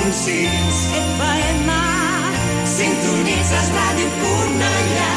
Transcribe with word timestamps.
104.6 0.00 0.32
FM 1.16 1.68
Sintonitzes 2.64 3.68
Ràdio 3.76 4.08
Cornellà 4.22 5.12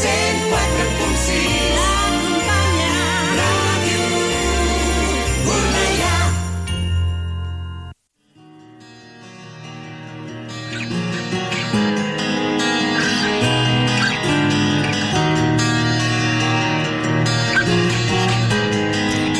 104.6 0.00 1.78
Acompanya 1.86 2.98
Ràdio 3.38 4.02
Cornellà 5.46 6.16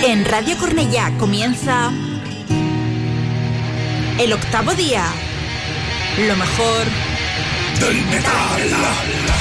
En 0.05 0.25
Radio 0.25 0.57
Cornellá 0.57 1.11
comienza 1.19 1.91
el 4.19 4.33
octavo 4.33 4.75
día. 4.75 5.05
Lo 6.27 6.37
mejor 6.37 6.87
del 7.81 8.05
metal. 8.07 9.36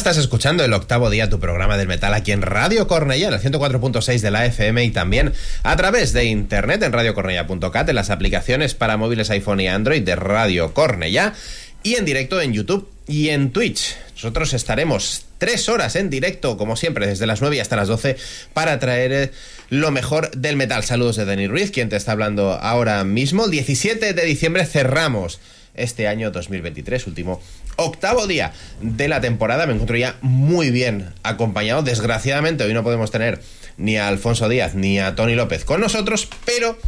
Estás 0.00 0.16
escuchando 0.16 0.64
el 0.64 0.72
octavo 0.72 1.10
día, 1.10 1.28
tu 1.28 1.40
programa 1.40 1.76
del 1.76 1.86
metal 1.86 2.14
aquí 2.14 2.32
en 2.32 2.40
Radio 2.40 2.88
Cornellá, 2.88 3.28
en 3.28 3.34
el 3.34 3.40
104.6 3.40 4.20
de 4.20 4.30
la 4.30 4.46
FM 4.46 4.82
y 4.82 4.90
también 4.92 5.34
a 5.62 5.76
través 5.76 6.14
de 6.14 6.24
internet 6.24 6.82
en 6.82 6.92
radiocornellá.cat, 6.92 7.86
en 7.86 7.94
las 7.94 8.08
aplicaciones 8.08 8.72
para 8.72 8.96
móviles 8.96 9.28
iPhone 9.28 9.60
y 9.60 9.68
Android 9.68 10.02
de 10.02 10.16
Radio 10.16 10.72
Cornellá 10.72 11.34
y 11.82 11.96
en 11.96 12.06
directo 12.06 12.40
en 12.40 12.54
YouTube 12.54 12.88
y 13.08 13.28
en 13.28 13.50
Twitch. 13.50 13.94
Nosotros 14.14 14.54
estaremos 14.54 15.26
tres 15.36 15.68
horas 15.68 15.94
en 15.96 16.08
directo, 16.08 16.56
como 16.56 16.76
siempre, 16.76 17.06
desde 17.06 17.26
las 17.26 17.42
9 17.42 17.60
hasta 17.60 17.76
las 17.76 17.88
12, 17.88 18.16
para 18.54 18.78
traer 18.78 19.12
eh, 19.12 19.30
lo 19.68 19.90
mejor 19.90 20.30
del 20.30 20.56
metal. 20.56 20.82
Saludos 20.82 21.16
de 21.16 21.26
Denis 21.26 21.50
Ruiz, 21.50 21.70
quien 21.72 21.90
te 21.90 21.96
está 21.96 22.12
hablando 22.12 22.52
ahora 22.52 23.04
mismo. 23.04 23.44
El 23.44 23.50
17 23.50 24.14
de 24.14 24.24
diciembre 24.24 24.64
cerramos 24.64 25.40
este 25.74 26.08
año 26.08 26.30
2023, 26.30 27.06
último 27.06 27.42
octavo 27.80 28.26
día 28.26 28.52
de 28.80 29.08
la 29.08 29.20
temporada. 29.20 29.66
Me 29.66 29.72
encuentro 29.72 29.96
ya 29.96 30.16
muy 30.20 30.70
bien 30.70 31.12
acompañado. 31.22 31.82
Desgraciadamente 31.82 32.64
hoy 32.64 32.74
no 32.74 32.84
podemos 32.84 33.10
tener 33.10 33.40
ni 33.76 33.96
a 33.96 34.08
Alfonso 34.08 34.48
Díaz 34.48 34.74
ni 34.74 34.98
a 34.98 35.14
Tony 35.14 35.34
López 35.34 35.64
con 35.64 35.80
nosotros, 35.80 36.28
pero 36.44 36.78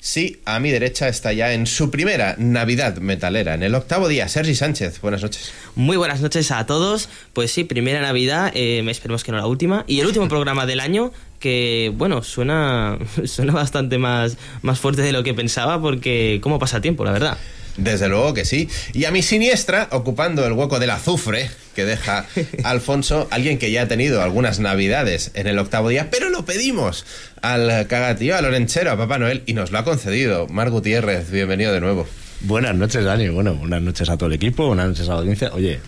sí, 0.00 0.40
a 0.44 0.58
mi 0.58 0.70
derecha 0.70 1.08
está 1.08 1.32
ya 1.32 1.52
en 1.52 1.66
su 1.66 1.90
primera 1.90 2.34
Navidad 2.38 2.98
metalera, 2.98 3.54
en 3.54 3.62
el 3.62 3.74
octavo 3.74 4.08
día, 4.08 4.28
Sergi 4.28 4.54
Sánchez. 4.54 5.00
Buenas 5.00 5.22
noches. 5.22 5.52
Muy 5.76 5.96
buenas 5.96 6.20
noches 6.20 6.50
a 6.50 6.66
todos. 6.66 7.08
Pues 7.32 7.52
sí, 7.52 7.64
primera 7.64 8.00
Navidad, 8.00 8.50
eh, 8.54 8.84
esperemos 8.88 9.22
que 9.22 9.32
no 9.32 9.38
la 9.38 9.46
última. 9.46 9.84
Y 9.86 10.00
el 10.00 10.06
último 10.06 10.28
programa 10.28 10.66
del 10.66 10.80
año, 10.80 11.12
que 11.38 11.92
bueno, 11.94 12.22
suena, 12.22 12.98
suena 13.24 13.52
bastante 13.52 13.98
más, 13.98 14.36
más 14.62 14.80
fuerte 14.80 15.02
de 15.02 15.12
lo 15.12 15.22
que 15.22 15.34
pensaba, 15.34 15.80
porque 15.80 16.40
cómo 16.42 16.58
pasa 16.58 16.80
tiempo, 16.80 17.04
la 17.04 17.12
verdad. 17.12 17.38
Desde 17.80 18.08
luego 18.08 18.34
que 18.34 18.44
sí. 18.44 18.68
Y 18.92 19.06
a 19.06 19.10
mi 19.10 19.22
siniestra, 19.22 19.88
ocupando 19.90 20.46
el 20.46 20.52
hueco 20.52 20.78
del 20.78 20.90
azufre 20.90 21.50
que 21.74 21.84
deja 21.84 22.26
Alfonso, 22.64 23.26
alguien 23.30 23.58
que 23.58 23.70
ya 23.70 23.82
ha 23.82 23.88
tenido 23.88 24.22
algunas 24.22 24.60
navidades 24.60 25.30
en 25.34 25.46
el 25.46 25.58
octavo 25.58 25.88
día, 25.88 26.10
pero 26.10 26.28
lo 26.28 26.44
pedimos 26.44 27.06
al 27.40 27.86
cagatío, 27.86 28.36
al 28.36 28.44
orenchero, 28.44 28.90
a 28.90 28.96
Papá 28.98 29.18
Noel, 29.18 29.42
y 29.46 29.54
nos 29.54 29.70
lo 29.70 29.78
ha 29.78 29.84
concedido. 29.84 30.46
Mar 30.48 30.70
Gutiérrez, 30.70 31.30
bienvenido 31.30 31.72
de 31.72 31.80
nuevo. 31.80 32.06
Buenas 32.42 32.74
noches, 32.74 33.04
Dani. 33.04 33.28
Bueno, 33.28 33.54
buenas 33.54 33.80
noches 33.82 34.08
a 34.10 34.16
todo 34.16 34.28
el 34.28 34.34
equipo, 34.34 34.66
buenas 34.66 34.88
noches 34.88 35.08
a 35.08 35.12
la 35.12 35.18
audiencia. 35.20 35.50
Oye, 35.54 35.80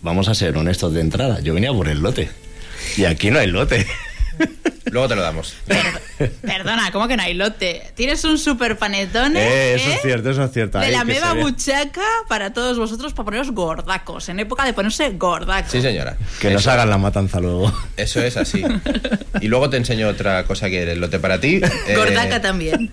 vamos 0.00 0.28
a 0.28 0.34
ser 0.34 0.56
honestos 0.56 0.94
de 0.94 1.00
entrada. 1.02 1.40
Yo 1.40 1.52
venía 1.54 1.72
por 1.72 1.88
el 1.88 2.00
lote. 2.00 2.30
Y 2.96 3.04
aquí 3.04 3.30
no 3.30 3.38
hay 3.38 3.48
lote. 3.48 3.86
Luego 4.90 5.08
te 5.08 5.16
lo 5.16 5.22
damos. 5.22 5.54
Perdona, 6.42 6.92
¿cómo 6.92 7.08
que 7.08 7.16
no 7.16 7.22
hay 7.22 7.32
lote? 7.34 7.92
Tienes 7.94 8.24
un 8.24 8.38
super 8.38 8.76
panetone. 8.76 9.40
Eh, 9.40 9.74
eso 9.74 9.88
¿eh? 9.88 9.94
es 9.94 10.02
cierto, 10.02 10.30
eso 10.30 10.44
es 10.44 10.52
cierto. 10.52 10.78
De 10.78 10.90
la 10.90 11.04
meva 11.04 11.32
buchaca 11.34 12.02
para 12.28 12.52
todos 12.52 12.78
vosotros 12.78 13.14
para 13.14 13.24
poneros 13.24 13.52
gordacos. 13.52 14.28
En 14.28 14.40
época 14.40 14.64
de 14.66 14.74
ponerse 14.74 15.10
gordacos. 15.10 15.72
Sí, 15.72 15.80
señora. 15.80 16.16
Que 16.40 16.50
nos 16.50 16.66
hagan 16.66 16.90
la 16.90 16.98
matanza 16.98 17.40
luego. 17.40 17.72
Eso 17.96 18.20
es 18.22 18.36
así. 18.36 18.62
Y 19.40 19.48
luego 19.48 19.70
te 19.70 19.78
enseño 19.78 20.08
otra 20.08 20.44
cosa 20.44 20.68
que 20.68 20.82
el 20.92 21.00
lote 21.00 21.18
para 21.18 21.40
ti. 21.40 21.60
Eh, 21.88 21.96
Gordaca 21.96 22.40
también. 22.40 22.92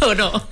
¿O 0.00 0.14
no? 0.14 0.48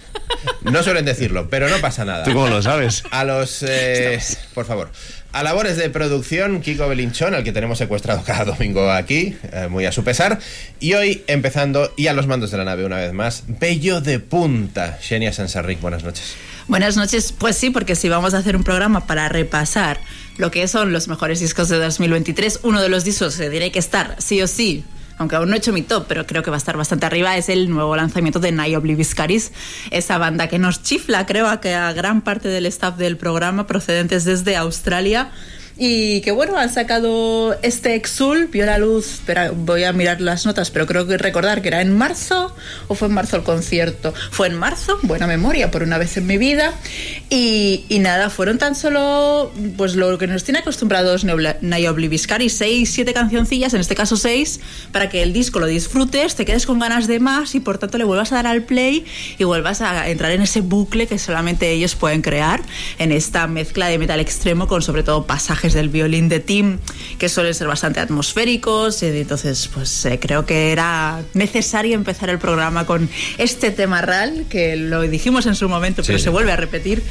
No 0.63 0.83
suelen 0.83 1.05
decirlo, 1.05 1.49
pero 1.51 1.69
no 1.69 1.79
pasa 1.79 2.05
nada. 2.05 2.25
¿Tú 2.25 2.33
cómo 2.33 2.49
lo 2.49 2.63
sabes? 2.63 3.03
A 3.11 3.25
los. 3.25 3.63
eh, 3.67 4.19
por 4.55 4.65
favor. 4.65 4.91
A 5.35 5.43
labores 5.43 5.77
de 5.77 5.91
producción, 5.91 6.61
Kiko 6.61 6.87
Belinchón, 6.87 7.35
al 7.35 7.43
que 7.43 7.51
tenemos 7.51 7.79
secuestrado 7.79 8.23
cada 8.27 8.45
domingo 8.45 8.89
aquí, 8.93 9.37
eh, 9.51 9.67
muy 9.69 9.85
a 9.85 9.91
su 9.91 10.05
pesar. 10.05 10.39
Y 10.79 10.95
hoy 10.95 11.25
empezando, 11.27 11.93
y 11.97 12.07
a 12.07 12.13
los 12.13 12.29
mandos 12.29 12.53
de 12.53 12.59
la 12.59 12.65
nave 12.65 12.85
una 12.85 12.99
vez 12.99 13.13
más, 13.13 13.43
Bello 13.49 14.01
de 14.01 14.21
Punta, 14.21 14.97
Xenia 15.03 15.33
Sansarric, 15.33 15.81
buenas 15.81 16.05
noches. 16.05 16.37
Buenas 16.69 16.97
noches. 16.97 17.35
Pues 17.37 17.57
sí, 17.57 17.71
porque 17.71 17.97
si 17.97 18.09
vamos 18.09 18.33
a 18.33 18.39
hacer 18.39 18.55
un 18.55 18.63
programa 18.63 19.09
para 19.09 19.29
repasar 19.29 19.99
lo 20.37 20.53
que 20.53 20.69
son 20.69 20.93
los 20.93 21.09
mejores 21.09 21.41
discos 21.41 21.69
de 21.69 21.79
2023, 21.79 22.61
uno 22.63 22.81
de 22.81 22.89
los 22.89 23.03
discos 23.03 23.37
que 23.37 23.51
tiene 23.51 23.73
que 23.73 23.81
estar 23.81 24.15
sí 24.21 24.41
o 24.41 24.47
sí. 24.47 24.85
Aunque 25.19 25.37
aún 25.37 25.49
no 25.49 25.55
he 25.55 25.59
hecho 25.59 25.73
mi 25.73 25.83
top, 25.83 26.07
pero 26.09 26.27
creo 26.27 26.43
que 26.43 26.51
va 26.51 26.57
a 26.57 26.59
estar 26.59 26.77
bastante 26.77 27.07
arriba, 27.07 27.37
es 27.37 27.49
el 27.49 27.71
nuevo 27.71 27.95
lanzamiento 27.97 28.41
de 28.41 28.53
Night 28.53 28.77
Obliviscaris, 28.77 29.53
esa 29.91 30.19
banda 30.19 30.49
que 30.49 30.59
nos 30.59 30.83
chifla, 30.83 31.25
creo, 31.27 31.49
a 31.49 31.61
que 31.61 31.75
a 31.75 31.93
gran 31.93 32.23
parte 32.23 32.49
del 32.49 32.67
staff 32.67 32.97
del 32.97 33.17
programa, 33.17 33.67
procedentes 33.67 34.25
desde 34.25 34.57
Australia, 34.57 35.31
y 35.77 36.21
que 36.21 36.31
bueno, 36.31 36.57
han 36.57 36.73
sacado 36.73 37.59
este 37.63 37.97
Exul, 37.97 38.47
vio 38.47 38.65
la 38.65 38.79
luz, 38.79 39.23
voy 39.57 39.83
a 39.83 39.93
mirar 39.93 40.21
las 40.21 40.47
notas, 40.47 40.71
pero 40.71 40.87
creo 40.87 41.07
que 41.07 41.19
recordar 41.19 41.63
que 41.63 41.69
era 41.69 41.81
en 41.81 41.97
marzo 41.97 42.55
o 42.87 42.95
fue 42.95 43.09
en 43.09 43.15
marzo 43.15 43.37
el 43.37 43.43
concierto. 43.43 44.15
Fue 44.31 44.47
en 44.47 44.55
marzo, 44.55 44.99
buena 45.03 45.27
memoria 45.27 45.73
por 45.73 45.83
una 45.83 45.99
vez 45.99 46.17
en 46.17 46.27
mi 46.27 46.39
vida. 46.39 46.73
Y, 47.29 47.85
y 47.89 47.99
nada, 47.99 48.31
fueron 48.31 48.59
tan 48.59 48.77
solo 48.77 49.53
pues 49.77 49.97
lo 49.97 50.17
que 50.17 50.29
nos 50.29 50.45
tiene 50.45 50.61
acostumbrados 50.61 51.25
Naya 51.25 51.91
Obliviscari, 51.91 52.49
seis, 52.51 52.93
siete 52.93 53.13
cancioncillas, 53.13 53.75
en 53.75 53.81
este 53.81 53.97
caso 53.97 54.17
seis, 54.17 54.61
para 54.93 55.09
que 55.09 55.23
el 55.23 55.33
disco 55.33 55.59
lo 55.59 55.67
disfrutes, 55.67 56.37
te 56.37 56.45
quedes 56.45 56.67
con 56.67 56.79
ganas 56.79 57.09
de 57.09 57.19
más 57.19 57.57
y 57.57 57.61
por 57.61 57.79
tanto 57.79 57.99
le 57.99 58.05
vuelvas 58.05 58.31
a 58.31 58.37
dar 58.37 58.47
al 58.47 58.63
play 58.63 59.05
y 59.39 59.45
vuelvas 59.45 59.81
a 59.81 60.09
entrar 60.09 60.31
en 60.31 60.43
ese 60.43 60.61
bucle 60.61 61.09
que 61.09 61.19
solamente 61.19 61.71
ellos 61.71 61.97
pueden 61.97 62.23
crear 62.23 62.63
en 62.99 63.11
esta 63.11 63.49
mezcla 63.49 63.89
de 63.89 63.99
metal 63.99 64.21
extremo 64.21 64.69
con 64.69 64.81
sobre 64.81 65.03
todo 65.03 65.27
pasajes 65.27 65.64
del 65.73 65.89
violín 65.89 66.29
de 66.29 66.41
Tim 66.41 66.79
que 67.19 67.29
suelen 67.29 67.55
ser 67.55 67.67
bastante 67.67 68.01
atmosféricos 68.01 69.03
y 69.03 69.07
entonces 69.07 69.69
pues 69.73 70.05
eh, 70.05 70.19
creo 70.21 70.45
que 70.45 70.73
era 70.73 71.23
necesario 71.33 71.95
empezar 71.95 72.29
el 72.31 72.39
programa 72.39 72.85
con 72.87 73.09
este 73.39 73.71
tema 73.71 74.03
real 74.03 74.45
que 74.49 74.77
lo 74.77 75.01
dijimos 75.03 75.47
en 75.47 75.55
su 75.55 75.69
momento 75.69 76.03
pero 76.05 76.19
Sí. 76.19 76.25
se 76.25 76.31
vuelve 76.31 76.53
a 76.53 76.57
repetir 76.57 77.03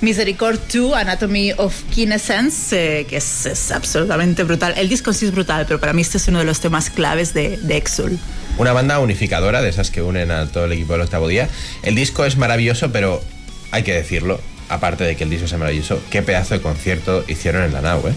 Misericord 0.00 0.58
2 0.72 0.94
Anatomy 0.94 1.52
of 1.56 1.74
Kinescence 1.90 3.00
eh, 3.00 3.06
que 3.06 3.16
es, 3.18 3.46
es 3.46 3.70
absolutamente 3.70 4.42
brutal 4.42 4.74
el 4.76 4.88
disco 4.88 5.12
sí 5.12 5.26
es 5.26 5.32
brutal 5.32 5.64
pero 5.66 5.80
para 5.80 5.92
mí 5.92 6.02
este 6.02 6.18
es 6.18 6.28
uno 6.28 6.40
de 6.40 6.44
los 6.44 6.60
temas 6.60 6.90
claves 6.90 7.32
de, 7.34 7.56
de 7.56 7.76
Exul 7.76 8.18
Una 8.58 8.72
banda 8.72 8.98
unificadora 8.98 9.62
de 9.62 9.68
esas 9.70 9.90
que 9.90 10.02
unen 10.02 10.30
a 10.30 10.46
todo 10.46 10.64
el 10.66 10.72
equipo 10.72 10.92
del 10.92 11.02
octavo 11.02 11.26
día. 11.28 11.48
El 11.82 11.94
disco 11.94 12.24
es 12.26 12.36
maravilloso, 12.36 12.92
pero 12.92 13.22
hay 13.70 13.82
que 13.82 13.94
decirlo, 13.94 14.40
aparte 14.72 15.04
de 15.04 15.16
que 15.16 15.24
el 15.24 15.30
disco 15.30 15.46
sea 15.48 15.58
maravilloso, 15.58 16.00
qué 16.10 16.22
pedazo 16.22 16.54
de 16.54 16.60
concierto 16.60 17.24
hicieron 17.28 17.62
en 17.64 17.72
la 17.72 17.80
nau, 17.82 18.06
¿eh? 18.08 18.12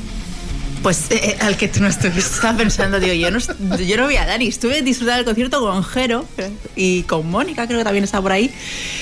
Pues 0.84 1.06
eh, 1.10 1.36
al 1.42 1.58
que 1.58 1.68
tú 1.68 1.80
no 1.82 1.88
estuviste, 1.88 2.20
estaba 2.36 2.58
pensando, 2.58 3.00
digo, 3.00 3.14
yo 3.14 3.32
no, 3.32 3.40
yo 3.78 3.98
no 3.98 4.04
voy 4.04 4.18
a 4.18 4.26
dar 4.28 4.42
y 4.44 4.48
estuve 4.50 4.84
disfrutando 4.84 5.18
del 5.18 5.26
concierto 5.26 5.60
con 5.60 5.84
Jero 5.84 6.26
eh, 6.38 6.52
y 6.76 7.02
con 7.04 7.28
Mónica, 7.28 7.66
creo 7.66 7.80
que 7.80 7.84
también 7.84 8.04
estaba 8.04 8.22
por 8.22 8.32
ahí. 8.34 8.52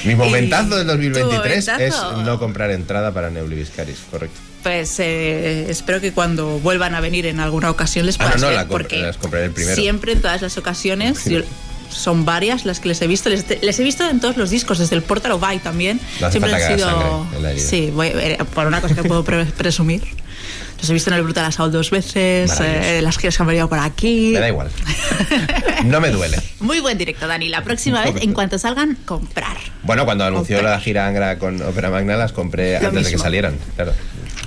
Mi 0.06 0.16
momentazo 0.16 0.76
Y- 0.76 0.78
del 0.78 0.88
2023 0.88 1.66
tu 1.66 1.72
es 1.72 1.94
momentazo. 1.94 2.22
no 2.24 2.40
comprar 2.40 2.72
entrada 2.72 3.14
para 3.14 3.30
Neubliviscaris, 3.32 3.98
correcto. 4.10 4.40
Pues 4.64 4.98
eh, 5.00 5.66
espero 5.70 6.00
que 6.00 6.14
cuando 6.14 6.58
vuelvan 6.60 6.96
a 6.96 7.02
venir 7.02 7.26
en 7.26 7.42
alguna 7.42 7.70
ocasión 7.70 8.06
les 8.06 8.16
Ah, 8.18 8.24
no, 8.24 8.30
puedas 8.30 8.42
no, 8.42 8.48
ver, 8.48 8.56
la 8.56 8.68
porque 8.70 9.00
las 9.02 9.18
compraré 9.18 9.46
el 9.48 9.52
primero. 9.52 9.76
siempre 9.76 10.14
en 10.14 10.22
todas 10.22 10.42
las 10.42 10.58
ocasiones 10.58 11.26
yo- 11.26 11.42
son 11.96 12.26
varias 12.26 12.66
las 12.66 12.80
que 12.80 12.90
les 12.90 13.02
he 13.02 13.08
visto. 13.08 13.30
Les, 13.30 13.46
les 13.62 13.80
he 13.80 13.84
visto 13.84 14.08
en 14.10 14.20
todos 14.20 14.38
los 14.38 14.50
discos, 14.50 14.80
desde 14.80 14.96
el 14.96 15.02
Portal 15.04 15.32
of 15.34 15.44
Eye 15.44 15.60
también. 15.60 16.00
No 16.20 16.30
siempre 16.32 16.54
han 16.54 16.78
sido. 16.78 16.90
sangre. 17.32 17.60
Sí, 17.60 17.92
voy- 17.94 18.12
eh, 18.14 18.38
por 18.54 18.68
una 18.68 18.82
cosa 18.82 18.96
que 18.96 19.04
puedo 19.04 19.24
pre- 19.24 19.46
presumir. 19.58 20.02
Los 20.80 20.90
he 20.90 20.94
visto 20.94 21.10
en 21.12 21.16
el 21.16 21.24
Brutal 21.24 21.46
Assault 21.46 21.72
dos 21.72 21.92
veces, 21.92 22.52
eh, 22.60 23.00
las 23.02 23.18
giras 23.18 23.38
que 23.38 23.44
han 23.44 23.48
venido 23.48 23.70
por 23.70 23.80
aquí. 23.80 24.32
Me 24.34 24.40
da 24.42 24.50
igual. 24.50 24.70
No 25.86 26.02
me 26.02 26.10
duele. 26.10 26.38
Muy 26.60 26.82
buen 26.82 26.98
directo, 26.98 27.26
Dani. 27.26 27.48
La 27.48 27.64
próxima 27.64 28.04
vez, 28.04 28.16
en 28.22 28.34
cuanto 28.34 28.60
salgan, 28.60 28.98
comprar. 29.06 29.56
Bueno, 29.84 30.04
cuando 30.04 30.26
anunció 30.26 30.58
Comprar. 30.58 30.76
la 30.78 30.82
gira 30.84 31.08
Angra 31.08 31.40
con 31.40 31.62
Ópera 31.62 31.90
Magna 31.90 32.18
las 32.18 32.34
compré 32.34 32.74
Lo 32.82 32.90
antes 32.90 33.04
de 33.06 33.10
que 33.12 33.16
mismo. 33.16 33.24
salieran. 33.24 33.56
Claro. 33.76 33.94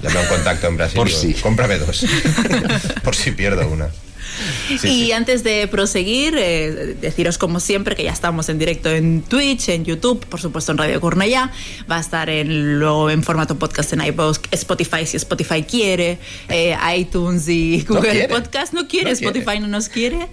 Llamé 0.03 0.19
a 0.19 0.23
un 0.23 0.27
contacto 0.29 0.67
en 0.67 0.77
Brasil. 0.77 0.97
Por 0.97 1.07
digo, 1.09 1.19
si. 1.21 1.33
Cómprame 1.35 1.79
dos. 1.79 2.05
Por 3.03 3.15
si 3.17 3.31
pierdo 3.31 3.67
una. 3.69 3.89
Sí, 4.69 4.75
y 4.75 4.79
sí. 4.79 5.13
antes 5.13 5.45
de 5.45 5.67
proseguir, 5.69 6.35
eh, 6.37 6.97
deciros 7.01 7.39
como 7.39 7.61
siempre 7.61 7.95
que 7.95 8.03
ya 8.05 8.13
estamos 8.13 8.49
en 8.49 8.59
directo 8.59 8.91
en 8.91 9.23
Twitch, 9.23 9.69
en 9.69 9.85
YouTube, 9.85 10.25
por 10.27 10.41
supuesto 10.41 10.73
en 10.73 10.79
Radio 10.79 11.01
Cornellá. 11.01 11.53
Va 11.91 11.97
a 11.99 12.01
estar 12.01 12.29
en, 12.29 12.79
luego 12.79 13.11
en 13.11 13.23
formato 13.23 13.59
podcast 13.59 13.93
en 13.93 14.01
iVoox, 14.03 14.41
Spotify 14.51 15.07
si 15.07 15.17
Spotify 15.17 15.63
quiere, 15.63 16.19
eh, 16.49 16.77
iTunes 16.97 17.49
y 17.49 17.83
Google. 17.89 18.29
Podcast. 18.29 18.73
No 18.73 18.89
quiere, 18.89 19.13
No 19.13 19.17
quiere. 19.17 19.41
Spotify 19.41 19.61
no 19.61 19.69
nos 19.69 19.89
quiere. 19.89 20.29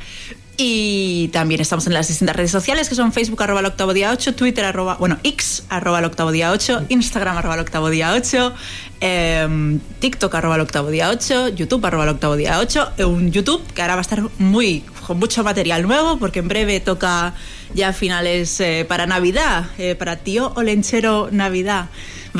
Y 0.56 1.30
también 1.30 1.62
estamos 1.62 1.88
en 1.88 1.94
las 1.94 2.08
distintas 2.08 2.36
redes 2.36 2.52
sociales 2.52 2.88
que 2.88 2.94
son 2.94 3.12
Facebook 3.12 3.42
arroba 3.42 3.62
el 3.62 3.66
octavo 3.66 3.92
día 3.92 4.12
8, 4.12 4.36
Twitter 4.36 4.63
arroba, 4.66 4.98
bueno, 5.00 5.18
X 5.24 5.63
arroba 5.70 5.98
el 5.98 6.06
octavo 6.06 6.32
día 6.32 6.52
8, 6.52 6.86
Instagram 6.89 7.38
arroba 7.38 7.56
el 7.56 7.62
octavo 7.62 7.89
día 7.89 8.13
8, 8.13 8.54
em, 9.00 9.80
TikTok 10.00 10.36
arroba 10.36 10.56
el 10.56 10.62
octavo 10.62 10.92
día 10.92 11.10
8, 11.10 11.50
YouTube 11.50 11.84
arroba 11.84 12.04
el 12.04 12.12
octavo 12.12 12.36
día 12.36 12.60
8, 12.60 12.92
eh, 12.98 13.04
un 13.04 13.32
YouTube 13.32 13.63
que 13.74 13.82
ahora 13.82 13.96
va 13.96 14.02
a 14.02 14.04
estar 14.04 14.22
muy, 14.38 14.82
con 15.08 15.18
mucho 15.18 15.44
material 15.44 15.82
nuevo 15.82 16.20
porque 16.20 16.39
en 16.39 16.48
breve 16.48 16.80
toca 16.80 17.34
ya 17.73 17.89
a 17.89 17.93
finales 17.93 18.59
eh, 18.59 18.86
para 18.88 19.05
Navidad, 19.07 19.65
eh, 19.77 19.95
para 19.95 20.17
tío 20.17 20.53
Olenchero 20.55 21.29
Navidad. 21.31 21.89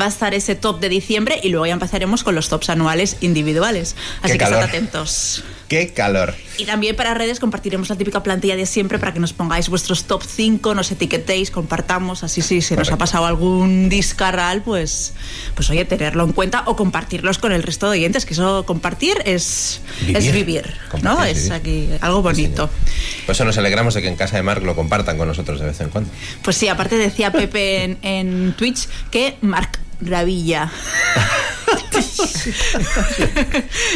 Va 0.00 0.06
a 0.06 0.08
estar 0.08 0.34
ese 0.34 0.56
top 0.56 0.80
de 0.80 0.88
diciembre 0.88 1.38
y 1.42 1.50
luego 1.50 1.66
ya 1.66 1.72
empezaremos 1.72 2.24
con 2.24 2.34
los 2.34 2.48
tops 2.48 2.68
anuales 2.68 3.16
individuales. 3.20 3.94
Así 4.22 4.32
Qué 4.32 4.38
que 4.38 4.44
estad 4.44 4.62
atentos. 4.62 5.44
¡Qué 5.68 5.92
calor! 5.92 6.34
Y 6.58 6.66
también 6.66 6.94
para 6.96 7.14
redes 7.14 7.38
compartiremos 7.40 7.88
la 7.88 7.96
típica 7.96 8.22
plantilla 8.22 8.54
de 8.56 8.66
siempre 8.66 8.98
para 8.98 9.14
que 9.14 9.20
nos 9.20 9.32
pongáis 9.32 9.68
vuestros 9.68 10.04
top 10.04 10.22
5, 10.24 10.74
nos 10.74 10.90
etiquetéis, 10.90 11.50
compartamos, 11.50 12.22
así 12.24 12.42
sí, 12.42 12.60
si 12.60 12.74
nos 12.74 12.88
ha 12.88 12.90
Correcto. 12.90 12.98
pasado 12.98 13.26
algún 13.26 13.88
discarral, 13.88 14.62
pues, 14.62 15.14
pues 15.54 15.70
oye, 15.70 15.84
tenerlo 15.84 16.24
en 16.24 16.32
cuenta 16.32 16.64
o 16.66 16.76
compartirlos 16.76 17.38
con 17.38 17.52
el 17.52 17.62
resto 17.62 17.86
de 17.90 17.98
oyentes, 17.98 18.26
que 18.26 18.34
eso 18.34 18.66
compartir 18.66 19.16
es 19.24 19.80
Vivir. 20.00 20.16
es 20.16 20.32
vivir, 20.32 20.66
¿no? 20.66 20.90
Compartir 20.90 21.36
es 21.36 21.42
vivir. 21.44 21.52
aquí 21.54 21.88
algo 22.00 22.20
bonito. 22.20 22.68
Por 23.26 23.34
eso 23.34 23.44
nos 23.44 23.56
alegramos 23.58 23.94
de 23.94 24.02
que 24.02 24.08
en 24.08 24.16
casa 24.16 24.36
de 24.36 24.42
Marc 24.42 24.62
lo 24.64 24.74
compartan 24.76 25.16
con 25.16 25.23
nosotros 25.26 25.60
de 25.60 25.66
vez 25.66 25.80
en 25.80 25.88
cuando. 25.90 26.10
Pues 26.42 26.56
sí, 26.56 26.68
aparte 26.68 26.96
decía 26.96 27.32
Pepe 27.32 27.84
en, 27.84 27.98
en 28.02 28.52
Twitch 28.54 28.88
que 29.10 29.36
Marc 29.40 29.78
Ravilla. 30.00 30.70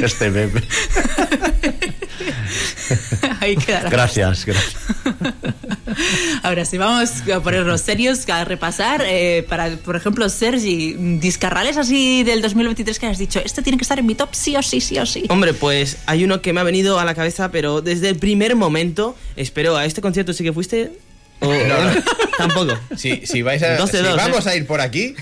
Este 0.02 0.30
bebé. 0.30 0.62
Ahí 3.40 3.56
quedará. 3.56 3.90
Gracias, 3.90 4.44
gracias. 4.46 4.76
Ahora 6.42 6.64
sí, 6.64 6.78
vamos 6.78 7.10
a 7.32 7.40
ponernos 7.40 7.80
serios, 7.80 8.28
a 8.28 8.44
repasar. 8.44 9.02
eh, 9.04 9.44
para, 9.48 9.76
por 9.76 9.96
ejemplo, 9.96 10.28
Sergi, 10.28 10.94
discarrales 11.18 11.76
así 11.76 12.22
del 12.24 12.40
2023 12.42 12.98
que 12.98 13.06
has 13.06 13.18
dicho, 13.18 13.40
este 13.44 13.62
tiene 13.62 13.76
que 13.78 13.82
estar 13.82 13.98
en 13.98 14.06
mi 14.06 14.14
top 14.14 14.30
sí 14.32 14.56
o 14.56 14.62
sí, 14.62 14.80
sí 14.80 14.98
o 14.98 15.06
sí. 15.06 15.24
Hombre, 15.28 15.54
pues 15.54 15.98
hay 16.06 16.24
uno 16.24 16.40
que 16.40 16.52
me 16.52 16.60
ha 16.60 16.64
venido 16.64 16.98
a 16.98 17.04
la 17.04 17.14
cabeza, 17.14 17.50
pero 17.50 17.80
desde 17.82 18.08
el 18.08 18.16
primer 18.16 18.56
momento, 18.56 19.16
espero, 19.36 19.76
¿a 19.76 19.84
este 19.84 20.00
concierto 20.00 20.32
sí 20.32 20.44
que 20.44 20.52
fuiste? 20.52 20.92
¿O 21.40 21.52
tampoco? 22.38 22.78
Si, 22.96 23.26
si 23.26 23.42
vais 23.42 23.62
a, 23.62 23.76
Dos 23.76 23.92
de 23.92 23.98
si 23.98 24.04
dos, 24.04 24.16
vamos 24.16 24.46
¿eh? 24.46 24.50
a 24.50 24.56
ir 24.56 24.66
por 24.66 24.80
aquí, 24.80 25.14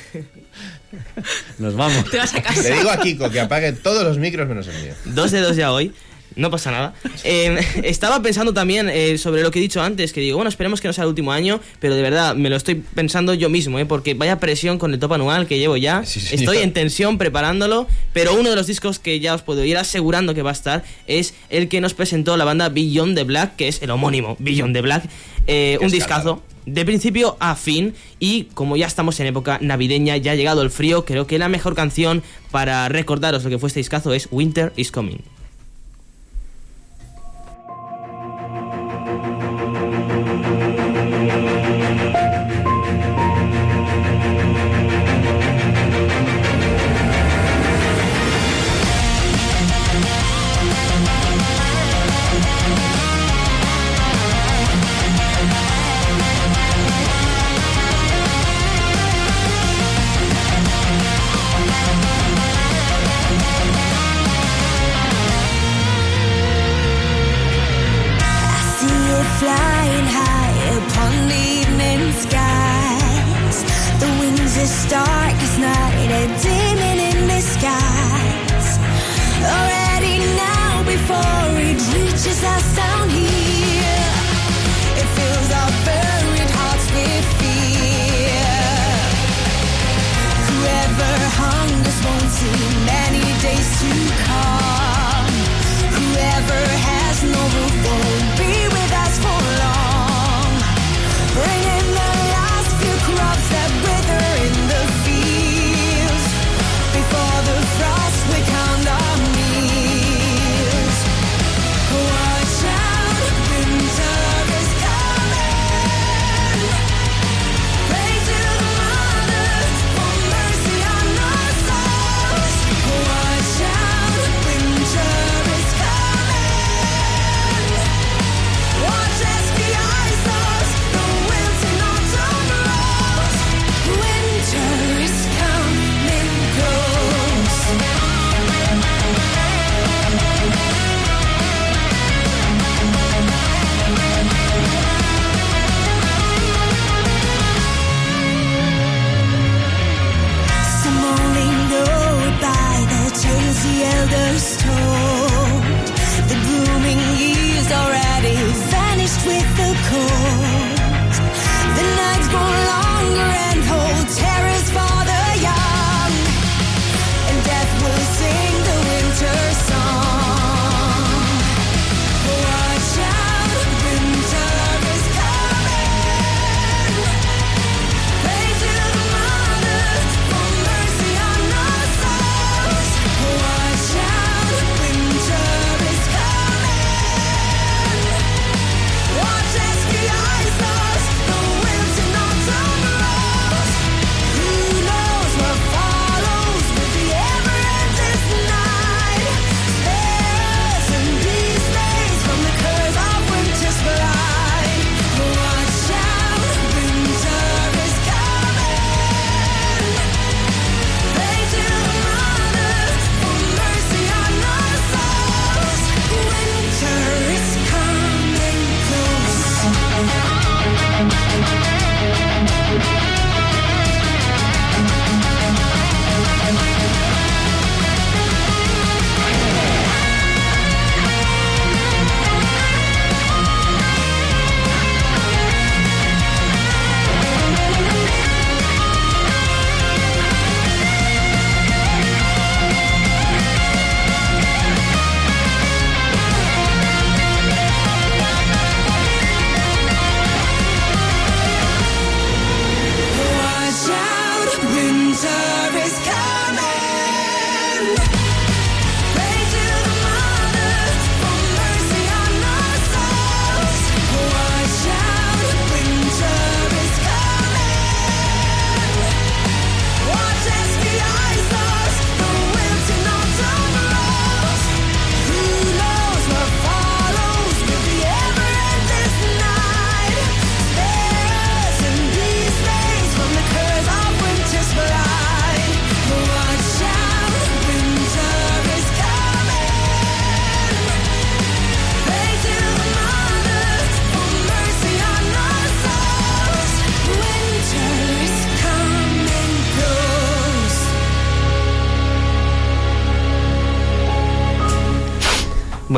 Nos 1.58 1.74
vamos. 1.74 2.10
Te 2.10 2.18
vas 2.18 2.34
a 2.34 2.42
casa. 2.42 2.62
le 2.62 2.76
digo 2.76 2.90
a 2.90 2.98
Kiko 2.98 3.30
que 3.30 3.40
apague 3.40 3.72
todos 3.72 4.04
los 4.04 4.18
micros 4.18 4.48
menos 4.48 4.66
el 4.68 4.82
mío. 4.82 4.94
Dos 5.04 5.30
de 5.30 5.40
dos 5.40 5.56
ya 5.56 5.72
hoy. 5.72 5.92
No 6.34 6.50
pasa 6.50 6.70
nada. 6.70 6.94
Eh, 7.24 7.58
estaba 7.82 8.20
pensando 8.20 8.52
también 8.52 8.90
eh, 8.90 9.16
sobre 9.16 9.42
lo 9.42 9.50
que 9.50 9.58
he 9.58 9.62
dicho 9.62 9.80
antes, 9.80 10.12
que 10.12 10.20
digo, 10.20 10.36
bueno, 10.36 10.50
esperemos 10.50 10.82
que 10.82 10.88
no 10.88 10.92
sea 10.92 11.04
el 11.04 11.08
último 11.08 11.32
año, 11.32 11.60
pero 11.80 11.94
de 11.94 12.02
verdad 12.02 12.34
me 12.34 12.50
lo 12.50 12.56
estoy 12.56 12.74
pensando 12.74 13.32
yo 13.32 13.48
mismo, 13.48 13.78
¿eh? 13.78 13.86
porque 13.86 14.12
vaya 14.12 14.38
presión 14.38 14.78
con 14.78 14.92
el 14.92 15.00
top 15.00 15.14
anual 15.14 15.46
que 15.46 15.58
llevo 15.58 15.78
ya. 15.78 16.04
Sí, 16.04 16.20
estoy 16.32 16.58
en 16.58 16.74
tensión 16.74 17.16
preparándolo, 17.16 17.88
pero 18.12 18.34
uno 18.34 18.50
de 18.50 18.56
los 18.56 18.66
discos 18.66 18.98
que 18.98 19.18
ya 19.18 19.34
os 19.34 19.40
puedo 19.40 19.64
ir 19.64 19.78
asegurando 19.78 20.34
que 20.34 20.42
va 20.42 20.50
a 20.50 20.52
estar 20.52 20.84
es 21.06 21.32
el 21.48 21.68
que 21.68 21.80
nos 21.80 21.94
presentó 21.94 22.36
la 22.36 22.44
banda 22.44 22.68
Beyond 22.68 23.16
the 23.16 23.24
Black, 23.24 23.56
que 23.56 23.68
es 23.68 23.80
el 23.80 23.90
homónimo 23.90 24.36
Beyond 24.38 24.74
the 24.74 24.82
Black. 24.82 25.04
Eh, 25.46 25.78
un 25.80 25.90
discazo 25.90 26.42
de 26.66 26.84
principio 26.84 27.36
a 27.38 27.54
fin 27.54 27.94
y 28.18 28.44
como 28.54 28.76
ya 28.76 28.86
estamos 28.86 29.18
en 29.20 29.26
época 29.26 29.58
navideña, 29.60 30.16
ya 30.16 30.32
ha 30.32 30.34
llegado 30.34 30.62
el 30.62 30.70
frío, 30.70 31.04
creo 31.04 31.26
que 31.26 31.38
la 31.38 31.48
mejor 31.48 31.74
canción 31.74 32.22
para 32.50 32.88
recordaros 32.88 33.44
lo 33.44 33.50
que 33.50 33.58
fue 33.58 33.68
este 33.68 33.80
discazo 33.80 34.12
es 34.12 34.28
Winter 34.30 34.72
is 34.76 34.90
Coming. 34.90 35.35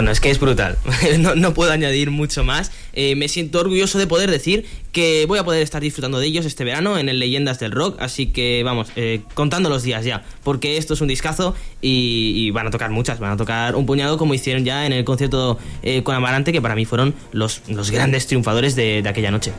Bueno, 0.08 0.14
es 0.14 0.20
que 0.20 0.30
es 0.30 0.40
brutal. 0.40 0.78
no, 1.18 1.34
no 1.34 1.52
puedo 1.52 1.70
añadir 1.70 2.10
mucho 2.10 2.42
más. 2.42 2.72
Eh, 2.94 3.14
me 3.14 3.28
siento 3.28 3.60
orgulloso 3.60 3.98
de 3.98 4.06
poder 4.06 4.30
decir 4.30 4.64
que 4.90 5.26
voy 5.26 5.38
a 5.38 5.44
poder 5.44 5.62
estar 5.62 5.82
disfrutando 5.82 6.18
de 6.18 6.26
ellos 6.26 6.46
este 6.46 6.64
verano 6.64 6.96
en 6.96 7.10
el 7.10 7.18
Leyendas 7.18 7.58
del 7.58 7.72
Rock. 7.72 8.00
Así 8.00 8.28
que 8.28 8.62
vamos, 8.64 8.88
eh, 8.96 9.20
contando 9.34 9.68
los 9.68 9.82
días 9.82 10.06
ya. 10.06 10.24
Porque 10.44 10.78
esto 10.78 10.94
es 10.94 11.02
un 11.02 11.08
discazo 11.08 11.54
y, 11.82 12.32
y 12.36 12.50
van 12.52 12.66
a 12.66 12.70
tocar 12.70 12.88
muchas. 12.88 13.18
Van 13.18 13.32
a 13.32 13.36
tocar 13.36 13.76
un 13.76 13.84
puñado 13.84 14.16
como 14.16 14.32
hicieron 14.32 14.64
ya 14.64 14.86
en 14.86 14.94
el 14.94 15.04
concierto 15.04 15.58
eh, 15.82 16.02
con 16.02 16.14
Amarante, 16.14 16.52
que 16.52 16.62
para 16.62 16.74
mí 16.74 16.86
fueron 16.86 17.14
los, 17.32 17.60
los 17.68 17.90
grandes 17.90 18.26
triunfadores 18.26 18.76
de, 18.76 19.02
de 19.02 19.08
aquella 19.10 19.30
noche. 19.30 19.52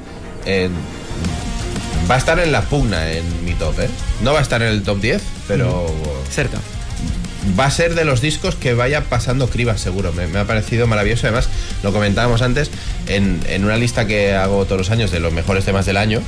Va 2.09 2.15
a 2.15 2.17
estar 2.17 2.39
en 2.39 2.51
la 2.51 2.63
pugna 2.63 3.11
en 3.11 3.45
mi 3.45 3.53
top, 3.53 3.81
¿eh? 3.81 3.89
No 4.23 4.33
va 4.33 4.39
a 4.39 4.41
estar 4.41 4.63
en 4.63 4.69
el 4.69 4.81
top 4.81 4.99
10, 4.99 5.21
pero 5.47 5.85
Cerca. 6.31 6.57
Va 7.59 7.65
a 7.65 7.71
ser 7.71 7.95
de 7.95 8.05
los 8.05 8.21
discos 8.21 8.55
que 8.55 8.73
vaya 8.73 9.01
pasando 9.05 9.49
cribas, 9.49 9.81
seguro. 9.81 10.11
Me, 10.13 10.27
me 10.27 10.39
ha 10.39 10.45
parecido 10.45 10.87
maravilloso. 10.87 11.27
Además, 11.27 11.49
lo 11.83 11.91
comentábamos 11.93 12.41
antes, 12.41 12.71
en, 13.07 13.39
en 13.47 13.65
una 13.65 13.77
lista 13.77 14.07
que 14.07 14.33
hago 14.33 14.65
todos 14.65 14.77
los 14.79 14.91
años 14.91 15.11
de 15.11 15.19
los 15.19 15.33
mejores 15.33 15.65
temas 15.65 15.85
del 15.85 15.97
año, 15.97 16.21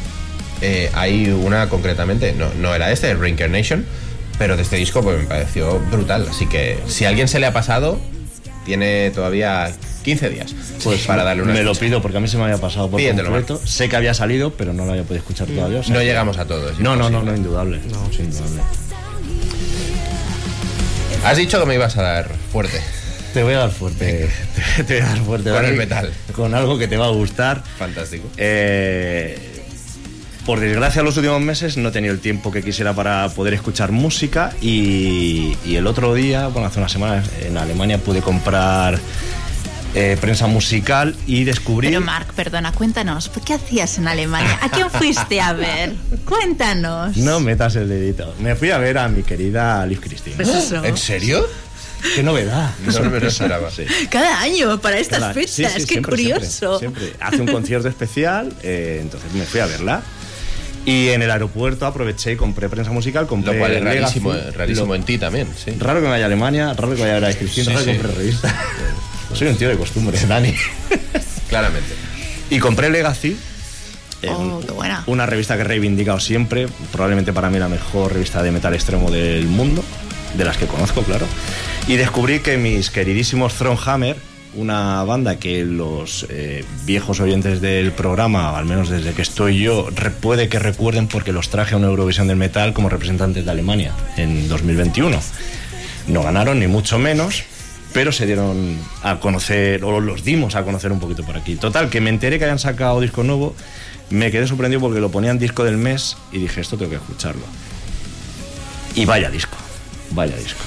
eh, 0.61 0.89
hay 0.93 1.29
una 1.29 1.69
concretamente, 1.69 2.33
no, 2.33 2.53
no 2.59 2.73
era 2.75 2.91
este, 2.91 3.13
Reincarnation, 3.15 3.85
pero 4.37 4.55
de 4.55 4.61
este 4.63 4.75
disco 4.75 5.01
pues 5.01 5.19
me 5.19 5.25
pareció 5.25 5.79
brutal. 5.91 6.27
Así 6.29 6.47
que 6.47 6.79
si 6.87 7.05
a 7.05 7.09
alguien 7.09 7.27
se 7.27 7.39
le 7.39 7.47
ha 7.47 7.53
pasado, 7.53 7.99
tiene 8.65 9.09
todavía 9.09 9.71
15 10.03 10.29
días 10.29 10.55
Pues 10.83 11.05
para 11.07 11.23
darle 11.23 11.41
una 11.43 11.53
Me 11.53 11.63
lo 11.63 11.73
pido 11.73 12.01
porque 12.01 12.17
a 12.17 12.19
mí 12.19 12.27
se 12.27 12.37
me 12.37 12.43
había 12.43 12.57
pasado 12.57 12.89
por 12.89 12.99
Pídetelo, 12.99 13.29
completo. 13.29 13.59
Sé 13.65 13.89
que 13.89 13.95
había 13.95 14.13
salido, 14.13 14.53
pero 14.53 14.73
no 14.73 14.85
lo 14.85 14.91
había 14.91 15.03
podido 15.03 15.19
escuchar 15.19 15.47
todavía. 15.47 15.79
o 15.79 15.83
sea 15.83 15.95
No 15.95 16.01
llegamos 16.01 16.37
a 16.37 16.45
todos. 16.45 16.79
No, 16.79 16.95
no, 16.95 17.09
no, 17.09 17.23
no, 17.23 17.35
indudable. 17.35 17.79
No, 17.89 18.11
sí, 18.11 18.21
indudable. 18.21 18.61
Has 21.23 21.37
dicho 21.37 21.59
que 21.59 21.65
me 21.65 21.75
ibas 21.75 21.97
a 21.97 22.01
dar 22.01 22.29
fuerte. 22.51 22.81
Te 23.33 23.43
voy 23.43 23.53
a 23.53 23.59
dar 23.59 23.71
fuerte. 23.71 24.27
Te, 24.75 24.83
te 24.83 24.93
voy 24.95 25.03
a 25.03 25.09
dar 25.09 25.23
fuerte. 25.23 25.49
Con 25.51 25.65
el 25.65 25.75
metal. 25.75 26.13
Con 26.35 26.55
algo 26.55 26.77
que 26.77 26.87
te 26.87 26.97
va 26.97 27.05
a 27.05 27.11
gustar. 27.11 27.63
Fantástico. 27.77 28.27
Eh, 28.37 29.37
por 30.45 30.59
desgracia, 30.59 31.03
los 31.03 31.15
últimos 31.17 31.39
meses 31.39 31.77
no 31.77 31.89
he 31.89 31.91
tenido 31.91 32.13
el 32.13 32.19
tiempo 32.19 32.51
que 32.51 32.63
quisiera 32.63 32.93
para 32.93 33.29
poder 33.29 33.53
escuchar 33.53 33.91
música 33.91 34.51
y, 34.61 35.55
y 35.63 35.75
el 35.75 35.85
otro 35.85 36.15
día, 36.15 36.47
bueno, 36.47 36.67
hace 36.67 36.79
unas 36.79 36.91
semanas 36.91 37.29
en 37.41 37.57
Alemania 37.57 37.99
pude 37.99 38.21
comprar 38.21 38.99
eh, 39.93 40.17
prensa 40.19 40.47
musical 40.47 41.15
y 41.27 41.43
descubrí... 41.43 41.87
Pero 41.89 42.01
Marc, 42.01 42.33
perdona, 42.33 42.71
cuéntanos, 42.71 43.29
¿qué 43.45 43.53
hacías 43.55 43.97
en 43.97 44.07
Alemania? 44.07 44.57
¿A 44.61 44.69
quién 44.69 44.89
fuiste 44.89 45.41
a 45.41 45.53
ver? 45.53 45.93
Cuéntanos. 46.25 47.17
No 47.17 47.39
metas 47.39 47.75
el 47.75 47.89
dedito. 47.89 48.33
Me 48.39 48.55
fui 48.55 48.71
a 48.71 48.77
ver 48.77 48.97
a 48.97 49.07
mi 49.07 49.23
querida 49.23 49.85
Liv 49.85 49.99
Cristina. 49.99 50.35
Pues 50.37 50.49
eso. 50.49 50.83
¿En 50.83 50.97
serio? 50.97 51.45
¡Qué 52.15 52.23
novedad! 52.23 52.71
No 52.85 53.09
me 53.11 53.19
lo 53.19 53.27
esperaba. 53.27 53.69
Sí. 53.69 53.85
Cada 54.09 54.41
año, 54.41 54.79
para 54.81 54.97
estas 54.97 55.19
Cada- 55.19 55.33
fechas, 55.33 55.51
sí, 55.53 55.65
sí, 55.65 55.73
qué 55.81 55.85
siempre, 55.93 56.09
curioso. 56.11 56.79
Siempre, 56.79 57.01
siempre. 57.03 57.25
Hace 57.25 57.41
un 57.41 57.47
concierto 57.47 57.87
especial, 57.87 58.51
eh, 58.63 58.99
entonces 59.01 59.31
me 59.33 59.43
fui 59.45 59.59
a 59.59 59.65
verla. 59.67 60.01
Y 60.83 61.09
en 61.09 61.21
el 61.21 61.29
aeropuerto 61.29 61.85
aproveché 61.85 62.31
y 62.31 62.35
compré 62.37 62.67
prensa 62.69 62.91
musical, 62.91 63.27
compré 63.27 63.53
Lo 63.53 63.59
cual 63.59 63.73
es 63.73 63.83
rarísimo, 63.83 64.33
rarísimo 64.55 64.87
lo- 64.87 64.95
en 64.95 65.03
ti 65.03 65.19
también, 65.19 65.47
sí. 65.63 65.75
Raro 65.77 65.99
que 65.99 66.05
me 66.05 66.09
vaya 66.13 66.23
a 66.23 66.27
Alemania, 66.27 66.73
raro 66.73 66.95
que 66.95 67.01
vaya 67.01 67.17
a 67.17 67.19
ver 67.19 67.25
a 67.29 67.37
Cristina, 67.37 67.65
Sí, 67.65 67.71
raro 67.73 67.85
que 67.85 67.91
sí. 67.93 67.97
compre 67.99 68.17
revista. 68.17 68.55
Soy 69.33 69.47
un 69.47 69.55
tío 69.57 69.69
de 69.69 69.77
costumbre, 69.77 70.17
Dani. 70.27 70.53
Claramente. 71.49 71.89
Y 72.49 72.59
compré 72.59 72.89
Legacy. 72.89 73.37
eh, 74.21 74.29
Oh, 74.29 74.37
un- 74.37 74.63
qué 74.63 74.71
buena. 74.71 75.03
Una 75.07 75.25
revista 75.25 75.55
que 75.55 75.61
he 75.61 75.65
reivindicado 75.65 76.19
siempre, 76.19 76.67
probablemente 76.91 77.33
para 77.33 77.49
mí 77.49 77.57
la 77.59 77.69
mejor 77.69 78.13
revista 78.13 78.43
de 78.43 78.51
metal 78.51 78.73
extremo 78.73 79.09
del 79.09 79.45
mundo, 79.47 79.83
de 80.37 80.45
las 80.45 80.57
que 80.57 80.65
conozco, 80.67 81.01
claro. 81.03 81.25
Y 81.87 81.95
descubrí 81.95 82.39
que 82.39 82.57
mis 82.57 82.89
queridísimos 82.91 83.53
Thronehammer, 83.55 84.17
una 84.53 85.01
banda 85.05 85.37
que 85.37 85.63
los 85.63 86.25
eh, 86.29 86.65
viejos 86.85 87.19
oyentes 87.21 87.61
del 87.61 87.93
programa, 87.93 88.57
al 88.57 88.65
menos 88.65 88.89
desde 88.89 89.13
que 89.13 89.21
estoy 89.21 89.59
yo, 89.59 89.87
puede 90.19 90.49
que 90.49 90.59
recuerden 90.59 91.07
porque 91.07 91.31
los 91.31 91.49
traje 91.49 91.73
a 91.73 91.77
una 91.77 91.87
Eurovisión 91.87 92.27
del 92.27 92.35
metal 92.37 92.73
como 92.73 92.89
representantes 92.89 93.45
de 93.45 93.51
Alemania 93.51 93.93
en 94.17 94.47
2021. 94.49 95.17
No 96.07 96.21
ganaron 96.23 96.59
ni 96.59 96.67
mucho 96.67 96.99
menos, 96.99 97.43
pero 97.93 98.11
se 98.11 98.25
dieron 98.25 98.77
a 99.03 99.19
conocer, 99.19 99.83
o 99.83 99.99
los 99.99 100.23
dimos 100.23 100.55
a 100.55 100.63
conocer 100.63 100.91
un 100.91 100.99
poquito 100.99 101.23
por 101.23 101.37
aquí. 101.37 101.55
Total, 101.55 101.89
que 101.89 102.01
me 102.01 102.09
enteré 102.09 102.37
que 102.37 102.45
habían 102.45 102.59
sacado 102.59 103.01
disco 103.01 103.23
nuevo, 103.23 103.55
me 104.09 104.31
quedé 104.31 104.47
sorprendido 104.47 104.81
porque 104.81 104.99
lo 104.99 105.09
ponían 105.09 105.39
disco 105.39 105.63
del 105.63 105.77
mes 105.77 106.17
y 106.31 106.39
dije, 106.39 106.61
esto 106.61 106.77
tengo 106.77 106.91
que 106.91 106.97
escucharlo. 106.97 107.43
Y 108.95 109.05
vaya 109.05 109.29
disco, 109.29 109.57
vaya 110.11 110.35
disco. 110.35 110.61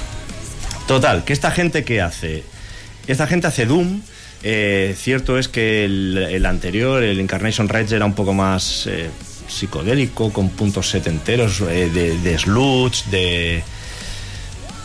Total, 0.86 1.24
que 1.24 1.32
esta 1.32 1.50
gente 1.50 1.84
que 1.84 2.00
hace, 2.00 2.44
esta 3.06 3.26
gente 3.26 3.46
hace 3.46 3.66
Doom. 3.66 4.02
eh, 4.42 4.94
cierto 4.98 5.38
es 5.38 5.48
que 5.48 5.86
el, 5.86 6.44
anterior, 6.46 7.02
el 7.02 7.20
Incarnation 7.20 7.68
Rage, 7.68 7.96
era 7.96 8.04
un 8.04 8.14
poco 8.14 8.34
más 8.34 8.86
eh, 8.86 9.08
psicodélico, 9.48 10.32
con 10.32 10.50
puntos 10.50 10.90
setenteros, 10.90 11.60
eh, 11.62 11.88
de, 11.88 12.18
de 12.18 12.38
sludge, 12.38 13.04
de, 13.10 13.62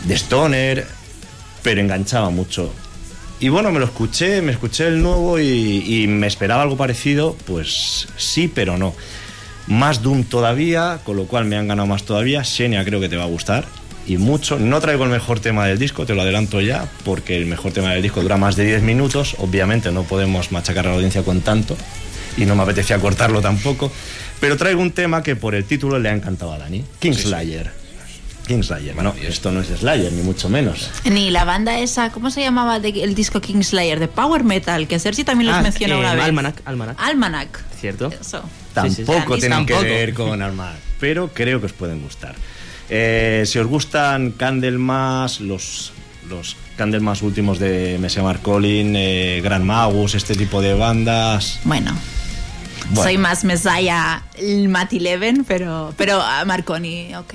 de 0.04 0.14
stoner, 0.14 0.86
pero 1.62 1.80
enganchaba 1.80 2.30
mucho. 2.30 2.72
Y 3.40 3.48
bueno, 3.48 3.72
me 3.72 3.78
lo 3.78 3.86
escuché, 3.86 4.42
me 4.42 4.52
escuché 4.52 4.86
el 4.88 5.02
nuevo 5.02 5.38
y, 5.38 6.02
y 6.02 6.06
me 6.06 6.26
esperaba 6.26 6.62
algo 6.62 6.76
parecido, 6.76 7.36
pues 7.46 8.08
sí, 8.16 8.50
pero 8.52 8.76
no. 8.76 8.94
Más 9.66 10.02
Doom 10.02 10.24
todavía, 10.24 11.00
con 11.04 11.16
lo 11.16 11.24
cual 11.24 11.44
me 11.44 11.56
han 11.56 11.68
ganado 11.68 11.86
más 11.86 12.02
todavía. 12.02 12.44
Xenia 12.44 12.84
creo 12.84 13.00
que 13.00 13.08
te 13.08 13.16
va 13.16 13.24
a 13.24 13.28
gustar 13.28 13.64
y 14.06 14.16
mucho. 14.16 14.58
No 14.58 14.80
traigo 14.80 15.04
el 15.04 15.10
mejor 15.10 15.40
tema 15.40 15.66
del 15.66 15.78
disco, 15.78 16.04
te 16.04 16.14
lo 16.14 16.22
adelanto 16.22 16.60
ya, 16.60 16.88
porque 17.04 17.36
el 17.36 17.46
mejor 17.46 17.72
tema 17.72 17.92
del 17.92 18.02
disco 18.02 18.20
dura 18.22 18.36
más 18.36 18.56
de 18.56 18.64
10 18.64 18.82
minutos. 18.82 19.36
Obviamente 19.38 19.92
no 19.92 20.02
podemos 20.02 20.52
machacar 20.52 20.86
a 20.86 20.90
la 20.90 20.96
audiencia 20.96 21.22
con 21.22 21.40
tanto 21.40 21.76
y 22.36 22.44
no 22.44 22.56
me 22.56 22.62
apetecía 22.62 22.98
cortarlo 22.98 23.40
tampoco. 23.40 23.92
Pero 24.40 24.56
traigo 24.56 24.80
un 24.80 24.92
tema 24.92 25.22
que 25.22 25.36
por 25.36 25.54
el 25.54 25.64
título 25.64 25.98
le 25.98 26.08
ha 26.08 26.12
encantado 26.12 26.52
a 26.52 26.58
Dani: 26.58 26.84
Kingslayer. 26.98 27.79
Kingslayer. 28.46 28.94
Bueno, 28.94 29.14
esto 29.22 29.52
no 29.52 29.60
es 29.60 29.68
Slayer, 29.68 30.12
ni 30.12 30.22
mucho 30.22 30.48
menos. 30.48 30.90
Ni 31.04 31.30
la 31.30 31.44
banda 31.44 31.78
esa, 31.78 32.10
¿cómo 32.10 32.30
se 32.30 32.40
llamaba 32.40 32.80
de- 32.80 33.02
el 33.04 33.14
disco 33.14 33.40
Kingslayer? 33.40 34.00
De 34.00 34.08
Power 34.08 34.42
Metal, 34.44 34.88
que 34.88 34.98
Sergi 34.98 35.22
también 35.24 35.48
los 35.48 35.56
Ah, 35.58 35.62
mencionó 35.62 35.94
eh, 35.96 35.98
una 36.00 36.14
vez. 36.14 36.24
Almanac, 36.24 36.62
Almanac. 36.64 36.96
Almanac. 37.00 37.64
¿Cierto? 37.80 38.10
Eso. 38.20 38.42
Sí, 38.42 38.90
sí, 38.90 38.94
sí. 38.96 39.04
Tampoco 39.04 39.34
Sí, 39.34 39.40
tienen 39.40 39.58
tampoco. 39.58 39.80
que 39.82 39.86
ver 39.88 40.14
con 40.14 40.42
Armad, 40.42 40.74
pero 40.98 41.28
creo 41.32 41.60
que 41.60 41.66
os 41.66 41.72
pueden 41.72 42.00
gustar. 42.02 42.34
Eh, 42.88 43.44
si 43.46 43.58
os 43.58 43.66
gustan 43.66 44.32
Candlemas, 44.32 45.40
los, 45.40 45.92
los 46.28 46.56
Candlemas 46.76 47.22
últimos 47.22 47.58
de 47.60 47.98
Messiah 48.00 48.22
Marcolin, 48.24 48.94
eh, 48.96 49.40
Grand 49.44 49.64
Magus, 49.64 50.14
este 50.14 50.34
tipo 50.34 50.60
de 50.60 50.74
bandas. 50.74 51.60
Bueno. 51.64 51.92
Bueno. 52.90 53.02
Soy 53.04 53.18
más 53.18 53.44
Messiah 53.44 54.22
Eleven, 54.36 55.44
pero, 55.44 55.94
pero 55.96 56.20
a 56.20 56.44
Marconi, 56.44 57.14
ok. 57.14 57.34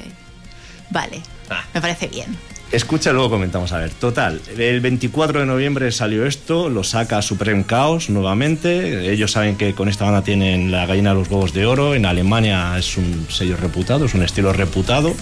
Vale, 0.90 1.22
Ah. 1.50 1.64
me 1.74 1.82
parece 1.82 2.08
bien. 2.08 2.36
Escucha, 2.72 3.14
luego 3.14 3.30
comentamos 3.30 3.72
a 3.72 3.78
ver. 3.78 3.92
Total, 3.92 4.42
el 4.58 4.82
24 4.82 5.40
de 5.42 5.46
noviembre 5.46 5.92
salió 5.92 6.26
esto, 6.26 6.68
lo 6.68 6.84
saca 6.84 7.22
Supreme 7.22 7.64
Chaos 7.68 8.10
nuevamente. 8.10 9.12
Ellos 9.12 9.32
saben 9.32 9.56
que 9.56 9.74
con 9.74 9.88
esta 9.88 10.04
banda 10.06 10.24
tienen 10.24 10.72
la 10.72 10.86
gallina 10.86 11.12
de 11.12 11.20
los 11.20 11.30
huevos 11.30 11.54
de 11.54 11.66
oro. 11.68 11.94
En 11.96 12.06
Alemania 12.06 12.76
es 12.78 12.98
un 12.98 13.28
sello 13.30 13.56
reputado, 13.56 14.06
es 14.06 14.14
un 14.16 14.24
estilo 14.24 14.52
reputado. 14.52 15.14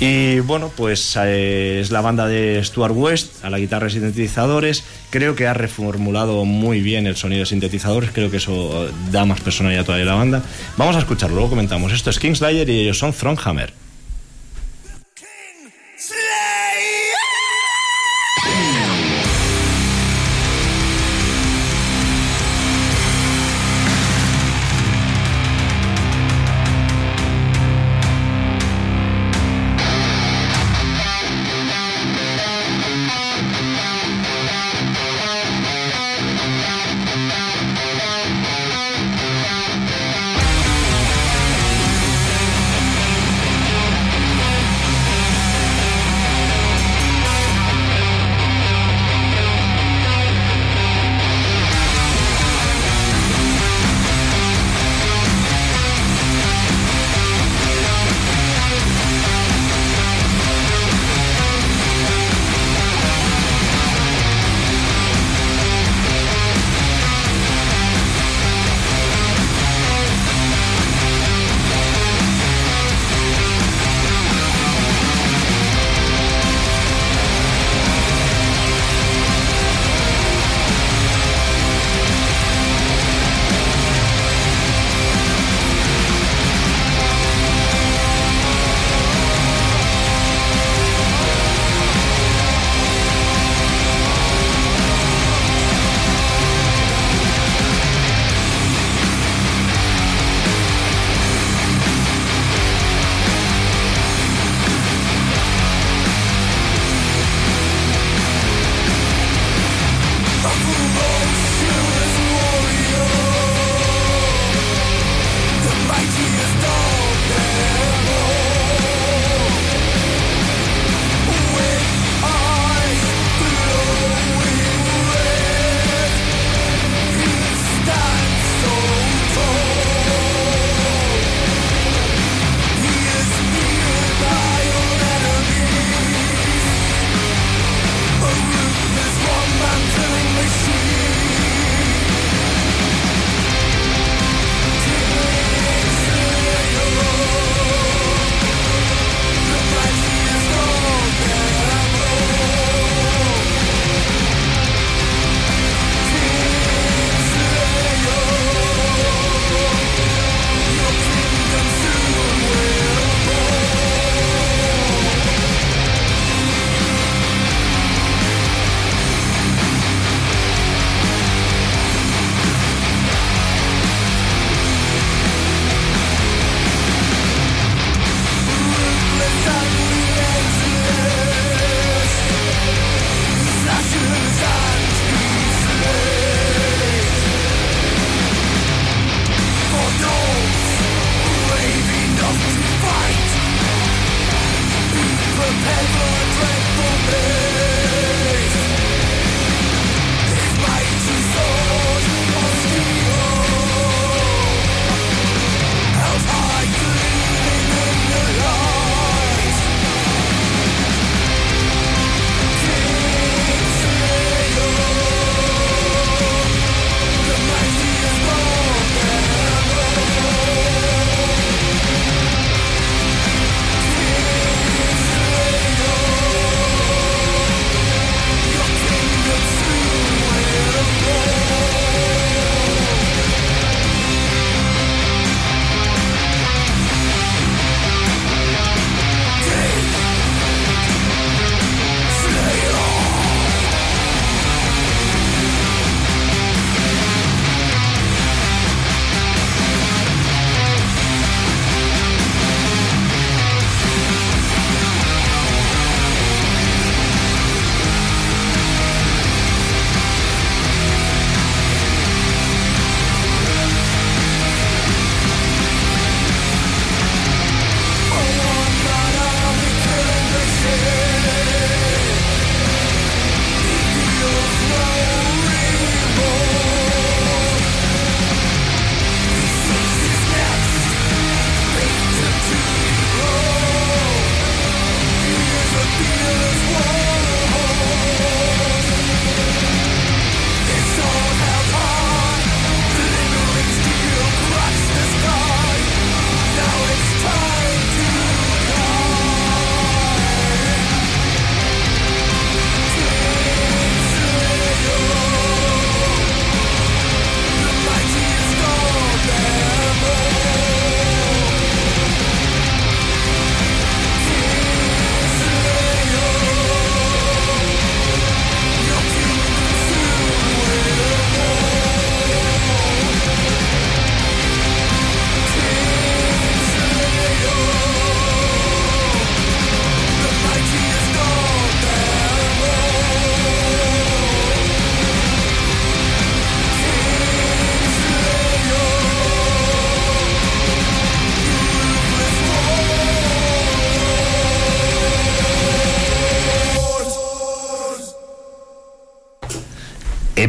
Y 0.00 0.40
bueno, 0.40 0.70
pues 0.76 1.16
eh, 1.20 1.78
es 1.80 1.90
la 1.90 2.00
banda 2.00 2.26
de 2.26 2.62
Stuart 2.62 2.94
West 2.94 3.44
a 3.44 3.50
la 3.50 3.58
guitarra 3.58 3.86
y 3.88 3.90
sintetizadores. 3.90 4.84
Creo 5.10 5.34
que 5.34 5.46
ha 5.46 5.54
reformulado 5.54 6.44
muy 6.44 6.80
bien 6.80 7.06
el 7.06 7.16
sonido 7.16 7.40
de 7.40 7.46
sintetizadores. 7.46 8.10
Creo 8.12 8.30
que 8.30 8.36
eso 8.36 8.86
eh, 8.86 8.90
da 9.10 9.24
más 9.24 9.40
personalidad 9.40 9.84
todavía 9.84 10.04
a 10.04 10.14
la 10.14 10.14
banda. 10.14 10.42
Vamos 10.76 10.96
a 10.96 10.98
escucharlo, 11.00 11.36
luego 11.36 11.50
comentamos. 11.50 11.92
Esto 11.92 12.10
es 12.10 12.18
Kingslayer 12.18 12.68
y 12.68 12.80
ellos 12.80 12.98
son 12.98 13.12
Thronehammer. 13.12 13.72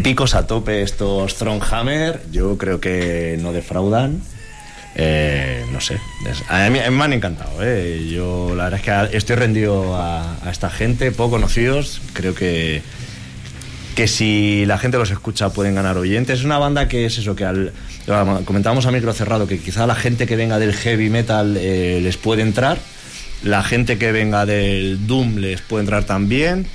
Épicos 0.09 0.33
a 0.33 0.47
tope 0.47 0.81
estos 0.81 1.35
Thronehammer. 1.35 2.19
Yo 2.31 2.57
creo 2.57 2.81
que 2.81 3.37
no 3.41 3.53
defraudan. 3.53 4.19
Eh, 4.95 5.63
no 5.71 5.79
sé, 5.79 5.99
a 6.49 6.67
mí 6.71 6.79
me 6.89 7.03
han 7.03 7.13
encantado. 7.13 7.51
eh. 7.61 8.09
Yo 8.11 8.55
la 8.55 8.63
verdad 8.69 8.79
es 8.79 9.11
que 9.11 9.17
estoy 9.17 9.35
rendido 9.35 9.95
a, 9.95 10.35
a 10.43 10.49
esta 10.49 10.71
gente, 10.71 11.11
poco 11.11 11.29
conocidos. 11.35 12.01
Creo 12.13 12.33
que, 12.33 12.81
que 13.95 14.07
si 14.07 14.65
la 14.65 14.79
gente 14.79 14.97
los 14.97 15.11
escucha 15.11 15.51
pueden 15.51 15.75
ganar 15.75 15.95
oyentes. 15.95 16.39
Es 16.39 16.45
una 16.45 16.57
banda 16.57 16.87
que 16.87 17.05
es 17.05 17.19
eso, 17.19 17.35
que 17.35 17.45
al, 17.45 17.71
comentábamos 18.45 18.87
a 18.87 18.91
micro 18.91 19.13
cerrado, 19.13 19.45
que 19.45 19.59
quizá 19.59 19.85
la 19.85 19.93
gente 19.93 20.25
que 20.25 20.35
venga 20.35 20.57
del 20.57 20.73
heavy 20.73 21.11
metal 21.11 21.55
eh, 21.55 21.99
les 22.01 22.17
puede 22.17 22.41
entrar, 22.41 22.79
la 23.43 23.61
gente 23.61 23.99
que 23.99 24.11
venga 24.11 24.47
del 24.47 25.05
doom 25.05 25.35
les 25.35 25.61
puede 25.61 25.83
entrar 25.83 26.05
también. 26.05 26.65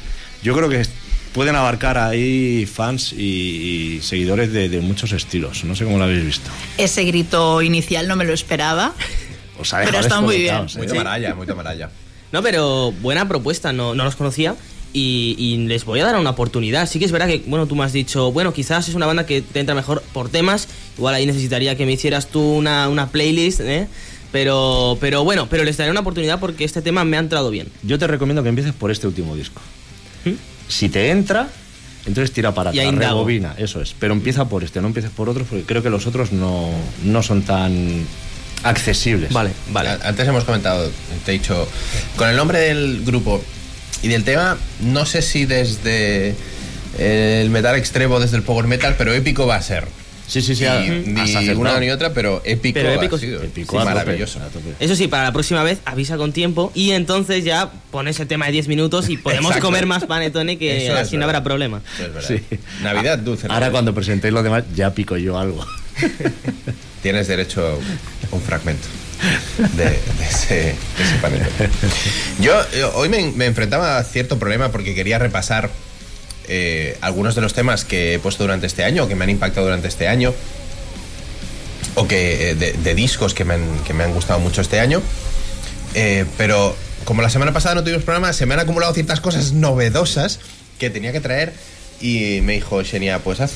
Yo 0.44 0.54
creo 0.54 0.68
que 0.68 0.86
pueden 1.34 1.56
abarcar 1.56 1.98
ahí 1.98 2.64
fans 2.64 3.12
y, 3.12 3.96
y 3.96 4.00
seguidores 4.02 4.52
de, 4.52 4.68
de 4.68 4.80
muchos 4.80 5.12
estilos. 5.12 5.64
No 5.64 5.74
sé 5.74 5.84
cómo 5.84 5.98
lo 5.98 6.04
habéis 6.04 6.24
visto. 6.24 6.50
Ese 6.78 7.04
grito 7.04 7.60
inicial 7.60 8.08
no 8.08 8.16
me 8.16 8.24
lo 8.24 8.32
esperaba. 8.32 8.94
Os 9.58 9.74
ha 9.74 9.84
Pero 9.84 9.98
está 9.98 10.20
muy 10.20 10.38
bien. 10.38 10.66
Muy 10.76 10.86
tamaralla, 10.86 11.34
muy 11.34 11.46
tamaralla. 11.46 11.90
No, 12.32 12.42
pero 12.42 12.92
buena 13.02 13.28
propuesta, 13.28 13.72
no, 13.72 13.94
no 13.94 14.04
los 14.04 14.16
conocía. 14.16 14.54
Y, 14.92 15.34
y 15.36 15.56
les 15.66 15.84
voy 15.84 15.98
a 15.98 16.04
dar 16.04 16.16
una 16.16 16.30
oportunidad. 16.30 16.88
Sí 16.88 17.00
que 17.00 17.04
es 17.04 17.10
verdad 17.10 17.26
que, 17.26 17.42
bueno, 17.46 17.66
tú 17.66 17.74
me 17.74 17.82
has 17.84 17.92
dicho, 17.92 18.30
bueno, 18.30 18.52
quizás 18.52 18.88
es 18.88 18.94
una 18.94 19.06
banda 19.06 19.26
que 19.26 19.42
te 19.42 19.58
entra 19.58 19.74
mejor 19.74 20.04
por 20.12 20.28
temas. 20.28 20.68
Igual 20.96 21.16
ahí 21.16 21.26
necesitaría 21.26 21.76
que 21.76 21.84
me 21.84 21.92
hicieras 21.92 22.28
tú 22.28 22.40
una, 22.40 22.88
una 22.88 23.08
playlist, 23.08 23.60
¿eh? 23.60 23.88
Pero, 24.30 24.96
pero 25.00 25.24
bueno, 25.24 25.48
pero 25.48 25.64
les 25.64 25.76
daré 25.76 25.90
una 25.90 26.00
oportunidad 26.00 26.38
porque 26.38 26.64
este 26.64 26.80
tema 26.80 27.04
me 27.04 27.16
ha 27.16 27.20
entrado 27.20 27.50
bien. 27.50 27.68
Yo 27.82 27.98
te 27.98 28.06
recomiendo 28.06 28.44
que 28.44 28.48
empieces 28.48 28.72
por 28.72 28.92
este 28.92 29.08
último 29.08 29.34
disco. 29.34 29.60
Si 30.68 30.88
te 30.88 31.10
entra, 31.10 31.48
entonces 32.06 32.32
tira 32.32 32.52
para 32.52 32.70
atrás, 32.70 32.94
rebobina, 32.94 33.54
eso 33.58 33.80
es. 33.80 33.94
Pero 33.98 34.14
empieza 34.14 34.48
por 34.48 34.64
este, 34.64 34.80
no 34.80 34.88
empieces 34.88 35.10
por 35.10 35.28
otros, 35.28 35.46
porque 35.48 35.64
creo 35.64 35.82
que 35.82 35.90
los 35.90 36.06
otros 36.06 36.32
no, 36.32 36.70
no 37.04 37.22
son 37.22 37.42
tan 37.42 38.04
accesibles. 38.62 39.32
Vale, 39.32 39.50
vale. 39.70 39.90
Antes 40.02 40.26
hemos 40.26 40.44
comentado, 40.44 40.90
te 41.24 41.32
he 41.32 41.34
dicho, 41.34 41.68
con 42.16 42.28
el 42.28 42.36
nombre 42.36 42.58
del 42.58 43.04
grupo 43.04 43.42
y 44.02 44.08
del 44.08 44.24
tema, 44.24 44.58
no 44.80 45.06
sé 45.06 45.22
si 45.22 45.46
desde 45.46 46.34
el 46.98 47.50
metal 47.50 47.76
extremo, 47.76 48.20
desde 48.20 48.36
el 48.36 48.42
power 48.42 48.66
metal, 48.66 48.94
pero 48.98 49.12
épico 49.12 49.46
va 49.46 49.56
a 49.56 49.62
ser. 49.62 49.86
Sí, 50.26 50.40
sí, 50.40 50.54
sí. 50.56 50.64
Y 50.64 50.88
ni 51.10 51.20
acertado. 51.20 51.60
una 51.60 51.78
ni 51.80 51.90
otra, 51.90 52.12
pero 52.14 52.40
épico, 52.44 52.74
Pero 52.74 52.92
épico 52.92 53.16
ha 53.16 53.18
sí. 53.18 53.26
sido. 53.26 53.42
Épico, 53.42 53.72
Sí, 53.72 53.76
a 53.76 53.80
tope, 53.80 53.94
maravilloso. 53.94 54.40
Eso 54.80 54.96
sí, 54.96 55.06
para 55.06 55.24
la 55.24 55.32
próxima 55.32 55.62
vez 55.62 55.80
avisa 55.84 56.16
con 56.16 56.32
tiempo 56.32 56.72
y 56.74 56.92
entonces 56.92 57.44
ya 57.44 57.70
pones 57.90 58.18
el 58.20 58.26
tema 58.26 58.46
de 58.46 58.52
10 58.52 58.68
minutos 58.68 59.08
y 59.10 59.16
podemos 59.18 59.50
Exacto. 59.50 59.66
comer 59.66 59.86
más 59.86 60.04
panetone 60.04 60.58
que 60.58 60.84
Eso 60.86 60.94
es 60.94 61.00
así 61.00 61.16
no 61.18 61.24
habrá 61.24 61.42
problema. 61.44 61.82
Eso 61.94 62.06
es 62.06 62.14
verdad. 62.14 62.28
Sí. 62.28 62.58
Navidad 62.82 63.18
dulce. 63.18 63.46
Ahora 63.46 63.54
Navidad. 63.60 63.72
cuando 63.72 63.94
presentéis 63.94 64.32
los 64.32 64.42
demás, 64.44 64.64
ya 64.74 64.94
pico 64.94 65.16
yo 65.16 65.38
algo. 65.38 65.64
Tienes 67.02 67.28
derecho 67.28 67.78
a 68.32 68.34
un 68.34 68.40
fragmento 68.40 68.88
de, 69.76 69.84
de 69.84 69.94
ese, 70.28 70.54
de 70.54 70.70
ese 70.72 71.16
panetone. 71.20 71.68
Yo 72.40 72.54
hoy 72.94 73.08
me, 73.10 73.30
me 73.32 73.46
enfrentaba 73.46 73.98
a 73.98 74.04
cierto 74.04 74.38
problema 74.38 74.72
porque 74.72 74.94
quería 74.94 75.18
repasar 75.18 75.70
eh, 76.48 76.98
algunos 77.00 77.34
de 77.34 77.40
los 77.40 77.54
temas 77.54 77.84
que 77.84 78.14
he 78.14 78.18
puesto 78.18 78.44
durante 78.44 78.66
este 78.66 78.84
año, 78.84 79.08
que 79.08 79.14
me 79.14 79.24
han 79.24 79.30
impactado 79.30 79.66
durante 79.66 79.88
este 79.88 80.08
año, 80.08 80.34
o 81.94 82.06
que 82.06 82.50
eh, 82.50 82.54
de, 82.54 82.94
discos 82.94 83.34
que 83.34 83.44
me, 83.44 83.54
han, 83.54 83.78
que 83.86 83.94
me 83.94 84.04
han 84.04 84.12
gustado 84.12 84.40
mucho 84.40 84.60
este 84.60 84.80
año. 84.80 85.00
Eh, 85.94 86.24
pero 86.36 86.76
como 87.04 87.22
la 87.22 87.30
semana 87.30 87.52
pasada 87.52 87.76
no 87.76 87.82
tuvimos 87.82 88.02
programa, 88.04 88.32
se 88.32 88.46
me 88.46 88.54
han 88.54 88.60
acumulado 88.60 88.92
ciertas 88.94 89.20
cosas 89.20 89.52
novedosas 89.52 90.40
que 90.78 90.90
tenía 90.90 91.12
que 91.12 91.20
traer. 91.20 91.52
Y 92.00 92.40
me 92.42 92.54
dijo 92.54 92.82
Xenia, 92.84 93.20
pues 93.20 93.40
haz 93.40 93.52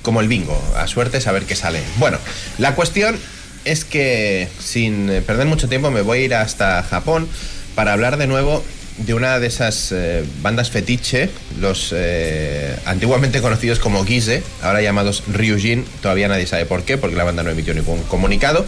como 0.00 0.20
el 0.20 0.28
bingo, 0.28 0.60
a 0.76 0.86
suerte 0.86 1.20
saber 1.20 1.44
qué 1.44 1.54
sale. 1.54 1.80
Bueno, 1.98 2.18
la 2.58 2.74
cuestión 2.74 3.16
es 3.64 3.84
que 3.84 4.48
sin 4.58 5.06
perder 5.26 5.46
mucho 5.46 5.68
tiempo 5.68 5.90
me 5.90 6.00
voy 6.00 6.18
a 6.18 6.22
ir 6.22 6.34
hasta 6.34 6.82
Japón 6.82 7.28
para 7.74 7.92
hablar 7.92 8.16
de 8.16 8.26
nuevo 8.26 8.64
de 8.98 9.14
una 9.14 9.38
de 9.38 9.46
esas 9.46 9.90
eh, 9.92 10.24
bandas 10.42 10.70
fetiche, 10.70 11.30
los 11.60 11.92
eh, 11.94 12.76
antiguamente 12.84 13.40
conocidos 13.40 13.78
como 13.78 14.04
Gize, 14.04 14.42
ahora 14.62 14.82
llamados 14.82 15.22
Ryujin, 15.32 15.84
todavía 16.02 16.28
nadie 16.28 16.46
sabe 16.46 16.66
por 16.66 16.84
qué, 16.84 16.98
porque 16.98 17.16
la 17.16 17.24
banda 17.24 17.42
no 17.42 17.50
emitió 17.50 17.74
ningún 17.74 18.02
comunicado, 18.04 18.66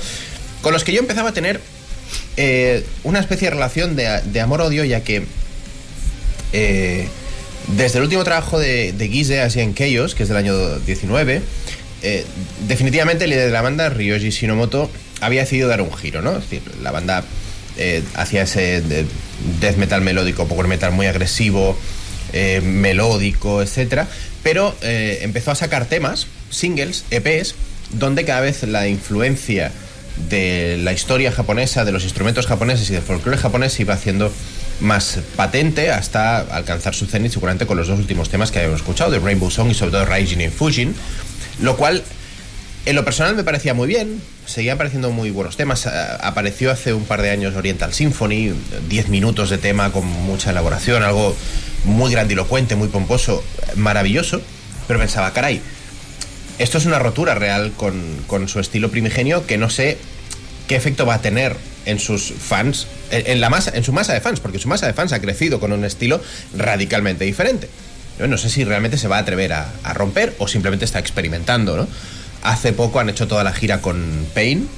con 0.62 0.72
los 0.72 0.82
que 0.82 0.92
yo 0.92 1.00
empezaba 1.00 1.28
a 1.28 1.32
tener 1.32 1.60
eh, 2.36 2.84
una 3.04 3.20
especie 3.20 3.48
de 3.48 3.54
relación 3.54 3.96
de, 3.96 4.20
de 4.24 4.40
amor-odio, 4.40 4.84
ya 4.84 5.02
que 5.02 5.24
eh, 6.52 7.06
desde 7.76 7.98
el 7.98 8.04
último 8.04 8.24
trabajo 8.24 8.58
de, 8.58 8.92
de 8.92 9.08
Gize, 9.08 9.40
Asian 9.40 9.74
Chaos, 9.74 10.14
que 10.14 10.24
es 10.24 10.28
del 10.28 10.38
año 10.38 10.78
19, 10.80 11.42
eh, 12.02 12.24
definitivamente 12.66 13.24
el 13.24 13.30
líder 13.30 13.46
de 13.46 13.52
la 13.52 13.62
banda, 13.62 13.88
Ryoji 13.88 14.30
Shinomoto, 14.30 14.90
había 15.20 15.42
decidido 15.42 15.68
dar 15.68 15.80
un 15.80 15.92
giro, 15.94 16.22
¿no? 16.22 16.32
Es 16.36 16.50
decir, 16.50 16.62
la 16.82 16.90
banda 16.90 17.24
hacía 18.14 18.42
ese 18.42 18.82
death 19.60 19.76
metal 19.76 20.00
melódico, 20.00 20.46
power 20.46 20.66
metal 20.66 20.92
muy 20.92 21.06
agresivo, 21.06 21.76
eh, 22.32 22.60
melódico, 22.62 23.62
etcétera, 23.62 24.08
pero 24.42 24.74
eh, 24.82 25.20
empezó 25.22 25.50
a 25.50 25.54
sacar 25.54 25.86
temas, 25.86 26.26
singles, 26.50 27.04
EPs, 27.10 27.54
donde 27.90 28.24
cada 28.24 28.40
vez 28.40 28.62
la 28.64 28.88
influencia 28.88 29.70
de 30.28 30.78
la 30.78 30.92
historia 30.92 31.32
japonesa, 31.32 31.84
de 31.84 31.92
los 31.92 32.04
instrumentos 32.04 32.46
japoneses 32.46 32.88
y 32.90 32.92
del 32.92 33.02
folclore 33.02 33.36
japonés 33.36 33.72
se 33.72 33.82
iba 33.82 33.94
haciendo 33.94 34.32
más 34.80 35.18
patente 35.36 35.90
hasta 35.90 36.38
alcanzar 36.38 36.94
su 36.94 37.06
cenit 37.06 37.32
seguramente 37.32 37.66
con 37.66 37.76
los 37.76 37.88
dos 37.88 37.98
últimos 37.98 38.28
temas 38.28 38.50
que 38.50 38.58
habíamos 38.58 38.80
escuchado, 38.80 39.10
de 39.10 39.18
Rainbow 39.18 39.50
Song 39.50 39.70
y 39.70 39.74
sobre 39.74 39.92
todo 39.92 40.04
Raijin 40.04 40.40
y 40.40 40.48
Fujin, 40.48 40.94
lo 41.60 41.76
cual 41.76 42.02
en 42.86 42.96
lo 42.96 43.04
personal 43.04 43.34
me 43.34 43.44
parecía 43.44 43.72
muy 43.72 43.88
bien, 43.88 44.20
seguían 44.46 44.74
apareciendo 44.74 45.10
muy 45.10 45.30
buenos 45.30 45.56
temas. 45.56 45.86
Apareció 45.86 46.70
hace 46.70 46.92
un 46.92 47.04
par 47.04 47.22
de 47.22 47.30
años 47.30 47.56
Oriental 47.56 47.94
Symphony, 47.94 48.52
10 48.88 49.08
minutos 49.08 49.48
de 49.50 49.58
tema 49.58 49.90
con 49.90 50.06
mucha 50.06 50.50
elaboración, 50.50 51.02
algo 51.02 51.34
muy 51.84 52.12
grandilocuente, 52.12 52.76
muy 52.76 52.88
pomposo, 52.88 53.42
maravilloso. 53.76 54.42
Pero 54.86 55.00
pensaba, 55.00 55.32
caray, 55.32 55.62
esto 56.58 56.76
es 56.76 56.84
una 56.84 56.98
rotura 56.98 57.34
real 57.34 57.72
con, 57.72 58.02
con 58.26 58.48
su 58.48 58.60
estilo 58.60 58.90
primigenio 58.90 59.46
que 59.46 59.56
no 59.56 59.70
sé 59.70 59.96
qué 60.68 60.76
efecto 60.76 61.06
va 61.06 61.14
a 61.14 61.22
tener 61.22 61.56
en 61.86 61.98
sus 61.98 62.32
fans, 62.32 62.86
en, 63.10 63.26
en 63.26 63.40
la 63.40 63.48
masa, 63.48 63.72
en 63.74 63.82
su 63.82 63.92
masa 63.92 64.12
de 64.12 64.20
fans, 64.20 64.40
porque 64.40 64.58
su 64.58 64.68
masa 64.68 64.86
de 64.86 64.92
fans 64.92 65.12
ha 65.14 65.20
crecido 65.20 65.58
con 65.58 65.72
un 65.72 65.86
estilo 65.86 66.20
radicalmente 66.54 67.24
diferente. 67.24 67.68
Yo 68.18 68.28
no 68.28 68.36
sé 68.36 68.50
si 68.50 68.62
realmente 68.62 68.98
se 68.98 69.08
va 69.08 69.16
a 69.16 69.20
atrever 69.20 69.54
a, 69.54 69.72
a 69.82 69.94
romper 69.94 70.34
o 70.38 70.48
simplemente 70.48 70.84
está 70.84 70.98
experimentando, 70.98 71.76
¿no? 71.76 71.88
Hace 72.44 72.72
poco 72.72 73.00
han 73.00 73.08
hecho 73.08 73.26
toda 73.26 73.42
la 73.42 73.52
gira 73.52 73.80
con 73.80 74.26
Pain 74.34 74.68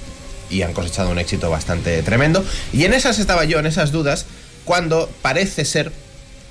y 0.48 0.62
han 0.62 0.72
cosechado 0.72 1.10
un 1.10 1.18
éxito 1.18 1.50
bastante 1.50 2.02
tremendo. 2.02 2.44
Y 2.72 2.84
en 2.84 2.94
esas 2.94 3.18
estaba 3.18 3.44
yo, 3.44 3.58
en 3.58 3.66
esas 3.66 3.92
dudas, 3.92 4.24
cuando 4.64 5.10
parece 5.20 5.64
ser 5.64 5.92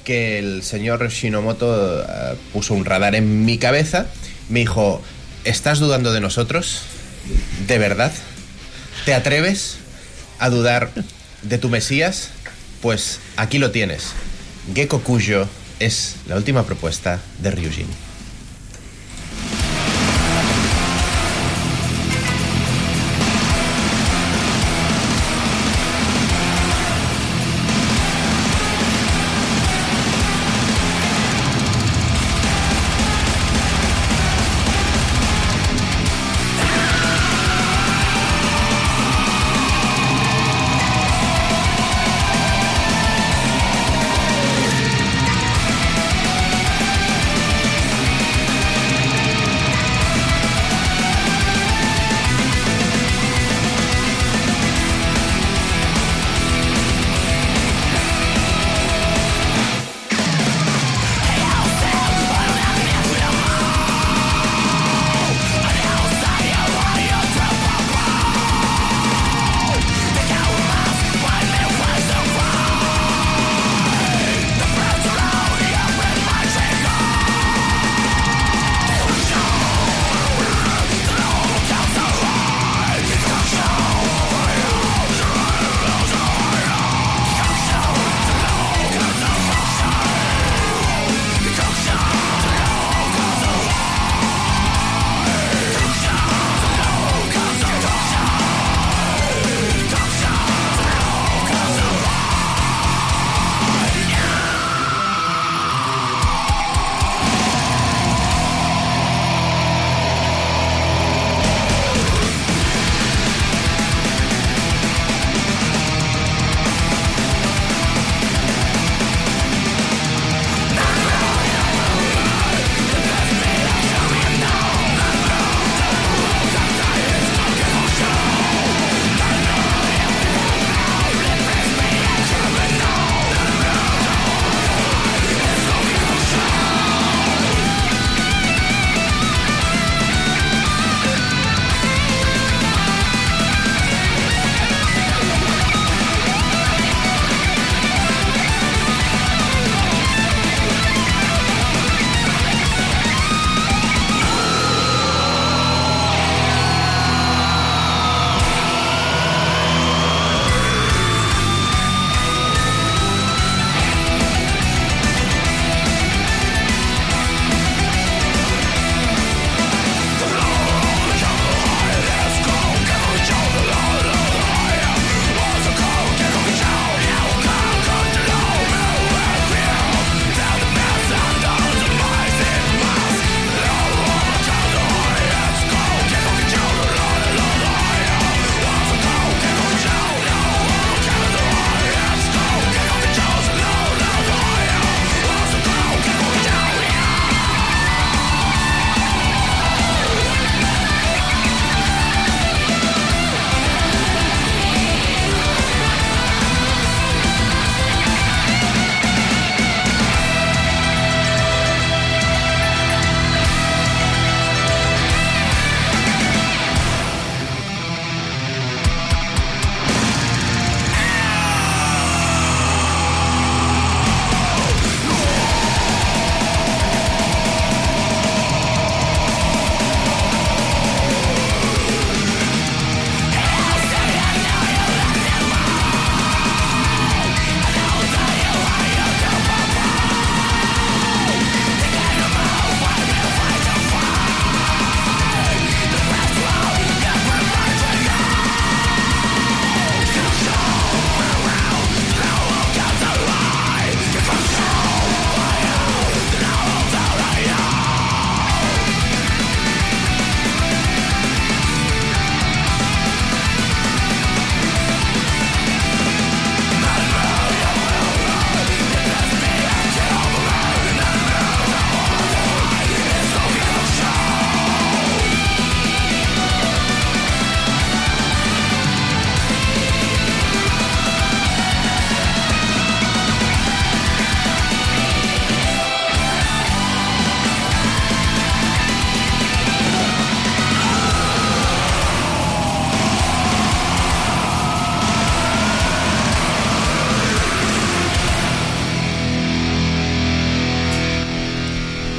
que 0.03 0.37
el 0.39 0.61
señor 0.61 1.09
Shinomoto 1.09 2.01
eh, 2.01 2.05
puso 2.53 2.73
un 2.73 2.85
radar 2.85 3.15
en 3.15 3.45
mi 3.45 3.57
cabeza, 3.57 4.05
me 4.49 4.59
dijo, 4.59 5.01
¿estás 5.45 5.79
dudando 5.79 6.13
de 6.13 6.21
nosotros? 6.21 6.81
¿De 7.67 7.77
verdad? 7.77 8.11
¿Te 9.05 9.13
atreves 9.13 9.77
a 10.37 10.49
dudar 10.49 10.91
de 11.41 11.57
tu 11.57 11.69
Mesías? 11.69 12.29
Pues 12.81 13.19
aquí 13.37 13.57
lo 13.57 13.71
tienes. 13.71 14.09
Gecko 14.73 15.01
Kujo 15.01 15.47
es 15.79 16.17
la 16.27 16.35
última 16.35 16.63
propuesta 16.63 17.19
de 17.39 17.51
Ryujin. 17.51 18.04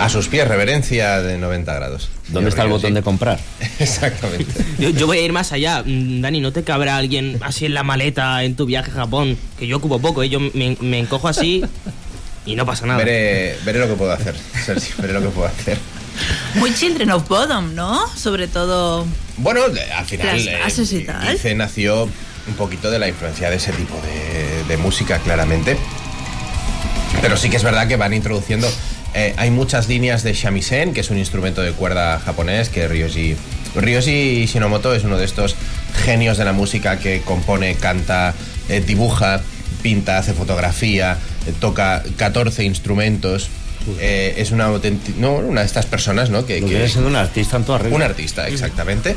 A 0.06 0.08
sus 0.08 0.28
pies, 0.28 0.46
reverencia 0.46 1.20
de 1.20 1.36
90 1.36 1.74
grados. 1.74 2.10
¿Dónde 2.28 2.50
está 2.50 2.62
el 2.62 2.68
botón 2.68 2.94
de 2.94 3.02
comprar? 3.02 3.40
Exactamente. 3.80 4.64
Yo, 4.78 4.90
yo 4.90 5.08
voy 5.08 5.18
a 5.18 5.22
ir 5.22 5.32
más 5.32 5.50
allá. 5.50 5.82
Mm, 5.84 6.20
Dani, 6.20 6.38
¿no 6.40 6.52
te 6.52 6.62
cabrá 6.62 6.96
alguien 6.96 7.40
así 7.42 7.66
en 7.66 7.74
la 7.74 7.82
maleta 7.82 8.44
en 8.44 8.54
tu 8.54 8.66
viaje 8.66 8.92
a 8.92 8.94
Japón? 8.94 9.36
Que 9.58 9.66
yo 9.66 9.78
ocupo 9.78 9.98
poco, 9.98 10.22
¿eh? 10.22 10.28
Yo 10.28 10.38
me, 10.38 10.76
me 10.80 11.00
encojo 11.00 11.26
así 11.26 11.64
y 12.44 12.54
no 12.54 12.64
pasa 12.64 12.86
nada. 12.86 12.98
Veré, 12.98 13.58
veré 13.64 13.80
lo 13.80 13.88
que 13.88 13.94
puedo 13.94 14.12
hacer, 14.12 14.36
Sergio, 14.64 14.94
veré 14.98 15.12
lo 15.12 15.22
que 15.22 15.30
puedo 15.30 15.48
hacer. 15.48 15.76
Muy 16.54 16.72
Children 16.72 17.10
of 17.10 17.28
Bodom, 17.28 17.74
¿no? 17.74 18.06
Sobre 18.16 18.46
todo. 18.46 19.04
Bueno, 19.38 19.62
al 19.64 20.06
final, 20.06 20.38
y 20.38 20.48
eh, 20.48 21.54
nació 21.56 22.04
un 22.04 22.54
poquito 22.56 22.92
de 22.92 23.00
la 23.00 23.08
influencia 23.08 23.50
de 23.50 23.56
ese 23.56 23.72
tipo 23.72 24.00
de, 24.02 24.62
de 24.68 24.76
música, 24.76 25.18
claramente. 25.18 25.76
Pero 27.20 27.36
sí 27.36 27.50
que 27.50 27.56
es 27.56 27.64
verdad 27.64 27.88
que 27.88 27.96
van 27.96 28.14
introduciendo. 28.14 28.68
Eh, 29.16 29.34
hay 29.36 29.50
muchas 29.50 29.88
líneas 29.88 30.22
de 30.22 30.34
shamisen, 30.34 30.92
que 30.92 31.00
es 31.00 31.10
un 31.10 31.18
instrumento 31.18 31.62
de 31.62 31.72
cuerda 31.72 32.18
japonés 32.18 32.68
que 32.68 32.86
Ryoji. 32.86 33.34
Ryoji 33.74 34.46
Shinomoto 34.46 34.94
es 34.94 35.04
uno 35.04 35.16
de 35.16 35.24
estos 35.24 35.56
genios 36.04 36.36
de 36.38 36.44
la 36.44 36.52
música 36.52 36.98
que 36.98 37.22
compone, 37.22 37.74
canta, 37.76 38.34
eh, 38.68 38.82
dibuja, 38.86 39.40
pinta, 39.82 40.18
hace 40.18 40.34
fotografía, 40.34 41.18
eh, 41.46 41.52
toca 41.58 42.02
14 42.16 42.64
instrumentos. 42.64 43.48
Eh, 44.00 44.34
es 44.38 44.50
una, 44.50 44.68
no, 45.18 45.34
una 45.34 45.60
de 45.60 45.66
estas 45.66 45.86
personas 45.86 46.28
¿no? 46.28 46.44
que, 46.44 46.58
siendo 46.88 47.08
un 47.08 47.16
artista 47.16 47.56
en 47.56 47.64
toda 47.64 47.78
regla. 47.78 47.96
un 47.96 48.02
artista, 48.02 48.48
exactamente. 48.48 49.16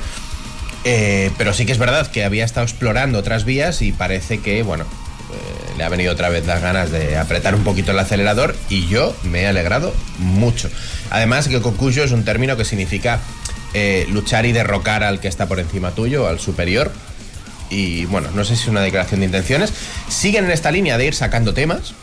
Eh, 0.86 1.32
pero 1.38 1.54
sí 1.54 1.66
que 1.66 1.72
es 1.72 1.78
verdad 1.78 2.08
que 2.08 2.24
había 2.24 2.45
estado 2.45 2.66
explorando 2.66 3.20
otras 3.20 3.43
vías 3.43 3.82
y 3.82 3.91
parece 3.91 4.39
que, 4.39 4.64
bueno, 4.64 4.86
le 5.80 5.86
ha 5.86 5.89
venido 5.89 6.11
otra 6.11 6.27
vez 6.27 6.45
las 6.45 6.61
ganas 6.61 6.91
de 6.91 7.17
apretar 7.17 7.55
un 7.55 7.63
poquito 7.63 7.91
el 7.91 7.99
acelerador 7.99 8.53
y 8.69 8.86
yo 8.88 9.15
me 9.23 9.43
he 9.43 9.47
alegrado 9.47 9.95
mucho. 10.17 10.69
Además 11.09 11.47
que 11.47 11.61
kokusho 11.61 12.03
es 12.03 12.11
un 12.11 12.25
término 12.25 12.57
que 12.57 12.65
significa 12.65 13.21
eh, 13.73 14.05
luchar 14.09 14.45
y 14.45 14.51
derrocar 14.51 15.05
al 15.05 15.21
que 15.21 15.30
está 15.30 15.47
por 15.47 15.57
encima 15.57 15.91
tuyo, 15.91 16.27
al 16.27 16.38
superior. 16.38 16.91
Y 17.69 18.03
bueno, 18.05 18.30
no 18.36 18.43
sé 18.43 18.57
si 18.57 18.63
es 18.63 18.67
una 18.67 18.82
declaración 18.82 19.21
de 19.21 19.27
intenciones. 19.27 19.71
Siguen 20.09 20.43
en 20.43 20.51
esta 20.51 20.69
línea 20.69 20.97
de 20.97 21.05
ir 21.05 21.15
sacando 21.15 21.53
temas, 21.53 21.93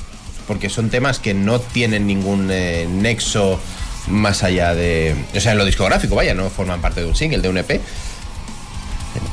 porque 0.47 0.71
son 0.71 0.89
temas 0.89 1.19
que 1.19 1.35
no 1.35 1.61
tienen 1.61 2.07
ningún 2.07 2.49
eh, 2.51 2.89
nexo 2.91 3.61
más 4.07 4.43
allá 4.43 4.75
de. 4.75 5.15
O 5.37 5.41
sea, 5.41 5.53
en 5.53 5.59
lo 5.59 5.67
discográfico, 5.67 6.15
vaya, 6.15 6.33
no 6.33 6.49
forman 6.49 6.81
parte 6.81 7.03
de 7.03 7.07
un 7.07 7.15
single, 7.15 7.43
de 7.43 7.51
un 7.51 7.59
EP. 7.59 7.83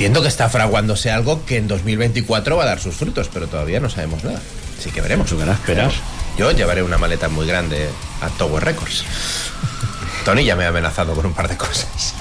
Entiendo 0.04 0.22
que 0.22 0.28
está 0.28 0.50
fraguándose 0.50 1.12
algo 1.12 1.46
que 1.46 1.56
en 1.56 1.70
2024 1.70 2.58
va 2.58 2.64
a 2.64 2.66
dar 2.66 2.82
sus 2.82 2.94
frutos, 2.94 3.30
pero 3.32 3.48
todavía 3.48 3.80
no 3.80 3.90
sabemos 3.90 4.22
nada. 4.26 4.42
Así 4.78 4.92
que 4.92 5.00
veremos. 5.00 5.30
Tocará 5.30 5.54
esperar. 5.54 5.94
Yo 6.38 6.52
llevaré 6.52 6.84
una 6.84 6.98
maleta 6.98 7.30
muy 7.30 7.48
grande 7.48 7.88
a 8.20 8.28
Tower 8.32 8.66
Records. 8.66 9.06
Tony 10.26 10.44
ya 10.44 10.58
me 10.58 10.66
ha 10.66 10.68
amenazado 10.68 11.16
con 11.16 11.26
un 11.28 11.34
par 11.34 11.48
de 11.48 11.56
cosas. 11.56 12.14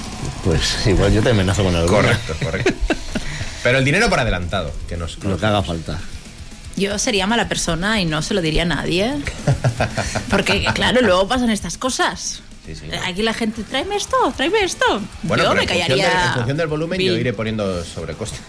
Pues 0.45 0.87
igual 0.87 1.11
yo 1.11 1.21
te 1.21 1.31
amenazo 1.31 1.61
con 1.61 1.75
algo. 1.75 1.93
Correcto, 1.93 2.33
correcto. 2.41 2.73
Pero 3.63 3.79
el 3.79 3.83
dinero 3.83 4.09
por 4.09 4.21
adelantado, 4.21 4.71
que 4.87 4.95
nos, 4.95 5.21
Lo 5.21 5.37
que 5.37 5.45
haga 5.45 5.61
falta. 5.61 5.99
Yo 6.77 6.97
sería 6.97 7.27
mala 7.27 7.49
persona 7.49 7.99
y 7.99 8.05
no 8.05 8.21
se 8.21 8.33
lo 8.33 8.41
diría 8.41 8.61
a 8.61 8.65
nadie. 8.65 9.13
Porque, 10.29 10.63
claro, 10.73 11.01
luego 11.01 11.27
pasan 11.27 11.49
estas 11.49 11.77
cosas. 11.77 12.43
Sí, 12.65 12.75
sí. 12.75 12.85
Aquí 13.05 13.23
la 13.23 13.33
gente, 13.33 13.63
tráeme 13.63 13.97
esto, 13.97 14.15
tráeme 14.37 14.63
esto. 14.63 15.01
Bueno, 15.23 15.43
yo 15.43 15.53
me 15.53 15.63
en 15.63 15.67
función, 15.67 15.87
callaría. 15.87 16.27
en 16.27 16.33
función 16.33 16.57
del 16.57 16.67
volumen 16.67 16.99
yo 17.01 17.17
iré 17.17 17.33
poniendo 17.33 17.83
sobrecoste. 17.83 18.37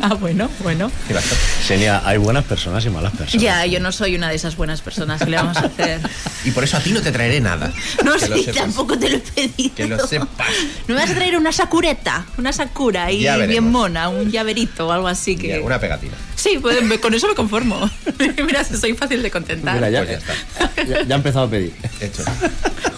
Ah, 0.00 0.14
bueno, 0.14 0.48
bueno. 0.62 0.90
Y. 1.08 1.64
Senia, 1.64 2.02
hay 2.04 2.16
buenas 2.16 2.44
personas 2.44 2.84
y 2.84 2.90
malas 2.90 3.12
personas. 3.12 3.42
Ya, 3.42 3.66
yo 3.66 3.80
no 3.80 3.92
soy 3.92 4.14
una 4.16 4.28
de 4.28 4.36
esas 4.36 4.56
buenas 4.56 4.80
personas 4.82 5.20
que 5.22 5.30
le 5.30 5.36
vamos 5.36 5.56
a 5.56 5.66
hacer. 5.66 6.00
Y 6.44 6.50
por 6.50 6.64
eso 6.64 6.76
a 6.76 6.80
ti 6.80 6.92
no 6.92 7.00
te 7.02 7.12
traeré 7.12 7.40
nada. 7.40 7.72
No 8.04 8.14
que 8.14 8.18
sé, 8.20 8.28
lo 8.28 8.36
sepas. 8.38 8.54
tampoco 8.56 8.98
te 8.98 9.10
lo 9.10 9.16
he 9.16 9.20
pedido. 9.20 9.74
Que 9.74 9.86
lo 9.86 9.98
sepas. 10.06 10.48
¿No 10.88 10.94
me 10.94 11.00
vas 11.00 11.10
a 11.10 11.14
traer 11.14 11.36
una 11.36 11.52
sakureta? 11.52 12.26
Una 12.38 12.52
sakura 12.52 13.10
y 13.12 13.26
bien 13.46 13.70
mona, 13.70 14.08
un 14.08 14.30
llaverito 14.30 14.88
o 14.88 14.92
algo 14.92 15.08
así 15.08 15.36
que... 15.36 15.58
Una 15.60 15.78
pegatina. 15.78 16.14
Sí, 16.42 16.58
pues, 16.60 16.82
me- 16.82 16.98
con 16.98 17.14
eso 17.14 17.28
me 17.28 17.34
conformo. 17.34 17.88
Mira, 18.44 18.64
soy 18.64 18.94
fácil 18.94 19.22
de 19.22 19.30
contentar. 19.30 19.76
Mira, 19.76 19.90
ya, 19.90 20.04
Pues 20.04 20.18
ya 20.24 20.32
está. 20.66 20.82
ya, 20.84 21.02
ya 21.06 21.14
ha 21.14 21.18
empezado 21.18 21.44
a 21.46 21.50
pedir. 21.50 21.72
Hecho. 22.00 22.24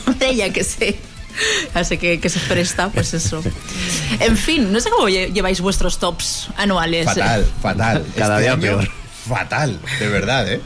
Hombre, 0.06 0.34
ya 0.34 0.50
que 0.50 0.64
sé. 0.64 0.96
Así 1.74 1.98
que, 1.98 2.20
que 2.20 2.28
se 2.30 2.38
presta, 2.40 2.88
pues 2.88 3.12
eso. 3.12 3.42
En 4.20 4.36
fin, 4.36 4.72
no 4.72 4.80
sé 4.80 4.88
cómo 4.88 5.08
lle- 5.08 5.32
lleváis 5.32 5.60
vuestros 5.60 5.98
tops 5.98 6.48
anuales. 6.56 7.04
Fatal, 7.06 7.44
fatal. 7.60 8.06
Cada 8.16 8.38
Este 8.40 8.50
día 8.50 8.56
peor. 8.58 8.88
Fatal, 9.28 9.78
de 9.98 10.08
verdad, 10.08 10.50
¿eh? 10.50 10.60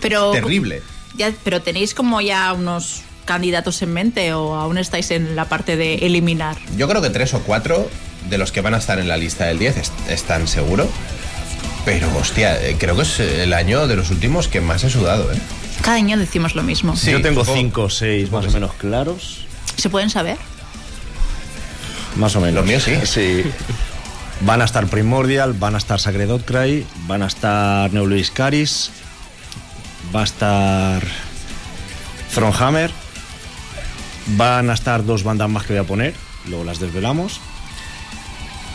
Pero, 0.00 0.32
Terrible. 0.32 0.82
Ya, 1.16 1.32
pero 1.44 1.62
tenéis 1.62 1.94
como 1.94 2.20
ya 2.20 2.52
unos 2.52 3.02
candidatos 3.24 3.82
en 3.82 3.92
mente 3.92 4.32
o 4.34 4.54
aún 4.54 4.78
estáis 4.78 5.10
en 5.10 5.36
la 5.36 5.48
parte 5.48 5.76
de 5.76 5.94
eliminar. 5.96 6.56
Yo 6.76 6.88
creo 6.88 7.02
que 7.02 7.10
tres 7.10 7.34
o 7.34 7.40
cuatro 7.40 7.88
de 8.28 8.38
los 8.38 8.52
que 8.52 8.60
van 8.62 8.74
a 8.74 8.78
estar 8.78 8.98
en 8.98 9.08
la 9.08 9.16
lista 9.16 9.44
del 9.46 9.58
10 9.58 9.76
est- 9.76 9.92
están 10.10 10.48
seguro. 10.48 10.88
Pero, 11.86 12.14
hostia, 12.18 12.60
eh, 12.62 12.76
creo 12.78 12.96
que 12.96 13.02
es 13.02 13.20
el 13.20 13.54
año 13.54 13.86
de 13.86 13.96
los 13.96 14.10
últimos 14.10 14.48
que 14.48 14.60
más 14.60 14.84
he 14.84 14.90
sudado, 14.90 15.32
¿eh? 15.32 15.38
Cada 15.82 15.96
año 15.96 16.18
decimos 16.18 16.54
lo 16.54 16.62
mismo. 16.62 16.96
Sí, 16.96 17.12
yo 17.12 17.22
tengo 17.22 17.42
supongo- 17.44 17.56
cinco 17.58 17.82
o 17.84 17.90
seis 17.90 18.30
más 18.30 18.44
o 18.46 18.50
menos 18.50 18.72
claros. 18.74 19.46
¿Se 19.76 19.88
pueden 19.88 20.10
saber? 20.10 20.36
Más 22.16 22.34
o 22.36 22.40
menos. 22.40 22.56
Los 22.56 22.66
míos 22.66 22.82
sí. 22.82 22.94
Sí. 23.04 23.44
Van 24.40 24.60
a 24.60 24.64
estar 24.66 24.86
Primordial, 24.88 25.54
van 25.54 25.74
a 25.76 25.78
estar 25.78 25.98
Sacred 26.00 26.28
Outcry, 26.30 26.86
van 27.06 27.22
a 27.22 27.26
estar 27.26 27.90
Neuluis 27.92 28.30
Caris, 28.30 28.90
va 30.14 30.20
a 30.22 30.24
estar 30.24 31.02
Thronhammer, 32.34 32.90
van 34.36 34.68
a 34.70 34.74
estar 34.74 35.04
dos 35.06 35.22
bandas 35.22 35.48
más 35.48 35.64
que 35.64 35.72
voy 35.74 35.80
a 35.82 35.86
poner, 35.86 36.14
luego 36.48 36.64
las 36.64 36.80
desvelamos. 36.80 37.40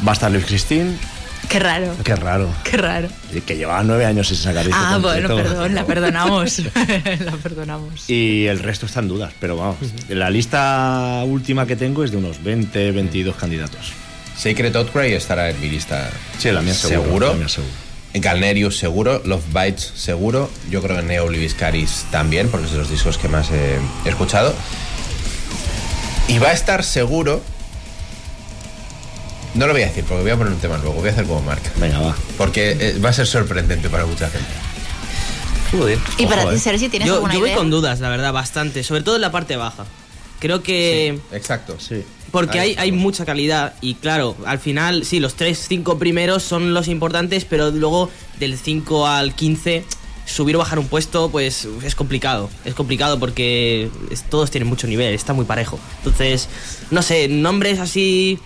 Va 0.07 0.11
a 0.11 0.13
estar 0.13 0.31
Liv 0.31 0.45
Christine, 0.45 0.97
Qué 1.51 1.59
raro. 1.59 1.93
qué 2.01 2.15
raro, 2.15 2.49
Qué 2.63 2.77
raro. 2.77 3.09
que 3.45 3.57
llevaba 3.57 3.83
nueve 3.83 4.05
años 4.05 4.29
sin 4.29 4.37
sacar 4.37 4.65
disco 4.65 4.79
Ah, 4.81 4.99
bueno, 5.01 5.35
perdón, 5.35 5.75
la 5.75 5.85
perdonamos. 5.85 6.59
la 7.19 7.31
perdonamos. 7.43 8.09
Y 8.09 8.45
el 8.45 8.59
resto 8.59 8.85
está 8.85 9.01
en 9.01 9.09
dudas, 9.09 9.33
pero 9.37 9.57
vamos, 9.57 9.75
la 10.07 10.29
lista 10.29 11.23
última 11.25 11.67
que 11.67 11.75
tengo 11.75 12.05
es 12.05 12.11
de 12.11 12.17
unos 12.17 12.41
20, 12.41 12.91
22 12.91 13.35
candidatos. 13.35 13.91
Sacred 14.37 14.73
Outcry 14.77 15.11
estará 15.13 15.49
en 15.49 15.59
mi 15.59 15.69
lista. 15.69 16.09
Sí, 16.39 16.49
la 16.51 16.61
mía 16.61 16.73
seguro. 16.73 17.03
Seguro. 17.03 17.27
la 17.27 17.33
mía 17.33 17.49
seguro. 17.49 17.73
Galnerius 18.13 18.77
seguro, 18.77 19.21
Love 19.25 19.45
Bites 19.53 19.91
seguro, 19.95 20.49
yo 20.69 20.81
creo 20.81 20.97
que 20.97 21.03
Neo 21.03 21.27
Caris 21.57 22.05
también, 22.11 22.47
porque 22.47 22.67
es 22.67 22.71
de 22.71 22.77
los 22.77 22.89
discos 22.89 23.17
que 23.17 23.27
más 23.27 23.49
he 23.51 23.77
escuchado. 24.09 24.53
Y 26.29 26.39
va 26.39 26.49
a 26.49 26.53
estar 26.53 26.83
seguro. 26.85 27.41
No 29.53 29.67
lo 29.67 29.73
voy 29.73 29.81
a 29.83 29.87
decir, 29.87 30.03
porque 30.05 30.21
voy 30.23 30.31
a 30.31 30.37
poner 30.37 30.53
un 30.53 30.59
tema 30.59 30.77
luego, 30.77 30.93
voy 30.93 31.09
a 31.09 31.11
hacer 31.11 31.25
como 31.25 31.41
marca. 31.41 31.71
Venga, 31.77 31.99
va. 31.99 32.15
Porque 32.37 32.71
eh, 32.79 32.99
va 33.03 33.09
a 33.09 33.13
ser 33.13 33.27
sorprendente 33.27 33.89
para 33.89 34.05
mucha 34.05 34.29
gente. 34.29 34.47
Joder. 35.71 35.99
Y 36.17 36.25
para 36.25 36.49
ti, 36.49 36.55
eh. 36.55 36.59
Sergi, 36.59 36.89
¿tienes 36.89 37.07
Yo, 37.07 37.15
alguna 37.15 37.33
yo 37.33 37.39
voy 37.39 37.51
con 37.51 37.69
dudas, 37.69 37.99
la 37.99 38.09
verdad, 38.09 38.33
bastante. 38.33 38.83
Sobre 38.83 39.01
todo 39.03 39.15
en 39.15 39.21
la 39.21 39.31
parte 39.31 39.55
baja. 39.55 39.85
Creo 40.39 40.63
que... 40.63 41.19
Exacto. 41.31 41.77
Sí. 41.79 42.03
Porque 42.31 42.59
hay, 42.59 42.75
hay 42.77 42.91
mucha 42.91 43.25
calidad 43.25 43.73
y 43.81 43.95
claro, 43.95 44.35
al 44.45 44.57
final 44.57 45.03
sí, 45.05 45.19
los 45.19 45.35
3, 45.35 45.65
5 45.67 45.99
primeros 45.99 46.43
son 46.43 46.73
los 46.73 46.87
importantes, 46.87 47.43
pero 47.45 47.71
luego 47.71 48.09
del 48.39 48.57
5 48.57 49.05
al 49.05 49.35
15 49.35 49.83
subir 50.25 50.55
o 50.55 50.59
bajar 50.59 50.79
un 50.79 50.87
puesto 50.87 51.29
pues 51.29 51.67
es 51.83 51.93
complicado. 51.93 52.49
Es 52.63 52.73
complicado 52.73 53.19
porque 53.19 53.89
es- 54.09 54.23
todos 54.23 54.49
tienen 54.49 54.69
mucho 54.69 54.87
nivel, 54.87 55.13
está 55.13 55.33
muy 55.33 55.43
parejo. 55.45 55.77
Entonces, 55.97 56.47
no 56.89 57.01
sé, 57.01 57.27
nombres 57.27 57.79
así 57.79 58.39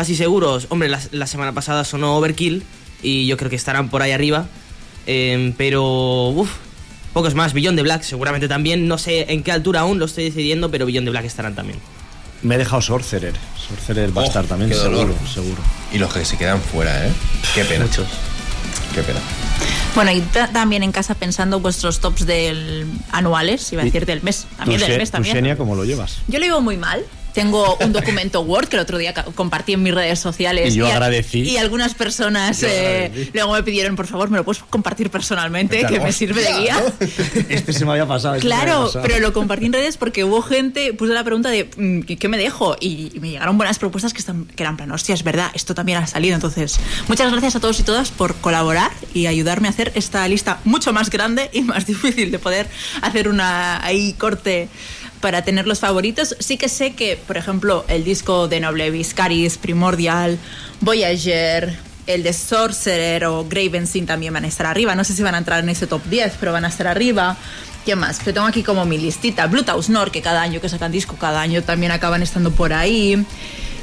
casi 0.00 0.16
seguros. 0.16 0.66
Hombre, 0.70 0.88
la, 0.88 0.98
la 1.12 1.26
semana 1.26 1.52
pasada 1.52 1.84
sonó 1.84 2.16
Overkill 2.16 2.62
y 3.02 3.26
yo 3.26 3.36
creo 3.36 3.50
que 3.50 3.56
estarán 3.56 3.90
por 3.90 4.00
ahí 4.00 4.12
arriba. 4.12 4.46
Em, 5.06 5.52
pero, 5.52 6.28
uff, 6.28 6.50
pocos 7.12 7.34
más. 7.34 7.52
Beyond 7.52 7.76
de 7.76 7.82
Black 7.82 8.02
seguramente 8.02 8.48
también. 8.48 8.88
No 8.88 8.96
sé 8.96 9.26
en 9.30 9.42
qué 9.42 9.52
altura 9.52 9.80
aún 9.80 9.98
lo 9.98 10.06
estoy 10.06 10.24
decidiendo, 10.24 10.70
pero 10.70 10.86
Beyond 10.86 11.04
de 11.06 11.10
Black 11.10 11.26
estarán 11.26 11.54
también. 11.54 11.78
Me 12.42 12.54
he 12.54 12.58
dejado 12.58 12.80
Sorcerer. 12.80 13.34
Sorcerer 13.68 14.16
va 14.16 14.22
a 14.22 14.24
Oh, 14.24 14.28
estar 14.28 14.46
también, 14.46 14.72
seguro, 14.72 15.14
seguro. 15.30 15.60
Y 15.92 15.98
los 15.98 16.10
que 16.14 16.24
se 16.24 16.38
quedan 16.38 16.62
fuera, 16.62 17.06
¿eh? 17.06 17.12
Qué 17.54 17.66
pena. 17.66 17.84
Muchos. 17.84 18.06
Qué 18.94 19.02
pena. 19.02 19.20
Bueno, 19.94 20.12
y 20.12 20.20
ta- 20.22 20.48
también 20.50 20.82
en 20.82 20.92
casa 20.92 21.14
pensando 21.14 21.60
vuestros 21.60 22.00
tops 22.00 22.24
del 22.24 22.86
anuales, 23.12 23.70
iba 23.74 23.82
a 23.82 23.84
decir 23.84 24.06
del 24.06 24.22
mes. 24.22 24.46
También 24.56 24.80
¿Tú, 24.80 24.86
del 24.86 24.96
mes 24.96 25.10
tú, 25.10 25.12
también. 25.12 25.36
Xenia, 25.36 25.56
cómo 25.58 25.74
lo 25.76 25.84
llevas? 25.84 26.16
Yo 26.28 26.38
lo 26.38 26.46
llevo 26.46 26.60
muy 26.62 26.78
mal. 26.78 27.04
Tengo 27.32 27.76
un 27.80 27.92
documento 27.92 28.40
Word 28.42 28.68
que 28.68 28.76
el 28.76 28.82
otro 28.82 28.98
día 28.98 29.14
compartí 29.34 29.72
en 29.74 29.82
mis 29.82 29.94
redes 29.94 30.18
sociales. 30.18 30.74
Y 30.74 30.78
yo 30.78 30.86
a- 30.86 30.92
agradecí. 30.92 31.40
Y 31.40 31.56
algunas 31.56 31.94
personas 31.94 32.62
eh, 32.62 33.30
luego 33.32 33.52
me 33.52 33.62
pidieron, 33.62 33.96
por 33.96 34.06
favor, 34.06 34.30
me 34.30 34.38
lo 34.38 34.44
puedes 34.44 34.62
compartir 34.62 35.10
personalmente, 35.10 35.84
que 35.86 36.00
me 36.00 36.12
sirve 36.12 36.42
de 36.42 36.52
guía. 36.60 36.82
Este 37.48 37.72
se 37.72 37.84
me 37.84 37.92
había 37.92 38.06
pasado. 38.06 38.34
este 38.36 38.46
había 38.52 38.64
Claro, 38.64 38.86
pasado. 38.86 39.04
pero 39.06 39.18
lo 39.20 39.32
compartí 39.32 39.66
en 39.66 39.72
redes 39.72 39.96
porque 39.96 40.24
hubo 40.24 40.42
gente, 40.42 40.92
puse 40.94 41.12
la 41.12 41.24
pregunta 41.24 41.48
de 41.50 41.68
mm, 41.76 42.00
¿qué 42.16 42.28
me 42.28 42.38
dejo? 42.38 42.76
Y, 42.80 43.10
y 43.14 43.20
me 43.20 43.30
llegaron 43.30 43.56
buenas 43.56 43.78
propuestas 43.78 44.12
que, 44.12 44.18
están, 44.20 44.44
que 44.46 44.62
eran 44.62 44.76
plan, 44.76 44.90
hostia, 44.92 45.14
es 45.14 45.22
verdad, 45.22 45.50
esto 45.54 45.74
también 45.74 45.98
ha 45.98 46.06
salido. 46.06 46.34
Entonces, 46.34 46.78
muchas 47.08 47.30
gracias 47.30 47.56
a 47.56 47.60
todos 47.60 47.78
y 47.80 47.82
todas 47.82 48.10
por 48.10 48.34
colaborar 48.36 48.90
y 49.14 49.26
ayudarme 49.26 49.68
a 49.68 49.70
hacer 49.70 49.92
esta 49.94 50.26
lista 50.28 50.60
mucho 50.64 50.92
más 50.92 51.10
grande 51.10 51.50
y 51.52 51.62
más 51.62 51.86
difícil 51.90 52.30
de 52.30 52.38
poder 52.38 52.68
hacer 53.02 53.28
una 53.28 53.84
ahí 53.84 54.14
corte 54.14 54.68
para 55.20 55.42
tener 55.42 55.66
los 55.66 55.80
favoritos. 55.80 56.36
Sí 56.38 56.56
que 56.56 56.68
sé 56.68 56.94
que, 56.94 57.16
por 57.16 57.36
ejemplo, 57.36 57.84
el 57.88 58.04
disco 58.04 58.48
de 58.48 58.60
Noble 58.60 58.90
Viscaris, 58.90 59.58
Primordial, 59.58 60.38
Voyager, 60.80 61.78
el 62.06 62.22
de 62.22 62.32
Sorcerer 62.32 63.24
o 63.26 63.46
Graven 63.48 63.86
también 64.06 64.32
van 64.32 64.44
a 64.44 64.48
estar 64.48 64.66
arriba. 64.66 64.94
No 64.94 65.04
sé 65.04 65.14
si 65.14 65.22
van 65.22 65.34
a 65.34 65.38
entrar 65.38 65.62
en 65.62 65.68
ese 65.68 65.86
top 65.86 66.02
10, 66.06 66.34
pero 66.40 66.52
van 66.52 66.64
a 66.64 66.68
estar 66.68 66.86
arriba. 66.86 67.36
¿Qué 67.84 67.96
más? 67.96 68.18
Que 68.18 68.32
tengo 68.32 68.46
aquí 68.46 68.62
como 68.62 68.84
mi 68.84 68.98
listita. 68.98 69.46
Blue 69.46 69.64
Nord, 69.88 70.10
que 70.10 70.20
cada 70.20 70.42
año 70.42 70.60
que 70.60 70.68
sacan 70.68 70.92
disco, 70.92 71.16
cada 71.16 71.40
año 71.40 71.62
también 71.62 71.92
acaban 71.92 72.22
estando 72.22 72.50
por 72.50 72.72
ahí. 72.72 73.24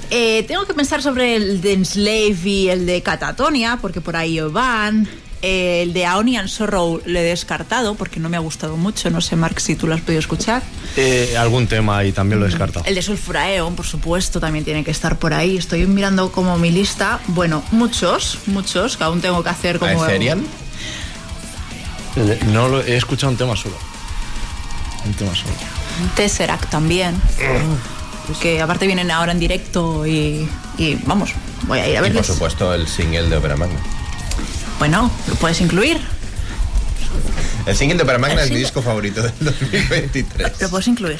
Eh, 0.09 0.43
tengo 0.47 0.65
que 0.65 0.73
pensar 0.73 1.01
sobre 1.01 1.35
el 1.35 1.61
de 1.61 1.73
Enslave 1.73 2.37
y 2.45 2.69
el 2.69 2.85
de 2.85 3.01
Catatonia, 3.01 3.77
porque 3.81 4.01
por 4.01 4.15
ahí 4.15 4.39
van. 4.39 5.07
Eh, 5.41 5.83
el 5.83 5.93
de 5.93 6.05
Aoni 6.05 6.37
and 6.37 6.47
Sorrow 6.49 7.01
le 7.05 7.21
he 7.21 7.23
descartado 7.23 7.95
porque 7.95 8.19
no 8.19 8.29
me 8.29 8.37
ha 8.37 8.39
gustado 8.39 8.75
mucho. 8.75 9.09
No 9.09 9.21
sé, 9.21 9.35
Mark, 9.35 9.59
si 9.59 9.75
tú 9.75 9.87
lo 9.87 9.93
has 9.93 10.01
podido 10.01 10.19
escuchar. 10.19 10.63
Eh, 10.95 11.35
algún 11.37 11.67
tema 11.67 12.03
y 12.03 12.11
también 12.11 12.39
lo 12.39 12.45
he 12.45 12.49
descartado. 12.49 12.85
El 12.85 12.95
de 12.95 13.01
Sulfuraeon, 13.01 13.75
por 13.75 13.85
supuesto, 13.85 14.39
también 14.39 14.65
tiene 14.65 14.83
que 14.83 14.91
estar 14.91 15.17
por 15.19 15.33
ahí. 15.33 15.57
Estoy 15.57 15.85
mirando 15.85 16.31
como 16.31 16.57
mi 16.57 16.71
lista. 16.71 17.19
Bueno, 17.27 17.63
muchos, 17.71 18.39
muchos, 18.47 18.97
que 18.97 19.03
aún 19.03 19.21
tengo 19.21 19.43
que 19.43 19.49
hacer 19.49 19.79
como... 19.79 20.05
Eh, 20.07 20.39
No 22.47 22.67
lo, 22.67 22.81
he 22.81 22.97
escuchado 22.97 23.31
un 23.31 23.37
tema 23.37 23.55
solo. 23.55 23.75
Un 25.05 25.13
tema 25.13 25.35
solo. 25.35 25.53
Tesseract 26.15 26.69
también. 26.69 27.21
Que 28.41 28.61
aparte 28.61 28.87
vienen 28.87 29.11
ahora 29.11 29.31
en 29.31 29.39
directo 29.39 30.05
y, 30.05 30.49
y 30.77 30.95
vamos, 31.05 31.33
voy 31.63 31.79
a 31.79 31.87
ir 31.87 31.97
a 31.97 32.07
Y 32.07 32.11
por 32.11 32.25
supuesto 32.25 32.73
el 32.73 32.87
single 32.87 33.29
de 33.29 33.37
Opera 33.37 33.55
Magna. 33.55 33.79
Bueno, 34.79 35.11
lo 35.27 35.35
puedes 35.35 35.59
incluir. 35.61 35.99
El 37.65 37.75
single 37.75 37.97
de 37.97 38.03
Opera 38.03 38.17
Magna 38.19 38.43
es 38.43 38.51
mi 38.51 38.57
disco 38.57 38.81
favorito 38.81 39.21
del 39.21 39.33
2023. 39.41 40.61
Lo 40.61 40.69
puedes 40.69 40.87
incluir. 40.87 41.19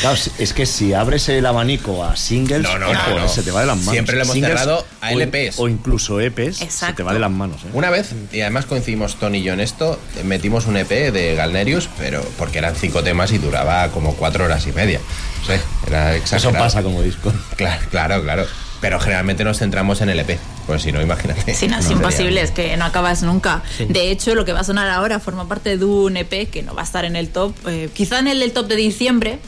Claro, 0.00 0.18
es 0.38 0.52
que 0.52 0.66
si 0.66 0.92
abres 0.92 1.28
el 1.28 1.46
abanico 1.46 2.02
a 2.04 2.16
singles, 2.16 2.62
No, 2.62 2.78
no, 2.80 2.90
ojo, 2.90 3.10
no, 3.10 3.18
no. 3.20 3.28
se 3.28 3.42
te 3.44 3.52
va 3.52 3.60
de 3.60 3.66
las 3.68 3.76
manos. 3.76 3.92
Siempre 3.92 4.16
lo 4.16 4.22
hemos 4.22 4.32
Singles 4.34 4.58
cerrado 4.58 4.84
a 5.00 5.10
o- 5.10 5.20
LPs. 5.20 5.58
O, 5.58 5.68
incluso 5.68 6.20
EPs, 6.20 6.56
se 6.56 6.64
Exacto. 6.64 6.96
te 6.96 7.02
va 7.04 7.12
de 7.12 7.20
las 7.20 7.30
manos. 7.30 7.62
¿eh? 7.62 7.68
Una 7.74 7.90
vez, 7.90 8.10
y 8.32 8.40
además 8.40 8.66
coincidimos 8.66 9.16
Tony 9.20 9.38
y 9.38 9.42
yo 9.44 9.52
en 9.52 9.60
esto, 9.60 10.00
metimos 10.24 10.66
un 10.66 10.76
EP 10.78 11.12
de 11.12 11.36
Galnerius, 11.36 11.88
pero 11.96 12.24
porque 12.38 12.58
eran 12.58 12.74
cinco 12.74 13.04
temas 13.04 13.30
y 13.30 13.38
duraba 13.38 13.88
como 13.90 14.14
cuatro 14.16 14.46
horas 14.46 14.66
y 14.66 14.72
media. 14.72 14.98
No 15.42 15.46
sé, 15.46 15.60
era 15.86 16.16
Eso 16.16 16.52
pasa 16.52 16.82
como 16.82 17.00
disco. 17.02 17.32
Claro, 17.56 17.82
claro, 17.90 18.22
claro. 18.22 18.46
Pero 18.80 19.00
generalmente 19.00 19.44
nos 19.44 19.58
centramos 19.58 20.00
en 20.02 20.10
el 20.10 20.20
EP. 20.20 20.38
Pues 20.66 20.82
si 20.82 20.92
no, 20.92 21.00
imagínate. 21.00 21.54
Sí, 21.54 21.68
no, 21.68 21.78
es 21.78 21.84
sería- 21.84 21.96
imposible, 21.98 22.40
es 22.42 22.50
que 22.50 22.76
no 22.76 22.84
acabas 22.84 23.22
nunca. 23.22 23.62
De 23.88 24.10
hecho, 24.10 24.34
lo 24.34 24.44
que 24.44 24.52
va 24.52 24.60
a 24.60 24.64
sonar 24.64 24.88
ahora 24.90 25.20
forma 25.20 25.48
parte 25.48 25.76
de 25.78 25.84
un 25.84 26.16
EP 26.16 26.48
que 26.50 26.62
no 26.62 26.74
va 26.74 26.82
a 26.82 26.84
estar 26.84 27.04
en 27.04 27.16
el 27.16 27.28
top, 27.28 27.54
eh, 27.66 27.88
quizá 27.94 28.18
en 28.18 28.28
el 28.28 28.40
del 28.40 28.52
top 28.52 28.66
de 28.66 28.76
diciembre, 28.76 29.38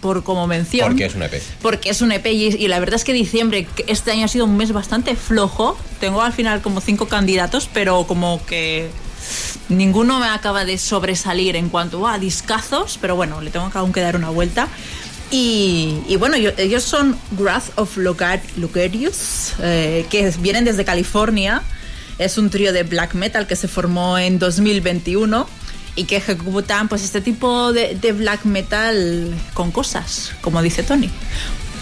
por 0.00 0.24
como 0.24 0.46
mención. 0.46 0.88
Porque 0.88 1.04
es 1.06 1.14
un 1.14 1.22
EP. 1.22 1.42
Porque 1.60 1.90
es 1.90 2.00
un 2.02 2.12
EP 2.12 2.26
y, 2.26 2.46
y 2.56 2.68
la 2.68 2.78
verdad 2.80 2.96
es 2.96 3.04
que 3.04 3.12
diciembre, 3.12 3.66
este 3.86 4.10
año 4.10 4.24
ha 4.24 4.28
sido 4.28 4.44
un 4.46 4.56
mes 4.56 4.72
bastante 4.72 5.16
flojo. 5.16 5.76
Tengo 6.00 6.22
al 6.22 6.32
final 6.32 6.60
como 6.62 6.80
cinco 6.80 7.08
candidatos, 7.08 7.68
pero 7.72 8.06
como 8.06 8.44
que 8.46 8.90
ninguno 9.68 10.18
me 10.18 10.26
acaba 10.26 10.64
de 10.64 10.78
sobresalir 10.78 11.56
en 11.56 11.68
cuanto 11.68 12.06
a 12.08 12.18
discazos, 12.18 12.98
pero 13.00 13.16
bueno, 13.16 13.40
le 13.40 13.50
tengo 13.50 13.70
que 13.70 13.78
aún 13.78 13.92
que 13.92 14.00
dar 14.00 14.16
una 14.16 14.30
vuelta. 14.30 14.68
Y, 15.32 15.96
y 16.08 16.16
bueno, 16.16 16.36
yo- 16.36 16.50
ellos 16.58 16.82
son 16.84 17.16
Wrath 17.38 17.70
of 17.76 17.96
Logarius, 17.96 19.54
eh, 19.60 20.06
que 20.10 20.30
vienen 20.38 20.64
desde 20.64 20.84
California. 20.84 21.62
Es 22.18 22.36
un 22.38 22.50
trío 22.50 22.72
de 22.72 22.82
black 22.82 23.14
metal 23.14 23.46
que 23.46 23.56
se 23.56 23.66
formó 23.66 24.18
en 24.18 24.38
2021 24.38 25.48
y 25.96 26.04
que 26.04 26.16
ejecutan 26.16 26.88
pues 26.88 27.02
este 27.02 27.20
tipo 27.22 27.72
de, 27.72 27.94
de 27.94 28.12
black 28.12 28.44
metal 28.44 29.34
con 29.54 29.72
cosas, 29.72 30.32
como 30.42 30.60
dice 30.62 30.82
Tony. 30.82 31.10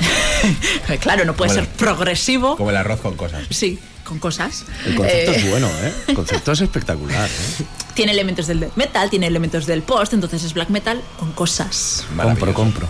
claro, 1.01 1.25
no 1.25 1.35
puede 1.35 1.51
Como 1.51 1.61
ser 1.61 1.69
el- 1.71 1.77
progresivo. 1.77 2.57
Como 2.57 2.71
el 2.71 2.77
arroz 2.77 3.01
con 3.01 3.17
cosas. 3.17 3.43
Sí, 3.51 3.79
con 4.05 4.19
cosas. 4.21 4.65
El 4.87 4.95
concepto 4.95 5.33
Eh, 5.33 5.37
es 5.37 5.51
bueno, 5.51 5.69
¿eh? 5.83 5.93
El 6.07 6.15
concepto 6.23 6.53
es 6.53 6.61
espectacular. 6.61 7.29
¿eh? 7.29 7.65
Tiene 7.95 8.13
elementos 8.13 8.47
del 8.47 8.61
death 8.61 8.77
metal, 8.77 9.11
tiene 9.11 9.27
elementos 9.27 9.67
del 9.67 9.83
post, 9.83 10.13
entonces 10.15 10.45
es 10.45 10.55
black 10.55 10.69
metal 10.71 11.03
con 11.19 11.33
cosas. 11.33 12.05
Compro, 12.17 12.55
compro. 12.55 12.89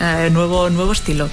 Eh, 0.00 0.30
nuevo, 0.30 0.70
nuevo 0.70 0.92
estilo. 0.92 1.28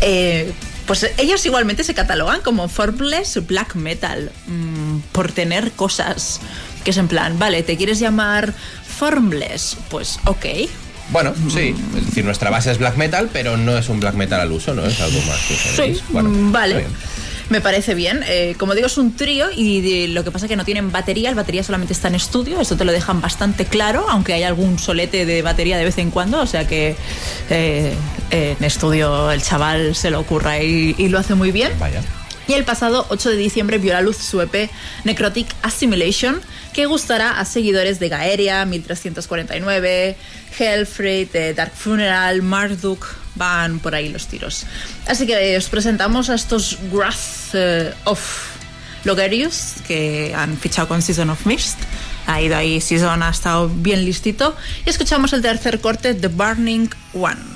Eh, 0.00 0.52
pues 0.86 1.06
ellos 1.16 1.44
igualmente 1.46 1.84
se 1.84 1.94
catalogan 1.94 2.40
como 2.42 2.68
formless 2.68 3.46
black 3.46 3.74
metal 3.74 4.30
mm, 4.46 4.98
por 5.12 5.32
tener 5.32 5.72
cosas 5.72 6.40
que 6.84 6.90
es 6.90 6.98
en 6.98 7.08
plan, 7.08 7.38
vale, 7.38 7.62
¿te 7.62 7.76
quieres 7.76 7.98
llamar 7.98 8.54
formless? 8.98 9.76
Pues 9.88 10.18
ok. 10.26 10.44
Bueno, 11.10 11.34
sí. 11.52 11.74
Es 11.96 12.06
decir, 12.06 12.24
nuestra 12.24 12.50
base 12.50 12.70
es 12.70 12.78
black 12.78 12.96
metal, 12.96 13.28
pero 13.32 13.56
no 13.56 13.76
es 13.76 13.88
un 13.88 14.00
black 14.00 14.14
metal 14.14 14.40
al 14.40 14.52
uso, 14.52 14.74
¿no? 14.74 14.84
Es 14.86 15.00
algo 15.00 15.20
más 15.22 15.38
que 15.46 15.54
Sí, 15.94 16.00
Bueno, 16.10 16.30
mm, 16.30 16.52
vale. 16.52 16.86
Me 17.50 17.60
parece 17.60 17.94
bien. 17.94 18.22
Eh, 18.26 18.54
como 18.58 18.74
digo, 18.74 18.86
es 18.86 18.96
un 18.96 19.14
trío 19.16 19.48
y 19.54 19.80
de- 19.82 20.08
lo 20.08 20.24
que 20.24 20.30
pasa 20.30 20.46
es 20.46 20.48
que 20.48 20.56
no 20.56 20.64
tienen 20.64 20.90
batería. 20.90 21.28
El 21.28 21.34
batería 21.34 21.62
solamente 21.62 21.92
está 21.92 22.08
en 22.08 22.14
estudio. 22.14 22.60
Eso 22.60 22.76
te 22.76 22.84
lo 22.84 22.92
dejan 22.92 23.20
bastante 23.20 23.66
claro, 23.66 24.06
aunque 24.08 24.32
hay 24.32 24.42
algún 24.44 24.78
solete 24.78 25.26
de 25.26 25.42
batería 25.42 25.76
de 25.76 25.84
vez 25.84 25.98
en 25.98 26.10
cuando. 26.10 26.40
O 26.40 26.46
sea 26.46 26.66
que 26.66 26.96
eh, 27.50 27.94
en 28.30 28.64
estudio 28.64 29.30
el 29.30 29.42
chaval 29.42 29.94
se 29.94 30.10
lo 30.10 30.20
ocurra 30.20 30.58
y, 30.62 30.94
y 30.96 31.08
lo 31.08 31.18
hace 31.18 31.34
muy 31.34 31.52
bien. 31.52 31.70
Vaya. 31.78 32.02
Y 32.46 32.52
el 32.54 32.64
pasado 32.64 33.06
8 33.08 33.30
de 33.30 33.36
diciembre 33.36 33.78
vio 33.78 33.92
a 33.92 33.96
la 33.96 34.02
luz 34.02 34.18
su 34.18 34.40
EP 34.42 34.68
Necrotic 35.04 35.46
Assimilation, 35.62 36.40
que 36.74 36.84
gustará 36.86 37.38
a 37.40 37.44
seguidores 37.46 38.00
de 38.00 38.10
Gaeria, 38.10 38.64
1349, 38.66 40.16
Hellfreight, 40.58 41.34
eh, 41.34 41.54
Dark 41.54 41.72
Funeral, 41.74 42.42
Marduk, 42.42 43.06
van 43.34 43.78
por 43.78 43.94
ahí 43.94 44.08
los 44.08 44.26
tiros. 44.26 44.66
Así 45.06 45.26
que 45.26 45.56
os 45.56 45.68
presentamos 45.68 46.30
a 46.30 46.34
estos 46.34 46.78
Wrath 46.92 47.54
eh, 47.54 47.92
of 48.04 48.20
Logarius, 49.04 49.74
que 49.86 50.34
han 50.34 50.56
fichado 50.56 50.88
con 50.88 51.02
Season 51.02 51.30
of 51.30 51.46
Mist. 51.46 51.78
Ha 52.26 52.40
ido 52.40 52.56
ahí, 52.56 52.80
Season 52.80 53.22
ha 53.22 53.30
estado 53.30 53.68
bien 53.68 54.04
listito. 54.04 54.56
Y 54.86 54.90
escuchamos 54.90 55.32
el 55.32 55.42
tercer 55.42 55.80
corte, 55.80 56.14
The 56.14 56.28
Burning 56.28 56.88
One. 57.12 57.53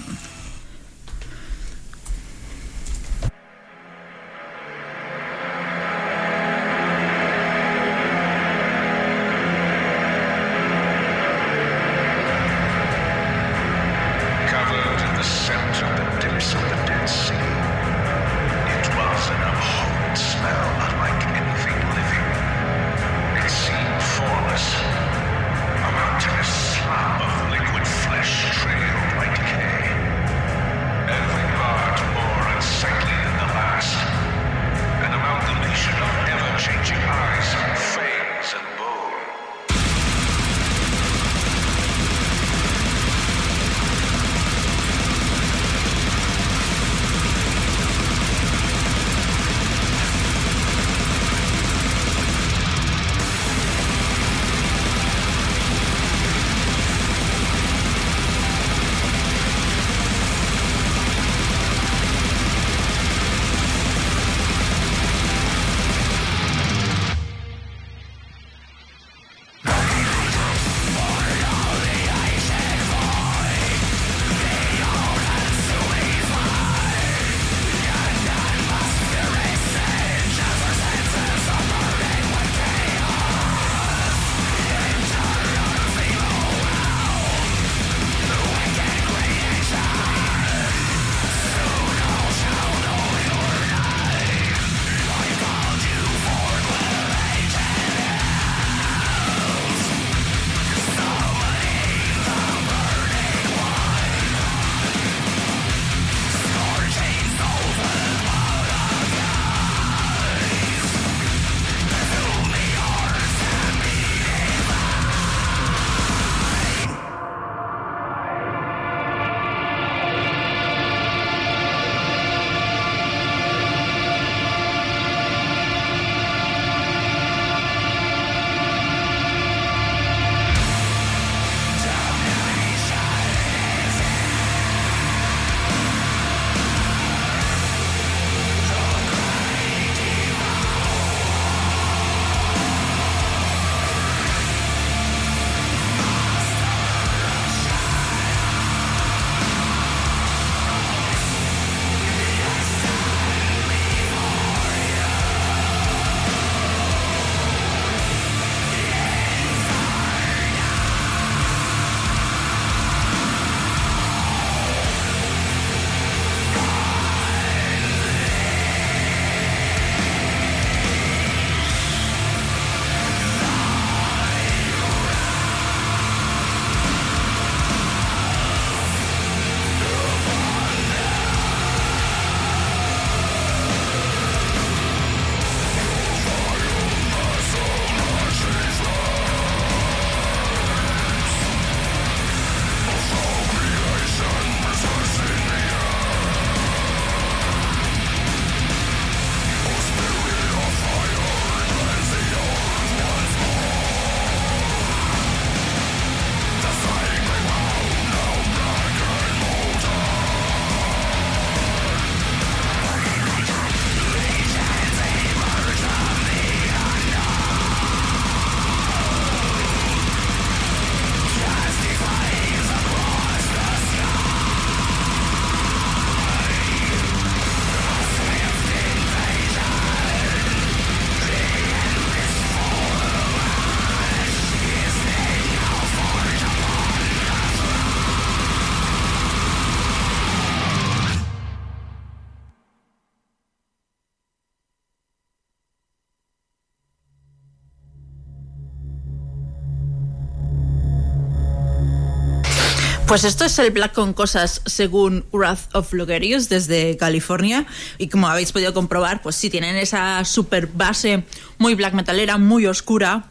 Pues 253.09 253.25
esto 253.25 253.47
es 253.47 253.59
el 253.59 253.71
Black 253.71 253.95
con 253.95 254.13
cosas 254.13 254.61
según 254.67 255.25
Wrath 255.33 255.75
of 255.75 255.95
Logerius 255.95 256.51
desde 256.51 256.99
California 256.99 257.65
y 257.97 258.09
como 258.09 258.29
habéis 258.29 258.53
podido 258.53 258.75
comprobar, 258.75 259.23
pues 259.23 259.35
sí 259.35 259.49
tienen 259.49 259.77
esa 259.77 260.23
super 260.27 260.67
base 260.67 261.25
muy 261.57 261.75
black 261.75 261.95
metalera, 261.95 262.37
muy 262.37 262.67
oscura. 262.67 263.25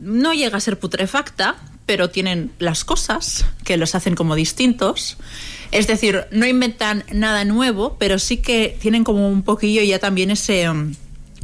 No 0.00 0.34
llega 0.34 0.56
a 0.56 0.60
ser 0.60 0.80
putrefacta, 0.80 1.54
pero 1.86 2.10
tienen 2.10 2.50
las 2.58 2.84
cosas 2.84 3.44
que 3.62 3.76
los 3.76 3.94
hacen 3.94 4.16
como 4.16 4.34
distintos. 4.34 5.18
Es 5.70 5.86
decir, 5.86 6.26
no 6.32 6.44
inventan 6.44 7.04
nada 7.12 7.44
nuevo, 7.44 7.96
pero 7.96 8.18
sí 8.18 8.38
que 8.38 8.76
tienen 8.80 9.04
como 9.04 9.28
un 9.28 9.44
poquillo 9.44 9.82
ya 9.82 10.00
también 10.00 10.32
ese 10.32 10.68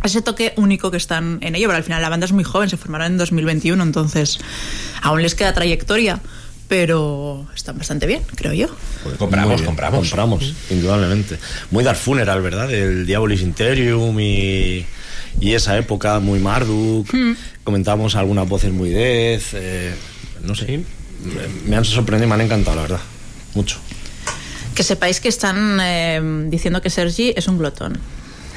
ese 0.03 0.21
toque 0.21 0.53
único 0.57 0.91
que 0.91 0.97
están 0.97 1.39
en 1.43 1.55
ello, 1.55 1.69
pero 1.69 1.79
al 1.79 1.85
final 1.85 2.03
la 2.03 2.09
banda 2.09 2.27
es 2.27 2.33
muy 2.33 2.45
joven, 2.45 2.69
se 2.69 2.77
formaron 2.77 3.13
en 3.13 3.19
2021, 3.19 3.83
entonces 3.83 4.39
aún 5.01 5.23
les 5.23 5.35
queda 5.35 5.53
trayectoria, 5.53 6.21
pero 6.69 7.47
están 7.55 7.79
bastante 7.79 8.07
bien, 8.07 8.23
creo 8.35 8.53
yo. 8.53 8.69
Compramos, 9.19 9.49
Muy 9.49 9.57
bien, 9.57 9.67
compramos. 9.67 9.99
Compramos, 10.01 10.55
indudablemente. 10.71 11.39
Muy 11.71 11.85
Dark 11.85 11.99
Funeral, 11.99 12.43
¿verdad? 12.43 12.73
El 12.73 13.07
Diabolis 13.07 13.41
Interium 13.43 14.19
y, 14.21 14.85
y 15.41 15.53
esa 15.55 15.77
época 15.79 16.19
muy 16.21 16.39
Marduk. 16.41 17.13
Hmm. 17.13 17.35
Comentamos 17.65 18.15
algunas 18.17 18.49
voces 18.49 18.73
muy 18.73 18.91
Death. 18.91 19.55
eh, 19.55 19.95
no 20.43 20.55
sé. 20.55 20.81
Me, 21.25 21.69
me 21.69 21.77
han 21.77 21.85
sorprendido 21.85 22.27
y 22.27 22.29
me 22.29 22.35
han 22.35 22.41
encantado, 22.43 22.77
la 22.77 22.83
verdad. 22.83 23.01
Mucho. 23.55 23.79
Que 24.75 24.83
sepáis 24.83 25.21
que 25.21 25.29
están 25.29 25.79
eh, 25.81 26.21
diciendo 26.49 26.83
que 26.83 26.91
Sergi 26.91 27.33
es 27.37 27.47
un 27.49 27.59
glotón. 27.59 27.99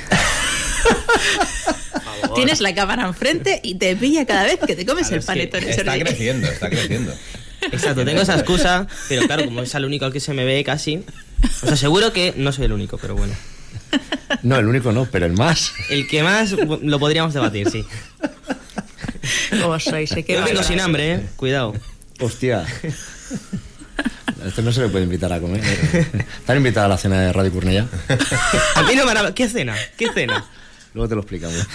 Tienes 2.35 2.61
la 2.61 2.73
cámara 2.75 3.05
enfrente 3.07 3.59
y 3.63 3.75
te 3.75 3.95
pilla 3.95 4.25
cada 4.25 4.43
vez 4.43 4.59
que 4.65 4.75
te 4.75 4.85
comes 4.85 5.09
el 5.11 5.21
panetone, 5.21 5.69
Está 5.69 5.83
Sergi. 5.83 5.99
creciendo, 6.03 6.47
está 6.47 6.69
creciendo. 6.69 7.13
Exacto, 7.71 8.05
tengo 8.05 8.21
esa 8.21 8.35
excusa, 8.35 8.87
pero 9.07 9.23
claro, 9.27 9.45
como 9.45 9.61
es 9.61 9.73
el 9.75 9.85
único 9.85 10.05
al 10.05 10.13
que 10.13 10.19
se 10.19 10.33
me 10.33 10.45
ve 10.45 10.63
casi, 10.63 11.03
os 11.63 11.71
aseguro 11.71 12.13
que 12.13 12.33
no 12.37 12.51
soy 12.51 12.65
el 12.65 12.73
único, 12.73 12.97
pero 12.97 13.15
bueno. 13.15 13.33
No, 14.43 14.57
el 14.57 14.67
único 14.67 14.91
no, 14.91 15.05
pero 15.05 15.25
el 15.25 15.33
más. 15.33 15.73
El 15.89 16.07
que 16.07 16.23
más 16.23 16.51
lo 16.51 16.99
podríamos 16.99 17.33
debatir, 17.33 17.69
sí. 17.69 17.85
¿Cómo 19.61 19.79
sois? 19.79 20.11
eh? 20.11 20.25
Yo 20.27 20.43
vengo 20.43 20.63
sin 20.63 20.79
hambre, 20.79 21.13
¿eh? 21.13 21.25
Cuidado. 21.35 21.73
Hostia. 22.19 22.65
A 24.43 24.47
este 24.47 24.61
no 24.61 24.71
se 24.71 24.81
le 24.81 24.89
puede 24.89 25.03
invitar 25.03 25.33
a 25.33 25.39
comer. 25.39 25.61
¿Están 26.39 26.57
invitados 26.57 26.85
a 26.85 26.89
la 26.89 26.97
cena 26.97 27.21
de 27.21 27.33
Radio 27.33 27.51
Cornella? 27.51 27.87
A 28.75 28.83
mí 28.83 28.95
no 28.95 29.05
me 29.05 29.11
han 29.11 29.33
¿Qué 29.33 29.49
cena? 29.49 29.75
¿Qué 29.97 30.07
cena? 30.13 30.45
Luego 30.93 31.09
te 31.09 31.15
lo 31.15 31.21
explicamos. 31.21 31.67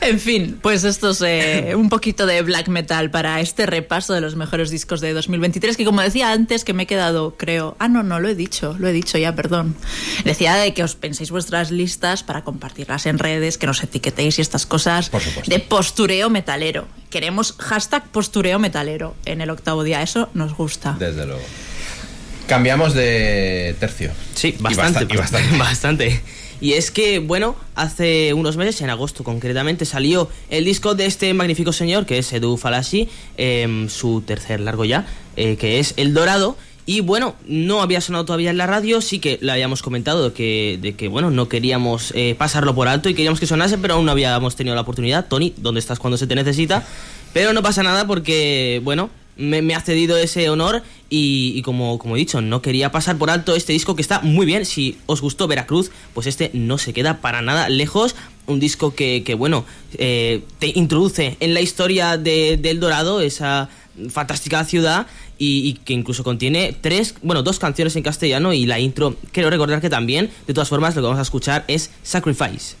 En 0.00 0.20
fin, 0.20 0.58
pues 0.62 0.84
esto 0.84 1.10
es 1.10 1.20
eh, 1.22 1.74
un 1.74 1.88
poquito 1.88 2.26
de 2.26 2.40
black 2.42 2.68
metal 2.68 3.10
para 3.10 3.40
este 3.40 3.66
repaso 3.66 4.12
de 4.14 4.20
los 4.20 4.36
mejores 4.36 4.70
discos 4.70 5.00
de 5.00 5.12
2023, 5.12 5.76
que 5.76 5.84
como 5.84 6.00
decía 6.00 6.32
antes, 6.32 6.64
que 6.64 6.72
me 6.72 6.84
he 6.84 6.86
quedado, 6.86 7.34
creo... 7.36 7.76
Ah, 7.78 7.88
no, 7.88 8.02
no, 8.02 8.20
lo 8.20 8.28
he 8.28 8.34
dicho, 8.34 8.76
lo 8.78 8.88
he 8.88 8.92
dicho 8.92 9.18
ya, 9.18 9.34
perdón. 9.34 9.76
Decía 10.24 10.54
de 10.56 10.72
que 10.74 10.82
os 10.84 10.94
penséis 10.94 11.30
vuestras 11.30 11.70
listas 11.70 12.22
para 12.22 12.42
compartirlas 12.44 13.06
en 13.06 13.18
redes, 13.18 13.58
que 13.58 13.66
nos 13.66 13.82
etiquetéis 13.82 14.38
y 14.38 14.42
estas 14.42 14.66
cosas 14.66 15.10
Por 15.10 15.20
supuesto. 15.22 15.50
de 15.50 15.58
postureo 15.60 16.30
metalero. 16.30 16.86
Queremos 17.10 17.52
hashtag 17.58 18.06
postureo 18.08 18.58
metalero 18.58 19.14
en 19.24 19.40
el 19.40 19.50
octavo 19.50 19.82
día, 19.82 20.02
eso 20.02 20.28
nos 20.34 20.54
gusta. 20.54 20.96
Desde 20.98 21.26
luego. 21.26 21.42
Cambiamos 22.46 22.94
de 22.94 23.76
tercio. 23.78 24.10
Sí, 24.34 24.54
Y 24.58 24.62
bastante. 24.62 25.00
basta- 25.04 25.14
y 25.14 25.16
bastante. 25.18 25.56
bastante. 25.58 26.22
Y 26.60 26.72
es 26.72 26.90
que, 26.90 27.20
bueno, 27.20 27.54
hace 27.74 28.34
unos 28.34 28.56
meses, 28.56 28.80
en 28.80 28.90
agosto 28.90 29.22
concretamente, 29.22 29.84
salió 29.84 30.28
el 30.50 30.64
disco 30.64 30.94
de 30.94 31.06
este 31.06 31.32
magnífico 31.34 31.72
señor, 31.72 32.04
que 32.04 32.18
es 32.18 32.32
Edu 32.32 32.56
Falaschi, 32.56 33.08
em, 33.36 33.88
su 33.88 34.22
tercer 34.22 34.60
largo 34.60 34.84
ya, 34.84 35.06
eh, 35.36 35.56
que 35.56 35.78
es 35.78 35.94
El 35.96 36.14
Dorado. 36.14 36.56
Y 36.84 37.00
bueno, 37.00 37.36
no 37.46 37.82
había 37.82 38.00
sonado 38.00 38.24
todavía 38.24 38.50
en 38.50 38.56
la 38.56 38.66
radio, 38.66 39.00
sí 39.00 39.18
que 39.18 39.38
le 39.42 39.52
habíamos 39.52 39.82
comentado 39.82 40.32
que, 40.32 40.78
de 40.80 40.94
que 40.94 41.06
bueno, 41.08 41.30
no 41.30 41.48
queríamos 41.48 42.12
eh, 42.16 42.34
pasarlo 42.36 42.74
por 42.74 42.88
alto 42.88 43.10
y 43.10 43.14
queríamos 43.14 43.40
que 43.40 43.46
sonase, 43.46 43.76
pero 43.76 43.94
aún 43.94 44.06
no 44.06 44.12
habíamos 44.12 44.56
tenido 44.56 44.74
la 44.74 44.80
oportunidad. 44.80 45.26
Tony, 45.26 45.52
¿dónde 45.58 45.80
estás 45.80 45.98
cuando 45.98 46.16
se 46.16 46.26
te 46.26 46.34
necesita? 46.34 46.86
Pero 47.34 47.52
no 47.52 47.62
pasa 47.62 47.82
nada 47.82 48.06
porque, 48.06 48.80
bueno, 48.84 49.10
me 49.36 49.74
ha 49.74 49.80
cedido 49.80 50.16
ese 50.16 50.48
honor 50.48 50.82
y, 51.10 51.52
y 51.56 51.62
como, 51.62 51.98
como 51.98 52.16
he 52.16 52.18
dicho, 52.18 52.40
no 52.40 52.62
quería 52.62 52.92
pasar 52.92 53.16
por 53.18 53.30
alto 53.30 53.54
este 53.54 53.72
disco 53.72 53.96
que 53.96 54.02
está 54.02 54.20
muy 54.20 54.46
bien. 54.46 54.64
Si 54.66 54.98
os 55.06 55.20
gustó 55.20 55.46
Veracruz, 55.46 55.90
pues 56.14 56.26
este 56.26 56.50
no 56.52 56.78
se 56.78 56.92
queda 56.92 57.20
para 57.20 57.42
nada 57.42 57.68
lejos. 57.68 58.14
Un 58.46 58.60
disco 58.60 58.94
que, 58.94 59.22
que, 59.24 59.34
bueno, 59.34 59.64
eh, 59.94 60.42
te 60.58 60.72
introduce 60.74 61.36
en 61.40 61.54
la 61.54 61.60
historia 61.60 62.16
de, 62.16 62.56
de 62.56 62.70
El 62.70 62.80
Dorado, 62.80 63.20
esa 63.20 63.68
fantástica 64.10 64.64
ciudad, 64.64 65.06
y, 65.38 65.68
y 65.68 65.72
que 65.74 65.92
incluso 65.92 66.24
contiene 66.24 66.74
tres, 66.80 67.14
bueno, 67.22 67.42
dos 67.42 67.58
canciones 67.58 67.94
en 67.96 68.02
castellano 68.02 68.52
y 68.52 68.66
la 68.66 68.80
intro, 68.80 69.16
quiero 69.32 69.50
recordar 69.50 69.80
que 69.80 69.90
también, 69.90 70.30
de 70.46 70.54
todas 70.54 70.68
formas, 70.68 70.94
lo 70.94 71.02
que 71.02 71.06
vamos 71.06 71.18
a 71.18 71.22
escuchar 71.22 71.64
es 71.68 71.90
Sacrifice. 72.02 72.76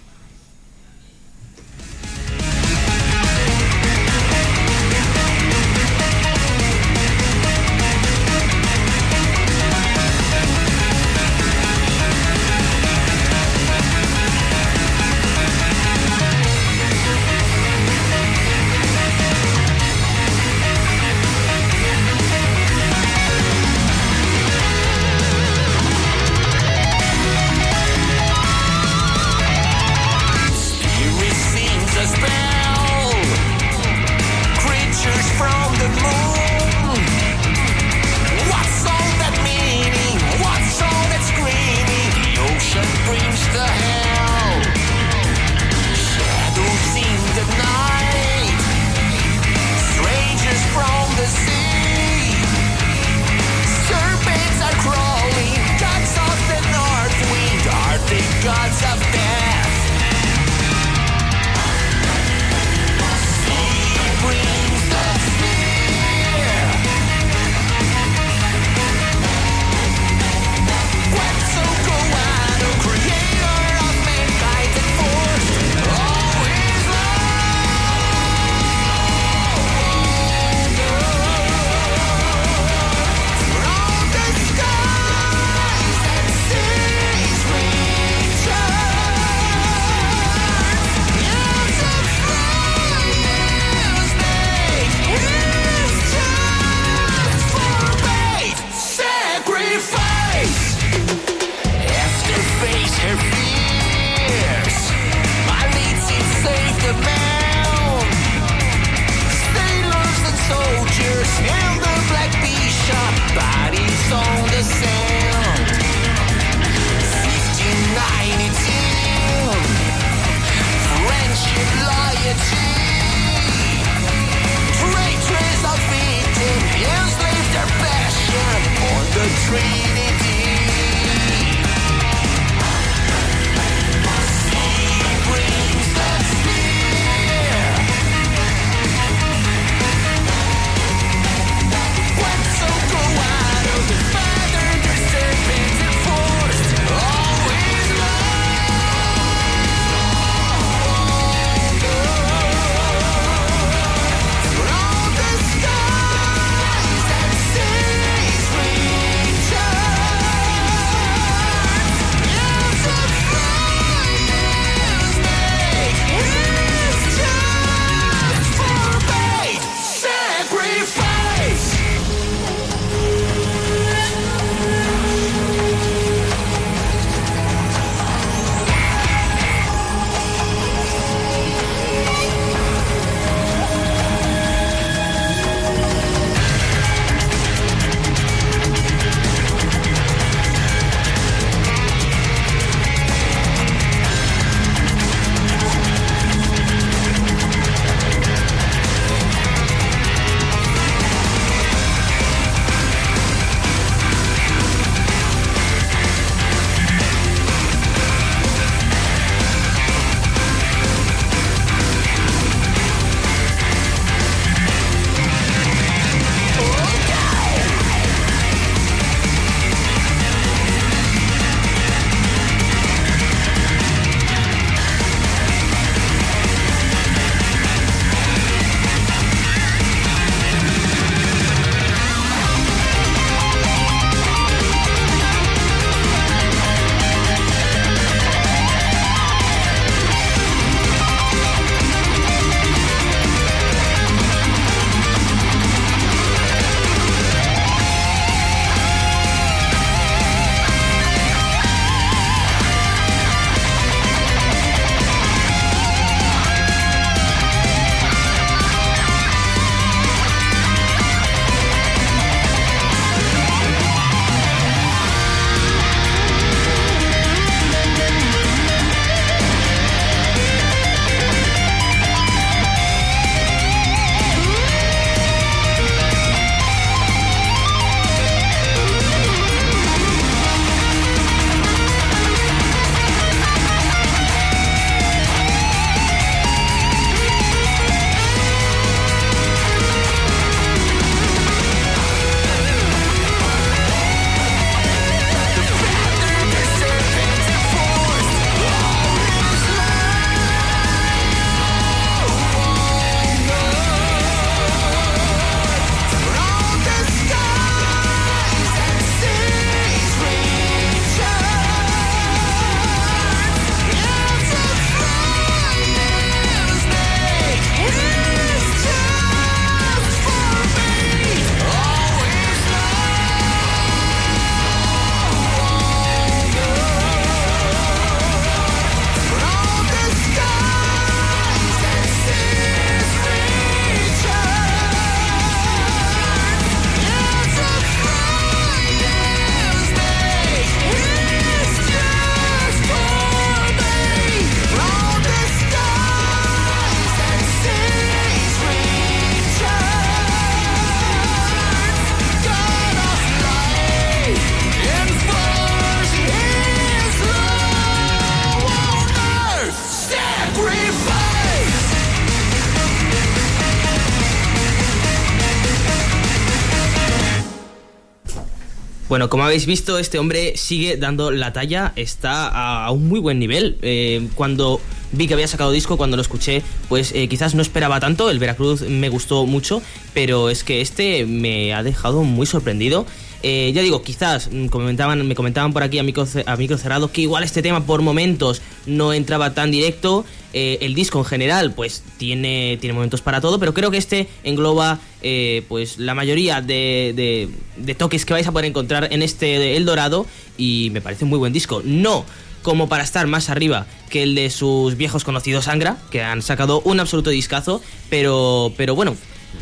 Bueno, 369.18 369.30
como 369.30 369.42
habéis 369.42 369.66
visto, 369.66 369.98
este 369.98 370.20
hombre 370.20 370.56
sigue 370.56 370.96
dando 370.96 371.32
la 371.32 371.52
talla, 371.52 371.92
está 371.96 372.46
a, 372.46 372.88
un 372.92 373.08
muy 373.08 373.18
buen 373.18 373.40
nivel. 373.40 373.76
Eh, 373.82 374.28
cuando 374.36 374.80
vi 375.10 375.26
que 375.26 375.34
había 375.34 375.48
sacado 375.48 375.72
disco, 375.72 375.96
cuando 375.96 376.16
lo 376.16 376.22
escuché, 376.22 376.62
pues 376.88 377.10
eh, 377.10 377.26
quizás 377.26 377.56
no 377.56 377.60
esperaba 377.60 377.98
tanto. 377.98 378.30
El 378.30 378.38
Veracruz 378.38 378.82
me 378.82 379.08
gustó 379.08 379.44
mucho, 379.44 379.82
pero 380.14 380.50
es 380.50 380.62
que 380.62 380.80
este 380.80 381.26
me 381.26 381.74
ha 381.74 381.82
dejado 381.82 382.22
muy 382.22 382.46
sorprendido. 382.46 383.06
Eh, 383.42 383.70
ya 383.72 383.82
digo, 383.82 384.02
quizás 384.02 384.50
mm, 384.52 384.66
comentaban, 384.66 385.26
me 385.26 385.34
comentaban 385.36 385.72
por 385.72 385.82
aquí 385.84 385.98
a 385.98 386.02
micro, 386.02 386.26
ce- 386.26 386.42
a 386.46 386.56
micro 386.56 386.76
cerrado 386.76 387.12
que 387.12 387.20
igual 387.20 387.44
este 387.44 387.62
tema 387.62 387.86
por 387.86 388.02
momentos 388.02 388.60
no 388.86 389.12
entraba 389.12 389.54
tan 389.54 389.70
directo. 389.70 390.24
Eh, 390.54 390.78
el 390.80 390.94
disco 390.94 391.18
en 391.18 391.24
general, 391.24 391.72
pues 391.74 392.02
tiene, 392.16 392.78
tiene 392.80 392.94
momentos 392.94 393.20
para 393.20 393.40
todo, 393.40 393.60
pero 393.60 393.74
creo 393.74 393.90
que 393.90 393.98
este 393.98 394.28
engloba 394.44 394.98
eh, 395.22 395.62
pues 395.68 395.98
la 395.98 396.14
mayoría 396.14 396.60
de, 396.62 397.48
de- 397.76 397.94
toques 397.94 398.24
que 398.24 398.32
vais 398.32 398.46
a 398.46 398.52
poder 398.52 398.64
encontrar 398.64 399.08
en 399.12 399.22
este 399.22 399.76
El 399.76 399.84
Dorado 399.84 400.26
y 400.56 400.88
me 400.92 401.00
parece 401.00 401.24
un 401.24 401.30
muy 401.30 401.38
buen 401.38 401.52
disco. 401.52 401.82
No 401.84 402.24
como 402.62 402.88
para 402.88 403.04
estar 403.04 403.26
más 403.28 403.50
arriba 403.50 403.86
que 404.10 404.24
el 404.24 404.34
de 404.34 404.50
sus 404.50 404.96
viejos 404.96 405.22
conocidos 405.22 405.68
Angra, 405.68 405.96
que 406.10 406.22
han 406.22 406.42
sacado 406.42 406.80
un 406.84 406.98
absoluto 406.98 407.30
discazo, 407.30 407.80
pero, 408.10 408.72
pero 408.76 408.94
bueno, 408.96 409.16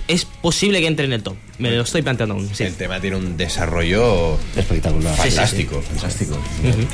es 0.08 0.24
posible 0.24 0.80
que 0.80 0.86
entre 0.86 1.06
en 1.06 1.12
el 1.12 1.22
top. 1.22 1.36
Me 1.58 1.70
lo 1.70 1.82
estoy 1.82 2.02
planteando 2.02 2.34
aún. 2.34 2.50
sí. 2.54 2.64
El 2.64 2.74
tema 2.74 3.00
tiene 3.00 3.16
un 3.16 3.36
desarrollo 3.36 4.38
Espectacular. 4.56 5.16
fantástico. 5.16 5.80
fantástico. 5.82 6.36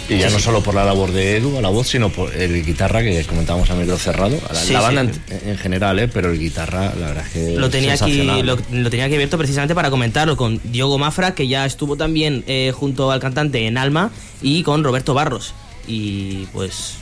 Y 0.08 0.18
ya 0.18 0.30
no 0.30 0.38
solo 0.38 0.62
por 0.62 0.74
la 0.74 0.84
labor 0.84 1.10
de 1.10 1.36
Edu 1.38 1.58
a 1.58 1.60
la 1.62 1.68
voz, 1.68 1.88
sino 1.88 2.10
por 2.10 2.32
el 2.34 2.64
guitarra 2.64 3.02
que 3.02 3.24
comentábamos 3.24 3.68
a 3.70 3.74
micro 3.74 3.98
cerrado. 3.98 4.38
La, 4.52 4.60
Sí, 4.60 4.72
la 4.72 4.80
banda 4.80 5.04
sí. 5.12 5.20
en, 5.30 5.48
en 5.50 5.58
general, 5.58 5.98
¿eh? 5.98 6.08
pero 6.08 6.30
el 6.30 6.38
guitarra, 6.38 6.92
la 6.98 7.08
verdad 7.08 7.24
es 7.26 7.32
que. 7.32 7.56
Lo 7.56 7.70
tenía 7.70 7.94
aquí, 7.94 8.22
lo, 8.22 8.56
lo 8.70 8.90
tenía 8.90 9.06
aquí 9.06 9.14
abierto 9.14 9.36
precisamente 9.36 9.74
para 9.74 9.90
comentarlo 9.90 10.36
con 10.36 10.60
Diogo 10.64 10.96
Mafra, 10.98 11.34
que 11.34 11.48
ya 11.48 11.66
estuvo 11.66 11.96
también 11.96 12.44
eh, 12.46 12.72
junto 12.74 13.10
al 13.10 13.18
cantante 13.20 13.66
en 13.66 13.78
Alma, 13.78 14.10
y 14.40 14.62
con 14.62 14.84
Roberto 14.84 15.12
Barros. 15.12 15.54
Y 15.88 16.46
pues, 16.52 16.94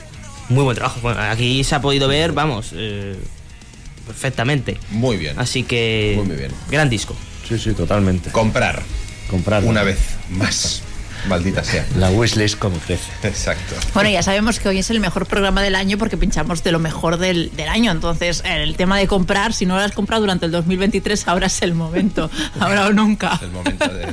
muy 0.49 0.65
buen 0.65 0.75
trabajo. 0.77 0.99
Bueno, 1.03 1.21
aquí 1.21 1.63
se 1.63 1.75
ha 1.75 1.83
podido 1.83 2.09
ver, 2.09 2.33
vamos, 2.33 2.71
eh, 2.75 3.17
perfectamente. 4.11 4.79
Muy 4.91 5.17
bien. 5.17 5.39
Así 5.39 5.63
que, 5.63 6.15
Muy, 6.17 6.27
muy 6.27 6.37
bien. 6.37 6.51
gran 6.71 6.89
disco. 6.91 7.17
Sí, 7.49 7.59
sí, 7.59 7.73
totalmente. 7.73 8.31
Comprar 8.31 8.83
Comprar 9.29 9.65
una 9.65 9.83
vez 9.83 9.99
más. 10.31 10.83
Maldita 11.29 11.63
sea. 11.63 11.85
La 11.99 12.11
wishlist 12.11 12.59
como 12.59 12.79
crece. 12.79 13.11
Exacto. 13.25 13.75
Bueno, 13.93 14.09
ya 14.09 14.23
sabemos 14.23 14.59
que 14.59 14.71
hoy 14.71 14.79
es 14.79 14.89
el 14.89 15.01
mejor 15.01 15.27
programa 15.27 15.61
del 15.63 15.75
año 15.75 15.99
porque 15.99 16.17
pinchamos 16.17 16.65
de 16.65 16.73
lo 16.73 16.79
mejor 16.79 17.19
del, 17.19 17.55
del 17.55 17.69
año. 17.69 17.93
Entonces, 17.93 18.43
el 18.47 18.75
tema 18.77 18.97
de 18.99 19.07
comprar, 19.07 19.53
si 19.53 19.67
no 19.67 19.77
lo 19.77 19.83
has 19.83 19.93
comprado 19.93 20.23
durante 20.23 20.47
el 20.47 20.53
2023, 20.53 21.29
ahora 21.29 21.49
es 21.49 21.61
el 21.61 21.75
momento. 21.75 22.31
Ahora 22.59 22.87
o 22.87 22.93
nunca. 22.93 23.35
Es 23.35 23.43
el 23.43 23.51
momento 23.51 23.87
de, 23.89 24.07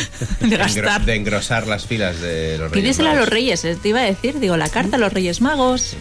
De 0.48 0.56
gastar. 0.56 1.00
engro- 1.00 1.04
de 1.04 1.14
engrosar 1.16 1.66
las 1.66 1.84
filas 1.86 2.20
de 2.20 2.56
los 2.58 2.70
reyes. 2.70 2.82
Pídesela 2.84 3.10
a 3.10 3.14
los 3.16 3.28
reyes, 3.28 3.64
eh, 3.64 3.76
te 3.82 3.88
iba 3.88 4.00
a 4.00 4.04
decir. 4.04 4.38
Digo, 4.38 4.56
la 4.56 4.68
carta 4.68 4.96
a 4.96 4.98
los 5.00 5.12
reyes 5.12 5.40
magos. 5.40 5.96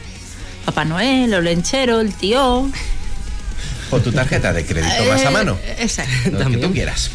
Papá 0.65 0.85
Noel, 0.85 1.33
el 1.33 1.43
lenchero, 1.43 2.01
el 2.01 2.13
tío. 2.13 2.69
O 3.91 3.99
tu 3.99 4.11
tarjeta 4.11 4.53
de 4.53 4.65
crédito 4.65 5.03
más 5.09 5.25
a 5.25 5.31
mano. 5.31 5.57
Eh, 5.63 5.75
Exacto. 5.81 6.31
Lo 6.31 6.49
que 6.49 6.57
tú 6.57 6.71
quieras. 6.73 7.11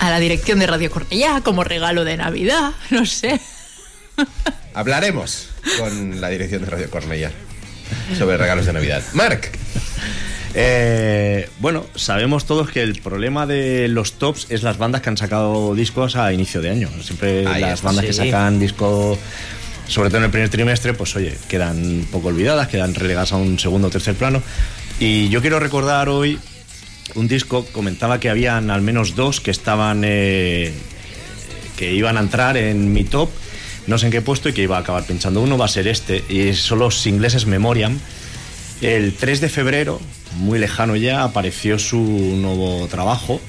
A 0.00 0.10
la 0.10 0.18
dirección 0.18 0.58
de 0.58 0.66
Radio 0.66 0.90
Cornellá 0.90 1.40
como 1.42 1.62
regalo 1.64 2.04
de 2.04 2.16
Navidad. 2.16 2.72
No 2.90 3.06
sé. 3.06 3.40
Hablaremos 4.74 5.48
con 5.78 6.20
la 6.20 6.28
dirección 6.28 6.62
de 6.64 6.70
Radio 6.70 6.90
Cornella 6.90 7.30
sobre 8.18 8.36
regalos 8.36 8.66
de 8.66 8.72
Navidad. 8.72 9.02
Marc, 9.14 9.50
Eh, 10.54 11.48
bueno, 11.60 11.86
sabemos 11.94 12.44
todos 12.44 12.70
que 12.70 12.82
el 12.82 13.00
problema 13.00 13.46
de 13.46 13.86
los 13.86 14.14
tops 14.14 14.46
es 14.50 14.64
las 14.64 14.78
bandas 14.78 15.00
que 15.00 15.08
han 15.08 15.16
sacado 15.16 15.74
discos 15.76 16.16
a 16.16 16.32
inicio 16.32 16.60
de 16.60 16.70
año. 16.70 16.88
Siempre 17.04 17.46
Ahí 17.46 17.60
las 17.60 17.74
está, 17.74 17.86
bandas 17.86 18.04
que 18.04 18.12
sí. 18.12 18.18
sacan 18.18 18.58
disco, 18.58 19.16
sobre 19.86 20.08
todo 20.08 20.18
en 20.18 20.24
el 20.24 20.30
primer 20.30 20.48
trimestre, 20.48 20.92
pues 20.92 21.14
oye, 21.14 21.36
quedan 21.48 21.76
un 21.78 22.08
poco 22.10 22.28
olvidadas, 22.28 22.66
quedan 22.66 22.94
relegadas 22.96 23.32
a 23.32 23.36
un 23.36 23.58
segundo 23.60 23.88
o 23.88 23.90
tercer 23.90 24.16
plano. 24.16 24.42
Y 25.00 25.30
yo 25.30 25.40
quiero 25.40 25.58
recordar 25.58 26.10
hoy 26.10 26.38
un 27.14 27.26
disco, 27.26 27.64
comentaba 27.72 28.20
que 28.20 28.28
habían 28.28 28.70
al 28.70 28.82
menos 28.82 29.16
dos 29.16 29.40
que 29.40 29.50
estaban, 29.50 30.02
eh, 30.04 30.74
que 31.78 31.94
iban 31.94 32.18
a 32.18 32.20
entrar 32.20 32.58
en 32.58 32.92
mi 32.92 33.04
top, 33.04 33.30
no 33.86 33.96
sé 33.96 34.06
en 34.06 34.12
qué 34.12 34.20
puesto 34.20 34.50
y 34.50 34.52
que 34.52 34.62
iba 34.62 34.76
a 34.76 34.80
acabar 34.80 35.04
pinchando. 35.04 35.40
Uno 35.40 35.56
va 35.56 35.64
a 35.64 35.68
ser 35.68 35.88
este, 35.88 36.22
y 36.28 36.52
son 36.52 36.80
los 36.80 37.06
ingleses 37.06 37.46
Memoriam. 37.46 37.98
El 38.82 39.14
3 39.14 39.40
de 39.40 39.48
febrero, 39.48 40.00
muy 40.36 40.58
lejano 40.58 40.94
ya, 40.96 41.24
apareció 41.24 41.78
su 41.78 41.96
nuevo 41.96 42.86
trabajo. 42.88 43.40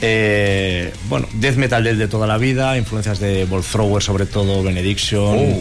Eh, 0.00 0.90
bueno, 1.10 1.28
death 1.34 1.56
metal 1.56 1.84
del 1.84 1.98
de 1.98 2.08
toda 2.08 2.26
la 2.26 2.38
vida, 2.38 2.78
influencias 2.78 3.18
de 3.18 3.46
Thrower 3.70 4.02
sobre 4.02 4.24
todo, 4.24 4.62
Benediction. 4.62 5.60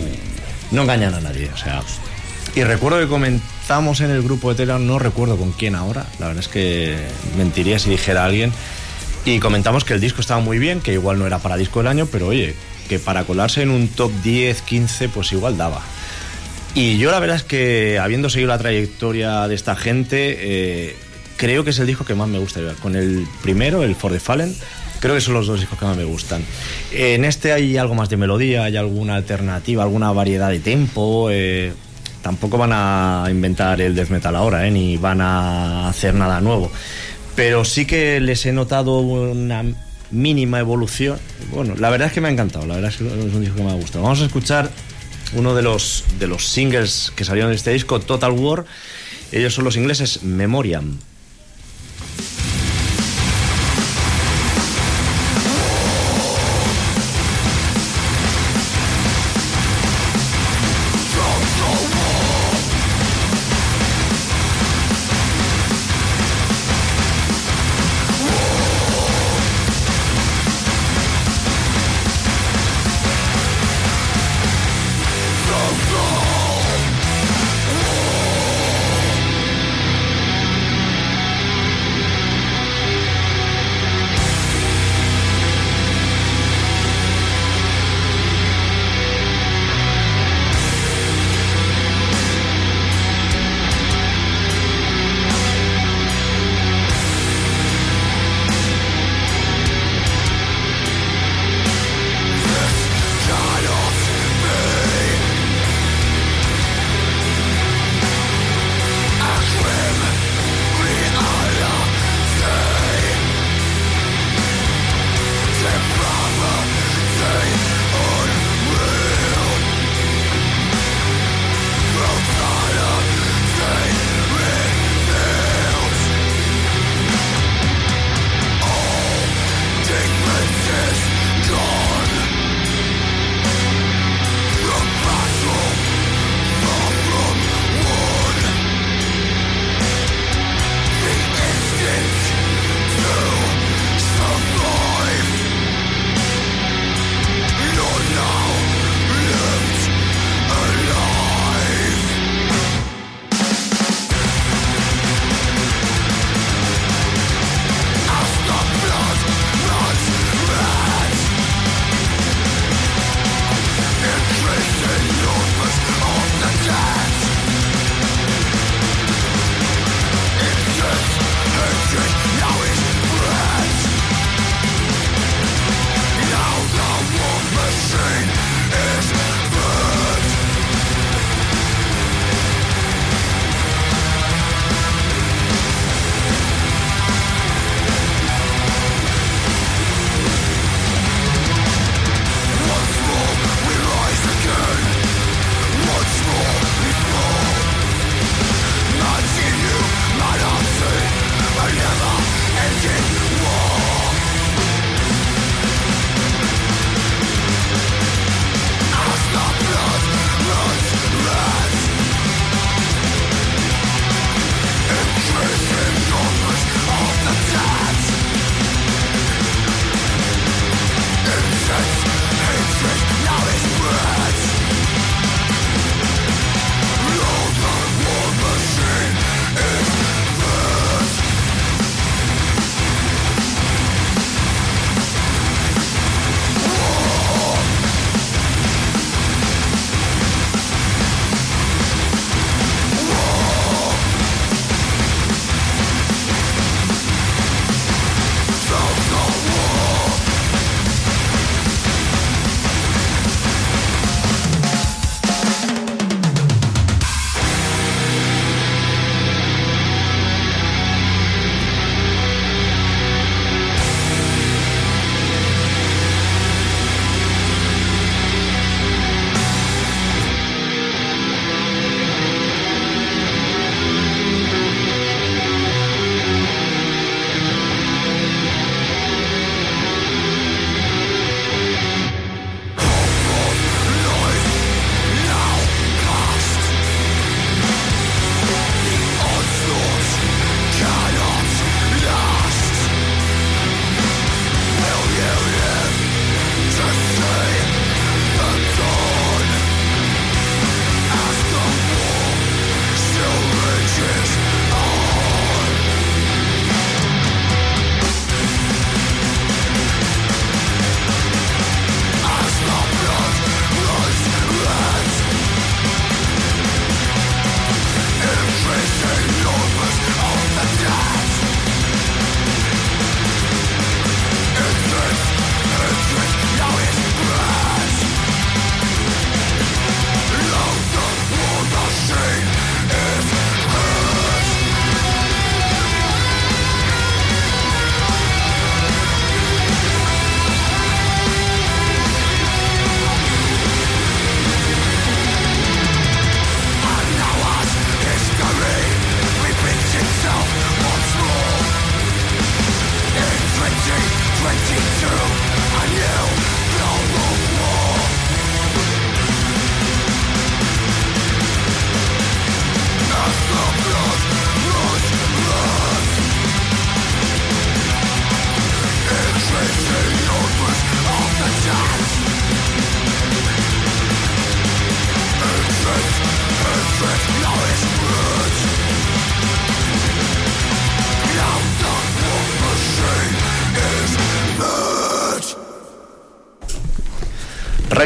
No 0.72 0.84
engañan 0.84 1.14
a 1.14 1.20
nadie, 1.20 1.50
o 1.54 1.58
sea. 1.58 1.82
Y 2.56 2.64
recuerdo 2.64 3.00
que 3.00 3.08
comentamos 3.68 4.00
en 4.00 4.12
el 4.12 4.22
grupo 4.22 4.48
de 4.48 4.56
Telegram, 4.56 4.88
no 4.88 4.98
recuerdo 4.98 5.36
con 5.36 5.52
quién 5.52 5.76
ahora, 5.76 6.06
la 6.20 6.28
verdad 6.28 6.42
es 6.42 6.48
que 6.48 6.96
mentiría 7.38 7.78
si 7.80 7.90
dijera 7.90 8.24
alguien. 8.24 8.54
Y 9.26 9.40
comentamos 9.40 9.84
que 9.84 9.94
el 9.94 10.00
disco 10.00 10.22
estaba 10.22 10.40
muy 10.40 10.58
bien, 10.58 10.80
que 10.80 10.94
igual 10.94 11.20
no 11.20 11.28
era 11.28 11.40
para 11.40 11.58
disco 11.58 11.80
del 11.80 11.88
año, 11.88 12.08
pero 12.10 12.28
oye, 12.28 12.56
que 12.88 12.98
para 12.98 13.26
colarse 13.26 13.64
en 13.64 13.72
un 13.72 13.90
top 13.90 14.10
10, 14.24 14.62
15, 14.62 15.10
pues 15.10 15.34
igual 15.34 15.58
daba. 15.58 15.82
Y 16.76 16.98
yo 16.98 17.12
la 17.12 17.20
verdad 17.20 17.36
es 17.36 17.44
que, 17.44 18.00
habiendo 18.00 18.30
seguido 18.30 18.48
la 18.48 18.58
trayectoria 18.58 19.50
de 19.50 19.56
esta 19.56 19.76
gente, 19.76 20.38
eh, 20.40 20.96
creo 21.36 21.66
que 21.66 21.72
es 21.72 21.80
el 21.80 21.88
disco 21.88 22.06
que 22.06 22.16
más 22.16 22.30
me 22.30 22.40
gusta. 22.40 22.62
Con 22.82 22.96
el 22.96 23.28
primero, 23.44 23.84
el 23.84 23.96
For 23.96 24.14
the 24.14 24.22
Fallen, 24.22 24.56
creo 25.02 25.14
que 25.14 25.20
son 25.20 25.34
los 25.34 25.46
dos 25.46 25.60
discos 25.60 25.78
que 25.78 25.84
más 25.84 25.98
me 25.98 26.06
gustan. 26.06 26.42
En 26.94 27.26
este 27.26 27.52
hay 27.52 27.76
algo 27.76 27.96
más 27.96 28.08
de 28.08 28.16
melodía, 28.16 28.64
hay 28.64 28.78
alguna 28.78 29.16
alternativa, 29.16 29.84
alguna 29.84 30.14
variedad 30.14 30.52
de 30.52 30.60
tempo. 30.62 31.28
eh, 31.30 31.74
tampoco 32.28 32.58
van 32.58 32.72
a 32.74 33.26
inventar 33.30 33.80
el 33.80 33.96
death 33.96 34.10
metal 34.10 34.36
ahora, 34.36 34.68
eh, 34.68 34.72
ni 34.72 34.98
van 34.98 35.22
a 35.22 35.88
hacer 35.88 36.14
nada 36.14 36.42
nuevo. 36.42 36.70
Pero 37.38 37.64
sí 37.64 37.86
que 37.86 38.20
les 38.20 38.46
he 38.46 38.52
notado 38.52 39.00
una 39.00 39.64
mínima 40.12 40.60
evolución. 40.60 41.18
Bueno, 41.54 41.76
la 41.78 41.90
verdad 41.90 42.08
es 42.08 42.14
que 42.14 42.20
me 42.20 42.28
ha 42.28 42.32
encantado, 42.32 42.66
la 42.66 42.76
verdad 42.76 42.92
es 42.92 42.98
que 42.98 43.08
es 43.08 43.34
un 43.34 43.40
disco 43.40 43.56
que 43.56 43.64
me 43.64 43.72
ha 43.72 43.76
gustado. 43.76 44.04
Vamos 44.04 44.20
a 44.22 44.26
escuchar 44.26 44.70
uno 45.36 45.56
de 45.56 45.62
los, 45.62 46.04
de 46.20 46.28
los 46.28 46.46
singles 46.46 47.14
que 47.16 47.24
salieron 47.24 47.52
de 47.52 47.56
este 47.56 47.72
disco, 47.72 48.02
Total 48.02 48.32
War. 48.34 48.66
Ellos 49.32 49.54
son 49.54 49.64
los 49.64 49.78
ingleses 49.78 50.24
Memoriam. 50.24 50.98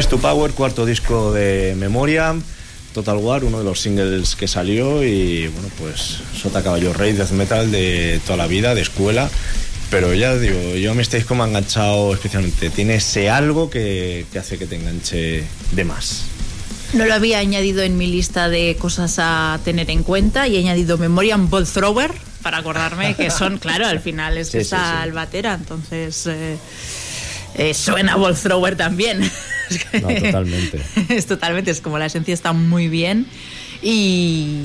Rise 0.01 0.09
to 0.09 0.17
Power, 0.17 0.49
cuarto 0.53 0.83
disco 0.83 1.31
de 1.31 1.75
Memoria, 1.77 2.33
Total 2.91 3.17
War, 3.17 3.43
uno 3.43 3.59
de 3.59 3.63
los 3.63 3.81
singles 3.81 4.35
que 4.35 4.47
salió 4.47 5.03
y 5.03 5.45
bueno, 5.49 5.69
pues 5.77 6.17
Sota 6.41 6.63
Caballo 6.63 6.91
Rey, 6.91 7.13
death 7.13 7.29
metal 7.29 7.69
de 7.71 8.19
toda 8.25 8.35
la 8.37 8.47
vida, 8.47 8.73
de 8.73 8.81
escuela. 8.81 9.29
Pero 9.91 10.11
ya 10.15 10.35
digo, 10.35 10.75
yo 10.75 10.95
me 10.95 11.03
ha 11.03 11.47
enganchado 11.47 12.15
especialmente. 12.15 12.71
Tiene 12.71 12.95
ese 12.95 13.29
algo 13.29 13.69
que, 13.69 14.25
que 14.33 14.39
hace 14.39 14.57
que 14.57 14.65
te 14.65 14.77
enganche 14.77 15.43
de 15.71 15.83
más. 15.83 16.23
No 16.93 17.05
lo 17.05 17.13
había 17.13 17.37
añadido 17.37 17.83
en 17.83 17.95
mi 17.95 18.07
lista 18.07 18.49
de 18.49 18.77
cosas 18.79 19.17
a 19.19 19.59
tener 19.63 19.91
en 19.91 20.01
cuenta 20.01 20.47
y 20.47 20.55
he 20.55 20.59
añadido 20.61 20.97
Memoriam 20.97 21.47
Ball 21.47 21.67
Thrower 21.67 22.11
para 22.41 22.57
acordarme 22.57 23.13
que 23.13 23.29
son, 23.29 23.57
claro, 23.59 23.85
al 23.85 23.99
final 23.99 24.39
es 24.39 24.47
Sí, 24.47 24.57
que 24.57 24.63
sí, 24.63 24.71
sí. 24.71 24.75
Albatera, 24.75 25.53
entonces 25.53 26.25
eh, 26.25 26.57
eh, 27.53 27.75
suena 27.75 28.15
Ball 28.15 28.35
Thrower 28.35 28.75
también. 28.75 29.29
Es 29.75 29.83
que- 29.85 29.99
No, 30.01 30.07
totalmente. 30.09 30.79
es 31.09 31.25
totalmente, 31.25 31.71
es 31.71 31.81
como 31.81 31.97
la 31.97 32.05
esencia 32.07 32.33
está 32.33 32.53
muy 32.53 32.87
bien 32.87 33.25
y. 33.81 34.57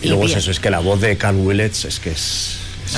Y 0.00 0.08
luego 0.08 0.24
es 0.26 0.36
eso, 0.36 0.50
es 0.50 0.60
que 0.60 0.70
la 0.70 0.78
voz 0.78 1.00
de 1.00 1.16
Carl 1.16 1.36
Willets 1.38 1.84
es 1.84 1.98
que 1.98 2.10
es... 2.12 2.56
es- 2.86 2.96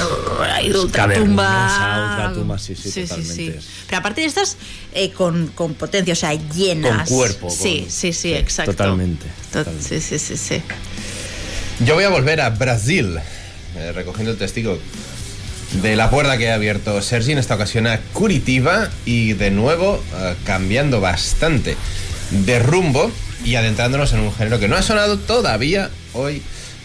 Ay, 0.53 0.69
es 0.69 0.77
ultratumba. 0.77 2.11
ultratumba, 2.19 2.59
sí, 2.59 2.75
sí, 2.77 3.03
totalmente. 3.03 3.59
Pero 3.87 3.99
aparte 3.99 4.21
de 4.21 4.27
estas, 4.27 4.57
eh, 4.93 5.11
con, 5.11 5.47
con 5.49 5.73
potencia, 5.75 6.13
o 6.13 6.17
sea, 6.17 6.35
llenas. 6.35 7.09
Con 7.09 7.17
cuerpo, 7.17 7.49
Sí, 7.51 7.57
con- 7.57 7.91
sí, 7.91 8.13
sí, 8.13 8.13
sí, 8.13 8.35
exacto. 8.35 8.73
totalmente, 8.73 9.27
To- 9.51 9.59
totalmente. 9.61 10.01
Sí, 10.01 10.19
sí, 10.19 10.19
sí, 10.19 10.37
sí. 10.37 10.63
Yo 11.87 11.95
voy 11.95 12.05
a 12.05 12.11
volver 12.11 12.43
a 12.43 12.51
Brasil, 12.51 13.17
eh, 13.77 13.93
recogiendo 13.93 14.31
el 14.33 14.37
testigo 14.37 14.79
de 15.73 15.97
la 15.97 16.11
puerta 16.11 16.37
que 16.37 16.51
ha 16.51 16.55
abierto 16.55 17.01
Sergi 17.01 17.33
en 17.33 17.39
esta 17.39 17.55
ocasión 17.55 17.87
a 17.87 17.99
Curitiba 18.13 18.91
y 19.05 19.35
de 19.35 19.51
nuevo 19.51 20.03
eh, 20.15 20.35
cambiando 20.45 21.01
bastante 21.01 21.77
de 22.31 22.59
rumbo 22.59 23.11
y 23.45 23.55
adentrándonos 23.55 24.13
en 24.13 24.21
un 24.21 24.35
género 24.35 24.59
que 24.59 24.69
no 24.69 24.77
ha 24.77 24.83
sonado 24.83 25.19
todavía 25.19 25.91
hoy 26.13 26.43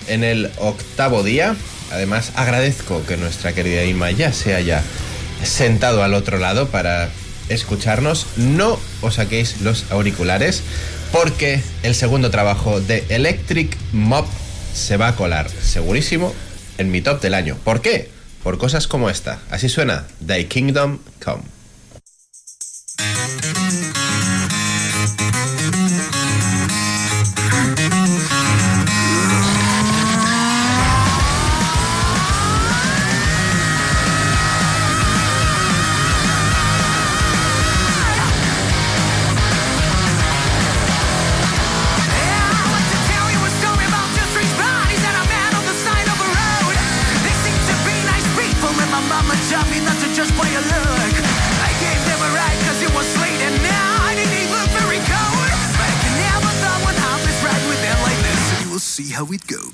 en 0.07 0.23
el 0.23 0.51
octavo 0.57 1.23
día. 1.23 1.55
Además, 1.91 2.31
agradezco 2.35 3.05
que 3.05 3.17
nuestra 3.17 3.53
querida 3.53 3.83
Ima 3.83 4.11
ya 4.11 4.31
se 4.33 4.55
haya 4.55 4.81
sentado 5.43 6.03
al 6.03 6.13
otro 6.13 6.37
lado 6.37 6.69
para 6.69 7.09
escucharnos. 7.49 8.27
No 8.37 8.79
os 9.01 9.15
saquéis 9.15 9.61
los 9.61 9.85
auriculares 9.91 10.63
porque 11.11 11.61
el 11.83 11.95
segundo 11.95 12.31
trabajo 12.31 12.81
de 12.81 13.03
Electric 13.09 13.77
Mob 13.91 14.25
se 14.73 14.97
va 14.97 15.09
a 15.09 15.15
colar, 15.15 15.49
segurísimo, 15.49 16.33
en 16.77 16.91
mi 16.91 17.01
top 17.01 17.21
del 17.21 17.33
año. 17.33 17.57
¿Por 17.63 17.81
qué? 17.81 18.14
Por 18.45 18.59
cosas 18.59 18.87
como 18.87 19.09
esta. 19.09 19.39
Así 19.49 19.69
suena 19.69 20.05
Thy 20.23 20.45
Kingdom 20.45 20.99
Come. 21.19 21.41
How 59.15 59.23
it 59.31 59.47
goes. 59.47 59.64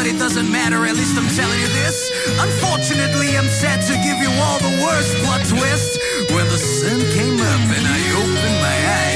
But 0.00 0.06
it 0.08 0.18
doesn't 0.18 0.50
matter. 0.50 0.86
At 0.86 0.96
least 0.96 1.14
I'm 1.18 1.28
telling 1.28 1.60
you 1.60 1.68
this. 1.76 2.08
Unfortunately, 2.40 3.36
I'm 3.36 3.50
sad 3.62 3.82
to 3.84 3.94
give 4.00 4.16
you 4.24 4.30
all 4.40 4.58
the 4.58 4.72
worst 4.80 5.12
plot 5.20 5.44
twist. 5.44 6.00
When 6.32 6.46
the 6.48 6.56
sun 6.56 7.00
came 7.12 7.36
up 7.36 7.64
and 7.76 7.84
I 7.84 8.00
opened 8.16 8.56
my 8.64 8.78
eyes, 8.96 9.09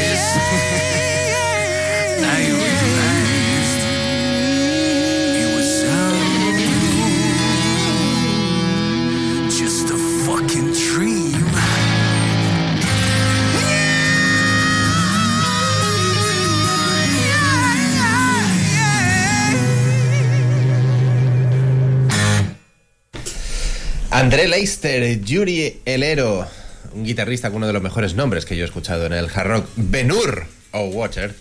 André 24.14 24.46
Leister, 24.46 25.20
Yuri 25.22 25.80
Elero, 25.84 26.46
un 26.92 27.02
guitarrista 27.02 27.48
con 27.48 27.56
uno 27.56 27.66
de 27.66 27.72
los 27.72 27.82
mejores 27.82 28.14
nombres 28.14 28.44
que 28.44 28.56
yo 28.56 28.62
he 28.62 28.64
escuchado 28.64 29.06
en 29.06 29.12
el 29.12 29.28
hard 29.28 29.48
rock, 29.48 29.66
Benur 29.74 30.46
o 30.70 30.84
Water, 30.84 31.34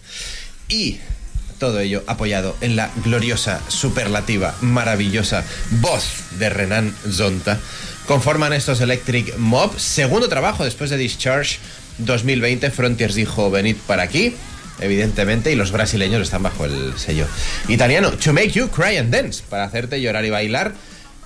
y 0.70 0.98
todo 1.60 1.80
ello 1.80 2.04
apoyado 2.08 2.58
en 2.62 2.76
la 2.76 2.90
gloriosa, 3.06 3.62
superlativa, 3.68 4.56
maravillosa 4.62 5.44
voz 5.82 6.04
de 6.40 6.50
Renan 6.50 6.96
Zonta. 7.08 7.60
Conforman 8.08 8.54
estos 8.54 8.82
Electric 8.82 9.38
Mob, 9.38 9.78
segundo 9.78 10.28
trabajo 10.28 10.66
después 10.66 10.90
de 10.90 10.98
Discharge 10.98 11.60
2020. 12.00 12.72
Frontiers 12.72 13.14
dijo: 13.14 13.52
Venid 13.52 13.76
para 13.86 14.02
aquí. 14.02 14.34
Evidentemente, 14.80 15.52
y 15.52 15.56
los 15.56 15.72
brasileños 15.72 16.24
están 16.24 16.42
bajo 16.42 16.66
el 16.66 16.98
sello 16.98 17.28
italiano. 17.68 18.14
To 18.14 18.34
make 18.34 18.50
you 18.50 18.70
cry 18.70 18.98
and 18.98 19.14
dance, 19.14 19.44
para 19.48 19.66
hacerte 19.66 20.02
llorar 20.02 20.26
y 20.26 20.32
bailar. 20.32 20.74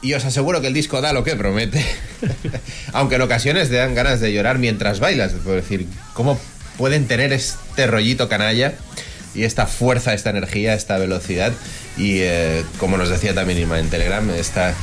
Y 0.01 0.13
os 0.13 0.25
aseguro 0.25 0.61
que 0.61 0.67
el 0.67 0.73
disco 0.73 1.01
da 1.01 1.13
lo 1.13 1.23
que 1.23 1.35
promete. 1.35 1.83
Aunque 2.93 3.15
en 3.15 3.21
ocasiones 3.21 3.69
te 3.69 3.75
dan 3.75 3.95
ganas 3.95 4.19
de 4.19 4.31
llorar 4.33 4.59
mientras 4.59 4.99
bailas. 4.99 5.33
Es 5.33 5.43
decir, 5.43 5.87
¿cómo 6.13 6.39
pueden 6.77 7.07
tener 7.07 7.33
este 7.33 7.87
rollito 7.87 8.29
canalla 8.29 8.73
y 9.33 9.43
esta 9.43 9.65
fuerza, 9.65 10.13
esta 10.13 10.29
energía, 10.29 10.73
esta 10.73 10.97
velocidad? 10.97 11.51
Y 11.97 12.19
eh, 12.19 12.63
como 12.79 12.97
nos 12.97 13.09
decía 13.09 13.33
también 13.33 13.59
Irma 13.59 13.79
en 13.79 13.89
Telegram, 13.89 14.29
esta 14.29 14.75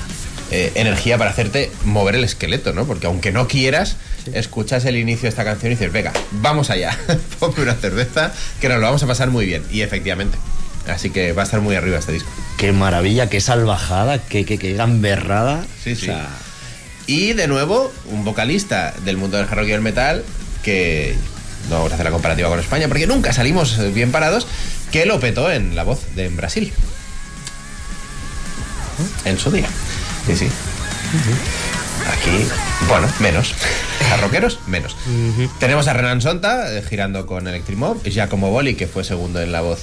eh, 0.50 0.72
energía 0.74 1.16
para 1.16 1.30
hacerte 1.30 1.70
mover 1.84 2.16
el 2.16 2.24
esqueleto, 2.24 2.72
¿no? 2.72 2.84
Porque 2.86 3.06
aunque 3.06 3.32
no 3.32 3.48
quieras, 3.48 3.96
escuchas 4.32 4.84
el 4.84 4.96
inicio 4.96 5.22
de 5.22 5.28
esta 5.30 5.44
canción 5.44 5.72
y 5.72 5.74
dices, 5.76 5.92
venga, 5.92 6.12
vamos 6.32 6.70
allá, 6.70 6.98
ponme 7.38 7.62
una 7.62 7.74
cerveza, 7.74 8.32
que 8.60 8.68
nos 8.68 8.78
lo 8.78 8.86
vamos 8.86 9.02
a 9.02 9.06
pasar 9.06 9.30
muy 9.30 9.46
bien. 9.46 9.62
Y 9.70 9.82
efectivamente. 9.82 10.36
Así 10.88 11.10
que 11.10 11.32
va 11.32 11.42
a 11.42 11.44
estar 11.44 11.60
muy 11.60 11.76
arriba 11.76 11.98
este 11.98 12.12
disco. 12.12 12.30
Qué 12.58 12.72
maravilla, 12.72 13.28
qué 13.28 13.40
salvajada, 13.40 14.18
qué, 14.18 14.44
qué, 14.44 14.58
qué 14.58 14.74
gamberrada. 14.74 15.64
Sí, 15.82 15.96
sí. 15.96 16.06
Sea, 16.06 16.28
Y 17.06 17.32
de 17.32 17.46
nuevo, 17.48 17.92
un 18.10 18.24
vocalista 18.24 18.94
del 19.04 19.16
mundo 19.16 19.36
del 19.36 19.46
hard 19.46 19.58
rock 19.58 19.68
y 19.68 19.72
el 19.72 19.80
metal 19.80 20.24
que 20.62 21.14
no 21.70 21.76
vamos 21.76 21.92
a 21.92 21.94
hacer 21.94 22.04
la 22.04 22.10
comparativa 22.12 22.48
con 22.48 22.60
España 22.60 22.88
porque 22.88 23.06
nunca 23.06 23.32
salimos 23.32 23.78
bien 23.94 24.12
parados, 24.12 24.46
que 24.90 25.06
lo 25.06 25.20
petó 25.20 25.50
en 25.50 25.74
la 25.74 25.84
voz 25.84 26.00
de 26.14 26.26
en 26.26 26.36
Brasil. 26.36 26.72
En 29.24 29.38
su 29.38 29.50
día. 29.50 29.68
Sí, 30.26 30.36
sí. 30.36 30.48
Aquí, 32.12 32.46
bueno, 32.88 33.08
menos. 33.18 33.54
A 34.12 34.16
rockeros, 34.18 34.60
menos. 34.66 34.96
Tenemos 35.58 35.88
a 35.88 35.94
Renan 35.94 36.20
Sonta 36.20 36.72
eh, 36.72 36.82
girando 36.82 37.26
con 37.26 37.48
Electric 37.48 37.78
Mob, 37.78 38.02
Giacomo 38.04 38.50
Boli, 38.50 38.74
que 38.74 38.86
fue 38.86 39.04
segundo 39.04 39.40
en 39.40 39.52
la 39.52 39.62
voz 39.62 39.80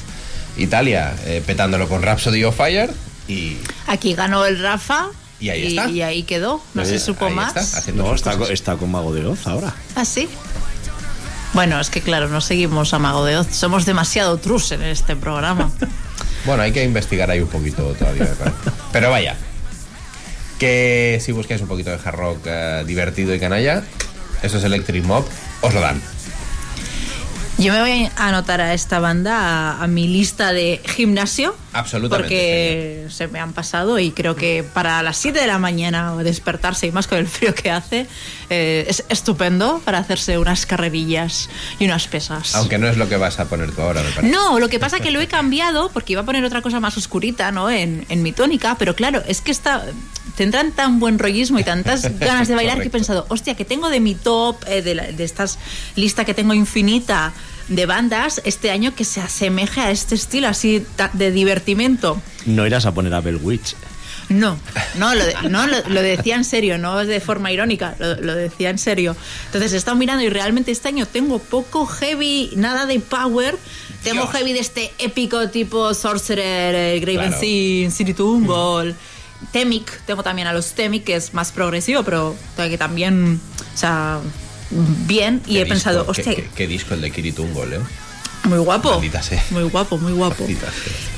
Italia, 0.57 1.15
eh, 1.25 1.43
petándolo 1.45 1.87
con 1.87 2.01
Rhapsody 2.01 2.43
of 2.43 2.55
Fire. 2.55 2.89
Y 3.27 3.57
Aquí 3.87 4.13
ganó 4.13 4.45
el 4.45 4.61
Rafa. 4.61 5.07
Y 5.39 5.49
ahí 5.49 5.67
está. 5.67 5.89
y 5.89 6.01
ahí 6.01 6.23
quedó. 6.23 6.61
No 6.73 6.85
se 6.85 6.99
supo 6.99 7.25
ahí 7.25 7.33
más. 7.33 7.55
está, 7.55 7.79
haciendo 7.79 8.03
no, 8.03 8.13
está, 8.13 8.77
con 8.77 8.91
Mago 8.91 9.13
de 9.13 9.25
Oz 9.25 9.47
ahora. 9.47 9.73
¿Ah, 9.95 10.05
sí? 10.05 10.29
Bueno, 11.53 11.79
es 11.79 11.89
que 11.89 12.01
claro, 12.01 12.29
no 12.29 12.41
seguimos 12.41 12.93
a 12.93 12.99
Mago 12.99 13.25
de 13.25 13.37
Oz. 13.37 13.47
Somos 13.51 13.85
demasiado 13.85 14.37
trus 14.37 14.71
en 14.71 14.83
este 14.83 15.15
programa. 15.15 15.71
Bueno, 16.43 16.63
hay 16.63 16.71
que 16.71 16.83
investigar 16.83 17.29
ahí 17.29 17.39
un 17.39 17.49
poquito 17.49 17.83
todavía. 17.99 18.25
parece. 18.33 18.55
Pero 18.91 19.11
vaya, 19.11 19.35
que 20.57 21.19
si 21.23 21.31
buscáis 21.31 21.61
un 21.61 21.67
poquito 21.67 21.91
de 21.91 21.97
hard 22.03 22.15
rock 22.15 22.39
eh, 22.45 22.83
divertido 22.85 23.33
y 23.35 23.39
canalla, 23.39 23.83
eso 24.41 24.57
es 24.57 24.63
Electric 24.63 25.03
Mob, 25.03 25.23
os 25.61 25.73
lo 25.73 25.81
dan. 25.81 26.01
Yo 27.61 27.71
me 27.73 27.79
voy 27.81 28.09
a 28.17 28.27
anotar 28.27 28.59
a 28.59 28.73
esta 28.73 28.99
banda 28.99 29.37
a, 29.77 29.83
a 29.83 29.87
mi 29.87 30.07
lista 30.07 30.51
de 30.51 30.81
gimnasio. 30.95 31.55
Absolutamente, 31.73 32.23
Porque 32.27 33.07
se 33.13 33.27
me 33.27 33.39
han 33.39 33.53
pasado 33.53 33.99
y 33.99 34.11
creo 34.11 34.35
que 34.35 34.63
para 34.73 35.01
las 35.03 35.17
7 35.17 35.39
de 35.39 35.47
la 35.47 35.59
mañana 35.59 36.15
despertarse 36.23 36.87
y 36.87 36.91
más 36.91 37.07
con 37.07 37.19
el 37.19 37.27
frío 37.27 37.53
que 37.53 37.69
hace 37.69 38.07
eh, 38.49 38.85
es 38.89 39.05
estupendo 39.09 39.79
para 39.85 39.99
hacerse 39.99 40.37
unas 40.39 40.65
carrerillas 40.65 41.49
y 41.77 41.85
unas 41.85 42.07
pesas. 42.07 42.55
Aunque 42.55 42.77
no 42.79 42.87
es 42.89 42.97
lo 42.97 43.07
que 43.07 43.15
vas 43.17 43.39
a 43.39 43.45
poner 43.45 43.71
tú 43.73 43.81
ahora, 43.81 44.01
me 44.01 44.09
parece. 44.09 44.33
No, 44.33 44.57
lo 44.59 44.67
que 44.67 44.79
pasa 44.79 44.99
que 44.99 45.11
lo 45.11 45.21
he 45.21 45.27
cambiado 45.27 45.89
porque 45.91 46.13
iba 46.13 46.23
a 46.23 46.25
poner 46.25 46.43
otra 46.43 46.61
cosa 46.61 46.79
más 46.79 46.97
oscurita, 46.97 47.51
¿no? 47.51 47.69
En, 47.69 48.05
en 48.09 48.23
mi 48.23 48.31
tónica, 48.31 48.75
pero 48.79 48.95
claro, 48.95 49.21
es 49.27 49.39
que 49.41 49.51
está, 49.51 49.85
tendrán 50.35 50.71
tan 50.71 50.99
buen 50.99 51.19
rollismo 51.19 51.59
y 51.59 51.63
tantas 51.63 52.03
ganas 52.19 52.47
de 52.47 52.55
bailar 52.55 52.81
que 52.81 52.87
he 52.87 52.91
pensado, 52.91 53.25
hostia, 53.29 53.53
que 53.55 53.65
tengo 53.65 53.89
de 53.89 53.99
mi 53.99 54.15
top, 54.15 54.57
eh, 54.67 54.81
de, 54.81 54.95
la- 54.95 55.11
de 55.11 55.23
estas 55.23 55.59
lista 55.95 56.25
que 56.25 56.33
tengo 56.33 56.53
infinita 56.53 57.31
de 57.71 57.85
bandas 57.85 58.41
este 58.45 58.69
año 58.69 58.93
que 58.95 59.05
se 59.05 59.21
asemeje 59.21 59.81
a 59.81 59.91
este 59.91 60.15
estilo 60.15 60.47
así 60.47 60.85
de 61.13 61.31
divertimento. 61.31 62.21
No 62.45 62.67
irás 62.67 62.85
a 62.85 62.93
poner 62.93 63.13
a 63.13 63.21
Bell 63.21 63.39
Witch. 63.41 63.75
No, 64.29 64.57
no, 64.95 65.13
lo, 65.13 65.25
de- 65.25 65.35
no 65.49 65.67
lo, 65.67 65.77
lo 65.89 66.01
decía 66.01 66.35
en 66.35 66.45
serio, 66.45 66.77
no 66.77 67.03
de 67.05 67.19
forma 67.19 67.51
irónica, 67.51 67.95
lo, 67.99 68.15
lo 68.15 68.33
decía 68.35 68.69
en 68.69 68.77
serio. 68.77 69.15
Entonces 69.47 69.73
he 69.73 69.77
estado 69.77 69.97
mirando 69.97 70.23
y 70.23 70.29
realmente 70.29 70.71
este 70.71 70.87
año 70.87 71.05
tengo 71.05 71.39
poco 71.39 71.85
heavy, 71.85 72.51
nada 72.55 72.85
de 72.85 72.99
power. 73.01 73.57
Tengo 74.03 74.21
Dios. 74.23 74.31
heavy 74.35 74.53
de 74.53 74.59
este 74.59 74.91
épico 74.99 75.49
tipo 75.49 75.93
Sorcerer, 75.93 76.75
eh, 76.75 76.99
Graven 77.01 77.29
Claro. 77.31 77.41
Sin, 77.41 77.91
City 77.91 78.13
Tumble, 78.13 78.95
Temic. 79.51 80.01
Tengo 80.05 80.23
también 80.23 80.47
a 80.47 80.53
los 80.53 80.71
Temic, 80.73 81.03
que 81.03 81.15
es 81.15 81.33
más 81.33 81.51
progresivo, 81.51 82.03
pero 82.03 82.35
que 82.55 82.77
también, 82.77 83.39
o 83.73 83.77
sea, 83.77 84.19
bien. 84.71 85.41
Y 85.47 85.57
he 85.57 85.65
pensado, 85.65 86.05
hostia, 86.07 86.23
Qué, 86.35 86.43
qué- 86.43 86.49
qué 86.55 86.67
disco 86.67 86.93
el 86.93 87.01
de 87.01 87.11
Kiritungol, 87.11 87.73
¿eh? 87.73 87.79
muy 88.43 88.57
guapo. 88.57 88.99
Muy 89.51 89.63
guapo, 89.69 89.99
muy 89.99 90.13
guapo. 90.13 90.47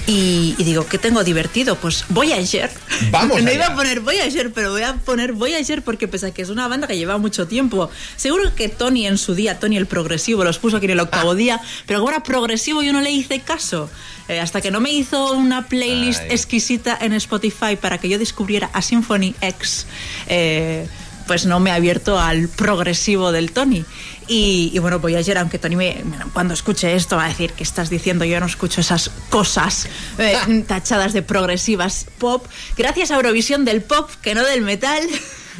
Y, 0.08 0.56
y 0.58 0.64
digo, 0.66 0.86
¿qué 0.86 0.98
tengo 0.98 1.24
divertido? 1.24 1.78
Pues 1.78 2.04
Voyager. 2.10 2.70
Vamos 3.12 3.38
No 3.42 3.48
allá. 3.48 3.54
iba 3.54 3.68
a 3.68 3.76
poner 3.76 4.02
Voyager, 4.02 4.52
pero 4.52 4.72
voy 4.72 4.82
a 4.82 4.96
poner 4.96 5.32
Voyager 5.32 5.82
porque 5.84 6.10
pese 6.10 6.28
a 6.28 6.32
que 6.32 6.42
es 6.42 6.50
una 6.50 6.68
banda 6.68 6.86
que 6.86 6.98
lleva 6.98 7.18
mucho 7.18 7.48
tiempo. 7.48 7.90
Seguro 8.18 8.54
que 8.56 8.68
Tony 8.68 9.08
en 9.08 9.18
su 9.18 9.36
día, 9.36 9.58
Tony 9.58 9.78
el 9.78 9.86
progresivo, 9.86 10.44
los 10.44 10.60
puso 10.60 10.76
aquí 10.78 10.86
en 10.88 10.92
el 10.92 11.00
octavo 11.00 11.32
Ah. 11.32 11.36
día, 11.36 11.62
pero 11.86 12.00
como 12.00 12.12
era 12.12 12.24
progresivo 12.24 12.84
yo 12.84 12.92
no 12.92 13.00
le 13.00 13.12
hice 13.12 13.40
caso. 13.40 13.90
Eh, 14.28 14.42
hasta 14.42 14.60
que 14.60 14.72
no 14.72 14.82
me 14.82 14.92
hizo 14.92 15.32
una 15.32 15.68
playlist 15.68 16.20
Ay. 16.24 16.28
exquisita 16.32 16.98
en 17.00 17.14
Spotify 17.14 17.78
para 17.80 18.00
que 18.00 18.10
yo 18.10 18.20
descubriera 18.20 18.70
a 18.74 18.82
Symphony 18.82 19.34
X. 19.40 19.86
eh, 20.28 20.88
pues 21.34 21.48
no 21.48 21.60
me 21.60 21.72
ha 21.72 21.76
abierto 21.76 22.20
al 22.20 22.48
progresivo 22.48 23.32
del 23.32 23.54
Tony. 23.54 23.84
Y, 24.28 24.70
y 24.72 24.78
bueno, 24.78 25.00
Voyager, 25.00 25.40
aunque 25.40 25.58
Tony 25.58 25.76
me, 25.76 26.04
cuando 26.32 26.54
escuche 26.54 26.94
esto 26.94 27.16
va 27.16 27.26
a 27.26 27.30
decir 27.30 27.54
que 27.54 27.64
estás 27.64 27.90
diciendo, 27.90 28.24
yo 28.24 28.40
no 28.40 28.46
escucho 28.46 28.82
esas 28.82 29.10
cosas 29.32 29.88
eh, 30.20 30.38
tachadas 30.68 31.12
de 31.12 31.24
progresivas 31.24 32.06
pop. 32.20 32.46
Gracias 32.78 33.10
a 33.10 33.16
Eurovisión 33.16 33.66
del 33.66 33.82
pop, 33.82 34.12
que 34.22 34.36
no 34.36 34.44
del 34.44 34.62
metal. 34.62 35.02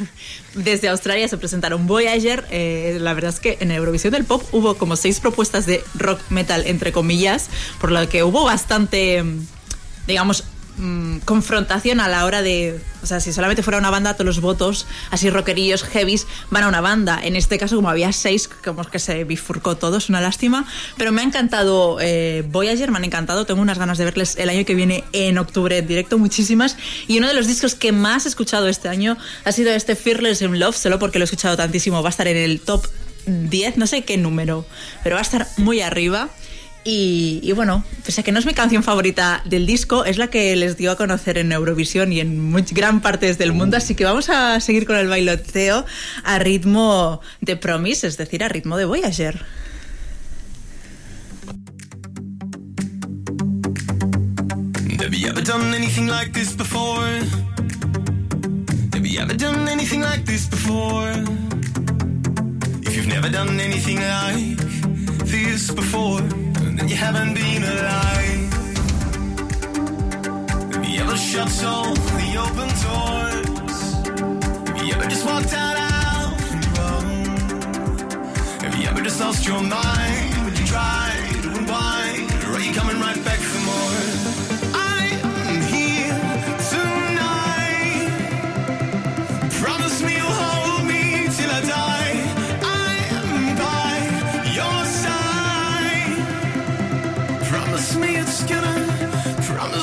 Desde 0.54 0.86
Australia 0.86 1.26
se 1.26 1.38
presentaron 1.38 1.88
Voyager. 1.88 2.46
eh, 2.52 2.98
la 3.00 3.12
verdad 3.12 3.32
es 3.32 3.40
que 3.40 3.58
en 3.58 3.72
Eurovisión 3.72 4.12
del 4.12 4.22
Pop 4.22 4.44
hubo 4.52 4.76
como 4.76 4.94
seis 4.94 5.18
propuestas 5.18 5.66
de 5.66 5.82
rock 5.94 6.20
metal, 6.30 6.62
entre 6.66 6.92
comillas, 6.92 7.48
por 7.80 7.90
lo 7.90 8.08
que 8.08 8.22
hubo 8.22 8.44
bastante, 8.44 9.24
mm, 9.24 9.44
digamos, 10.06 10.44
mm, 10.76 11.18
confrontación 11.18 12.00
a 12.00 12.08
la 12.08 12.24
hora 12.24 12.42
de. 12.42 12.80
O 13.02 13.06
sea, 13.06 13.20
si 13.20 13.32
solamente 13.32 13.62
fuera 13.62 13.78
una 13.78 13.90
banda, 13.90 14.14
todos 14.14 14.26
los 14.26 14.40
votos, 14.40 14.86
así 15.10 15.30
rockerillos, 15.30 15.82
heavies, 15.82 16.26
van 16.50 16.64
a 16.64 16.68
una 16.68 16.80
banda. 16.80 17.20
En 17.22 17.36
este 17.36 17.58
caso, 17.58 17.76
como 17.76 17.90
había 17.90 18.12
seis, 18.12 18.48
como 18.48 18.84
que 18.84 18.98
se 18.98 19.24
bifurcó 19.24 19.76
todo, 19.76 19.98
es 19.98 20.08
una 20.08 20.20
lástima. 20.20 20.66
Pero 20.96 21.12
me 21.12 21.20
ha 21.20 21.24
encantado 21.24 21.98
eh, 22.00 22.44
Voyager, 22.48 22.90
me 22.90 22.98
han 22.98 23.04
encantado. 23.04 23.46
Tengo 23.46 23.60
unas 23.60 23.78
ganas 23.78 23.98
de 23.98 24.04
verles 24.04 24.36
el 24.38 24.48
año 24.48 24.64
que 24.64 24.74
viene 24.74 25.04
en 25.12 25.38
octubre 25.38 25.78
en 25.78 25.86
directo, 25.86 26.18
muchísimas. 26.18 26.76
Y 27.06 27.18
uno 27.18 27.28
de 27.28 27.34
los 27.34 27.46
discos 27.46 27.74
que 27.74 27.92
más 27.92 28.24
he 28.26 28.28
escuchado 28.28 28.68
este 28.68 28.88
año 28.88 29.16
ha 29.44 29.52
sido 29.52 29.72
este 29.72 29.96
Fearless 29.96 30.42
in 30.42 30.58
Love, 30.58 30.76
solo 30.76 30.98
porque 30.98 31.18
lo 31.18 31.24
he 31.24 31.26
escuchado 31.26 31.56
tantísimo. 31.56 32.02
Va 32.02 32.08
a 32.08 32.10
estar 32.10 32.28
en 32.28 32.36
el 32.36 32.60
top 32.60 32.86
10, 33.26 33.76
no 33.76 33.86
sé 33.86 34.04
qué 34.04 34.16
número, 34.16 34.66
pero 35.02 35.14
va 35.16 35.20
a 35.20 35.22
estar 35.22 35.46
muy 35.56 35.80
arriba. 35.80 36.28
Y, 36.86 37.40
y 37.42 37.52
bueno, 37.52 37.82
pese 38.04 38.20
a 38.20 38.24
que 38.24 38.30
no 38.32 38.38
es 38.38 38.44
mi 38.44 38.52
canción 38.52 38.82
favorita 38.82 39.40
del 39.46 39.64
disco, 39.64 40.04
es 40.04 40.18
la 40.18 40.28
que 40.28 40.54
les 40.54 40.76
dio 40.76 40.90
a 40.90 40.96
conocer 40.96 41.38
en 41.38 41.50
Eurovisión 41.50 42.12
y 42.12 42.20
en 42.20 42.52
much- 42.52 42.72
gran 42.74 43.00
partes 43.00 43.38
del 43.38 43.52
mundo, 43.52 43.78
así 43.78 43.94
que 43.94 44.04
vamos 44.04 44.28
a 44.28 44.60
seguir 44.60 44.84
con 44.86 44.96
el 44.96 45.08
bailoteo 45.08 45.86
a 46.24 46.38
ritmo 46.38 47.22
de 47.40 47.56
Promise, 47.56 48.06
es 48.06 48.16
decir, 48.18 48.44
a 48.44 48.48
ritmo 48.48 48.76
de 48.76 48.84
Voyager. 48.84 49.46
anything 55.74 56.06
like 56.08 56.32
this 56.32 56.54
before? 56.56 57.06
Have 58.92 59.06
you 59.06 59.20
ever 59.20 59.34
done 59.36 59.68
anything 59.68 60.00
like 60.00 60.24
this 60.24 60.46
before? 60.48 61.10
If 62.82 62.96
you've 62.96 63.06
never 63.06 63.28
done 63.28 63.60
anything 63.60 63.98
like 64.00 64.56
this 65.26 65.70
before, 65.70 66.20
then 66.78 66.88
you 66.88 66.96
haven't 66.96 67.34
been 67.34 67.62
alive. 67.62 68.52
Have 70.74 70.84
you 70.88 71.00
ever 71.02 71.16
shut 71.16 71.64
all 71.64 71.94
the 71.94 72.28
open 72.44 72.68
doors? 72.84 73.78
Have 74.68 74.86
you 74.86 74.94
ever 74.94 75.08
just 75.08 75.24
walked 75.24 75.52
out 75.52 75.76
on 75.78 76.62
your 76.62 76.80
own? 76.90 77.26
Have 78.64 78.74
you 78.76 78.88
ever 78.88 79.02
just 79.02 79.20
lost 79.20 79.46
your 79.46 79.62
mind 79.62 80.34
when 80.44 80.56
you 80.56 80.66
try 80.66 81.12
to 81.42 81.48
unwind? 81.58 82.32
Or 82.44 82.54
are 82.56 82.60
you 82.60 82.72
coming 82.72 82.98
right 83.00 83.24
back 83.24 83.38
for 83.38 83.60
more? 83.66 84.33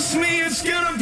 Promise 0.01 0.15
me 0.15 0.41
it's 0.41 0.61
gonna 0.63 1.00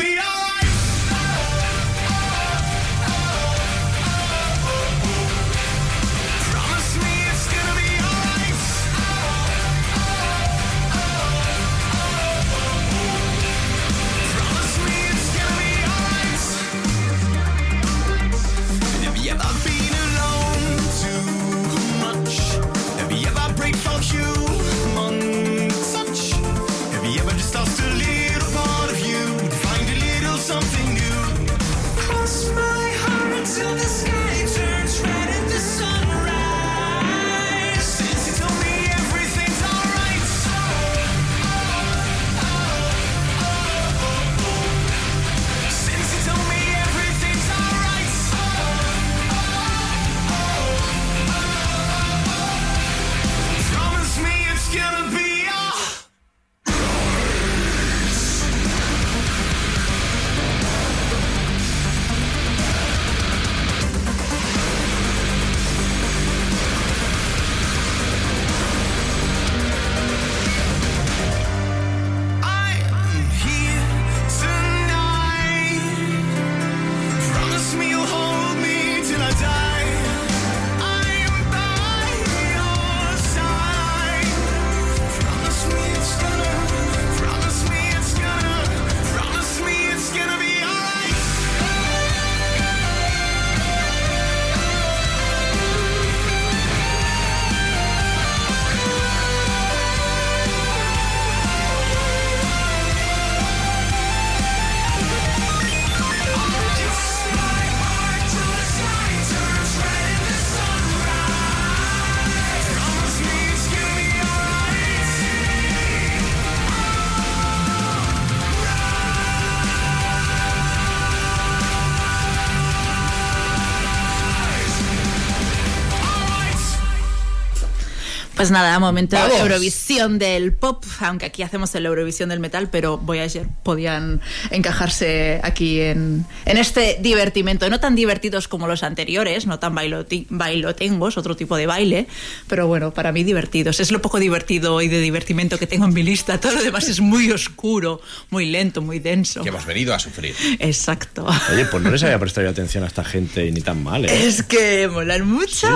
Pues 128.40 128.52
nada, 128.52 128.80
momento 128.80 129.18
¡Vamos! 129.18 129.38
Eurovisión 129.38 130.18
del 130.18 130.54
pop, 130.54 130.86
aunque 131.02 131.26
aquí 131.26 131.44
hacemos 131.44 131.76
el 131.76 131.86
Eurovisión 131.86 132.30
del 132.30 132.40
metal, 132.40 132.70
pero 132.72 132.98
Voyager 132.98 133.50
podían 133.64 134.22
encajarse 134.50 135.42
aquí 135.44 135.82
en, 135.82 136.26
en 136.46 136.58
este 136.58 137.00
divertimento. 137.02 137.70
No 137.70 137.82
tan 137.82 137.96
divertidos 137.96 138.48
como 138.48 138.66
los 138.66 138.84
anteriores, 138.84 139.46
no 139.46 139.60
tan 139.60 139.76
bailotengos, 139.76 141.18
otro 141.18 141.36
tipo 141.36 141.58
de 141.58 141.66
baile, 141.66 142.08
pero 142.48 142.66
bueno, 142.66 142.94
para 142.94 143.12
mí 143.12 143.26
divertidos. 143.26 143.82
Es 143.82 143.92
lo 143.92 144.02
poco 144.02 144.20
divertido 144.20 144.82
y 144.82 144.88
de 144.88 145.02
divertimento 145.02 145.60
que 145.60 145.68
tengo 145.68 145.84
en 145.84 145.94
mi 145.94 146.04
lista. 146.04 146.40
Todo 146.40 146.54
lo 146.54 146.64
demás 146.64 146.88
es 146.88 147.02
muy 147.02 147.30
oscuro, 147.32 148.00
muy 148.30 148.46
lento, 148.46 148.82
muy 148.82 149.00
denso. 149.00 149.44
Que 149.44 149.50
hemos 149.50 149.66
venido 149.66 149.94
a 149.94 150.00
sufrir. 150.00 150.34
Exacto. 150.60 151.28
Oye, 151.52 151.66
pues 151.66 151.84
no 151.84 151.92
les 151.92 152.04
había 152.04 152.20
prestado 152.20 152.48
atención 152.48 152.86
a 152.86 152.88
esta 152.88 153.04
gente 153.04 153.52
ni 153.52 153.60
tan 153.60 153.84
mal, 153.84 154.06
¿eh? 154.06 154.28
Es 154.28 154.44
que 154.44 154.88
molan 154.88 155.28
mucho. 155.28 155.68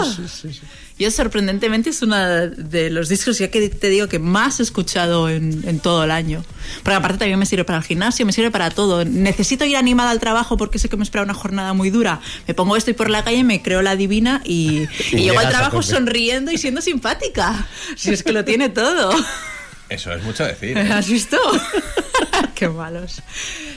Yo 1.03 1.11
sorprendentemente 1.11 1.89
es 1.89 2.01
uno 2.01 2.15
de 2.17 2.89
los 2.89 3.09
discos 3.09 3.37
ya 3.37 3.49
que 3.49 3.69
te 3.69 3.89
digo 3.89 4.07
que 4.07 4.19
más 4.19 4.59
he 4.59 4.63
escuchado 4.63 5.29
en, 5.29 5.67
en 5.67 5.79
todo 5.79 6.03
el 6.05 6.11
año. 6.11 6.45
Porque 6.81 6.95
aparte 6.95 7.17
también 7.17 7.37
me 7.37 7.45
sirve 7.45 7.65
para 7.65 7.79
el 7.79 7.83
gimnasio, 7.83 8.25
me 8.25 8.31
sirve 8.31 8.51
para 8.51 8.69
todo. 8.69 9.03
Necesito 9.03 9.65
ir 9.65 9.75
animada 9.75 10.11
al 10.11 10.21
trabajo 10.21 10.55
porque 10.55 10.79
sé 10.79 10.87
que 10.87 10.95
me 10.95 11.03
espera 11.03 11.23
una 11.23 11.33
jornada 11.33 11.73
muy 11.73 11.89
dura. 11.89 12.21
Me 12.47 12.53
pongo 12.53 12.77
esto 12.77 12.91
y 12.91 12.93
por 12.93 13.09
la 13.09 13.23
calle 13.23 13.43
me 13.43 13.61
creo 13.61 13.81
la 13.81 13.95
divina 13.97 14.41
y, 14.45 14.87
y 15.11 15.17
Y 15.17 15.23
llego 15.23 15.39
al 15.39 15.49
trabajo 15.49 15.81
sonriendo 15.81 16.51
y 16.51 16.57
siendo 16.57 16.81
simpática. 16.81 17.67
Si 17.95 18.11
es 18.11 18.23
que 18.23 18.31
lo 18.31 18.45
tiene 18.45 18.69
todo. 18.69 19.11
Eso 19.93 20.11
es 20.13 20.23
mucho 20.23 20.45
decir. 20.45 20.77
¿eh? 20.77 20.81
¿Has 20.93 21.07
visto? 21.07 21.37
Qué 22.55 22.67
malos. 22.69 23.21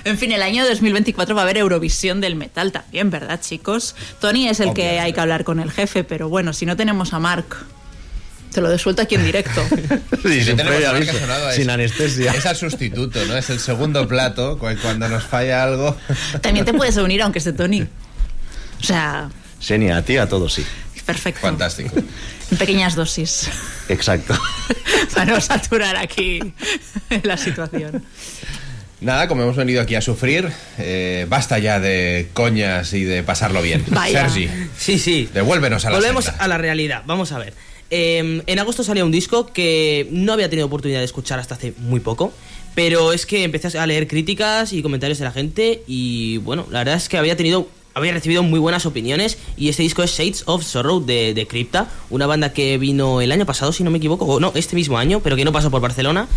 En 0.04 0.18
fin, 0.18 0.32
el 0.32 0.42
año 0.42 0.66
2024 0.66 1.34
va 1.34 1.42
a 1.42 1.44
haber 1.44 1.58
Eurovisión 1.58 2.20
del 2.20 2.36
metal 2.36 2.72
también, 2.72 3.10
¿verdad, 3.10 3.40
chicos? 3.40 3.94
Tony 4.20 4.48
es 4.48 4.60
el 4.60 4.72
que 4.74 5.00
hay 5.00 5.12
que 5.12 5.20
hablar 5.20 5.44
con 5.44 5.60
el 5.60 5.70
jefe, 5.70 6.04
pero 6.04 6.28
bueno, 6.28 6.52
si 6.52 6.66
no 6.66 6.76
tenemos 6.76 7.12
a 7.12 7.18
Mark, 7.18 7.46
te 8.52 8.60
lo 8.60 8.68
desuelto 8.70 9.02
aquí 9.02 9.16
en 9.16 9.24
directo. 9.24 9.62
Sí, 10.22 10.42
sin 10.42 10.60
aviso, 10.60 11.12
es- 11.56 11.68
anestesia. 11.68 12.32
Es 12.32 12.46
al 12.46 12.56
sustituto, 12.56 13.24
¿no? 13.26 13.36
Es 13.36 13.50
el 13.50 13.60
segundo 13.60 14.06
plato. 14.08 14.58
cu- 14.58 14.66
Cuando 14.82 15.08
nos 15.08 15.24
falla 15.24 15.62
algo. 15.62 15.96
También 16.40 16.64
te 16.64 16.72
puedes 16.74 16.96
unir 16.96 17.22
aunque 17.22 17.38
esté 17.38 17.52
Tony. 17.52 17.82
O 17.82 18.84
sea, 18.84 19.28
Senia, 19.60 19.96
a 19.98 20.02
ti, 20.02 20.16
a 20.16 20.28
todos, 20.28 20.52
sí. 20.54 20.64
perfecto. 21.04 21.40
Fantástico. 21.40 21.90
En 22.50 22.58
pequeñas 22.58 22.94
dosis. 22.94 23.48
Exacto. 23.88 24.34
Para 25.14 25.32
no 25.32 25.40
saturar 25.40 25.96
aquí 25.96 26.40
la 27.22 27.36
situación. 27.36 28.04
Nada, 29.00 29.28
como 29.28 29.42
hemos 29.42 29.56
venido 29.56 29.82
aquí 29.82 29.94
a 29.94 30.00
sufrir, 30.00 30.50
eh, 30.78 31.26
basta 31.28 31.58
ya 31.58 31.80
de 31.80 32.28
coñas 32.32 32.92
y 32.94 33.04
de 33.04 33.22
pasarlo 33.22 33.60
bien. 33.62 33.84
Vaya. 33.88 34.28
Sergi, 34.28 34.48
Sí, 34.78 34.98
sí. 34.98 35.28
devuélvenos 35.34 35.84
a 35.84 35.90
la 35.90 35.96
Volvemos 35.96 36.24
senda. 36.26 36.42
a 36.44 36.48
la 36.48 36.56
realidad. 36.58 37.02
Vamos 37.06 37.32
a 37.32 37.38
ver. 37.38 37.52
Eh, 37.90 38.42
en 38.46 38.58
agosto 38.58 38.82
salía 38.82 39.04
un 39.04 39.12
disco 39.12 39.52
que 39.52 40.08
no 40.10 40.32
había 40.32 40.48
tenido 40.48 40.66
oportunidad 40.66 41.00
de 41.00 41.04
escuchar 41.04 41.38
hasta 41.38 41.54
hace 41.56 41.74
muy 41.78 42.00
poco. 42.00 42.32
Pero 42.74 43.12
es 43.12 43.24
que 43.26 43.42
empecé 43.44 43.78
a 43.78 43.86
leer 43.86 44.06
críticas 44.06 44.72
y 44.72 44.82
comentarios 44.82 45.18
de 45.18 45.24
la 45.24 45.32
gente. 45.32 45.82
Y 45.86 46.38
bueno, 46.38 46.66
la 46.70 46.80
verdad 46.80 46.96
es 46.96 47.08
que 47.08 47.16
había 47.18 47.36
tenido. 47.36 47.68
Había 47.96 48.12
recibido 48.12 48.42
muy 48.42 48.60
buenas 48.60 48.84
opiniones 48.84 49.38
y 49.56 49.70
este 49.70 49.82
disco 49.82 50.02
es 50.02 50.10
Shades 50.10 50.42
of 50.44 50.62
Sorrow 50.62 51.00
de, 51.00 51.32
de 51.32 51.46
Crypta, 51.46 51.88
una 52.10 52.26
banda 52.26 52.52
que 52.52 52.76
vino 52.76 53.22
el 53.22 53.32
año 53.32 53.46
pasado, 53.46 53.72
si 53.72 53.84
no 53.84 53.90
me 53.90 53.96
equivoco, 53.96 54.26
o 54.26 54.38
no, 54.38 54.52
este 54.54 54.76
mismo 54.76 54.98
año, 54.98 55.20
pero 55.20 55.34
que 55.34 55.46
no 55.46 55.52
pasó 55.52 55.70
por 55.70 55.80
Barcelona 55.80 56.28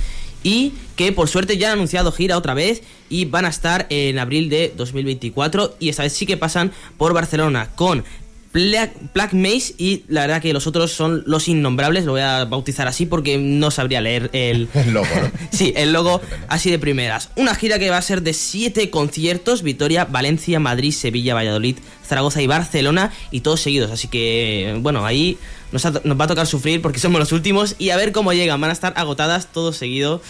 y 0.42 0.72
que 0.96 1.12
por 1.12 1.28
suerte 1.28 1.58
ya 1.58 1.68
han 1.68 1.74
anunciado 1.74 2.14
gira 2.14 2.38
otra 2.38 2.54
vez 2.54 2.82
y 3.10 3.26
van 3.26 3.44
a 3.44 3.50
estar 3.50 3.88
en 3.90 4.20
abril 4.20 4.50
de 4.50 4.74
2024 4.78 5.76
y 5.80 5.90
esta 5.90 6.04
vez 6.04 6.14
sí 6.14 6.26
que 6.26 6.38
pasan 6.38 6.72
por 6.98 7.14
Barcelona 7.14 7.72
con 7.76 8.06
Black, 8.52 8.92
Black 9.14 9.34
Maze 9.34 9.76
y 9.78 10.04
la 10.08 10.22
verdad 10.22 10.42
que 10.42 10.54
los 10.54 10.66
otros 10.66 10.92
son 10.92 11.24
los 11.28 11.48
innombrables, 11.48 12.06
lo 12.06 12.14
voy 12.14 12.22
a 12.22 12.46
bautizar 12.46 12.88
así 12.88 13.06
porque 13.06 13.38
no 13.38 13.70
sabría 13.70 14.02
leer 14.02 14.30
el, 14.34 14.68
El 14.74 14.92
logo, 14.94 15.08
¿no? 15.22 15.32
Sí, 15.52 15.72
el 15.76 15.94
logo 15.94 16.20
así 16.48 16.72
de 16.72 16.80
primeras. 16.80 17.30
Una 17.36 17.54
gira 17.54 17.78
que 17.78 17.90
va 17.92 17.98
a 17.98 18.02
ser 18.02 18.24
de 18.24 18.34
siete 18.34 18.90
conciertos: 18.90 19.62
Vitoria, 19.62 20.06
Valencia, 20.06 20.60
Madrid, 20.60 20.92
Sevilla, 20.94 21.36
Valladolid, 21.36 21.78
Zaragoza 22.08 22.42
y 22.42 22.48
Barcelona, 22.48 23.12
y 23.30 23.42
todos 23.42 23.62
seguidos. 23.62 23.92
Así 23.92 24.08
que, 24.08 24.76
bueno, 24.80 25.06
ahí 25.06 25.38
nos, 25.72 25.86
ha- 25.86 26.02
nos 26.04 26.20
va 26.20 26.26
a 26.26 26.28
tocar 26.28 26.48
sufrir 26.48 26.82
porque 26.82 27.00
somos 27.00 27.20
los 27.20 27.32
últimos 27.32 27.76
y 27.78 27.92
a 27.92 27.98
ver 27.98 28.12
cómo 28.12 28.34
llegan. 28.34 28.60
Van 28.60 28.72
a 28.72 28.74
estar 28.74 28.94
agotadas 28.96 29.52
todos 29.52 29.78
seguidos. 29.78 30.22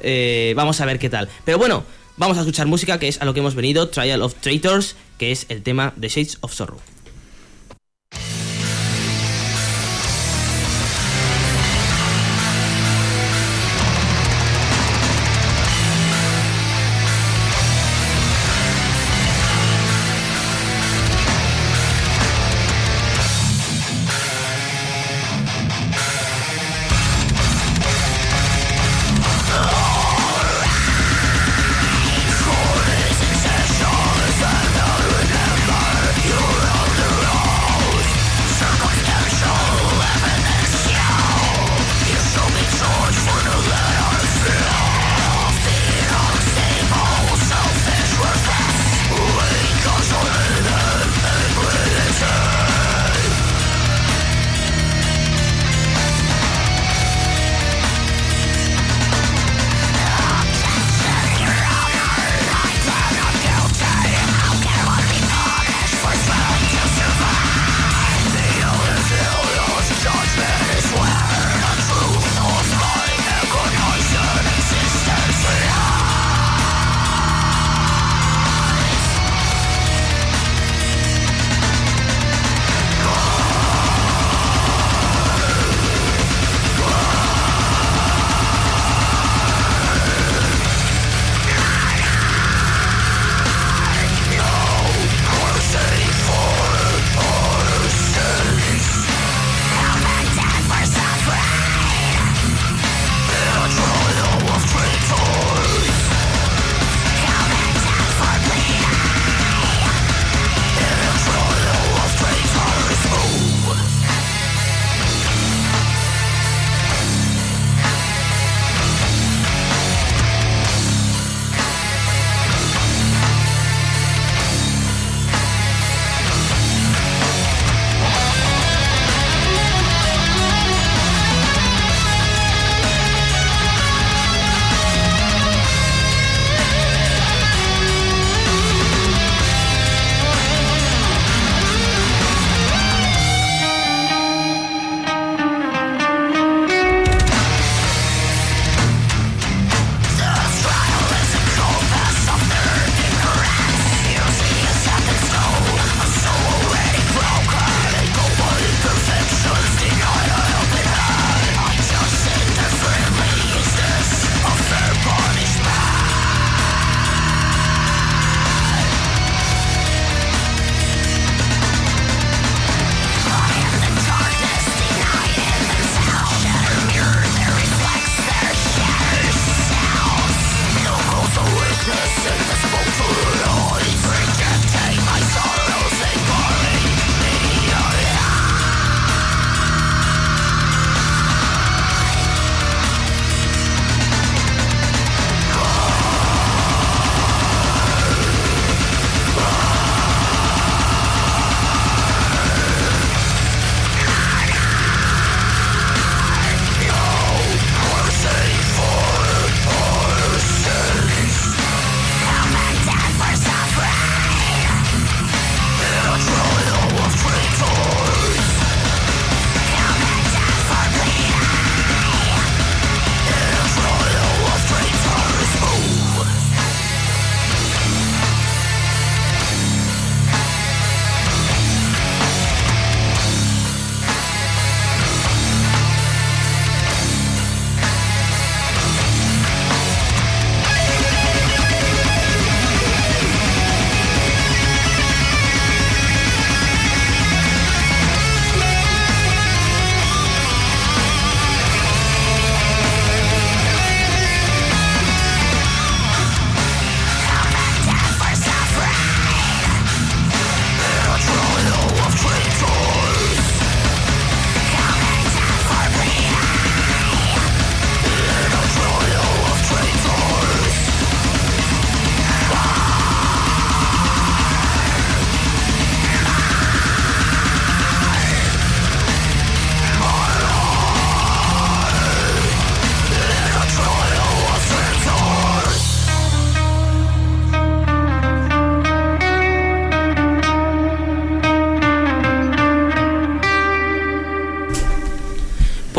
Eh, 0.00 0.54
vamos 0.56 0.80
a 0.80 0.86
ver 0.86 0.98
qué 0.98 1.10
tal. 1.10 1.28
Pero 1.44 1.58
bueno, 1.58 1.84
vamos 2.16 2.38
a 2.38 2.40
escuchar 2.40 2.66
música 2.66 2.98
que 2.98 3.08
es 3.08 3.20
a 3.20 3.26
lo 3.26 3.34
que 3.34 3.40
hemos 3.40 3.54
venido: 3.54 3.88
Trial 3.90 4.22
of 4.22 4.34
Traitors, 4.40 4.96
que 5.18 5.30
es 5.32 5.44
el 5.50 5.62
tema 5.62 5.92
de 5.96 6.08
Shades 6.08 6.38
of 6.40 6.54
Sorrow. 6.54 6.78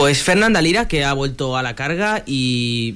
Pues 0.08 0.24
Fernanda 0.24 0.62
Lira, 0.62 0.88
que 0.88 1.04
ha 1.04 1.12
vuelto 1.12 1.58
a 1.58 1.62
la 1.62 1.76
carga 1.76 2.24
y 2.26 2.96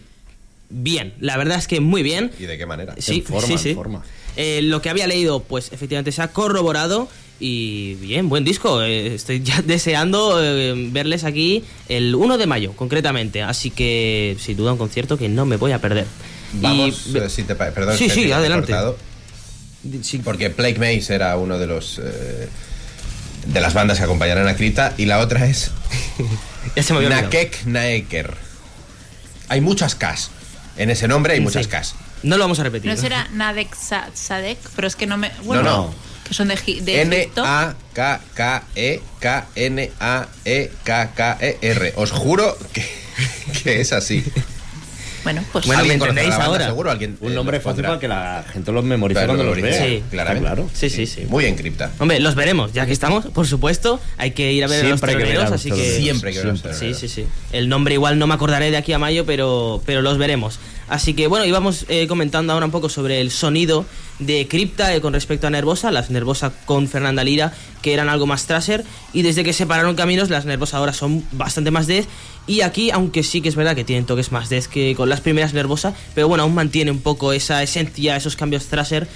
bien, 0.69 1.13
la 1.19 1.35
verdad 1.35 1.57
es 1.57 1.67
que 1.67 1.81
muy 1.81 2.03
bien. 2.03 2.31
¿Y 2.39 2.43
de 2.45 2.57
qué 2.57 2.65
manera? 2.65 2.95
Sí, 2.99 3.15
En 3.15 3.23
forma, 3.25 3.47
sí, 3.47 3.51
en 3.51 3.59
sí. 3.59 3.73
forma. 3.73 4.01
Eh, 4.38 4.61
lo 4.63 4.81
que 4.81 4.89
había 4.89 5.07
leído, 5.07 5.43
pues 5.43 5.73
efectivamente 5.73 6.13
se 6.13 6.21
ha 6.21 6.29
corroborado 6.29 7.09
y 7.38 7.95
bien, 7.95 8.29
buen 8.29 8.45
disco. 8.45 8.81
Eh, 8.81 9.13
estoy 9.13 9.41
ya 9.43 9.61
deseando 9.65 10.41
eh, 10.41 10.73
verles 10.93 11.25
aquí 11.25 11.65
el 11.89 12.15
1 12.15 12.38
de 12.38 12.47
mayo, 12.47 12.71
concretamente. 12.77 13.41
Así 13.43 13.71
que, 13.71 14.38
sin 14.39 14.55
duda, 14.55 14.71
un 14.71 14.77
concierto 14.77 15.17
que 15.17 15.27
no 15.27 15.45
me 15.45 15.57
voy 15.57 15.73
a 15.73 15.81
perder. 15.81 16.05
Vamos, 16.53 17.07
Y- 17.13 17.29
si 17.29 17.43
te 17.43 17.55
perdón, 17.55 17.97
Sí, 17.97 18.07
sí, 18.09 18.31
adelante. 18.31 18.71
cortado, 18.71 18.97
porque 20.23 20.49
Plague 20.49 20.79
Maze 20.79 21.13
era 21.13 21.35
uno 21.35 21.59
de 21.59 21.67
los 21.67 21.99
de 23.47 23.59
las 23.59 23.73
bandas 23.73 23.97
que 23.97 24.05
acompañaron 24.05 24.47
a 24.47 24.55
Krita 24.55 24.93
y 24.97 25.07
la 25.07 25.19
otra 25.19 25.45
es 25.47 25.71
Ya 26.76 26.84
se 26.84 26.93
me. 26.93 27.07
Nakek 27.10 27.65
Naeker. 27.65 28.35
Hay 29.49 29.61
muchas 29.61 29.95
Ks. 29.95 30.30
En 30.77 30.89
ese 30.89 31.07
nombre 31.07 31.34
hay 31.34 31.41
muchas 31.41 31.65
Sí. 31.65 31.69
Ks. 31.72 31.95
No 32.23 32.38
lo 32.38 32.43
vamos 32.43 32.60
a 32.60 32.64
repetir. 32.64 32.89
No 32.89 32.98
será 32.98 33.27
Nadek 33.34 33.76
Sa- 33.76 34.10
Sadek, 34.14 34.57
pero 34.76 34.88
es 34.88 34.95
que 34.95 35.07
no 35.07 35.18
me. 35.18 35.31
Bueno, 35.43 35.64
No, 35.64 35.69
no. 35.88 35.93
Que 36.27 36.34
son 36.34 36.48
de 36.48 36.53
N 37.02 37.15
Egipto. 37.18 37.43
A 37.45 37.76
K 37.93 38.22
K 38.34 38.64
E 38.76 39.02
K 39.19 39.48
N 39.56 39.91
A 39.99 40.27
E 40.45 40.72
K 40.84 41.11
K 41.14 41.38
E 41.41 41.57
R. 41.61 41.93
Os 41.98 42.11
juro 42.11 42.57
que, 42.72 42.85
que 43.64 43.81
es 43.81 43.91
así. 43.91 44.23
Bueno, 45.23 45.43
pues. 45.52 45.65
Bueno, 45.65 45.81
¿Alguien 45.81 45.99
¿me 45.99 46.07
la 46.07 46.30
banda, 46.30 46.45
ahora? 46.45 46.65
Seguro 46.68 46.91
alguien. 46.91 47.18
Un 47.22 47.31
eh, 47.31 47.35
nombre 47.35 47.57
lo 47.57 47.64
fácil 47.64 47.84
para 47.84 47.99
que 47.99 48.07
la 48.07 48.45
gente 48.52 48.72
los 48.72 48.84
memorice 48.84 49.19
Claro, 49.19 49.34
cuando 49.34 49.43
lo 49.43 49.52
los 49.52 49.61
vea. 49.61 49.85
Sí, 49.85 50.03
claramente. 50.10 50.48
Claro. 50.48 50.69
Sí, 50.73 50.89
sí, 50.89 51.06
sí. 51.06 51.26
Muy 51.30 51.45
en 51.45 51.56
cripta. 51.56 51.91
Hombre, 51.99 52.19
los 52.19 52.35
veremos, 52.35 52.73
ya 52.73 52.85
que 52.85 52.93
estamos, 52.93 53.26
por 53.27 53.48
supuesto. 53.48 53.99
Hay 54.18 54.31
que 54.31 54.52
ir 54.52 54.64
a 54.64 54.68
ver 54.68 54.85
a 54.85 54.89
los 54.89 55.02
teloneros, 55.02 55.52
así 55.52 55.72
que... 55.72 55.98
Siempre 55.98 56.34
que 56.34 56.41
ver. 56.41 56.57
Sí, 56.73 56.93
sí, 56.93 57.07
sí. 57.07 57.26
El 57.52 57.69
nombre 57.69 57.93
igual 57.93 58.19
no 58.19 58.27
me 58.27 58.34
acordaré 58.34 58.72
de 58.72 58.77
aquí 58.77 58.93
a 58.93 58.99
mayo, 58.99 59.26
pero, 59.26 59.81
pero 59.85 60.02
los 60.02 60.18
veremos. 60.18 60.60
Así 60.88 61.14
que 61.14 61.28
bueno, 61.28 61.45
íbamos 61.45 61.86
eh, 61.88 62.08
comentando 62.08 62.53
ahora 62.53 62.66
un 62.66 62.72
poco 62.72 62.90
sobre 62.90 63.22
el 63.22 63.32
sonido 63.32 63.86
de 64.20 64.48
Crypta 64.48 64.94
eh, 64.94 65.02
con 65.02 65.14
respecto 65.14 65.48
a 65.48 65.49
Nervosa, 65.49 65.91
las 65.91 66.10
Nervosa 66.10 66.52
con 66.66 66.88
Fernanda 66.88 67.24
Lira, 67.24 67.53
que 67.82 67.94
eran 67.94 68.10
algo 68.10 68.28
más 68.28 68.45
traser, 68.45 68.84
y 69.14 69.22
desde 69.22 69.44
que 69.44 69.53
separaron 69.53 69.95
caminos, 69.95 70.30
las 70.30 70.45
Nervosa 70.45 70.78
ahora 70.78 70.94
son 70.94 71.26
bastante 71.32 71.72
más 71.72 71.88
death, 71.88 72.06
y 72.48 72.62
aquí, 72.62 72.91
aunque 72.91 73.24
sí 73.24 73.41
que 73.41 73.49
es 73.49 73.56
verdad 73.56 73.76
que 73.76 73.84
tienen 73.84 74.06
toques 74.06 74.32
más 74.32 74.49
death 74.49 74.66
que 74.66 74.95
con 74.95 75.10
las 75.10 75.22
primeras 75.22 75.53
Nervosa, 75.53 75.94
pero 76.14 76.28
bueno, 76.28 76.44
aún 76.44 76.53
mantiene 76.53 76.91
un 76.91 76.99
poco 76.99 77.34
esa 77.34 77.64
esencia, 77.64 78.16
esos 78.16 78.36
cambios 78.36 78.66
traser, 78.68 79.08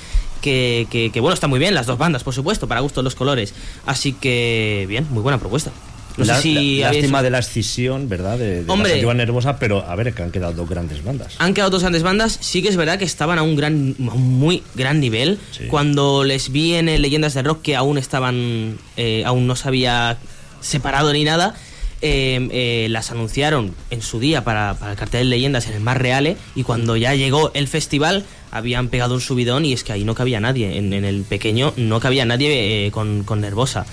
que, 0.42 0.88
que, 0.90 1.12
que, 1.12 1.20
bueno, 1.20 1.34
está 1.34 1.48
muy 1.48 1.60
bien, 1.60 1.74
las 1.74 1.88
dos 1.88 1.98
bandas, 1.98 2.24
por 2.24 2.34
supuesto, 2.34 2.68
para 2.68 2.82
gusto 2.82 3.02
los 3.02 3.16
colores. 3.16 3.54
Así 3.86 4.14
que, 4.14 4.86
bien, 4.88 5.08
muy 5.10 5.24
buena 5.24 5.40
propuesta. 5.40 5.72
No 6.18 6.24
La- 6.26 6.36
sé 6.38 6.42
si 6.44 6.80
la- 6.80 6.94
lástima 6.94 7.22
de 7.24 7.30
la 7.30 7.40
escisión, 7.40 8.08
¿verdad? 8.08 8.38
De, 8.38 8.64
de 8.64 8.72
Hombre. 8.72 9.02
la 9.02 9.14
nervosa, 9.14 9.60
pero 9.60 9.86
a 9.86 9.96
ver, 9.96 10.14
que 10.14 10.24
han 10.24 10.32
quedado 10.32 10.54
dos 10.54 10.70
grandes 10.70 11.04
bandas. 11.04 11.34
Han 11.40 11.54
quedado 11.54 11.72
dos 11.72 11.82
grandes 11.82 12.04
bandas, 12.04 12.38
sí 12.42 12.62
que 12.62 12.70
es 12.70 12.78
verdad 12.78 12.98
que 12.98 13.06
estaban 13.06 13.38
a 13.38 13.44
un 13.44 13.56
gran, 13.56 13.96
a 14.10 14.14
un 14.14 14.40
muy 14.40 14.64
gran 14.76 15.00
nivel. 15.00 15.40
Sí. 15.52 15.66
Cuando 15.68 16.24
les 16.24 16.52
vi 16.52 16.76
en 16.76 16.86
Leyendas 17.02 17.34
de 17.34 17.42
Rock 17.44 17.62
que 17.64 17.76
aún 17.76 17.98
estaban, 17.98 18.78
eh, 18.98 19.24
aún 19.26 19.46
no 19.48 19.56
se 19.56 19.68
había 19.68 20.18
separado 20.62 21.12
ni 21.12 21.24
nada, 21.26 21.54
eh, 22.02 22.48
eh, 22.52 22.88
las 22.90 23.12
anunciaron 23.12 23.74
en 23.90 24.02
su 24.02 24.20
día 24.20 24.44
para, 24.44 24.76
para 24.76 24.92
el 24.92 24.98
cartel 24.98 25.22
de 25.30 25.36
Leyendas 25.36 25.68
en 25.68 25.74
el 25.74 25.82
Más 25.82 25.98
Reale 25.98 26.38
y 26.56 26.64
cuando 26.64 26.96
ya 26.98 27.14
llegó 27.16 27.52
el 27.54 27.68
festival 27.68 28.26
habían 28.52 28.90
pegado 28.90 29.16
un 29.16 29.22
subidón 29.22 29.66
y 29.66 29.74
es 29.74 29.84
que 29.84 29.92
ahí 29.94 30.04
no 30.06 30.14
cabía 30.16 30.40
nadie, 30.40 30.78
en, 30.78 30.94
en 30.94 31.04
el 31.04 31.24
pequeño 31.24 31.74
no 31.78 32.00
cabía 32.00 32.26
nadie 32.26 32.86
eh, 32.88 32.92
con, 32.92 33.24
con 33.24 33.42
Nervosa. 33.42 33.86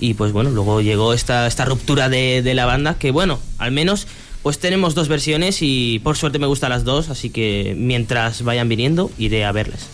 Y 0.00 0.14
pues 0.14 0.32
bueno, 0.32 0.50
luego 0.50 0.80
llegó 0.80 1.12
esta, 1.12 1.46
esta 1.46 1.64
ruptura 1.64 2.08
de, 2.08 2.42
de 2.42 2.54
la 2.54 2.66
banda 2.66 2.94
que 2.98 3.10
bueno, 3.10 3.38
al 3.58 3.72
menos 3.72 4.06
pues 4.42 4.58
tenemos 4.60 4.94
dos 4.94 5.08
versiones 5.08 5.58
y 5.60 5.98
por 6.04 6.16
suerte 6.16 6.38
me 6.38 6.46
gustan 6.46 6.70
las 6.70 6.84
dos, 6.84 7.08
así 7.08 7.30
que 7.30 7.74
mientras 7.76 8.42
vayan 8.42 8.68
viniendo 8.68 9.10
iré 9.18 9.44
a 9.44 9.52
verles. 9.52 9.86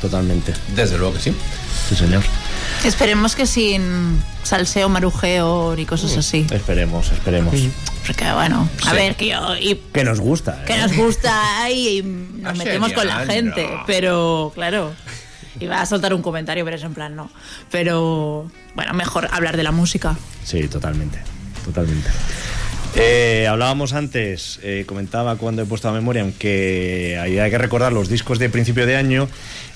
Totalmente. 0.00 0.52
Desde 0.74 0.98
luego 0.98 1.14
que 1.14 1.20
sí. 1.20 1.32
Sí, 1.88 1.94
señor. 1.94 2.22
Esperemos 2.84 3.36
que 3.36 3.46
sin 3.46 4.20
salseo, 4.42 4.88
marujeo 4.88 5.74
ni 5.76 5.86
cosas 5.86 6.16
así. 6.16 6.44
Esperemos, 6.50 7.12
esperemos. 7.12 7.54
Porque 8.04 8.24
bueno, 8.32 8.68
a 8.84 8.90
Sí. 8.90 8.96
ver, 8.96 9.14
que 9.14 9.28
yo. 9.28 9.56
Y 9.56 9.76
Que 9.92 10.02
nos 10.02 10.18
gusta. 10.18 10.64
que 10.64 10.74
¿eh? 10.74 10.78
nos 10.78 10.96
gusta 10.96 11.70
y 11.70 12.02
nos 12.02 12.50
Ah, 12.52 12.54
metemos 12.54 12.92
con 12.92 13.06
la 13.06 13.24
gente. 13.26 13.68
no. 13.72 13.84
Pero, 13.86 14.50
claro. 14.56 14.90
Iba 15.60 15.80
a 15.80 15.86
soltar 15.86 16.14
un 16.14 16.22
comentario, 16.22 16.64
pero 16.64 16.76
es 16.76 16.82
en 16.82 16.94
plan 16.94 17.14
no. 17.14 17.30
Pero, 17.70 18.50
bueno, 18.74 18.94
mejor 18.94 19.28
hablar 19.30 19.56
de 19.56 19.62
la 19.62 19.72
música. 19.72 20.16
Sí, 20.44 20.66
totalmente. 20.68 21.18
Totalmente. 21.64 22.10
Eh, 22.94 23.46
hablábamos 23.48 23.94
antes, 23.94 24.60
eh, 24.62 24.84
comentaba 24.86 25.36
cuando 25.36 25.62
he 25.62 25.64
puesto 25.64 25.88
a 25.88 25.92
memoria 25.92 26.30
que 26.38 27.18
hay, 27.18 27.50
que 27.50 27.56
recordar 27.56 27.92
los 27.92 28.10
discos 28.10 28.38
de 28.38 28.50
principio 28.50 28.84
de 28.84 28.96
año 28.96 29.28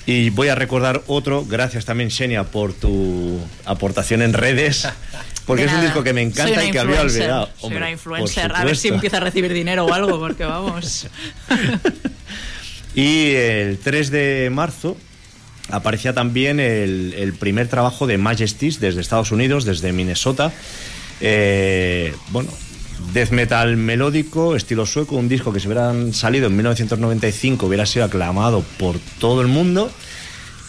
y 0.05 0.29
voy 0.29 0.49
a 0.49 0.55
recordar 0.55 1.01
otro, 1.07 1.43
gracias 1.43 1.85
también 1.85 2.11
Xenia 2.11 2.43
por 2.43 2.73
tu 2.73 3.39
aportación 3.65 4.21
en 4.21 4.33
redes, 4.33 4.87
porque 5.47 5.65
es 5.65 5.73
un 5.73 5.81
disco 5.81 6.03
que 6.03 6.13
me 6.13 6.21
encanta 6.21 6.63
y 6.63 6.69
que 6.69 6.77
había 6.77 7.01
olvidado. 7.01 7.45
Soy 7.45 7.53
Hombre, 7.61 7.77
una 7.77 7.91
influencer. 7.91 8.51
A 8.55 8.63
ver 8.63 8.77
si 8.77 8.89
empieza 8.89 9.17
a 9.17 9.21
recibir 9.21 9.51
dinero 9.51 9.85
o 9.85 9.93
algo, 9.93 10.19
porque 10.19 10.45
vamos. 10.45 11.07
Y 12.93 13.33
el 13.33 13.79
3 13.79 14.11
de 14.11 14.49
marzo 14.51 14.95
aparecía 15.69 16.13
también 16.13 16.59
el, 16.59 17.13
el 17.17 17.33
primer 17.33 17.67
trabajo 17.67 18.07
de 18.07 18.17
Majesties 18.17 18.79
desde 18.79 19.01
Estados 19.01 19.31
Unidos, 19.31 19.65
desde 19.65 19.91
Minnesota. 19.93 20.51
Eh, 21.19 22.13
bueno, 22.29 22.49
death 23.13 23.31
metal 23.31 23.77
melódico, 23.77 24.55
estilo 24.55 24.85
sueco, 24.85 25.15
un 25.15 25.29
disco 25.29 25.51
que 25.51 25.59
si 25.59 25.67
hubieran 25.67 26.13
salido 26.13 26.47
en 26.47 26.55
1995 26.55 27.65
hubiera 27.65 27.85
sido 27.85 28.05
aclamado 28.05 28.63
por 28.77 28.97
todo 29.19 29.41
el 29.41 29.47
mundo, 29.47 29.91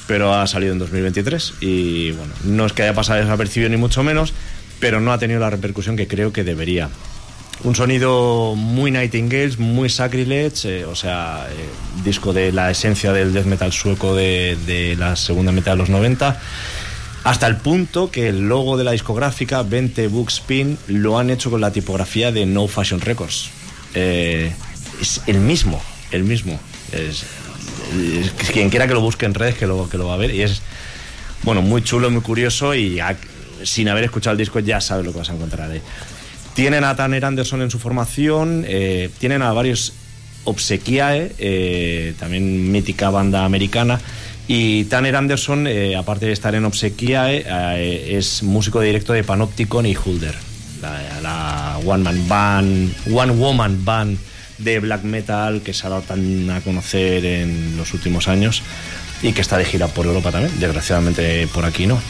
pero 0.06 0.34
ha 0.34 0.46
salido 0.46 0.72
en 0.72 0.78
2023 0.78 1.54
y 1.60 2.12
bueno, 2.12 2.32
no 2.44 2.66
es 2.66 2.72
que 2.72 2.82
haya 2.82 2.94
pasado 2.94 3.20
desapercibido 3.20 3.70
ni 3.70 3.76
mucho 3.76 4.02
menos, 4.02 4.32
pero 4.80 5.00
no 5.00 5.12
ha 5.12 5.18
tenido 5.18 5.40
la 5.40 5.50
repercusión 5.50 5.96
que 5.96 6.08
creo 6.08 6.32
que 6.32 6.44
debería. 6.44 6.88
Un 7.64 7.74
sonido 7.74 8.54
muy 8.54 8.92
Nightingales, 8.92 9.58
muy 9.58 9.88
Sacrilege, 9.88 10.80
eh, 10.80 10.84
o 10.84 10.94
sea, 10.94 11.48
eh, 11.50 11.68
disco 12.04 12.32
de 12.32 12.52
la 12.52 12.70
esencia 12.70 13.12
del 13.12 13.32
death 13.32 13.46
metal 13.46 13.72
sueco 13.72 14.14
de, 14.14 14.94
la 14.96 15.16
segunda 15.16 15.50
mitad 15.50 15.72
de 15.72 15.78
los 15.78 15.88
90. 15.88 16.40
Hasta 17.24 17.46
el 17.48 17.56
punto 17.56 18.12
que 18.12 18.28
el 18.28 18.48
logo 18.48 18.76
de 18.76 18.84
la 18.84 18.92
discográfica, 18.92 19.62
20 19.62 20.06
Bookspin, 20.06 20.78
lo 20.86 21.18
han 21.18 21.30
hecho 21.30 21.50
con 21.50 21.60
la 21.60 21.72
tipografía 21.72 22.30
de 22.30 22.46
No 22.46 22.68
Fashion 22.68 23.00
Records. 23.00 23.50
Eh, 23.94 24.52
es 25.00 25.22
el 25.26 25.38
mismo, 25.38 25.82
el 26.12 26.22
mismo. 26.22 26.60
Es, 26.92 27.24
quien 28.52 28.70
quiera 28.70 28.86
que 28.86 28.94
lo 28.94 29.00
busque 29.00 29.26
en 29.26 29.34
redes, 29.34 29.56
que 29.56 29.66
lo, 29.66 29.88
que 29.88 29.98
lo 29.98 30.06
va 30.06 30.14
a 30.14 30.16
ver. 30.16 30.32
Y 30.32 30.42
es, 30.42 30.62
bueno, 31.42 31.60
muy 31.60 31.82
chulo, 31.82 32.08
muy 32.08 32.22
curioso 32.22 32.72
y 32.76 33.00
sin 33.64 33.88
haber 33.88 34.04
escuchado 34.04 34.32
el 34.32 34.38
disco 34.38 34.60
ya 34.60 34.80
sabes 34.80 35.04
lo 35.04 35.12
que 35.12 35.18
vas 35.18 35.30
a 35.30 35.34
encontrar 35.34 35.72
ahí. 35.72 35.82
Tienen 36.58 36.82
a 36.82 36.96
Tanner 36.96 37.24
Anderson 37.24 37.62
en 37.62 37.70
su 37.70 37.78
formación, 37.78 38.64
eh, 38.66 39.10
tienen 39.20 39.42
a 39.42 39.52
varios 39.52 39.92
Obsequiae, 40.42 41.30
eh, 41.38 42.14
también 42.18 42.72
mítica 42.72 43.10
banda 43.10 43.44
americana. 43.44 44.00
Y 44.48 44.82
Tanner 44.86 45.14
Anderson, 45.14 45.68
eh, 45.68 45.94
aparte 45.94 46.26
de 46.26 46.32
estar 46.32 46.56
en 46.56 46.64
Obsequiae, 46.64 47.44
es 48.18 48.42
músico 48.42 48.80
directo 48.80 49.12
de 49.12 49.22
Panopticon 49.22 49.86
y 49.86 49.96
Hulder, 49.96 50.34
la 51.22 51.78
one 51.86 52.02
man 52.02 52.26
band, 52.26 52.92
one 53.08 53.34
woman 53.34 53.84
band 53.84 54.18
de 54.58 54.80
black 54.80 55.04
metal 55.04 55.62
que 55.62 55.72
se 55.72 55.86
ha 55.86 55.90
dado 55.90 56.02
tan 56.02 56.50
a 56.50 56.60
conocer 56.62 57.24
en 57.24 57.76
los 57.76 57.94
últimos 57.94 58.26
años 58.26 58.64
y 59.22 59.32
que 59.32 59.42
está 59.42 59.58
de 59.58 59.64
gira 59.64 59.86
por 59.86 60.06
Europa 60.06 60.32
también, 60.32 60.58
desgraciadamente 60.58 61.46
por 61.54 61.64
aquí 61.64 61.86
no. 61.86 62.00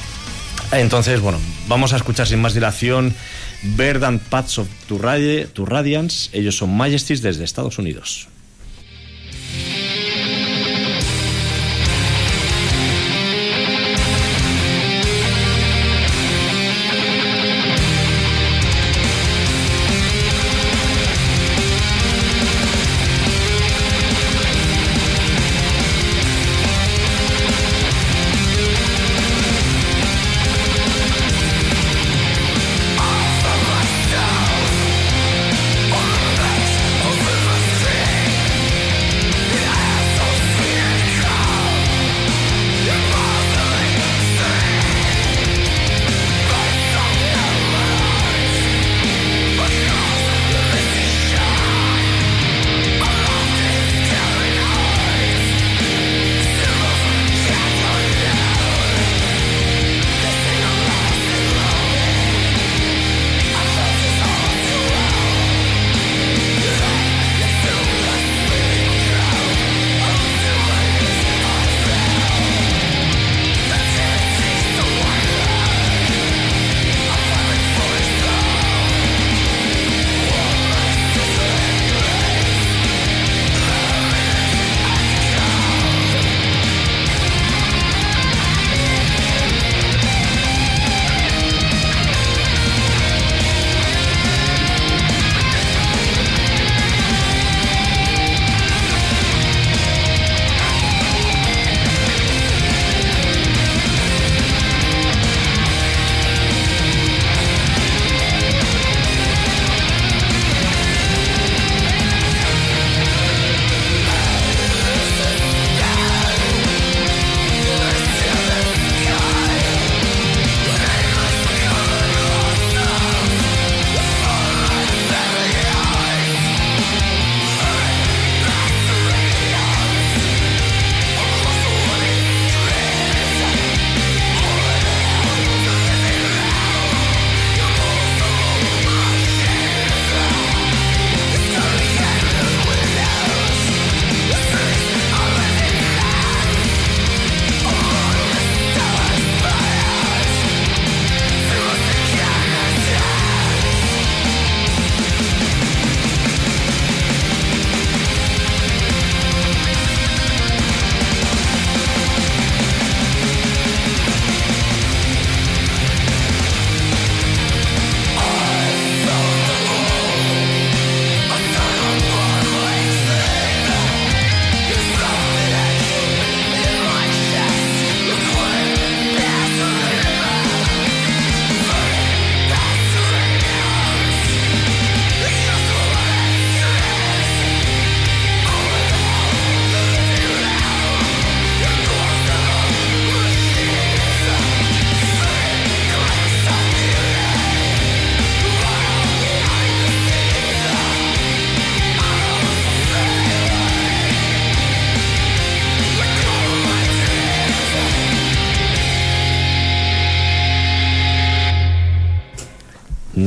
Entonces, 0.72 1.20
bueno, 1.20 1.38
vamos 1.66 1.92
a 1.92 1.96
escuchar 1.96 2.26
sin 2.26 2.40
más 2.40 2.54
dilación 2.54 3.14
Verdant 3.62 4.20
Paths 4.30 4.58
of 4.58 4.68
Radiance. 5.64 6.30
Ellos 6.32 6.56
son 6.56 6.76
Majesties 6.76 7.22
desde 7.22 7.44
Estados 7.44 7.78
Unidos. 7.78 8.28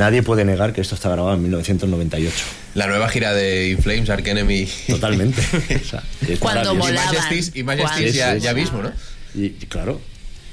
Nadie 0.01 0.23
puede 0.23 0.43
negar 0.45 0.73
que 0.73 0.81
esto 0.81 0.95
está 0.95 1.09
grabado 1.09 1.35
en 1.35 1.43
1998. 1.43 2.35
La 2.73 2.87
nueva 2.87 3.07
gira 3.07 3.33
de 3.33 3.69
Inflames, 3.69 4.09
Ark 4.09 4.27
Enemy. 4.27 4.67
Totalmente. 4.87 5.41
O 5.51 5.87
sea, 5.87 6.03
es 6.27 6.39
Cuando 6.39 6.73
maravilloso. 6.73 6.73
Y 6.73 6.77
molaban. 6.91 7.13
Majesties, 7.15 7.51
y 7.55 7.63
Majesties 7.63 8.17
Cuando- 8.17 8.43
ya, 8.43 8.53
mismo, 8.55 8.81
¿no? 8.81 8.91
Y, 9.35 9.45
y 9.45 9.65
claro, 9.69 10.01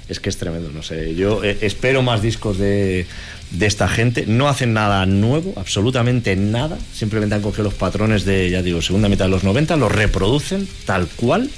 es 0.09 0.21
que 0.21 0.29
es 0.29 0.37
tremendo, 0.37 0.71
no 0.71 0.83
sé. 0.83 1.15
Yo 1.15 1.43
eh, 1.43 1.57
espero 1.63 2.03
más 2.03 2.21
discos 2.23 2.59
de, 2.59 3.07
de 3.51 3.67
esta 3.67 3.89
gente. 3.89 4.25
No 4.27 4.49
hacen 4.49 4.73
nada 4.75 5.07
nuevo, 5.07 5.55
absolutamente 5.57 6.37
nada. 6.37 6.79
Simplemente 6.95 7.35
han 7.35 7.43
cogido 7.43 7.65
los 7.65 7.75
patrones 7.75 8.25
de, 8.27 8.51
ya 8.51 8.61
digo, 8.63 8.83
segunda 8.83 9.09
mitad 9.09 9.25
de 9.25 9.31
los 9.31 9.45
90, 9.45 9.77
los 9.77 9.91
reproducen 9.91 10.69
tal 10.85 11.07
cual 11.09 11.49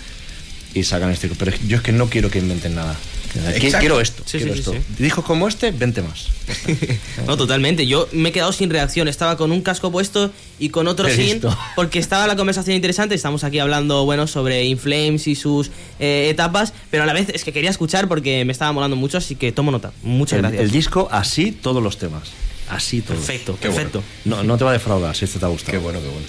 y 0.74 0.84
sacan 0.84 1.10
este. 1.10 1.28
Pero 1.28 1.52
yo 1.66 1.76
es 1.78 1.82
que 1.82 1.92
no 1.92 2.08
quiero 2.08 2.30
que 2.30 2.38
inventen 2.38 2.74
nada. 2.76 2.94
Exacto. 3.35 3.78
Quiero 3.78 4.01
esto, 4.01 4.23
Sí, 4.27 4.39
quiero 4.39 4.52
sí, 4.55 4.59
esto. 4.61 4.73
sí, 4.73 4.78
Discos 4.98 5.24
como 5.24 5.47
este, 5.48 5.70
20 5.70 6.02
más. 6.02 6.27
No, 7.27 7.36
totalmente. 7.36 7.86
Yo 7.86 8.09
me 8.12 8.31
he 8.31 8.32
quedado 8.32 8.52
sin 8.52 8.70
reacción. 8.70 9.07
Estaba 9.09 9.36
con 9.36 9.52
un 9.52 9.61
casco 9.62 9.93
puesto 9.93 10.31
y 10.59 10.70
con 10.70 10.89
otro 10.89 11.07
He 11.09 11.15
sin. 11.15 11.24
visto. 11.35 11.57
Porque 11.77 11.98
estaba 11.98 12.27
la 12.27 12.35
conversación 12.36 12.74
interesante. 12.74 13.15
Estamos 13.15 13.44
aquí 13.44 13.59
hablando, 13.61 14.05
bueno, 14.05 14.27
sobre 14.27 14.65
Inflames 14.65 15.27
y 15.28 15.35
sus 15.36 15.70
eh, 16.01 16.28
etapas. 16.31 16.73
Pero 16.90 17.05
a 17.05 17.07
la 17.07 17.12
vez 17.12 17.28
es 17.32 17.44
que 17.44 17.52
quería 17.52 17.70
escuchar 17.70 18.09
porque 18.09 18.44
me 18.44 18.52
estaba 18.52 18.73
molando 18.73 18.97
mucho. 18.97 19.19
Así 19.19 19.36
que 19.36 19.52
tomo 19.52 19.70
nota. 19.70 19.93
Muchas 20.02 20.36
El, 20.39 20.43
gracias. 20.43 20.62
el 20.62 20.70
disco, 20.70 21.09
así 21.12 21.52
todos 21.52 21.82
los 21.82 21.98
temas. 21.98 22.31
Así 22.69 23.01
todos. 23.02 23.19
Perfecto, 23.20 23.57
Qué 23.61 23.69
bueno. 23.69 23.90
perfecto. 23.90 24.02
No, 24.24 24.43
no 24.43 24.57
te 24.59 24.65
va 24.65 24.70
a 24.70 24.74
defraudar 24.74 25.15
si 25.16 25.24
este 25.24 25.39
te 25.39 25.44
ha 25.44 25.48
gustado. 25.48 25.73
Qué 25.73 25.78
bueno, 25.78 26.01
qué 26.01 26.07
bueno. 26.09 26.27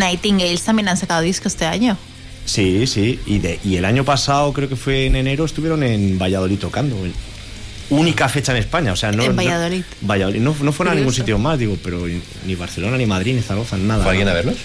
Nightingales 0.00 0.62
también 0.62 0.88
han 0.88 0.96
sacado 0.96 1.20
disco 1.22 1.48
este 1.48 1.66
año. 1.66 1.96
Sí, 2.44 2.86
sí. 2.86 3.18
Y, 3.26 3.38
de, 3.38 3.58
y 3.64 3.76
el 3.76 3.84
año 3.84 4.04
pasado, 4.04 4.52
creo 4.52 4.68
que 4.68 4.76
fue 4.76 5.06
en 5.06 5.16
enero, 5.16 5.44
estuvieron 5.44 5.82
en 5.82 6.18
Valladolid 6.18 6.58
tocando. 6.58 6.96
Única 7.90 8.28
fecha 8.28 8.52
en 8.52 8.58
España, 8.58 8.92
o 8.92 8.96
sea, 8.96 9.12
no. 9.12 9.22
En 9.22 9.30
no- 9.30 9.36
Valladolid. 9.36 9.82
Valladolid. 10.02 10.40
No, 10.40 10.54
no 10.60 10.72
fueron 10.72 10.92
a 10.92 10.96
ningún 10.96 11.12
sitio 11.12 11.38
más, 11.38 11.58
digo, 11.58 11.76
pero 11.82 12.04
ni 12.46 12.54
Barcelona, 12.54 12.96
ni 12.96 13.06
Madrid, 13.06 13.34
ni 13.34 13.42
Zaragoza, 13.42 13.76
nada. 13.76 14.02
¿Fue 14.02 14.10
alguien 14.12 14.28
a 14.28 14.32
verlos? 14.34 14.56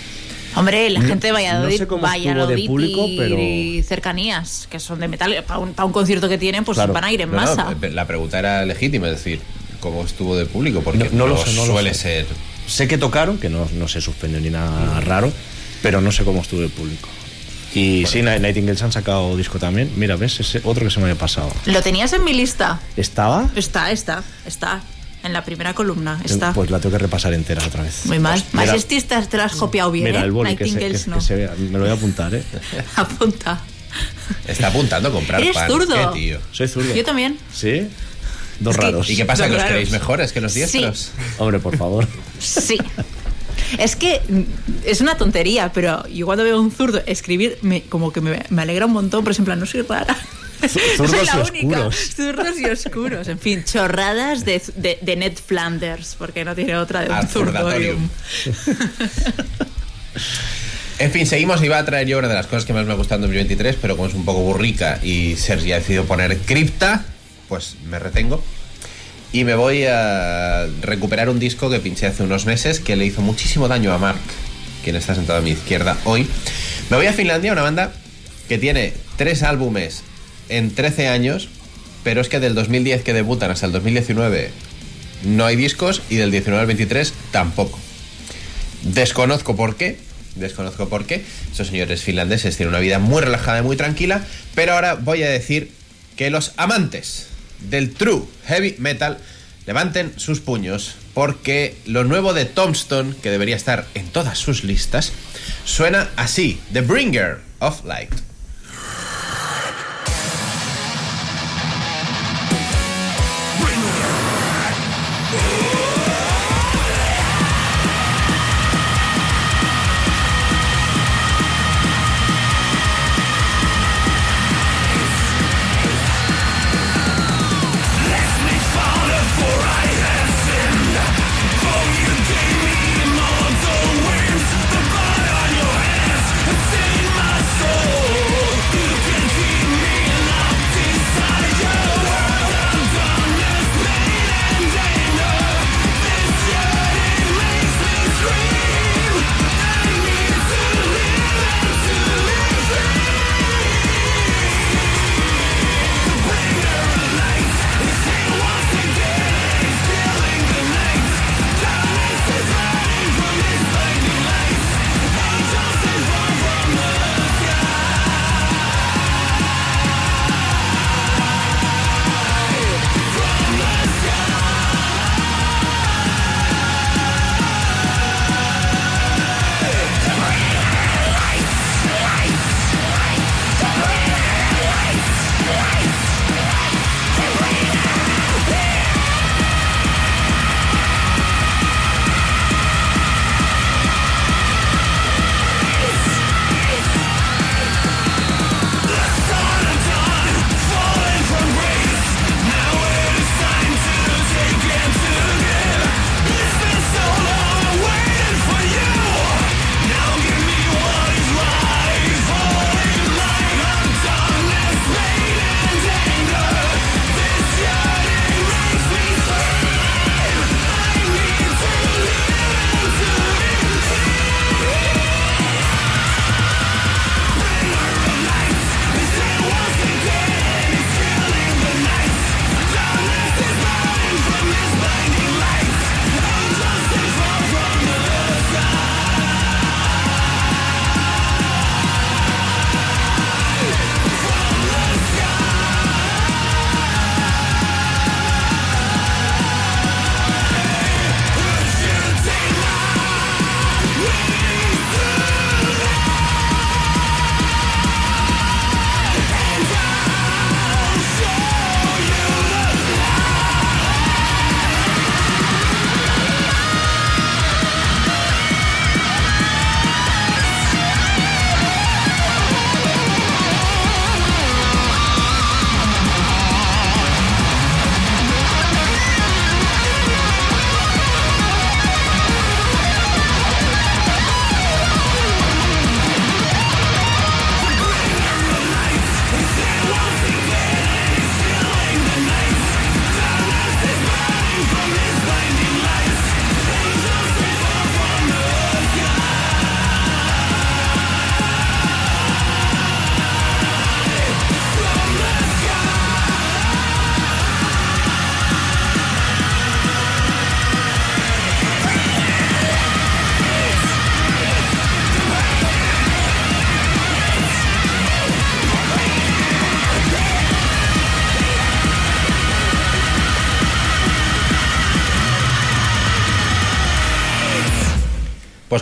Hombre, 0.56 0.90
la 0.90 1.02
gente 1.02 1.28
de 1.28 1.34
Valladolid, 1.34 1.74
no 1.74 1.78
sé 1.78 1.88
cómo 1.88 2.08
estuvo 2.08 2.24
de 2.24 2.34
Valladolid 2.34 2.68
público, 2.68 3.06
y, 3.08 3.18
pero- 3.18 3.38
y 3.38 3.84
cercanías, 3.84 4.68
que 4.70 4.80
son 4.80 5.00
de 5.00 5.08
metal, 5.08 5.44
para 5.46 5.60
un, 5.60 5.74
pa' 5.74 5.86
un 5.86 5.92
concierto 5.92 6.28
que 6.28 6.38
tienen, 6.38 6.64
pues 6.66 6.76
Claro. 6.78 6.92
van 6.94 7.04
a 7.04 7.12
ir 7.12 7.22
en 7.22 7.30
No, 7.32 7.36
no, 7.40 7.56
masa. 7.56 7.76
la 7.92 8.08
pregunta 8.08 8.40
era 8.40 8.66
legítima, 8.66 9.08
es 9.10 9.18
decir, 9.18 9.40
¿cómo 9.80 10.04
estuvo 10.04 10.36
de 10.36 10.46
público? 10.46 10.82
Porque 10.82 10.98
No- 11.06 11.10
no 11.12 11.28
lo 11.28 11.38
sé, 11.38 11.54
no 11.54 11.66
lo 11.66 11.74
suele 11.74 11.94
sé. 11.94 12.00
ser. 12.02 12.26
Sé 12.68 12.88
que 12.88 12.98
tocaron, 12.98 13.38
que 13.38 13.50
no, 13.50 13.68
no 13.78 13.88
se 13.88 14.02
suspendió 14.02 14.40
ni 14.40 14.50
nada 14.50 15.00
raro, 15.02 15.32
pero 15.84 16.02
no 16.02 16.12
sé 16.12 16.24
cómo 16.24 16.42
estuvo 16.42 16.62
el 16.64 16.70
público. 16.70 17.10
Y 17.74 18.06
sí, 18.08 18.22
Night- 18.24 18.42
Nightingales 18.42 18.82
han 18.82 18.92
sacado 18.92 19.38
disco 19.38 19.60
también. 19.60 19.92
Mira, 19.96 20.16
ves, 20.16 20.40
ese 20.40 20.62
otro 20.64 20.86
que 20.86 20.92
se 20.92 21.00
me 21.00 21.06
había 21.06 21.18
pasado. 21.20 21.52
¿Lo 21.66 21.82
tenías 21.82 22.14
en 22.14 22.24
mi 22.24 22.34
lista? 22.34 22.80
¿Estaba? 22.98 23.50
Está, 23.56 23.92
está, 23.92 24.24
está. 24.46 24.82
En 25.22 25.34
la 25.34 25.44
primera 25.44 25.74
columna, 25.74 26.20
está. 26.24 26.54
Pues 26.54 26.72
la 26.72 26.80
tengo 26.80 26.94
que 26.94 27.00
repasar 27.00 27.34
entera 27.34 27.64
otra 27.66 27.84
vez. 27.84 28.06
Muy 28.06 28.20
mal. 28.20 28.42
Mira- 28.54 28.66
Majestistas 28.68 29.28
te 29.30 29.36
lo 29.38 29.44
has 29.44 29.54
copiado 29.54 29.92
bien, 29.92 30.06
Mira 30.06 30.22
¿eh? 30.22 30.24
el 30.24 30.32
boli 30.32 30.56
que 30.56 30.64
se, 30.64 30.70
que, 30.72 30.76
Nightingales 30.76 31.04
que 31.04 31.10
no. 31.12 31.22
se 31.22 31.36
vea. 31.36 31.54
Me 31.58 31.72
lo 31.78 31.80
voy 31.80 31.90
a 31.90 31.94
apuntar, 31.94 32.34
¿eh? 32.34 32.44
Apunta. 32.96 33.60
Está 34.48 34.68
apuntando 34.68 35.10
a 35.10 35.12
comprar 35.12 35.42
Eres 35.42 35.56
pan. 35.56 35.68
zurdo. 35.70 36.14
¿Qué, 36.14 36.20
tío? 36.20 36.40
Soy 36.52 36.68
zurdo. 36.70 36.94
Yo 36.96 37.04
también. 37.04 37.38
¿Sí? 37.54 37.88
Dos 38.62 38.76
Es 38.76 38.80
que- 38.80 38.86
raros. 38.86 39.10
¿Y 39.10 39.16
qué 39.18 39.26
pasa? 39.26 39.44
¿Que 39.44 39.50
los 39.50 39.58
Raros. 39.58 39.72
queréis 39.72 39.92
mejores 39.92 40.32
que 40.32 40.42
los 40.42 40.54
Sí. 40.54 40.60
diestros? 40.60 41.12
Hombre, 41.38 41.60
por 41.60 41.78
favor. 41.78 42.08
Sí. 42.40 42.78
Es 43.78 43.96
que 43.96 44.20
es 44.86 45.02
una 45.02 45.16
tontería, 45.16 45.72
pero 45.74 46.08
yo 46.08 46.26
cuando 46.26 46.44
veo 46.44 46.58
a 46.58 46.60
un 46.60 46.72
zurdo 46.72 47.02
escribir, 47.06 47.58
me, 47.62 47.84
como 47.84 48.12
que 48.12 48.22
me, 48.22 48.44
me 48.50 48.62
alegra 48.62 48.86
un 48.86 48.94
montón, 48.94 49.24
pero 49.24 49.32
es 49.32 49.40
en 49.40 49.46
plan, 49.46 49.60
no 49.60 49.66
soy 49.66 49.82
rara. 49.84 50.16
zurdos 50.68 51.12
soy 51.12 51.26
la 51.26 51.36
y 51.36 51.50
única. 51.50 51.88
oscuros. 51.88 52.16
Zurdos 52.16 52.60
y 52.60 52.66
oscuros. 52.66 53.28
En 53.28 53.40
fin, 53.40 53.64
chorradas 53.64 54.46
de, 54.46 54.62
de, 54.76 55.00
de 55.02 55.16
Ned 55.16 55.34
Flanders, 55.46 56.16
porque 56.18 56.44
no 56.46 56.56
tiene 56.56 56.76
otra 56.78 57.02
de 57.02 57.12
un 57.12 57.28
zurdorium. 57.28 58.10
En 61.00 61.12
fin, 61.12 61.26
seguimos. 61.26 61.64
Iba 61.64 61.78
a 61.78 61.86
traer 61.86 62.08
yo 62.08 62.18
una 62.20 62.28
de 62.28 62.34
las 62.34 62.48
cosas 62.48 62.66
que 62.66 62.74
más 62.74 62.86
me 62.86 62.92
ha 62.92 62.96
gustado 62.96 63.16
en 63.18 63.22
2023, 63.22 63.78
pero 63.82 63.96
como 63.96 64.10
es 64.10 64.14
un 64.16 64.26
poco 64.26 64.42
burrica 64.42 65.00
y 65.02 65.38
Sergi 65.38 65.72
ha 65.72 65.78
decidido 65.80 66.04
poner 66.04 66.38
cripta, 66.40 67.06
pues 67.48 67.76
me 67.90 68.00
retengo. 68.00 68.44
Y 69.32 69.44
me 69.44 69.54
voy 69.54 69.86
a 69.86 70.68
recuperar 70.82 71.30
un 71.30 71.40
disco 71.40 71.70
que 71.70 71.80
pinché 71.80 72.08
hace 72.08 72.24
unos 72.24 72.46
meses 72.46 72.80
que 72.80 72.96
le 72.96 73.06
hizo 73.06 73.22
muchísimo 73.22 73.68
daño 73.68 73.94
a 73.94 73.98
Mark, 74.00 74.20
quien 74.84 74.96
está 74.96 75.14
sentado 75.14 75.40
a 75.40 75.42
mi 75.42 75.52
izquierda 75.52 75.98
hoy. 76.06 76.28
Me 76.90 76.98
voy 76.98 77.06
a 77.06 77.14
Finlandia, 77.14 77.54
una 77.54 77.62
banda 77.62 77.94
que 78.48 78.58
tiene 78.58 78.94
tres 79.18 79.44
álbumes 79.44 80.02
en 80.50 80.74
13 80.74 81.10
años, 81.10 81.50
pero 82.04 82.22
es 82.22 82.30
que 82.30 82.40
del 82.40 82.56
2010 82.56 83.04
que 83.04 83.14
debutan 83.14 83.52
hasta 83.52 83.68
el 83.68 83.72
2019 83.72 84.50
no 85.24 85.46
hay 85.46 85.56
discos 85.56 86.02
y 86.10 86.16
del 86.16 86.32
19 86.32 86.62
al 86.62 86.68
23 86.68 87.14
tampoco. 87.32 87.78
Desconozco 88.84 89.56
por 89.56 89.76
qué. 89.76 89.98
Desconozco 90.36 90.90
por 90.90 91.06
qué. 91.06 91.24
Esos 91.52 91.68
señores 91.68 92.02
finlandeses 92.02 92.56
tienen 92.56 92.74
una 92.74 92.80
vida 92.80 93.00
muy 93.00 93.22
relajada 93.22 93.60
y 93.60 93.64
muy 93.64 93.76
tranquila. 93.76 94.26
Pero 94.56 94.74
ahora 94.74 94.96
voy 94.96 95.24
a 95.24 95.30
decir 95.30 95.72
que 96.16 96.30
los 96.30 96.54
amantes 96.58 97.28
del 97.62 97.94
true 97.94 98.24
heavy 98.46 98.76
metal 98.80 99.18
levanten 99.66 100.14
sus 100.18 100.40
puños. 100.40 100.96
Porque 101.14 101.76
lo 101.86 102.04
nuevo 102.04 102.34
de 102.34 102.46
Tombstone, 102.46 103.16
que 103.22 103.30
debería 103.30 103.56
estar 103.56 103.86
en 103.94 104.08
todas 104.10 104.38
sus 104.38 104.64
listas, 104.64 105.12
suena 105.66 106.10
así: 106.16 106.60
The 106.72 106.82
Bringer 106.82 107.40
of 107.60 107.84
Light. 107.86 108.29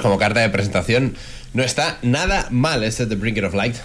Como 0.07 0.19
carta 0.19 0.39
de 0.39 0.47
presentación 0.47 1.15
no 1.53 1.63
está 1.63 1.97
nada 2.01 2.47
mal 2.49 2.81
este 2.85 3.05
The 3.07 3.15
Brinket 3.15 3.43
of 3.43 3.53
Light 3.53 3.75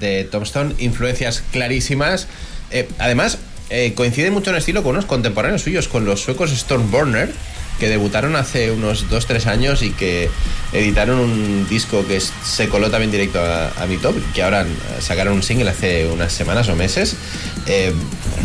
de 0.00 0.24
Tombstone, 0.24 0.74
influencias 0.80 1.44
clarísimas. 1.52 2.26
Eh, 2.72 2.88
además, 2.98 3.38
eh, 3.70 3.92
coincide 3.94 4.32
mucho 4.32 4.50
en 4.50 4.56
estilo 4.56 4.82
con 4.82 4.96
unos 4.96 5.04
contemporáneos 5.04 5.62
suyos, 5.62 5.86
con 5.86 6.04
los 6.04 6.20
suecos 6.20 6.50
Stormburner, 6.50 7.30
que 7.78 7.88
debutaron 7.88 8.34
hace 8.34 8.72
unos 8.72 9.08
2-3 9.08 9.46
años 9.46 9.82
y 9.84 9.90
que 9.90 10.28
editaron 10.72 11.20
un 11.20 11.68
disco 11.68 12.04
que 12.08 12.20
se 12.20 12.68
coló 12.68 12.90
también 12.90 13.12
directo 13.12 13.40
a, 13.40 13.86
mi 13.86 13.98
top, 13.98 14.16
que 14.34 14.42
ahora 14.42 14.62
eh, 14.62 14.66
sacaron 14.98 15.34
un 15.34 15.44
single 15.44 15.70
hace 15.70 16.08
unas 16.08 16.32
semanas 16.32 16.68
o 16.68 16.74
meses. 16.74 17.14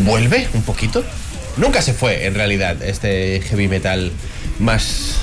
Vuelve 0.05 0.47
un 0.53 0.61
poquito. 0.61 1.03
Nunca 1.57 1.81
se 1.81 1.95
fue, 1.95 2.27
en 2.27 2.35
realidad, 2.35 2.83
este 2.83 3.41
heavy 3.41 3.67
metal 3.67 4.11
más 4.59 5.17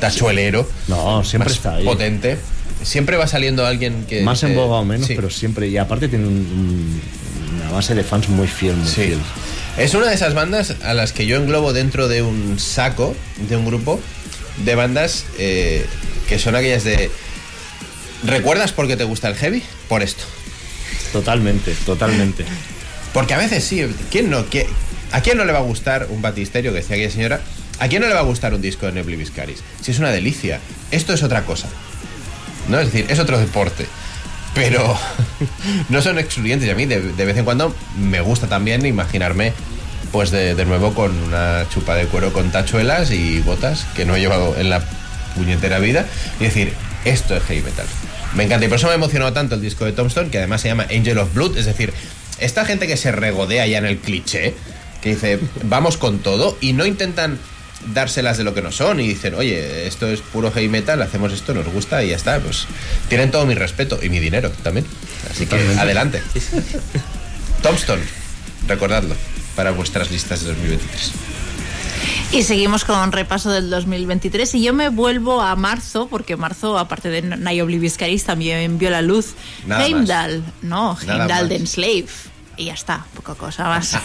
tachuelero. 0.00 0.68
No, 0.88 1.24
siempre 1.24 1.52
está 1.52 1.74
ahí. 1.76 1.84
potente. 1.84 2.38
Siempre 2.82 3.16
va 3.16 3.26
saliendo 3.26 3.66
alguien 3.66 4.04
que. 4.08 4.22
Más 4.22 4.42
en 4.44 4.54
boga 4.54 4.76
o 4.76 4.84
menos, 4.84 5.06
Sí. 5.06 5.14
pero 5.16 5.30
siempre. 5.30 5.68
Y 5.68 5.76
aparte 5.78 6.08
tiene 6.08 6.26
un- 6.26 6.32
un- 6.34 7.60
una 7.60 7.70
base 7.72 7.94
de 7.94 8.04
fans 8.04 8.28
muy 8.28 8.46
fiel, 8.46 8.76
muy 8.76 8.88
Sí. 8.88 8.94
fiel. 9.02 9.18
Es 9.76 9.94
una 9.94 10.06
de 10.08 10.14
esas 10.14 10.34
bandas 10.34 10.74
a 10.82 10.94
las 10.94 11.12
que 11.12 11.26
yo 11.26 11.36
englobo 11.36 11.72
dentro 11.72 12.08
de 12.08 12.22
un 12.22 12.58
saco, 12.58 13.16
de 13.48 13.56
un 13.56 13.66
grupo 13.66 14.00
de 14.64 14.74
bandas 14.74 15.24
eh, 15.38 15.84
que 16.28 16.38
son 16.38 16.54
aquellas 16.56 16.84
de. 16.84 17.10
¿Recuerdas 18.24 18.72
por 18.72 18.86
qué 18.88 18.96
te 18.96 19.04
gusta 19.04 19.28
el 19.28 19.34
heavy? 19.36 19.62
Por 19.88 20.02
esto. 20.02 20.24
Totalmente, 21.12 21.74
totalmente. 21.86 22.44
Porque 23.12 23.34
a 23.34 23.38
veces 23.38 23.64
sí, 23.64 23.86
¿quién 24.10 24.30
no? 24.30 24.44
¿Qui- 24.50 24.66
¿A 25.12 25.20
quién 25.22 25.36
no 25.38 25.44
le 25.44 25.52
va 25.52 25.58
a 25.60 25.62
gustar 25.62 26.08
un 26.10 26.20
batisterio 26.20 26.72
que 26.72 26.78
decía 26.78 26.96
aquella 26.96 27.10
señora? 27.10 27.40
¿A 27.80 27.88
quién 27.88 28.02
no 28.02 28.08
le 28.08 28.14
va 28.14 28.20
a 28.20 28.24
gustar 28.24 28.54
un 28.54 28.62
disco 28.62 28.86
de 28.86 28.92
Nebli 28.92 29.16
Viscaris? 29.16 29.62
Si 29.80 29.92
es 29.92 29.98
una 29.98 30.10
delicia. 30.10 30.60
Esto 30.90 31.12
es 31.12 31.22
otra 31.22 31.44
cosa. 31.44 31.68
¿No? 32.68 32.80
Es 32.80 32.92
decir, 32.92 33.06
es 33.08 33.18
otro 33.18 33.38
deporte. 33.38 33.86
Pero 34.54 34.98
no 35.88 36.02
son 36.02 36.18
excluyentes. 36.18 36.66
Y 36.66 36.70
a 36.70 36.74
mí 36.74 36.86
de, 36.86 37.00
de 37.00 37.24
vez 37.24 37.36
en 37.36 37.44
cuando 37.44 37.74
me 37.96 38.20
gusta 38.20 38.48
también 38.48 38.84
imaginarme, 38.84 39.52
pues 40.10 40.30
de, 40.30 40.54
de 40.54 40.64
nuevo 40.64 40.94
con 40.94 41.16
una 41.22 41.66
chupa 41.68 41.94
de 41.94 42.06
cuero 42.06 42.32
con 42.32 42.50
tachuelas 42.50 43.10
y 43.10 43.40
botas 43.40 43.86
que 43.94 44.04
no 44.04 44.16
he 44.16 44.20
llevado 44.20 44.56
en 44.58 44.70
la 44.70 44.82
puñetera 45.36 45.78
vida. 45.78 46.06
Y 46.40 46.44
decir, 46.44 46.72
esto 47.04 47.36
es 47.36 47.42
heavy 47.44 47.62
metal. 47.62 47.86
Me 48.34 48.44
encanta. 48.44 48.66
Y 48.66 48.68
por 48.68 48.78
eso 48.78 48.86
me 48.88 48.92
ha 48.94 48.96
emocionado 48.96 49.32
tanto 49.32 49.54
el 49.54 49.60
disco 49.60 49.84
de 49.84 49.92
Tombstone, 49.92 50.30
que 50.30 50.38
además 50.38 50.60
se 50.60 50.68
llama 50.68 50.86
Angel 50.90 51.18
of 51.18 51.32
Blood. 51.32 51.56
Es 51.56 51.66
decir, 51.66 51.92
esta 52.40 52.64
gente 52.64 52.86
que 52.86 52.96
se 52.96 53.12
regodea 53.12 53.66
ya 53.66 53.78
en 53.78 53.86
el 53.86 53.98
cliché, 53.98 54.54
que 55.00 55.10
dice, 55.10 55.38
vamos 55.62 55.96
con 55.96 56.18
todo, 56.18 56.58
y 56.60 56.72
no 56.72 56.84
intentan 56.84 57.38
dárselas 57.94 58.38
de 58.38 58.44
lo 58.44 58.54
que 58.54 58.62
no 58.62 58.72
son 58.72 59.00
y 59.00 59.08
dicen, 59.08 59.34
oye, 59.34 59.86
esto 59.86 60.06
es 60.06 60.20
puro 60.20 60.50
heavy 60.50 60.68
metal, 60.68 61.00
hacemos 61.02 61.32
esto, 61.32 61.54
nos 61.54 61.66
gusta 61.66 62.02
y 62.04 62.10
ya 62.10 62.16
está. 62.16 62.38
Pues 62.40 62.66
tienen 63.08 63.30
todo 63.30 63.46
mi 63.46 63.54
respeto 63.54 63.98
y 64.02 64.08
mi 64.08 64.20
dinero 64.20 64.50
también. 64.62 64.86
Así 65.30 65.46
que 65.46 65.56
adelante. 65.78 66.22
Tombstone, 67.62 68.02
recordadlo 68.66 69.14
para 69.56 69.72
vuestras 69.72 70.10
listas 70.10 70.42
de 70.42 70.48
2023. 70.48 71.12
Y 72.30 72.42
seguimos 72.42 72.84
con 72.84 72.98
un 72.98 73.10
repaso 73.10 73.50
del 73.50 73.70
2023 73.70 74.54
y 74.56 74.62
yo 74.62 74.74
me 74.74 74.90
vuelvo 74.90 75.40
a 75.40 75.56
marzo, 75.56 76.08
porque 76.08 76.36
marzo, 76.36 76.78
aparte 76.78 77.08
de 77.08 77.22
Niobe 77.22 77.78
Viscaris, 77.78 78.24
también 78.24 78.78
vio 78.78 78.90
la 78.90 79.00
luz 79.02 79.34
Nada 79.66 79.80
más. 79.80 79.88
Heimdall, 79.88 80.44
no, 80.62 80.98
Nada 81.06 81.20
Heimdall 81.20 81.40
más. 81.40 81.48
de 81.48 81.56
Enslave. 81.56 82.06
Y 82.58 82.66
ya 82.66 82.74
está, 82.74 83.06
poca 83.14 83.34
cosa 83.34 83.64
más. 83.64 83.94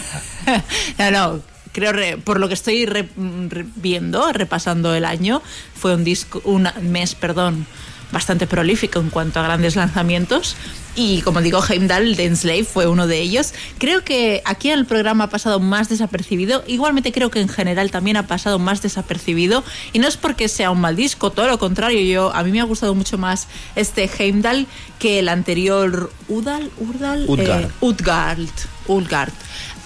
no, 0.98 1.10
no, 1.10 1.42
creo, 1.74 1.92
re- 1.92 2.16
por 2.16 2.40
lo 2.40 2.48
que 2.48 2.54
estoy 2.54 2.86
re- 2.86 3.08
re- 3.50 3.66
viendo, 3.76 4.32
repasando 4.32 4.94
el 4.94 5.04
año, 5.04 5.42
fue 5.76 5.94
un 5.94 6.04
disco, 6.04 6.40
un 6.44 6.66
mes, 6.80 7.14
perdón, 7.14 7.66
bastante 8.12 8.46
prolífico 8.46 9.00
en 9.00 9.10
cuanto 9.10 9.40
a 9.40 9.42
grandes 9.42 9.74
lanzamientos. 9.76 10.56
Y 10.96 11.22
como 11.22 11.40
digo, 11.42 11.60
Heimdall 11.68 12.14
de 12.14 12.26
Enslave 12.26 12.62
fue 12.62 12.86
uno 12.86 13.08
de 13.08 13.18
ellos. 13.20 13.52
Creo 13.78 14.04
que 14.04 14.40
aquí 14.44 14.70
en 14.70 14.78
el 14.78 14.86
programa 14.86 15.24
ha 15.24 15.28
pasado 15.30 15.58
más 15.58 15.88
desapercibido. 15.88 16.62
Igualmente 16.68 17.10
creo 17.10 17.32
que 17.32 17.40
en 17.40 17.48
general 17.48 17.90
también 17.90 18.16
ha 18.16 18.28
pasado 18.28 18.60
más 18.60 18.80
desapercibido. 18.80 19.64
Y 19.92 19.98
no 19.98 20.06
es 20.06 20.16
porque 20.16 20.46
sea 20.46 20.70
un 20.70 20.80
mal 20.80 20.94
disco, 20.94 21.32
todo 21.32 21.48
lo 21.48 21.58
contrario. 21.58 21.98
Yo, 22.02 22.32
a 22.32 22.44
mí 22.44 22.52
me 22.52 22.60
ha 22.60 22.64
gustado 22.64 22.94
mucho 22.94 23.18
más 23.18 23.48
este 23.74 24.08
Heimdall 24.16 24.68
que 25.00 25.18
el 25.18 25.28
anterior 25.28 26.12
Udal, 26.28 26.70
Urdal, 26.78 27.24
Utgard. 27.26 27.64
eh, 27.64 27.68
Utgard, 27.80 28.48
Utgard. 28.86 29.32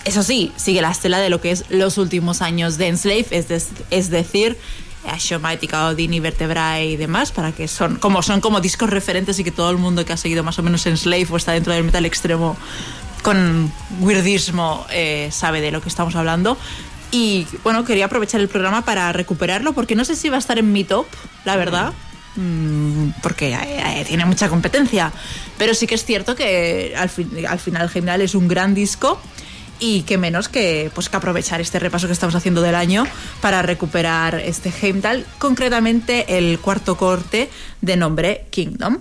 Eso 0.09 0.23
sí, 0.23 0.53
sigue 0.57 0.81
la 0.81 0.91
estela 0.91 1.19
de 1.19 1.29
lo 1.29 1.41
que 1.41 1.51
es 1.51 1.65
los 1.69 1.99
últimos 1.99 2.41
años 2.41 2.79
de 2.79 2.89
Enslave, 2.89 3.27
es, 3.31 3.49
des- 3.49 3.69
es 3.91 4.09
decir, 4.11 4.57
Ashomatica, 5.07 5.87
Odin 5.89 6.15
y 6.15 6.21
Vertebrae 6.21 6.87
y 6.87 6.97
demás, 6.97 7.31
para 7.31 7.53
que 7.53 7.69
son 7.69 7.97
como, 7.97 8.23
son 8.23 8.41
como 8.41 8.61
discos 8.61 8.89
referentes 8.89 9.39
y 9.39 9.45
que 9.45 9.51
todo 9.51 9.71
el 9.71 9.77
mundo 9.77 10.05
que 10.07 10.13
ha 10.15 10.17
seguido 10.17 10.43
más 10.43 10.59
o 10.59 10.63
menos 10.63 10.87
Enslave 10.87 11.27
o 11.31 11.37
está 11.37 11.53
dentro 11.53 11.73
del 11.75 11.85
metal 11.85 12.07
extremo 12.07 12.57
con 13.23 13.71
weirdismo 14.01 14.87
eh, 14.91 15.29
sabe 15.31 15.61
de 15.61 15.71
lo 15.73 15.83
que 15.83 15.89
estamos 15.91 16.15
hablando. 16.17 16.57
Y 17.11 17.47
bueno, 17.65 17.85
quería 17.85 18.07
aprovechar 18.07 18.41
el 18.41 18.49
programa 18.49 18.85
para 18.85 19.13
recuperarlo 19.13 19.73
porque 19.75 19.95
no 19.95 20.05
sé 20.05 20.17
si 20.17 20.29
va 20.31 20.37
a 20.37 20.41
estar 20.41 20.59
en 20.59 20.73
mi 20.73 20.85
top, 20.85 21.07
la 21.45 21.57
verdad. 21.57 21.93
Mm, 22.37 23.11
porque 23.23 23.49
eh, 23.53 24.01
eh, 24.01 24.05
tiene 24.07 24.25
mucha 24.25 24.49
competencia. 24.49 25.13
Pero 25.59 25.75
sí 25.75 25.87
que 25.87 25.97
es 25.97 26.05
cierto 26.05 26.35
que 26.37 26.95
al, 26.97 27.11
al 27.49 27.59
final 27.59 27.91
Heimdall 27.95 28.21
es 28.23 28.35
un 28.35 28.47
gran 28.49 28.75
disco 28.75 29.21
y 29.81 30.03
que 30.03 30.19
menos 30.19 30.49
que, 30.49 30.91
pues, 30.95 31.09
que 31.09 31.17
aprovechar 31.17 31.61
este 31.61 31.79
repaso 31.79 32.07
que 32.07 32.13
estamos 32.13 32.35
haciendo 32.35 32.63
del 32.63 32.75
año 32.75 33.05
para 33.41 33.63
recuperar 33.63 34.37
este 34.37 34.73
Heimdall, 34.83 35.25
concretamente 35.39 36.39
el 36.39 36.59
cuarto 36.59 36.97
corte 36.97 37.51
de 37.81 37.97
nombre 37.97 38.47
Kingdom. 38.51 38.99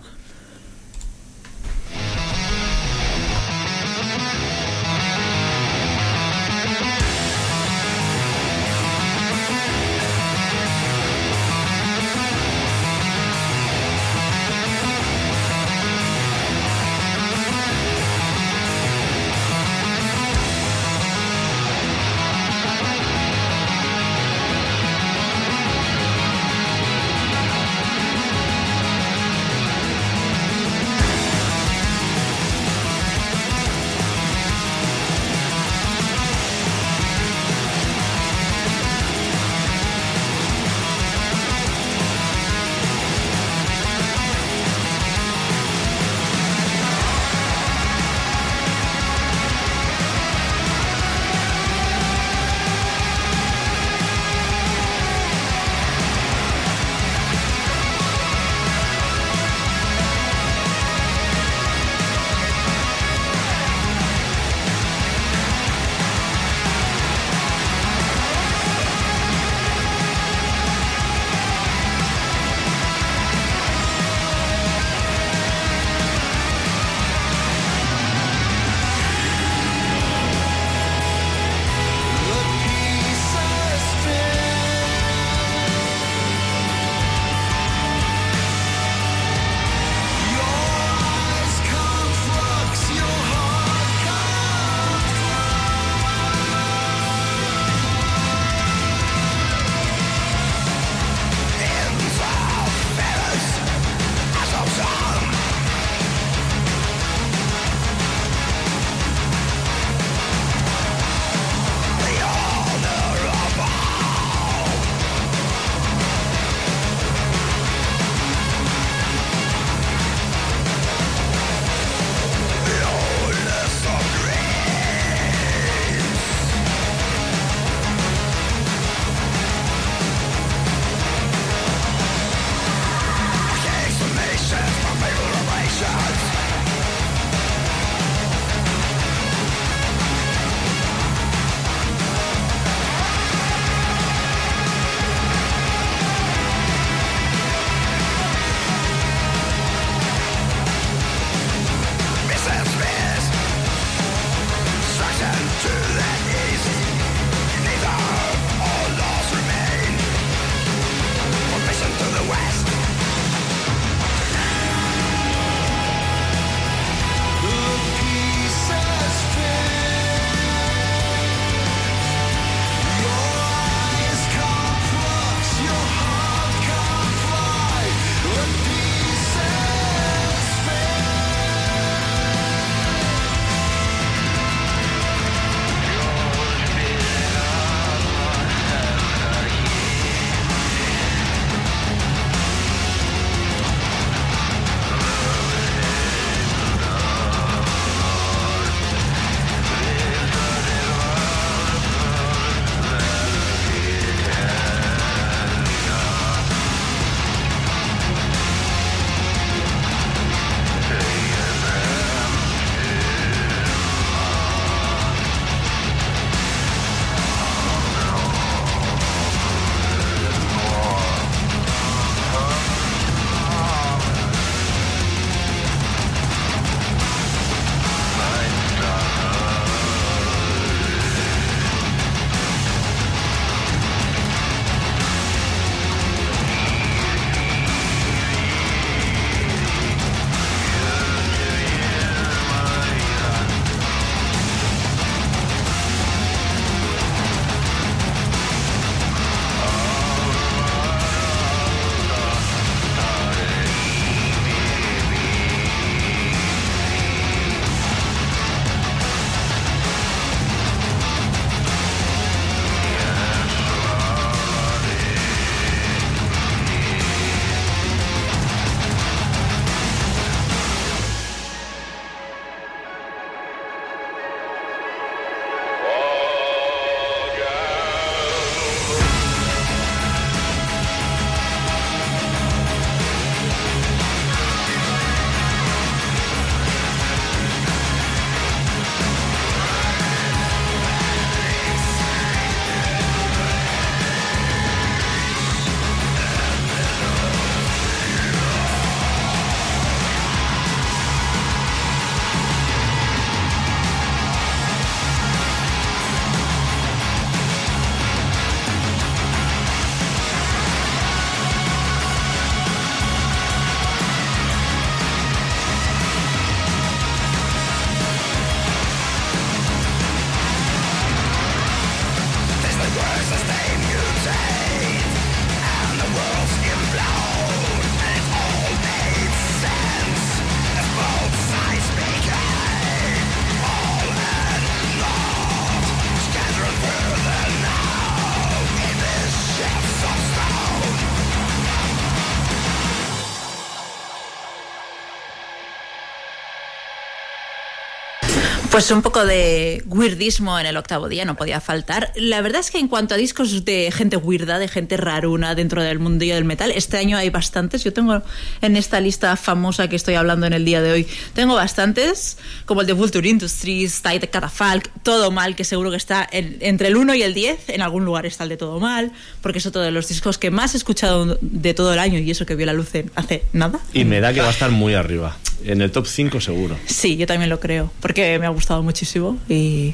Pues 348.77 348.91
un 348.91 349.01
poco 349.01 349.25
de 349.25 349.81
weirdismo 349.87 350.59
en 350.59 350.67
el 350.67 350.77
octavo 350.77 351.09
día 351.09 351.25
no 351.25 351.33
podía 351.35 351.59
faltar. 351.59 352.11
La 352.15 352.41
verdad 352.41 352.59
es 352.61 352.69
que 352.69 352.77
en 352.77 352.87
cuanto 352.87 353.15
a 353.15 353.17
discos 353.17 353.65
de 353.65 353.91
gente 353.91 354.17
weirda, 354.17 354.59
de 354.59 354.67
gente 354.67 354.97
raruna 354.97 355.55
dentro 355.55 355.81
del 355.81 355.97
mundillo 355.97 356.35
del 356.35 356.45
metal, 356.45 356.69
este 356.75 356.97
año 356.97 357.17
hay 357.17 357.31
bastantes. 357.31 357.83
Yo 357.83 357.91
tengo 357.91 358.21
en 358.61 358.77
esta 358.77 358.99
lista 359.01 359.35
famosa 359.35 359.89
que 359.89 359.95
estoy 359.95 360.13
hablando 360.13 360.45
en 360.45 360.53
el 360.53 360.63
día 360.63 360.79
de 360.83 360.91
hoy, 360.91 361.07
tengo 361.33 361.55
bastantes, 361.55 362.37
como 362.67 362.81
el 362.81 362.87
de 362.87 362.93
Vulture 362.93 363.27
Industries, 363.27 364.03
Tide 364.03 364.19
de 364.19 364.29
Catafalque, 364.29 364.91
Todo 365.01 365.31
Mal, 365.31 365.55
que 365.55 365.63
seguro 365.63 365.89
que 365.89 365.97
está 365.97 366.27
en- 366.31 366.57
entre 366.61 366.89
el 366.89 366.97
1 366.97 367.15
y 367.15 367.23
el 367.23 367.33
10. 367.33 367.69
En 367.69 367.81
algún 367.81 368.05
lugar 368.05 368.27
está 368.27 368.43
el 368.43 368.49
de 368.51 368.57
Todo 368.57 368.79
Mal, 368.79 369.11
porque 369.41 369.57
es 369.57 369.65
otro 369.65 369.81
de 369.81 369.89
los 369.89 370.07
discos 370.07 370.37
que 370.37 370.51
más 370.51 370.75
he 370.75 370.77
escuchado 370.77 371.39
de 371.41 371.73
todo 371.73 371.93
el 371.93 371.97
año 371.99 372.19
y 372.19 372.29
eso 372.29 372.45
que 372.45 372.53
vio 372.53 372.67
la 372.67 372.73
luz 372.73 372.89
hace 373.15 373.43
nada. 373.53 373.79
Y 373.91 374.05
me 374.05 374.19
da 374.21 374.33
que 374.33 374.41
va 374.41 374.49
a 374.49 374.51
estar 374.51 374.69
muy 374.69 374.93
arriba. 374.93 375.35
En 375.63 375.81
el 375.81 375.91
top 375.91 376.07
5 376.07 376.39
seguro. 376.39 376.77
Sí, 376.85 377.17
yo 377.17 377.25
también 377.27 377.49
lo 377.49 377.59
creo, 377.59 377.91
porque 377.99 378.37
me 378.39 378.45
ha 378.45 378.49
gustado 378.49 378.83
muchísimo 378.83 379.37
y... 379.49 379.93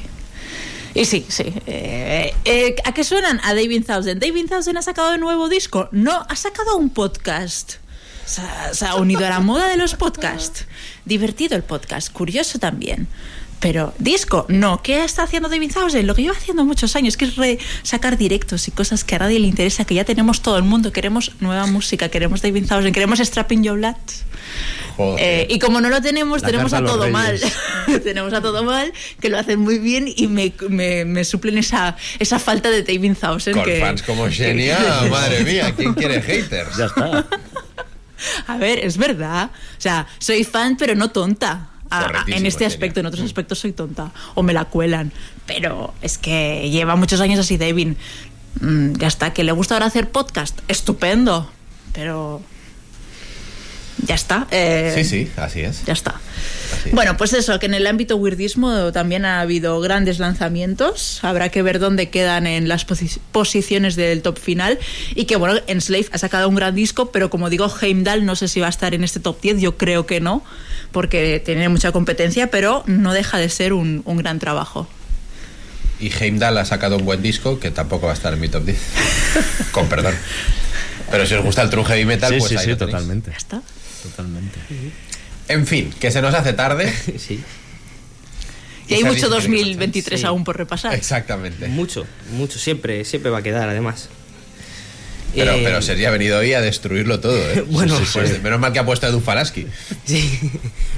Y 0.96 1.06
sí, 1.06 1.26
sí. 1.28 1.52
Eh, 1.66 2.34
eh, 2.46 2.76
¿A 2.86 2.94
qué 2.94 3.04
suenan? 3.04 3.40
A 3.44 3.56
David 3.56 3.84
Thousand. 3.84 4.22
¿David 4.22 4.46
Thousand 4.48 4.78
ha 4.78 4.84
sacado 4.84 5.16
un 5.16 5.22
nuevo 5.22 5.50
disco? 5.50 5.90
No, 5.92 6.24
ha 6.30 6.36
sacado 6.36 6.78
un 6.78 6.92
podcast. 6.92 7.74
Se 8.26 8.42
ha, 8.42 8.74
se 8.76 8.86
ha 8.86 8.96
unido 8.96 9.26
a 9.26 9.30
la 9.30 9.40
moda 9.40 9.70
de 9.70 9.78
los 9.78 9.96
podcasts. 9.96 10.66
Divertido 11.04 11.56
el 11.56 11.64
podcast, 11.64 12.12
curioso 12.12 12.60
también. 12.60 13.08
Pero 13.64 13.94
disco, 13.98 14.46
no. 14.50 14.82
¿Qué 14.84 15.06
está 15.06 15.24
haciendo 15.24 15.48
David 15.48 15.72
Thousand? 15.74 16.04
Lo 16.06 16.14
que 16.16 16.22
lleva 16.22 16.36
haciendo 16.36 16.66
muchos 16.66 16.98
años, 16.98 17.16
que 17.16 17.24
es 17.26 17.38
re- 17.38 17.58
sacar 17.82 18.18
directos 18.18 18.68
y 18.68 18.72
cosas 18.72 19.06
que 19.06 19.16
a 19.16 19.20
nadie 19.20 19.40
le 19.40 19.48
interesa, 19.48 19.86
que 19.86 19.96
ya 19.96 20.04
tenemos 20.04 20.42
todo 20.42 20.58
el 20.58 20.64
mundo. 20.64 20.92
Queremos 20.92 21.32
nueva 21.40 21.66
música, 21.66 22.10
queremos 22.10 22.42
David 22.42 22.68
Thousand, 22.68 22.94
queremos 22.94 23.20
Strapping 23.20 23.64
Your. 23.64 23.80
Joder. 24.98 25.18
Eh, 25.26 25.48
y 25.50 25.60
como 25.60 25.80
no 25.80 25.90
lo 25.90 26.02
tenemos, 26.02 26.42
La 26.42 26.50
tenemos 26.50 26.74
a 26.74 26.84
todo 26.84 27.10
mal. 27.10 27.40
tenemos 28.04 28.34
a 28.34 28.42
todo 28.42 28.64
mal, 28.66 28.92
que 29.22 29.30
lo 29.30 29.40
hacen 29.40 29.60
muy 29.60 29.80
bien 29.80 30.12
y 30.14 30.28
me, 30.28 30.54
me, 30.70 31.06
me 31.06 31.24
suplen 31.24 31.58
esa, 31.58 31.96
esa 32.20 32.40
falta 32.40 32.70
de 32.70 32.84
David 32.84 33.14
Thousand. 33.20 33.56
Con 33.56 33.64
que, 33.66 33.80
fans 33.80 34.04
como 34.04 34.30
Xenia, 34.30 34.78
que- 35.04 35.10
madre 35.10 35.44
mía, 35.46 35.74
¿quién 35.76 35.94
quiere 35.94 36.22
haters? 36.22 36.76
Ya 36.78 36.86
está. 36.88 37.26
A 38.48 38.58
ver, 38.58 38.80
es 38.80 38.98
verdad. 38.98 39.52
O 39.54 39.82
sea, 39.82 40.06
soy 40.20 40.44
fan, 40.44 40.76
pero 40.78 40.96
no 40.96 41.10
tonta. 41.12 41.70
A- 41.94 42.00
a- 42.00 42.04
Correctísimo, 42.08 42.38
en 42.38 42.46
este 42.46 42.66
aspecto, 42.66 43.00
en 43.00 43.06
otros 43.06 43.24
aspectos 43.26 43.60
soy 43.60 43.72
tonta. 43.74 44.12
O 44.36 44.44
me 44.44 44.54
la 44.54 44.66
cuelan. 44.66 45.12
Pero 45.46 45.94
es 46.02 46.18
que 46.18 46.70
lleva 46.70 46.96
muchos 46.96 47.20
años 47.22 47.40
así, 47.40 47.58
David. 47.58 47.94
Mm, 48.62 48.94
ya 48.98 49.08
está, 49.08 49.34
que 49.34 49.44
le 49.44 49.52
gusta 49.52 49.76
ahora 49.76 49.86
hacer 49.88 50.10
podcast. 50.12 50.60
Estupendo. 50.68 51.50
Pero. 51.94 52.42
Ya 54.06 54.16
está. 54.16 54.48
eh, 54.52 54.92
Sí, 54.96 55.04
sí, 55.06 55.32
así 55.38 55.62
es. 55.62 55.84
Ya 55.86 55.94
está. 55.94 56.12
Así 56.74 56.90
es. 56.90 56.96
Bueno, 56.96 57.16
pues 57.16 57.32
eso, 57.34 57.58
que 57.60 57.68
en 57.68 57.74
el 57.74 57.88
ámbito 57.88 58.18
weirdismo 58.18 58.92
también 58.92 59.24
ha 59.26 59.40
habido 59.40 59.80
grandes 59.80 60.20
lanzamientos. 60.20 61.20
Habrá 61.24 61.50
que 61.50 61.62
ver 61.62 61.80
dónde 61.80 62.10
quedan 62.10 62.46
en 62.46 62.68
las 62.68 62.86
posi- 62.86 63.20
posiciones 63.32 63.96
del 63.96 64.22
top 64.22 64.38
final. 64.40 64.80
Y 65.16 65.26
que 65.26 65.36
bueno, 65.38 65.60
Enslave 65.68 66.08
ha 66.12 66.18
sacado 66.18 66.50
un 66.50 66.56
gran 66.56 66.76
disco, 66.76 67.12
pero 67.12 67.30
como 67.30 67.50
digo, 67.50 67.72
Heimdall 67.82 68.26
no 68.26 68.36
sé 68.36 68.48
si 68.48 68.60
va 68.60 68.68
a 68.68 68.70
estar 68.72 68.94
en 68.94 69.04
este 69.04 69.20
top 69.20 69.40
10, 69.42 69.62
yo 69.62 69.78
creo 69.78 70.06
que 70.06 70.20
no, 70.20 70.44
porque 70.92 71.42
tiene 71.46 71.70
mucha 71.70 71.92
competencia, 71.92 72.48
pero 72.48 72.84
no 72.88 73.14
deja 73.14 73.38
de 73.38 73.48
ser 73.50 73.72
un, 73.74 74.02
un 74.06 74.18
gran 74.18 74.40
trabajo. 74.40 74.88
Y 76.00 76.12
Heimdall 76.12 76.58
ha 76.58 76.66
sacado 76.66 76.98
un 76.98 77.06
buen 77.06 77.22
disco 77.22 77.60
que 77.60 77.72
tampoco 77.72 78.08
va 78.08 78.12
a 78.12 78.16
estar 78.16 78.34
en 78.34 78.42
mi 78.42 78.50
top 78.50 78.66
10. 78.66 78.78
Con 79.72 79.88
perdón. 79.88 80.16
Pero 81.12 81.26
si 81.28 81.36
os 81.36 81.44
gusta 81.46 81.62
el 81.62 81.70
true 81.70 81.86
heavy 81.86 82.06
metal, 82.06 82.34
Sí, 82.34 82.40
pues 82.40 82.50
sí, 82.50 82.58
ahí 82.58 82.64
sí, 82.66 82.72
lo 82.72 82.78
totalmente. 82.78 83.32
Ya 83.32 83.38
está. 83.38 83.62
Totalmente. 84.04 84.60
En 85.48 85.66
fin, 85.68 85.94
que 86.00 86.12
se 86.12 86.22
nos 86.22 86.34
hace 86.36 86.54
tarde. 86.54 86.94
Sí, 87.18 87.40
Y 88.88 88.94
hay 88.96 89.04
mucho 89.04 89.14
disco 89.16 89.30
tiene 89.40 89.42
que 89.42 89.64
2023 89.70 90.20
sí. 90.20 90.26
aún 90.26 90.44
por 90.44 90.58
repasar. 90.58 90.94
Exactamente. 90.94 91.68
mucho, 91.68 92.06
mucho, 92.32 92.60
siempre, 92.60 93.06
siempre 93.06 93.32
va 93.32 93.40
a 93.40 93.42
quedar 93.44 93.70
además. 93.70 94.10
Pero, 95.34 95.54
Eh, 95.54 95.62
pero 95.64 95.82
Sergi 95.82 96.06
ha 96.06 96.12
venido 96.12 96.38
hoy 96.38 96.54
a 96.54 96.62
destruirlo 96.62 97.20
todo, 97.20 97.36
¿eh? 97.38 97.62
Bueno, 97.70 97.98
Sí, 97.98 98.06
sí, 98.06 98.12
pues- 98.20 98.44
menos 98.44 98.60
mal 98.60 98.72
que 98.74 98.80
ha 98.80 98.86
puesto 98.86 99.06
a 99.08 99.10
Edu 99.10 99.20
Falaski. 99.20 99.66
Sí, 100.06 100.30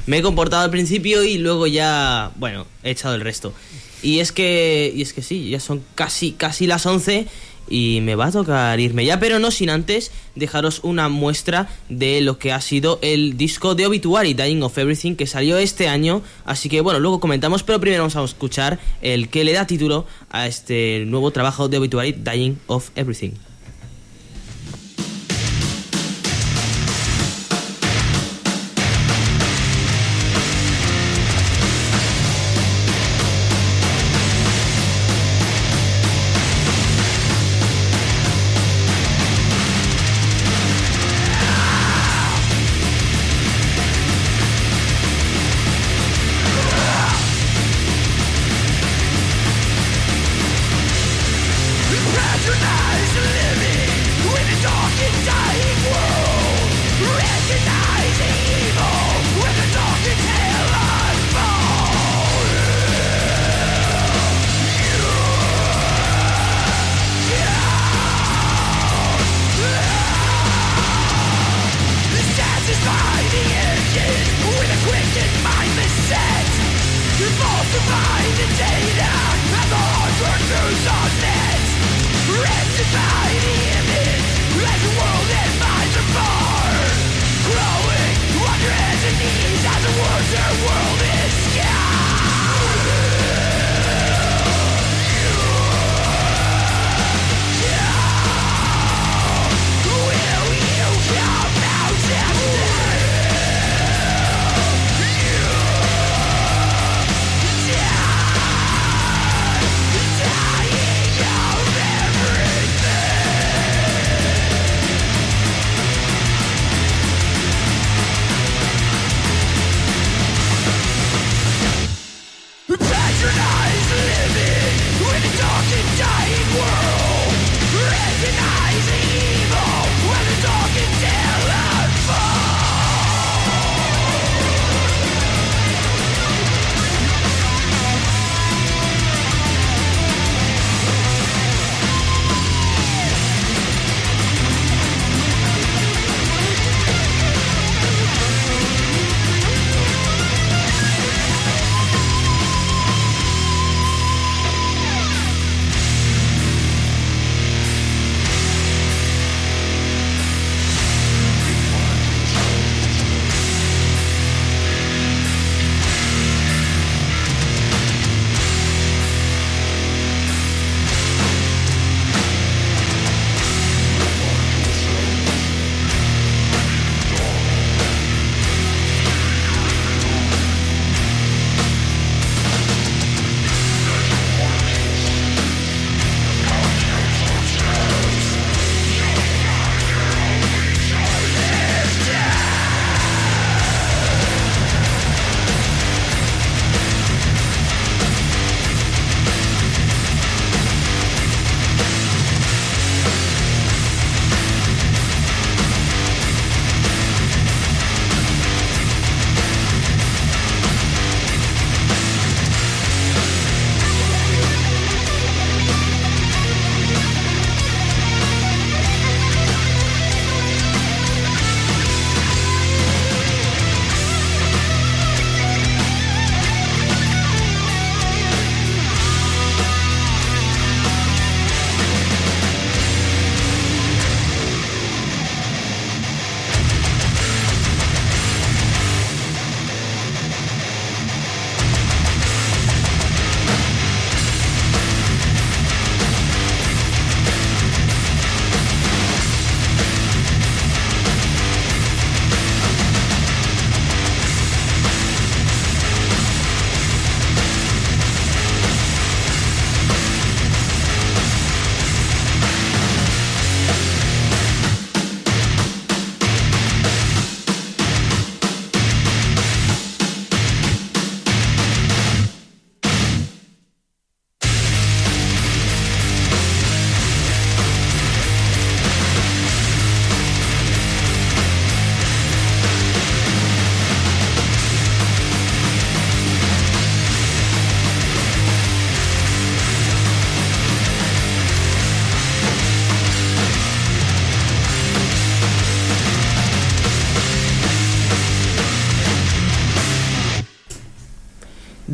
me 0.07 0.17
he 0.17 0.21
comportado 0.21 0.63
al 0.63 0.71
principio 0.71 1.23
y 1.23 1.37
luego 1.37 1.67
ya, 1.67 2.31
bueno, 2.35 2.67
he 2.83 2.91
echado 2.91 3.15
el 3.15 3.21
resto. 3.21 3.53
Y 4.01 4.19
es 4.19 4.31
que, 4.31 4.91
y 4.93 5.01
es 5.01 5.13
que 5.13 5.21
sí, 5.21 5.49
ya 5.49 5.59
son 5.59 5.83
casi, 5.95 6.33
casi 6.33 6.67
las 6.67 6.85
11 6.85 7.27
y 7.69 7.99
me 8.01 8.15
va 8.15 8.27
a 8.27 8.31
tocar 8.31 8.79
irme 8.79 9.05
ya, 9.05 9.19
pero 9.19 9.39
no 9.39 9.51
sin 9.51 9.69
antes 9.69 10.11
dejaros 10.35 10.81
una 10.83 11.09
muestra 11.09 11.69
de 11.89 12.21
lo 12.21 12.37
que 12.37 12.51
ha 12.51 12.61
sido 12.61 12.99
el 13.01 13.37
disco 13.37 13.75
de 13.75 13.85
Obituary, 13.85 14.33
Dying 14.33 14.63
of 14.63 14.77
Everything, 14.77 15.15
que 15.15 15.27
salió 15.27 15.57
este 15.57 15.87
año. 15.87 16.21
Así 16.45 16.69
que 16.69 16.81
bueno, 16.81 16.99
luego 16.99 17.19
comentamos, 17.19 17.63
pero 17.63 17.79
primero 17.79 18.03
vamos 18.03 18.15
a 18.15 18.23
escuchar 18.23 18.79
el 19.01 19.29
que 19.29 19.43
le 19.43 19.53
da 19.53 19.67
título 19.67 20.05
a 20.29 20.47
este 20.47 21.05
nuevo 21.07 21.31
trabajo 21.31 21.67
de 21.67 21.77
Obituary, 21.77 22.13
Dying 22.13 22.57
of 22.67 22.89
Everything. 22.95 23.31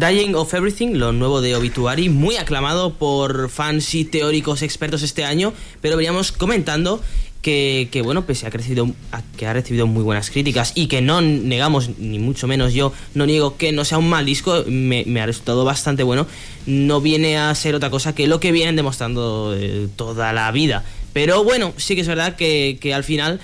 Dying 0.01 0.33
of 0.33 0.51
Everything, 0.55 0.93
lo 0.95 1.11
nuevo 1.11 1.41
de 1.41 1.55
Obituary, 1.55 2.09
muy 2.09 2.35
aclamado 2.35 2.95
por 2.95 3.51
fans 3.51 3.93
y 3.93 4.03
teóricos 4.03 4.63
expertos 4.63 5.03
este 5.03 5.25
año, 5.25 5.53
pero 5.79 5.95
veníamos 5.95 6.31
comentando 6.31 6.99
que, 7.43 7.87
que, 7.91 8.01
bueno, 8.01 8.25
pese 8.25 8.47
a, 8.47 8.49
crecido, 8.49 8.89
que 9.37 9.45
ha 9.45 9.53
recibido 9.53 9.85
muy 9.85 10.01
buenas 10.01 10.31
críticas 10.31 10.71
y 10.73 10.87
que 10.87 11.03
no 11.03 11.21
negamos, 11.21 11.99
ni 11.99 12.17
mucho 12.17 12.47
menos 12.47 12.73
yo, 12.73 12.93
no 13.13 13.27
niego 13.27 13.57
que 13.57 13.73
no 13.73 13.85
sea 13.85 13.99
un 13.99 14.09
mal 14.09 14.25
disco, 14.25 14.63
me, 14.65 15.05
ha 15.21 15.25
resultado 15.27 15.65
bastante 15.65 16.01
bueno, 16.01 16.25
no 16.65 16.99
viene 16.99 17.37
a 17.37 17.53
ser 17.53 17.75
otra 17.75 17.91
cosa 17.91 18.15
que 18.15 18.25
lo 18.25 18.39
que 18.39 18.51
vienen 18.51 18.75
demostrando 18.75 19.53
eh, 19.55 19.87
toda 19.95 20.33
la 20.33 20.51
vida. 20.51 20.83
Pero 21.13 21.43
bueno, 21.43 21.73
sí 21.77 21.93
que 21.93 22.01
es 22.01 22.07
verdad 22.07 22.35
que 22.35 22.91
al 22.91 23.03
final, 23.03 23.39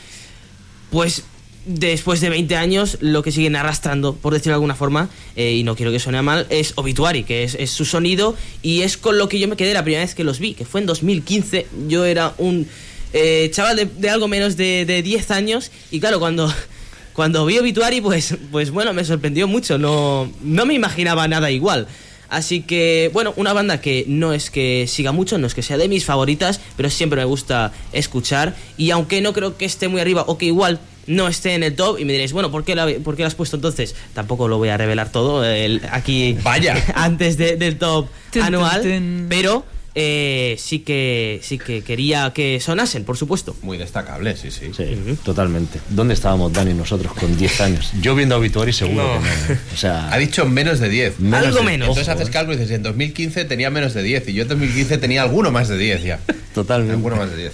pues 0.89 1.23
después 1.67 2.21
de 2.21 2.29
20 2.29 2.55
años, 2.55 2.97
lo 3.01 3.21
que 3.21 3.31
siguen 3.31 3.55
arrastrando, 3.55 4.15
por 4.15 4.33
decirlo 4.33 4.51
de 4.51 4.55
alguna 4.55 4.75
forma, 4.75 5.09
eh, 5.35 5.53
y 5.53 5.63
no 5.63 5.75
quiero 5.75 5.91
que 5.91 5.99
suene 5.99 6.21
mal, 6.21 6.47
es 6.49 6.73
Obituary, 6.75 7.23
que 7.23 7.43
es, 7.43 7.69
su 7.69 7.85
sonido, 7.85 8.35
y 8.61 8.81
es 8.81 8.97
con 8.97 9.17
lo 9.17 9.29
que 9.29 9.39
yo 9.39 9.47
me 9.47 9.57
quedé 9.57 9.73
la 9.73 9.83
primera 9.83 10.03
vez 10.03 10.15
que 10.15 10.23
los 10.23 10.39
vi, 10.39 10.53
que 10.53 10.65
fue 10.65 10.81
en 10.81 10.87
2015. 10.87 11.67
Yo 11.87 12.05
era 12.05 12.33
un 12.37 12.67
eh, 13.13 13.49
chaval 13.53 13.75
de, 13.75 13.85
de 13.85 14.09
algo 14.09 14.27
menos 14.27 14.57
de, 14.57 14.85
de 14.85 15.03
10 15.03 15.31
años, 15.31 15.71
y 15.91 15.99
claro, 15.99 16.19
cuando, 16.19 16.51
cuando 17.13 17.45
vi 17.45 17.59
Obituary, 17.59 18.01
pues, 18.01 18.35
pues 18.51 18.71
bueno, 18.71 18.93
me 18.93 19.03
sorprendió 19.03 19.47
mucho, 19.47 19.77
no, 19.77 20.31
no 20.41 20.65
me 20.65 20.73
imaginaba 20.73 21.27
nada 21.27 21.51
igual. 21.51 21.87
Así 22.29 22.61
que, 22.61 23.09
bueno, 23.13 23.33
una 23.37 23.53
banda 23.53 23.79
que 23.79 24.03
no 24.07 24.33
es 24.33 24.51
que 24.51 24.85
siga 24.87 25.13
mucho, 25.13 25.37
no 25.37 25.47
es 25.47 25.53
que 25.53 25.61
sea 25.61 25.77
de 25.77 25.87
mis 25.87 26.03
favoritas, 26.03 26.59
pero 26.75 26.89
siempre 26.89 27.21
me 27.21 27.25
gusta 27.25 27.71
escuchar. 27.93 28.53
Y 28.77 28.91
aunque 28.91 29.21
no 29.21 29.31
creo 29.31 29.55
que 29.57 29.63
esté 29.63 29.87
muy 29.87 30.01
arriba 30.01 30.25
o 30.27 30.37
que 30.37 30.45
igual 30.45 30.81
no 31.07 31.27
esté 31.27 31.53
en 31.55 31.63
el 31.63 31.75
top, 31.75 31.99
y 31.99 32.05
me 32.05 32.11
diréis, 32.11 32.33
bueno, 32.33 32.51
¿por 32.51 32.63
qué 32.63 32.75
la, 32.75 32.87
por 33.03 33.15
qué 33.15 33.23
la 33.23 33.27
has 33.27 33.35
puesto 33.35 33.55
entonces? 33.55 33.95
Tampoco 34.13 34.47
lo 34.47 34.57
voy 34.57 34.69
a 34.69 34.77
revelar 34.77 35.11
todo 35.11 35.43
el- 35.45 35.81
aquí 35.91 36.37
Vaya. 36.43 36.75
antes 36.95 37.37
de- 37.37 37.55
del 37.55 37.77
top 37.77 38.07
anual, 38.41 39.25
pero 39.29 39.65
eh, 39.99 40.55
sí 40.59 40.79
que 40.79 41.39
sí 41.41 41.57
que 41.57 41.81
quería 41.81 42.31
que 42.31 42.59
sonasen, 42.59 43.03
por 43.03 43.17
supuesto. 43.17 43.55
Muy 43.63 43.79
destacable, 43.79 44.37
sí, 44.37 44.51
sí. 44.51 44.69
Sí, 44.75 45.17
totalmente. 45.23 45.79
¿Dónde 45.89 46.13
estábamos, 46.13 46.53
Dani, 46.53 46.75
nosotros 46.75 47.13
con 47.13 47.35
10 47.35 47.61
años? 47.61 47.91
Yo 47.99 48.13
viendo 48.13 48.37
Obituary 48.37 48.73
seguro 48.73 49.15
No. 49.15 49.23
que 49.23 49.27
no. 49.27 49.53
¿eh? 49.55 49.59
O 49.73 49.77
sea, 49.77 50.13
Ha 50.13 50.17
dicho 50.19 50.45
menos 50.45 50.79
de 50.79 50.89
10. 50.89 51.19
menos 51.19 51.47
Algo 51.47 51.59
de- 51.59 51.63
menos. 51.65 51.87
Entonces 51.87 52.13
Ojo, 52.13 52.19
haces 52.21 52.29
cálculo 52.31 52.55
y 52.57 52.59
dices, 52.59 52.75
en 52.75 52.83
2015 52.83 53.45
tenía 53.45 53.71
menos 53.71 53.95
de 53.95 54.03
10 54.03 54.27
y 54.29 54.33
yo 54.33 54.43
en 54.43 54.49
2015 54.49 54.99
tenía 54.99 55.23
alguno 55.23 55.49
más 55.51 55.67
de 55.67 55.77
10 55.79 56.03
ya. 56.03 56.19
Totalmente. 56.53 56.93
Alguno 56.93 57.15
más 57.15 57.31
de 57.31 57.37
10. 57.37 57.53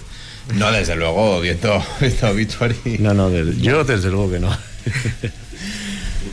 No, 0.52 0.70
desde 0.72 0.94
luego, 0.96 1.40
viendo, 1.40 1.82
viendo 2.00 2.28
Obituary. 2.30 2.98
No, 2.98 3.14
no, 3.14 3.30
yo 3.30 3.84
desde 3.84 4.10
luego 4.10 4.30
que 4.32 4.40
no. 4.40 4.56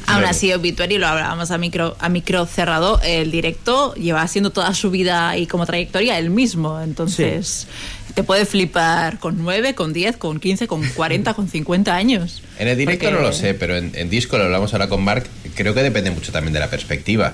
Aún 0.07 0.25
así, 0.25 0.51
Obituary, 0.51 0.97
lo 0.97 1.07
hablábamos 1.07 1.51
a 1.51 1.57
micro, 1.57 1.95
a 1.99 2.09
micro 2.09 2.45
cerrado, 2.45 2.99
el 3.03 3.31
directo 3.31 3.93
lleva 3.95 4.21
haciendo 4.21 4.49
toda 4.49 4.73
su 4.73 4.91
vida 4.91 5.37
y 5.37 5.47
como 5.47 5.65
trayectoria 5.65 6.17
el 6.17 6.29
mismo. 6.29 6.81
Entonces, 6.81 7.67
te 8.13 8.23
puede 8.23 8.45
flipar 8.45 9.19
con 9.19 9.37
9, 9.41 9.73
con 9.75 9.93
10, 9.93 10.17
con 10.17 10.39
15, 10.39 10.67
con 10.67 10.83
40, 10.89 11.33
con 11.33 11.47
50 11.47 11.95
años. 11.95 12.41
En 12.59 12.67
el 12.67 12.77
directo 12.77 13.05
Porque- 13.05 13.15
no 13.15 13.21
lo 13.21 13.31
sé, 13.31 13.53
pero 13.53 13.77
en, 13.77 13.91
en 13.95 14.09
disco, 14.09 14.37
lo 14.37 14.43
hablamos 14.45 14.73
ahora 14.73 14.89
con 14.89 15.01
Mark, 15.03 15.25
creo 15.55 15.73
que 15.73 15.83
depende 15.83 16.11
mucho 16.11 16.31
también 16.31 16.53
de 16.53 16.59
la 16.59 16.69
perspectiva. 16.69 17.33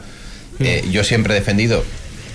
Eh, 0.59 0.83
yo 0.91 1.03
siempre 1.03 1.33
he 1.35 1.39
defendido 1.39 1.83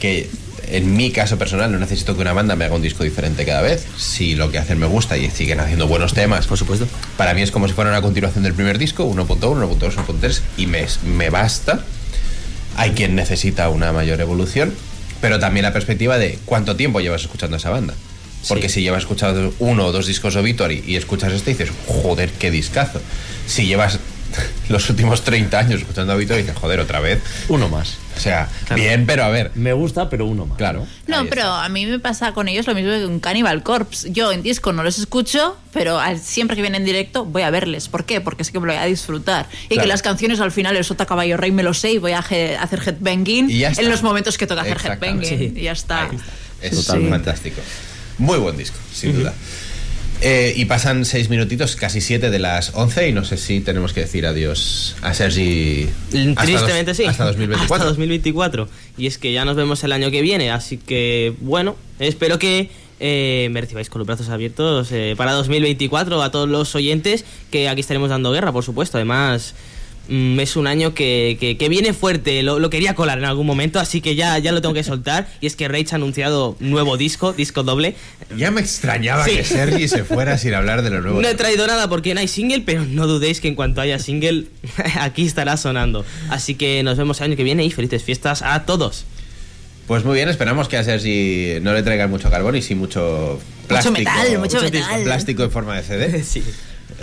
que 0.00 0.28
en 0.68 0.94
mi 0.96 1.10
caso 1.10 1.38
personal 1.38 1.70
no 1.72 1.78
necesito 1.78 2.14
que 2.14 2.20
una 2.22 2.32
banda 2.32 2.56
me 2.56 2.64
haga 2.64 2.74
un 2.74 2.82
disco 2.82 3.04
diferente 3.04 3.44
cada 3.44 3.62
vez. 3.62 3.86
Si 3.96 4.34
lo 4.34 4.50
que 4.50 4.58
hacen 4.58 4.78
me 4.78 4.86
gusta 4.86 5.16
y 5.16 5.30
siguen 5.30 5.60
haciendo 5.60 5.86
buenos 5.86 6.14
temas, 6.14 6.46
Por 6.46 6.58
supuesto. 6.58 6.86
para 7.16 7.34
mí 7.34 7.42
es 7.42 7.50
como 7.50 7.68
si 7.68 7.74
fuera 7.74 7.90
una 7.90 8.02
continuación 8.02 8.44
del 8.44 8.54
primer 8.54 8.78
disco, 8.78 9.04
1.1, 9.04 9.38
1.2, 9.38 9.94
1.3, 9.96 10.40
y 10.56 10.66
me, 10.66 10.86
me 11.04 11.30
basta. 11.30 11.80
Hay 12.76 12.92
quien 12.92 13.14
necesita 13.14 13.68
una 13.68 13.92
mayor 13.92 14.20
evolución, 14.20 14.72
pero 15.20 15.38
también 15.38 15.64
la 15.64 15.72
perspectiva 15.72 16.18
de 16.18 16.38
cuánto 16.46 16.74
tiempo 16.76 17.00
llevas 17.00 17.22
escuchando 17.22 17.56
a 17.56 17.58
esa 17.58 17.70
banda. 17.70 17.94
Porque 18.48 18.68
Sí. 18.68 18.76
si 18.76 18.82
llevas 18.82 19.02
escuchando 19.02 19.54
uno 19.60 19.86
o 19.86 19.92
dos 19.92 20.06
discos 20.06 20.34
de 20.34 20.40
Obituary 20.40 20.82
y 20.86 20.96
escuchas 20.96 21.32
este, 21.32 21.50
dices, 21.52 21.70
joder, 21.86 22.30
qué 22.30 22.50
discazo. 22.50 23.00
Si 23.46 23.66
llevas 23.66 23.98
los 24.68 24.88
últimos 24.90 25.22
30 25.22 25.58
años 25.58 25.80
escuchando 25.80 26.14
Obituary, 26.14 26.42
dices, 26.42 26.56
joder, 26.58 26.80
otra 26.80 27.00
vez. 27.00 27.20
Uno 27.48 27.68
más. 27.68 27.96
O 28.16 28.20
sea, 28.20 28.48
bien, 28.74 29.06
pero 29.06 29.24
a 29.24 29.28
ver, 29.30 29.50
Me 29.54 29.72
gusta, 29.72 30.10
pero 30.10 30.26
uno 30.26 30.44
más. 30.44 30.58
claro. 30.58 30.86
No, 31.06 31.20
ahí 31.20 31.26
pero 31.30 31.42
está. 31.42 31.64
a 31.64 31.68
mí 31.70 31.86
me 31.86 31.98
pasa 31.98 32.32
con 32.32 32.46
ellos 32.46 32.66
lo 32.66 32.74
mismo 32.74 32.90
que 32.90 33.02
con 33.04 33.20
Cannibal 33.20 33.62
Corpse. 33.62 34.12
Yo 34.12 34.32
en 34.32 34.42
disco 34.42 34.72
no 34.72 34.82
los 34.82 34.98
escucho, 34.98 35.56
pero 35.72 35.98
siempre 36.22 36.54
que 36.56 36.62
vienen 36.62 36.82
en 36.82 36.86
directo 36.86 37.24
voy 37.24 37.42
a 37.42 37.50
verles. 37.50 37.88
¿Por 37.88 38.04
qué? 38.04 38.20
Porque 38.20 38.44
sé 38.44 38.52
que 38.52 38.60
me 38.60 38.66
lo 38.66 38.72
voy 38.74 38.82
a 38.82 38.86
disfrutar. 38.86 39.46
Y 39.64 39.68
Claro. 39.68 39.82
que 39.82 39.88
las 39.88 40.02
canciones 40.02 40.40
al 40.40 40.52
final, 40.52 40.76
el 40.76 40.84
Sota 40.84 41.06
Caballo 41.06 41.36
Rey 41.38 41.52
me 41.52 41.62
lo 41.62 41.72
sé 41.74 41.92
y 41.92 41.98
voy 41.98 42.12
a 42.12 42.18
hacer 42.18 42.58
headbanging 42.86 43.48
Y 43.50 43.64
en 43.64 43.88
los 43.90 44.02
momentos 44.02 44.36
que 44.36 44.46
toca 44.46 44.60
hacer 44.62 44.78
headbanging. 44.84 45.24
Sí. 45.24 45.52
Y 45.56 45.62
ya 45.62 45.72
está. 45.72 46.04
Está. 46.04 46.16
Es 46.60 46.76
Totalmente. 46.76 47.10
fantástico. 47.16 47.60
Muy 48.18 48.38
buen 48.38 48.56
disco, 48.58 48.76
sin 48.94 49.18
duda. 49.18 49.32
Eh, 50.24 50.52
y 50.56 50.66
pasan 50.66 51.04
seis 51.04 51.28
minutitos, 51.30 51.74
casi 51.74 52.00
siete 52.00 52.30
de 52.30 52.38
las 52.38 52.70
11, 52.74 53.08
y 53.08 53.12
no 53.12 53.24
sé 53.24 53.36
si 53.36 53.60
tenemos 53.60 53.92
que 53.92 54.00
decir 54.02 54.24
adiós 54.24 54.94
a 55.02 55.14
Sergi. 55.14 55.88
hasta 56.36 56.42
Tristemente 56.44 56.90
dos- 56.92 56.96
sí. 56.96 57.04
Hasta 57.04 57.24
2024. 57.26 57.74
Hasta 57.74 57.84
2024. 57.88 58.68
Y 58.96 59.06
es 59.06 59.18
que 59.18 59.32
ya 59.32 59.44
nos 59.44 59.56
vemos 59.56 59.82
el 59.82 59.90
año 59.92 60.10
que 60.12 60.22
viene. 60.22 60.50
Así 60.52 60.76
que, 60.78 61.34
bueno, 61.40 61.74
espero 61.98 62.38
que 62.38 62.70
eh, 63.00 63.48
me 63.50 63.60
recibáis 63.60 63.90
con 63.90 63.98
los 63.98 64.06
brazos 64.06 64.28
abiertos 64.28 64.92
eh, 64.92 65.14
para 65.16 65.32
2024 65.32 66.22
a 66.22 66.30
todos 66.30 66.48
los 66.48 66.72
oyentes 66.76 67.24
que 67.50 67.68
aquí 67.68 67.80
estaremos 67.80 68.08
dando 68.10 68.30
guerra, 68.30 68.52
por 68.52 68.62
supuesto. 68.64 68.98
Además, 68.98 69.54
es 70.08 70.56
un 70.56 70.66
año 70.66 70.94
que, 70.94 71.36
que- 71.40 71.56
que 71.56 71.68
viene 71.68 71.92
fuerte. 71.94 72.42
Lo, 72.42 72.58
lo 72.58 72.70
quería 72.70 72.94
colar 72.94 73.18
en 73.18 73.24
algún 73.24 73.46
momento, 73.46 73.78
así 73.80 74.00
que 74.00 74.14
ya, 74.14 74.38
ya 74.38 74.52
lo 74.52 74.60
tengo 74.60 74.74
que 74.74 74.82
soltar. 74.84 75.28
Y 75.40 75.46
es 75.46 75.56
que 75.56 75.68
Rage 75.68 75.86
ha 75.92 75.94
anunciado 75.96 76.56
nuevo 76.60 76.96
disco, 76.96 77.32
disco 77.32 77.62
doble. 77.62 77.94
Ya 78.36 78.50
me 78.50 78.60
extrañaba 78.60 79.24
Sí. 79.24 79.36
que 79.36 79.44
Sergi 79.44 79.88
se 79.88 80.04
fuera 80.04 80.38
sin 80.38 80.54
hablar 80.54 80.82
de 80.82 80.90
lo 80.90 81.00
nuevo. 81.00 81.20
No 81.22 81.28
he 81.28 81.34
traído 81.34 81.66
nada 81.66 81.88
porque 81.88 82.14
no 82.14 82.20
hay 82.20 82.28
single, 82.28 82.62
pero 82.66 82.84
no 82.84 83.06
dudéis 83.06 83.40
que 83.40 83.48
en 83.48 83.54
cuanto 83.54 83.80
haya 83.80 83.98
single, 83.98 84.46
aquí 85.00 85.24
estará 85.24 85.56
sonando. 85.56 86.04
Así 86.30 86.54
que 86.54 86.82
nos 86.82 86.98
vemos 86.98 87.20
el 87.20 87.24
año 87.28 87.36
que 87.36 87.44
viene 87.44 87.64
y 87.64 87.70
felices 87.70 88.02
fiestas 88.02 88.42
a 88.42 88.64
todos. 88.64 89.04
Pues 89.86 90.04
muy 90.04 90.14
bien, 90.14 90.28
esperamos 90.28 90.68
que 90.68 90.76
a 90.76 90.84
Sergi 90.84 91.58
no 91.60 91.72
le 91.74 91.82
traigan 91.82 92.08
mucho 92.08 92.30
carbón 92.30 92.54
y 92.56 92.62
sí 92.62 92.74
mucho 92.74 93.40
plástico. 93.66 93.98
metal, 93.98 94.38
mucho 94.38 94.60
metal. 94.62 95.02
Plástico 95.02 95.42
en 95.42 95.50
forma 95.50 95.76
de 95.76 95.82
CD. 95.82 96.22
Sí. 96.24 96.42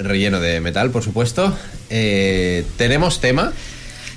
Relleno 0.03 0.39
de 0.39 0.59
metal, 0.61 0.91
por 0.91 1.03
supuesto. 1.03 1.55
Eh, 1.89 2.65
Tenemos 2.77 3.21
tema. 3.21 3.53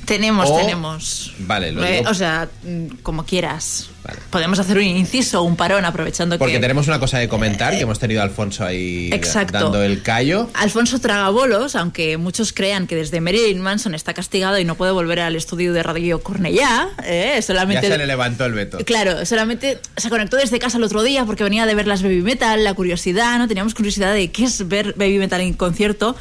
Tenemos, 0.05 0.51
O- 0.51 0.57
tenemos. 0.57 1.33
Vale, 1.39 1.71
lo 1.73 1.85
Eh, 1.85 1.99
digo. 1.99 2.11
O 2.11 2.15
sea, 2.15 2.49
mm, 2.65 2.87
como 3.03 3.25
quieras. 3.25 3.89
Vale. 4.05 4.19
Podemos 4.31 4.59
hacer 4.59 4.77
un 4.79 4.83
inciso, 4.83 5.45
un 5.45 5.55
parón, 5.55 5.85
aprovechando 5.85 6.37
Porque 6.39 6.55
que. 6.55 6.59
tenemos 6.61 6.89
una 6.89 6.99
cosa 6.99 7.19
de 7.19 7.29
comentar, 7.29 7.73
que 7.75 7.83
hemos 7.83 8.01
tenido 8.01 8.21
a 8.21 8.25
Alfonso 8.25 8.65
ahí 8.65 9.11
Exacto. 9.13 9.53
dando 9.53 9.81
el 9.83 10.03
callo. 10.03 10.51
Alfonso 10.55 10.99
Tragabolos, 11.01 11.77
aunque 11.77 12.17
muchos 12.17 12.53
crean 12.53 12.89
que 12.89 12.97
desde 12.97 13.21
Marilyn 13.21 13.61
Manson 13.61 13.95
está 13.95 14.13
castigado 14.13 14.59
y 14.59 14.65
no 14.65 14.75
puede 14.75 14.91
volver 14.91 15.21
al 15.21 15.37
estudio 15.37 15.73
de 15.73 15.85
Radio 15.85 16.21
Cornellá, 16.21 16.89
eh, 17.05 17.35
Ya 17.37 17.43
solamente... 17.43 17.87
se 17.87 17.97
le 17.97 18.07
levantó 18.09 18.45
el 18.45 18.55
veto. 18.55 18.79
Claro, 18.85 19.25
solamente 19.25 19.79
se 19.97 20.11
conectó 20.11 20.37
desde 20.37 20.59
casa 20.59 20.79
el 20.79 20.85
otro 20.85 21.05
día 21.05 21.25
porque 21.25 21.45
venía 21.45 21.65
de 21.65 21.75
ver 21.77 21.87
las 21.87 22.03
Baby 22.03 22.23
Metal, 22.23 22.65
la 22.65 22.75
curiosidad, 22.75 23.39
¿no? 23.39 23.47
Teníamos 23.47 23.73
curiosidad 23.75 24.13
de 24.13 24.33
qué 24.33 24.45
es 24.45 24.67
ver 24.67 24.95
Baby 24.99 25.19
Metal 25.19 25.41
en 25.41 25.53
concierto. 25.55 26.17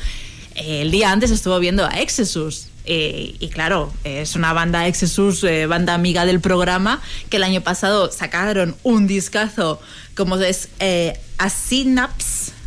Eh, 0.54 0.82
el 0.84 0.92
día 0.92 1.12
antes 1.12 1.32
estuvo 1.32 1.58
viendo 1.58 1.86
a 1.86 2.00
Exesus. 2.00 2.68
Eh, 2.86 3.36
y 3.40 3.50
claro, 3.50 3.92
es 4.04 4.36
una 4.36 4.54
banda 4.54 4.88
Exesus, 4.88 5.44
eh, 5.44 5.66
banda 5.66 5.94
amiga 5.94 6.26
del 6.26 6.40
programa, 6.40 7.02
que 7.30 7.38
el 7.38 7.44
año 7.44 7.62
pasado 7.62 8.12
sacaron 8.12 8.76
un 8.84 9.08
discazo 9.08 9.80
como 10.16 10.38
es 10.38 10.70
eh. 10.80 11.20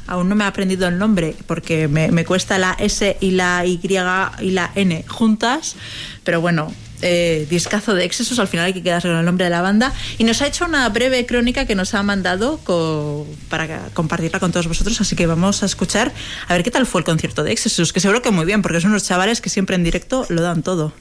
Aún 0.07 0.28
no 0.28 0.35
me 0.35 0.45
he 0.45 0.47
aprendido 0.47 0.86
el 0.86 0.99
nombre 0.99 1.35
porque 1.47 1.89
me, 1.89 2.11
me 2.11 2.27
cuesta 2.27 2.59
la 2.59 2.77
S 2.78 3.16
y 3.20 3.31
la 3.31 3.65
Y 3.65 3.81
y 3.82 4.51
la 4.51 4.70
N 4.74 5.05
juntas. 5.09 5.77
Pero 6.24 6.43
bueno, 6.43 6.70
eh, 7.05 7.47
discazo 7.48 7.94
de 7.94 8.05
Exesus, 8.05 8.39
al 8.40 8.48
final 8.48 8.66
hay 8.66 8.72
que 8.72 8.82
quedarse 8.82 9.06
con 9.09 9.16
el 9.16 9.24
nombre 9.24 9.44
de 9.44 9.51
la 9.51 9.60
banda. 9.62 9.93
Y 10.18 10.24
nos 10.24 10.43
ha 10.43 10.47
hecho 10.48 10.64
una 10.64 10.89
breve 10.89 11.24
crónica 11.26 11.66
que 11.66 11.74
nos 11.76 11.94
ha 11.94 12.02
mandado 12.02 12.59
co- 12.64 13.26
para 13.48 13.86
compartirla 13.94 14.40
con 14.40 14.51
todos 14.51 14.66
vosotros. 14.66 15.01
Así 15.01 15.14
que 15.14 15.26
vamos 15.26 15.62
a 15.62 15.66
escuchar 15.66 16.12
a 16.48 16.55
ver 16.55 16.62
qué 16.64 16.70
tal 16.70 16.86
fue 16.86 17.01
el 17.02 17.05
concierto 17.05 17.44
de 17.44 17.52
Exesus, 17.52 17.93
que 17.93 18.01
seguro 18.01 18.22
que 18.22 18.31
muy 18.31 18.47
bien, 18.47 18.62
porque 18.62 18.81
son 18.81 18.90
unos 18.90 19.05
chavales 19.05 19.40
que 19.40 19.51
siempre 19.51 19.76
en 19.76 19.85
directo 19.85 20.26
lo 20.31 20.43
dan 20.43 20.62
todo. 20.62 20.93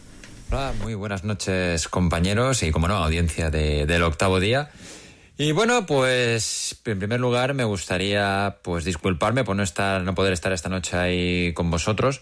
Hola, 0.51 0.73
muy 0.83 0.93
buenas 0.93 1.23
noches 1.23 1.87
compañeros 1.87 2.61
y 2.61 2.71
como 2.71 2.87
no, 2.87 2.97
audiencia 2.97 3.49
de- 3.49 3.85
del 3.87 4.03
octavo 4.03 4.39
día. 4.39 4.69
Y 5.35 5.51
bueno, 5.51 5.87
pues 5.87 6.75
en 6.85 6.99
primer 6.99 7.19
lugar 7.19 7.55
me 7.55 7.63
gustaría 7.63 8.57
pues 8.61 8.85
disculparme 8.85 9.43
por 9.43 9.55
no 9.55 9.63
estar, 9.63 10.03
no 10.03 10.13
poder 10.13 10.31
estar 10.31 10.51
esta 10.53 10.69
noche 10.69 10.95
ahí 10.95 11.53
con 11.53 11.71
vosotros. 11.71 12.21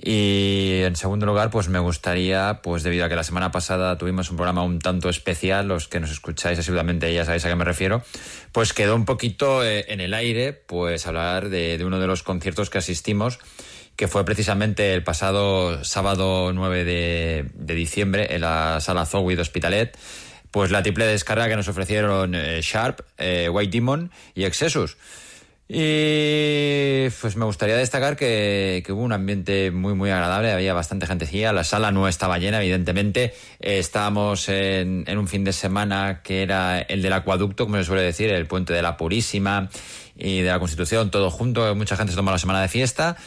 Y 0.00 0.82
en 0.84 0.94
segundo 0.94 1.26
lugar, 1.26 1.50
pues 1.50 1.68
me 1.68 1.80
gustaría, 1.80 2.60
pues 2.62 2.84
debido 2.84 3.04
a 3.04 3.08
que 3.08 3.16
la 3.16 3.24
semana 3.24 3.50
pasada 3.50 3.98
tuvimos 3.98 4.30
un 4.30 4.36
programa 4.36 4.62
un 4.62 4.78
tanto 4.78 5.08
especial, 5.08 5.66
los 5.66 5.88
que 5.88 5.98
nos 5.98 6.12
escucháis 6.12 6.58
asiduamente 6.58 7.12
ya 7.12 7.24
sabéis 7.24 7.44
a 7.44 7.48
qué 7.48 7.56
me 7.56 7.64
refiero, 7.64 8.02
pues 8.52 8.72
quedó 8.72 8.94
un 8.94 9.04
poquito 9.04 9.64
eh, 9.64 9.86
en 9.88 10.00
el 10.00 10.14
aire, 10.14 10.52
pues 10.52 11.06
hablar 11.08 11.48
de, 11.48 11.78
de 11.78 11.84
uno 11.84 11.98
de 11.98 12.06
los 12.06 12.22
conciertos 12.22 12.70
que 12.70 12.78
asistimos 12.78 13.40
que 13.98 14.06
fue 14.06 14.24
precisamente 14.24 14.94
el 14.94 15.02
pasado 15.02 15.82
sábado 15.82 16.52
9 16.52 16.84
de, 16.84 17.46
de 17.52 17.74
diciembre 17.74 18.28
en 18.30 18.42
la 18.42 18.78
sala 18.80 19.04
Zowid 19.04 19.40
Hospitalet, 19.40 19.98
pues 20.52 20.70
la 20.70 20.84
triple 20.84 21.04
descarga 21.04 21.48
que 21.48 21.56
nos 21.56 21.66
ofrecieron 21.66 22.36
eh, 22.36 22.60
Sharp, 22.62 23.00
eh, 23.18 23.48
White 23.50 23.72
Demon 23.72 24.12
y 24.36 24.44
Excessus. 24.44 24.96
Y 25.70 27.10
pues 27.20 27.36
me 27.36 27.44
gustaría 27.44 27.76
destacar 27.76 28.16
que, 28.16 28.82
hubo 28.88 29.02
un 29.02 29.12
ambiente 29.12 29.70
muy 29.70 29.92
muy 29.92 30.10
agradable, 30.10 30.50
había 30.50 30.72
bastante 30.72 31.06
gentecilla, 31.06 31.52
la 31.52 31.62
sala 31.62 31.92
no 31.92 32.08
estaba 32.08 32.38
llena, 32.38 32.62
evidentemente, 32.62 33.34
estábamos 33.60 34.48
en, 34.48 35.04
en 35.06 35.18
un 35.18 35.28
fin 35.28 35.44
de 35.44 35.52
semana 35.52 36.22
que 36.22 36.42
era 36.42 36.80
el 36.80 37.02
del 37.02 37.12
acueducto, 37.12 37.66
como 37.66 37.76
se 37.76 37.84
suele 37.84 38.00
decir, 38.00 38.30
el 38.30 38.46
puente 38.46 38.72
de 38.72 38.80
la 38.80 38.96
Purísima 38.96 39.68
y 40.16 40.40
de 40.40 40.48
la 40.48 40.58
Constitución, 40.58 41.10
todo 41.10 41.30
junto, 41.30 41.74
mucha 41.74 41.96
gente 41.96 42.12
se 42.12 42.16
tomó 42.16 42.30
la 42.30 42.38
semana 42.38 42.62
de 42.62 42.68
fiesta. 42.68 43.18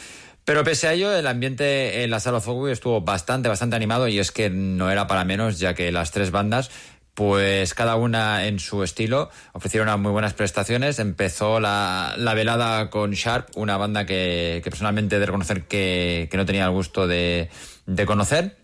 Pero 0.44 0.64
pese 0.64 0.88
a 0.88 0.92
ello, 0.92 1.14
el 1.14 1.28
ambiente 1.28 2.02
en 2.02 2.10
la 2.10 2.18
sala 2.18 2.40
Fogui 2.40 2.72
estuvo 2.72 3.00
bastante, 3.00 3.48
bastante 3.48 3.76
animado. 3.76 4.08
Y 4.08 4.18
es 4.18 4.32
que 4.32 4.50
no 4.50 4.90
era 4.90 5.06
para 5.06 5.24
menos, 5.24 5.60
ya 5.60 5.74
que 5.74 5.92
las 5.92 6.10
tres 6.10 6.32
bandas, 6.32 6.70
pues 7.14 7.74
cada 7.74 7.96
una 7.96 8.46
en 8.46 8.58
su 8.58 8.82
estilo, 8.82 9.30
ofrecieron 9.52 9.88
unas 9.88 10.00
muy 10.00 10.12
buenas 10.12 10.32
prestaciones. 10.34 10.98
Empezó 10.98 11.60
la, 11.60 12.14
la 12.16 12.34
velada 12.34 12.88
con 12.90 13.12
Sharp, 13.12 13.48
una 13.54 13.76
banda 13.76 14.06
que, 14.06 14.60
personalmente 14.64 15.18
de 15.18 15.26
reconocer 15.26 15.66
que, 15.66 16.28
que 16.30 16.36
no 16.36 16.46
tenía 16.46 16.64
el 16.64 16.70
gusto 16.70 17.06
de, 17.06 17.50
de 17.86 18.06
conocer, 18.06 18.56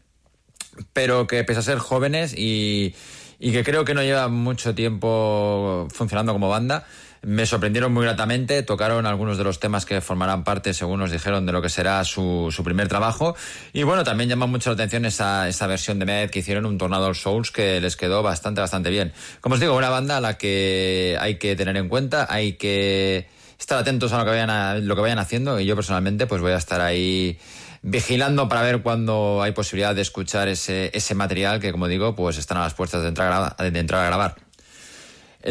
pero 0.92 1.26
que 1.26 1.44
pese 1.44 1.60
a 1.60 1.62
ser 1.62 1.78
jóvenes 1.78 2.34
y, 2.34 2.94
y 3.38 3.52
que 3.52 3.64
creo 3.64 3.84
que 3.84 3.94
no 3.94 4.02
lleva 4.02 4.28
mucho 4.28 4.74
tiempo 4.74 5.86
funcionando 5.92 6.32
como 6.32 6.48
banda, 6.48 6.86
me 7.22 7.46
sorprendieron 7.46 7.92
muy 7.92 8.04
gratamente, 8.04 8.62
tocaron 8.62 9.06
algunos 9.06 9.38
de 9.38 9.44
los 9.44 9.60
temas 9.60 9.84
que 9.84 10.00
formarán 10.00 10.44
parte, 10.44 10.74
según 10.74 11.00
nos 11.00 11.10
dijeron, 11.10 11.46
de 11.46 11.52
lo 11.52 11.62
que 11.62 11.68
será 11.68 12.04
su, 12.04 12.48
su 12.50 12.64
primer 12.64 12.88
trabajo. 12.88 13.34
Y 13.72 13.82
bueno, 13.82 14.04
también 14.04 14.28
llama 14.30 14.46
mucho 14.46 14.70
la 14.70 14.74
atención 14.74 15.04
esa, 15.04 15.48
esa 15.48 15.66
versión 15.66 15.98
de 15.98 16.06
Med 16.06 16.30
que 16.30 16.40
hicieron, 16.40 16.66
un 16.66 16.78
Tornado 16.78 17.12
Souls, 17.14 17.50
que 17.50 17.80
les 17.80 17.96
quedó 17.96 18.22
bastante, 18.22 18.60
bastante 18.60 18.90
bien. 18.90 19.12
Como 19.40 19.54
os 19.54 19.60
digo, 19.60 19.76
una 19.76 19.90
banda 19.90 20.18
a 20.18 20.20
la 20.20 20.38
que 20.38 21.16
hay 21.20 21.36
que 21.36 21.56
tener 21.56 21.76
en 21.76 21.88
cuenta, 21.88 22.26
hay 22.28 22.54
que 22.54 23.26
estar 23.58 23.78
atentos 23.78 24.12
a 24.12 24.18
lo 24.18 24.24
que 24.24 24.30
vayan, 24.30 24.50
a, 24.50 24.74
lo 24.76 24.94
que 24.94 25.02
vayan 25.02 25.18
haciendo 25.18 25.58
y 25.58 25.66
yo 25.66 25.74
personalmente 25.74 26.26
pues 26.26 26.40
voy 26.40 26.52
a 26.52 26.56
estar 26.56 26.80
ahí 26.80 27.38
vigilando 27.82 28.48
para 28.48 28.62
ver 28.62 28.82
cuándo 28.82 29.42
hay 29.42 29.52
posibilidad 29.52 29.94
de 29.94 30.02
escuchar 30.02 30.48
ese, 30.48 30.90
ese 30.94 31.14
material 31.14 31.60
que, 31.60 31.72
como 31.72 31.88
digo, 31.88 32.14
pues 32.14 32.38
están 32.38 32.58
a 32.58 32.62
las 32.62 32.74
puertas 32.74 33.02
de 33.02 33.08
entrar 33.08 33.54
a, 33.58 33.70
de 33.70 33.78
entrar 33.78 34.04
a 34.04 34.06
grabar. 34.06 34.47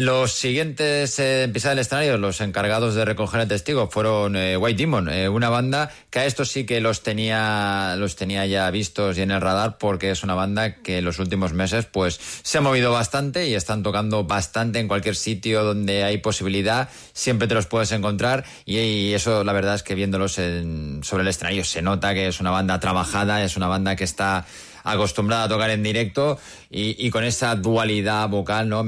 Los 0.00 0.30
siguientes 0.32 1.18
eh, 1.18 1.42
en 1.42 1.52
pisar 1.52 1.72
el 1.72 1.80
escenario, 1.80 2.18
los 2.18 2.40
encargados 2.40 2.94
de 2.94 3.04
recoger 3.04 3.40
el 3.40 3.48
testigo, 3.48 3.88
fueron 3.90 4.36
eh, 4.36 4.56
White 4.56 4.78
Demon, 4.80 5.08
eh, 5.08 5.28
una 5.28 5.48
banda 5.48 5.90
que 6.10 6.20
a 6.20 6.24
estos 6.24 6.50
sí 6.52 6.64
que 6.64 6.80
los 6.80 7.02
tenía, 7.02 7.96
los 7.98 8.14
tenía 8.14 8.46
ya 8.46 8.70
vistos 8.70 9.18
y 9.18 9.22
en 9.22 9.32
el 9.32 9.40
radar 9.40 9.76
porque 9.76 10.12
es 10.12 10.22
una 10.22 10.34
banda 10.34 10.74
que 10.82 10.98
en 10.98 11.04
los 11.04 11.18
últimos 11.18 11.52
meses 11.52 11.86
pues 11.86 12.20
se 12.42 12.58
ha 12.58 12.60
movido 12.60 12.92
bastante 12.92 13.48
y 13.48 13.54
están 13.54 13.82
tocando 13.82 14.22
bastante 14.22 14.78
en 14.78 14.86
cualquier 14.86 15.16
sitio 15.16 15.64
donde 15.64 16.04
hay 16.04 16.18
posibilidad, 16.18 16.88
siempre 17.12 17.48
te 17.48 17.54
los 17.54 17.66
puedes 17.66 17.90
encontrar 17.90 18.44
y, 18.64 18.78
y 18.78 19.14
eso 19.14 19.42
la 19.42 19.52
verdad 19.52 19.74
es 19.74 19.82
que 19.82 19.96
viéndolos 19.96 20.38
en- 20.38 21.00
sobre 21.02 21.22
el 21.22 21.28
escenario 21.28 21.64
se 21.64 21.82
nota 21.82 22.14
que 22.14 22.28
es 22.28 22.38
una 22.38 22.52
banda 22.52 22.78
trabajada, 22.78 23.42
es 23.42 23.56
una 23.56 23.66
banda 23.66 23.96
que 23.96 24.04
está 24.04 24.46
acostumbrada 24.84 25.44
a 25.44 25.48
tocar 25.48 25.70
en 25.70 25.82
directo 25.82 26.38
y, 26.70 27.10
con 27.10 27.24
esa 27.24 27.54
dualidad 27.54 28.28
vocal, 28.28 28.68
¿no? 28.68 28.84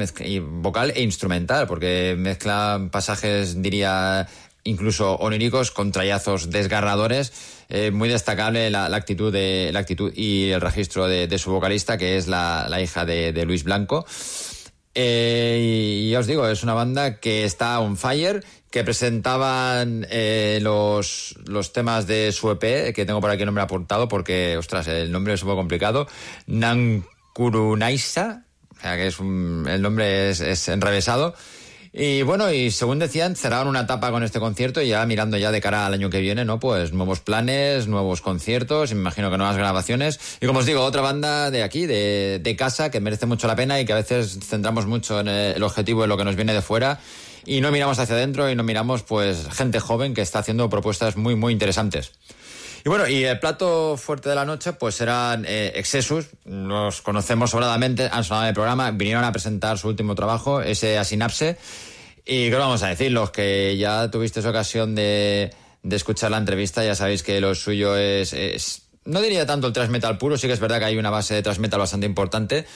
Vocal 0.62 0.92
e 0.94 1.02
instrumental, 1.02 1.66
porque 1.66 2.14
mezcla 2.18 2.88
pasajes, 2.90 3.62
diría, 3.62 4.28
incluso 4.64 5.14
oníricos 5.16 5.70
con 5.70 5.92
trayazos 5.92 6.50
desgarradores. 6.50 7.32
Eh, 7.68 7.92
muy 7.92 8.08
destacable 8.08 8.68
la, 8.70 8.86
actitud 8.86 9.32
de, 9.32 9.70
la 9.72 9.78
actitud 9.78 10.12
y 10.14 10.50
el 10.50 10.60
registro 10.60 11.06
de, 11.06 11.28
de 11.28 11.38
su 11.38 11.52
vocalista, 11.52 11.96
que 11.98 12.16
es 12.16 12.26
la, 12.26 12.66
la 12.68 12.80
hija 12.80 13.04
de 13.04 13.44
Luis 13.44 13.62
Blanco. 13.64 14.04
Eh, 15.02 15.58
y 16.06 16.10
ya 16.10 16.18
os 16.18 16.26
digo, 16.26 16.46
es 16.46 16.62
una 16.62 16.74
banda 16.74 17.20
que 17.20 17.44
está 17.44 17.80
on 17.80 17.96
fire, 17.96 18.44
que 18.70 18.84
presentaban 18.84 20.06
eh, 20.10 20.58
los, 20.60 21.34
los 21.46 21.72
temas 21.72 22.06
de 22.06 22.32
su 22.32 22.50
EP, 22.50 22.92
que 22.94 23.06
tengo 23.06 23.20
por 23.22 23.30
aquí 23.30 23.40
el 23.42 23.46
nombre 23.46 23.64
apuntado 23.64 24.08
porque, 24.08 24.56
ostras, 24.58 24.86
el 24.88 25.10
nombre 25.10 25.32
es 25.34 25.42
un 25.42 25.48
poco 25.48 25.56
complicado. 25.60 26.06
Nankurunaisa, 26.46 28.44
o 28.76 28.80
sea 28.80 28.96
que 28.96 29.06
es 29.06 29.18
un- 29.20 29.66
el 29.70 29.80
nombre 29.82 30.30
es, 30.30 30.40
es 30.40 30.68
enrevesado. 30.68 31.34
Y 31.92 32.22
bueno, 32.22 32.52
y 32.52 32.70
según 32.70 33.00
decían, 33.00 33.34
cerraron 33.34 33.66
una 33.66 33.80
etapa 33.80 34.12
con 34.12 34.22
este 34.22 34.38
concierto 34.38 34.80
y 34.80 34.88
ya 34.88 35.04
mirando 35.06 35.36
ya 35.36 35.50
de 35.50 35.60
cara 35.60 35.86
al 35.86 35.94
año 35.94 36.08
que 36.08 36.20
viene, 36.20 36.44
¿no? 36.44 36.60
Pues 36.60 36.92
nuevos 36.92 37.18
planes, 37.18 37.88
nuevos 37.88 38.20
conciertos, 38.20 38.92
imagino 38.92 39.28
que 39.28 39.36
nuevas 39.36 39.56
grabaciones. 39.56 40.20
Y 40.40 40.46
como 40.46 40.60
os 40.60 40.66
digo, 40.66 40.82
otra 40.82 41.02
banda 41.02 41.50
de 41.50 41.64
aquí, 41.64 41.86
de, 41.86 42.38
de 42.40 42.56
casa, 42.56 42.92
que 42.92 43.00
merece 43.00 43.26
mucho 43.26 43.48
la 43.48 43.56
pena 43.56 43.80
y 43.80 43.86
que 43.86 43.92
a 43.92 43.96
veces 43.96 44.38
centramos 44.40 44.86
mucho 44.86 45.18
en 45.18 45.26
eh, 45.26 45.52
el 45.56 45.62
objetivo 45.64 46.02
de 46.02 46.08
lo 46.08 46.16
que 46.16 46.24
nos 46.24 46.36
viene 46.36 46.54
de 46.54 46.62
fuera 46.62 47.00
y 47.44 47.60
no 47.60 47.72
miramos 47.72 47.98
hacia 47.98 48.14
adentro 48.14 48.48
y 48.48 48.54
no 48.54 48.62
miramos, 48.62 49.02
pues, 49.02 49.48
gente 49.50 49.80
joven 49.80 50.14
que 50.14 50.20
está 50.20 50.38
haciendo 50.38 50.68
propuestas 50.68 51.16
muy, 51.16 51.34
muy 51.34 51.52
interesantes. 51.52 52.12
Y 52.84 52.88
bueno, 52.88 53.06
y 53.06 53.24
el 53.24 53.38
plato 53.38 53.96
fuerte 53.96 54.28
de 54.30 54.34
la 54.34 54.44
noche, 54.44 54.72
pues 54.72 55.00
eran 55.00 55.44
eh, 55.46 55.72
Excessus. 55.74 56.26
Los 56.44 57.02
conocemos 57.02 57.50
sobradamente, 57.50 58.08
han 58.10 58.24
sonado 58.24 58.44
en 58.44 58.48
el 58.48 58.54
programa, 58.54 58.90
vinieron 58.90 59.24
a 59.24 59.32
presentar 59.32 59.78
su 59.78 59.88
último 59.88 60.14
trabajo, 60.14 60.62
ese 60.62 60.96
Asinapse. 60.98 61.58
Y 62.24 62.48
qué 62.48 62.54
os 62.54 62.60
vamos 62.60 62.82
a 62.82 62.88
decir, 62.88 63.12
los 63.12 63.30
que 63.30 63.76
ya 63.76 64.10
tuvisteis 64.10 64.46
ocasión 64.46 64.94
de, 64.94 65.50
de 65.82 65.96
escuchar 65.96 66.30
la 66.30 66.38
entrevista, 66.38 66.84
ya 66.84 66.94
sabéis 66.94 67.22
que 67.22 67.40
lo 67.40 67.54
suyo 67.54 67.96
es, 67.96 68.32
es- 68.32 68.82
no 69.04 69.20
diría 69.20 69.46
tanto 69.46 69.66
el 69.66 69.72
thrash 69.72 69.88
metal 69.88 70.18
puro, 70.18 70.36
sí 70.36 70.46
que 70.46 70.52
es 70.52 70.60
verdad 70.60 70.78
que 70.78 70.84
hay 70.84 70.96
una 70.98 71.10
base 71.10 71.34
de 71.34 71.42
thrash 71.42 71.58
metal 71.58 71.80
bastante 71.80 72.06
importante, 72.06 72.66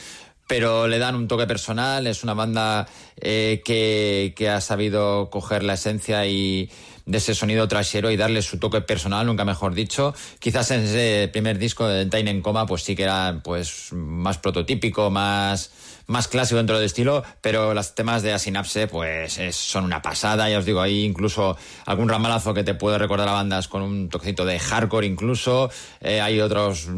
pero 0.49 0.89
le 0.89 0.99
dan 0.99 1.15
un 1.15 1.29
toque 1.29 1.47
personal, 1.47 2.07
es 2.07 2.23
una 2.25 2.35
banda 2.35 2.87
eh, 3.21 3.63
que, 3.65 4.33
que 4.37 4.49
ha 4.49 4.61
sabido 4.61 5.29
coger 5.31 5.63
la 5.63 5.75
esencia 5.75 6.27
y 6.27 6.71
de 7.07 7.19
ese 7.19 7.35
sonido 7.35 7.69
trashero 7.69 8.11
y 8.11 8.17
darle 8.17 8.41
su 8.43 8.59
toque 8.59 8.81
personal, 8.81 9.27
nunca 9.27 9.45
mejor 9.45 9.75
dicho. 9.75 10.15
Quizás 10.39 10.71
en 10.71 10.81
ese 10.85 11.29
primer 11.33 11.59
disco 11.59 11.87
de 11.87 12.07
Time 12.07 12.31
en 12.31 12.41
Coma, 12.43 12.67
pues 12.67 12.83
sí 12.83 12.97
que 12.97 13.03
era 13.03 13.41
pues 13.45 13.89
más 13.93 14.39
prototípico, 14.39 15.11
más, 15.11 15.71
más 16.07 16.29
clásico 16.29 16.57
dentro 16.57 16.77
del 16.77 16.87
estilo, 16.87 17.23
pero 17.43 17.75
los 17.75 17.95
temas 17.95 18.23
de 18.23 18.33
Asinapse 18.33 18.89
pues 18.89 19.39
es- 19.39 19.57
son 19.57 19.85
una 19.85 20.01
pasada, 20.01 20.49
ya 20.49 20.59
os 20.59 20.65
digo, 20.65 20.81
hay 20.81 21.05
incluso 21.05 21.57
algún 21.87 22.09
ramalazo 22.09 22.55
que 22.55 22.65
te 22.65 22.75
puede 22.75 22.97
recordar 22.99 23.29
a 23.29 23.33
bandas 23.33 23.69
con 23.69 23.83
un 23.83 24.09
toquecito 24.09 24.45
de 24.47 24.59
hardcore 24.59 25.07
incluso, 25.07 25.71
Eh, 26.01 26.21
hay 26.21 26.41
otros, 26.41 26.89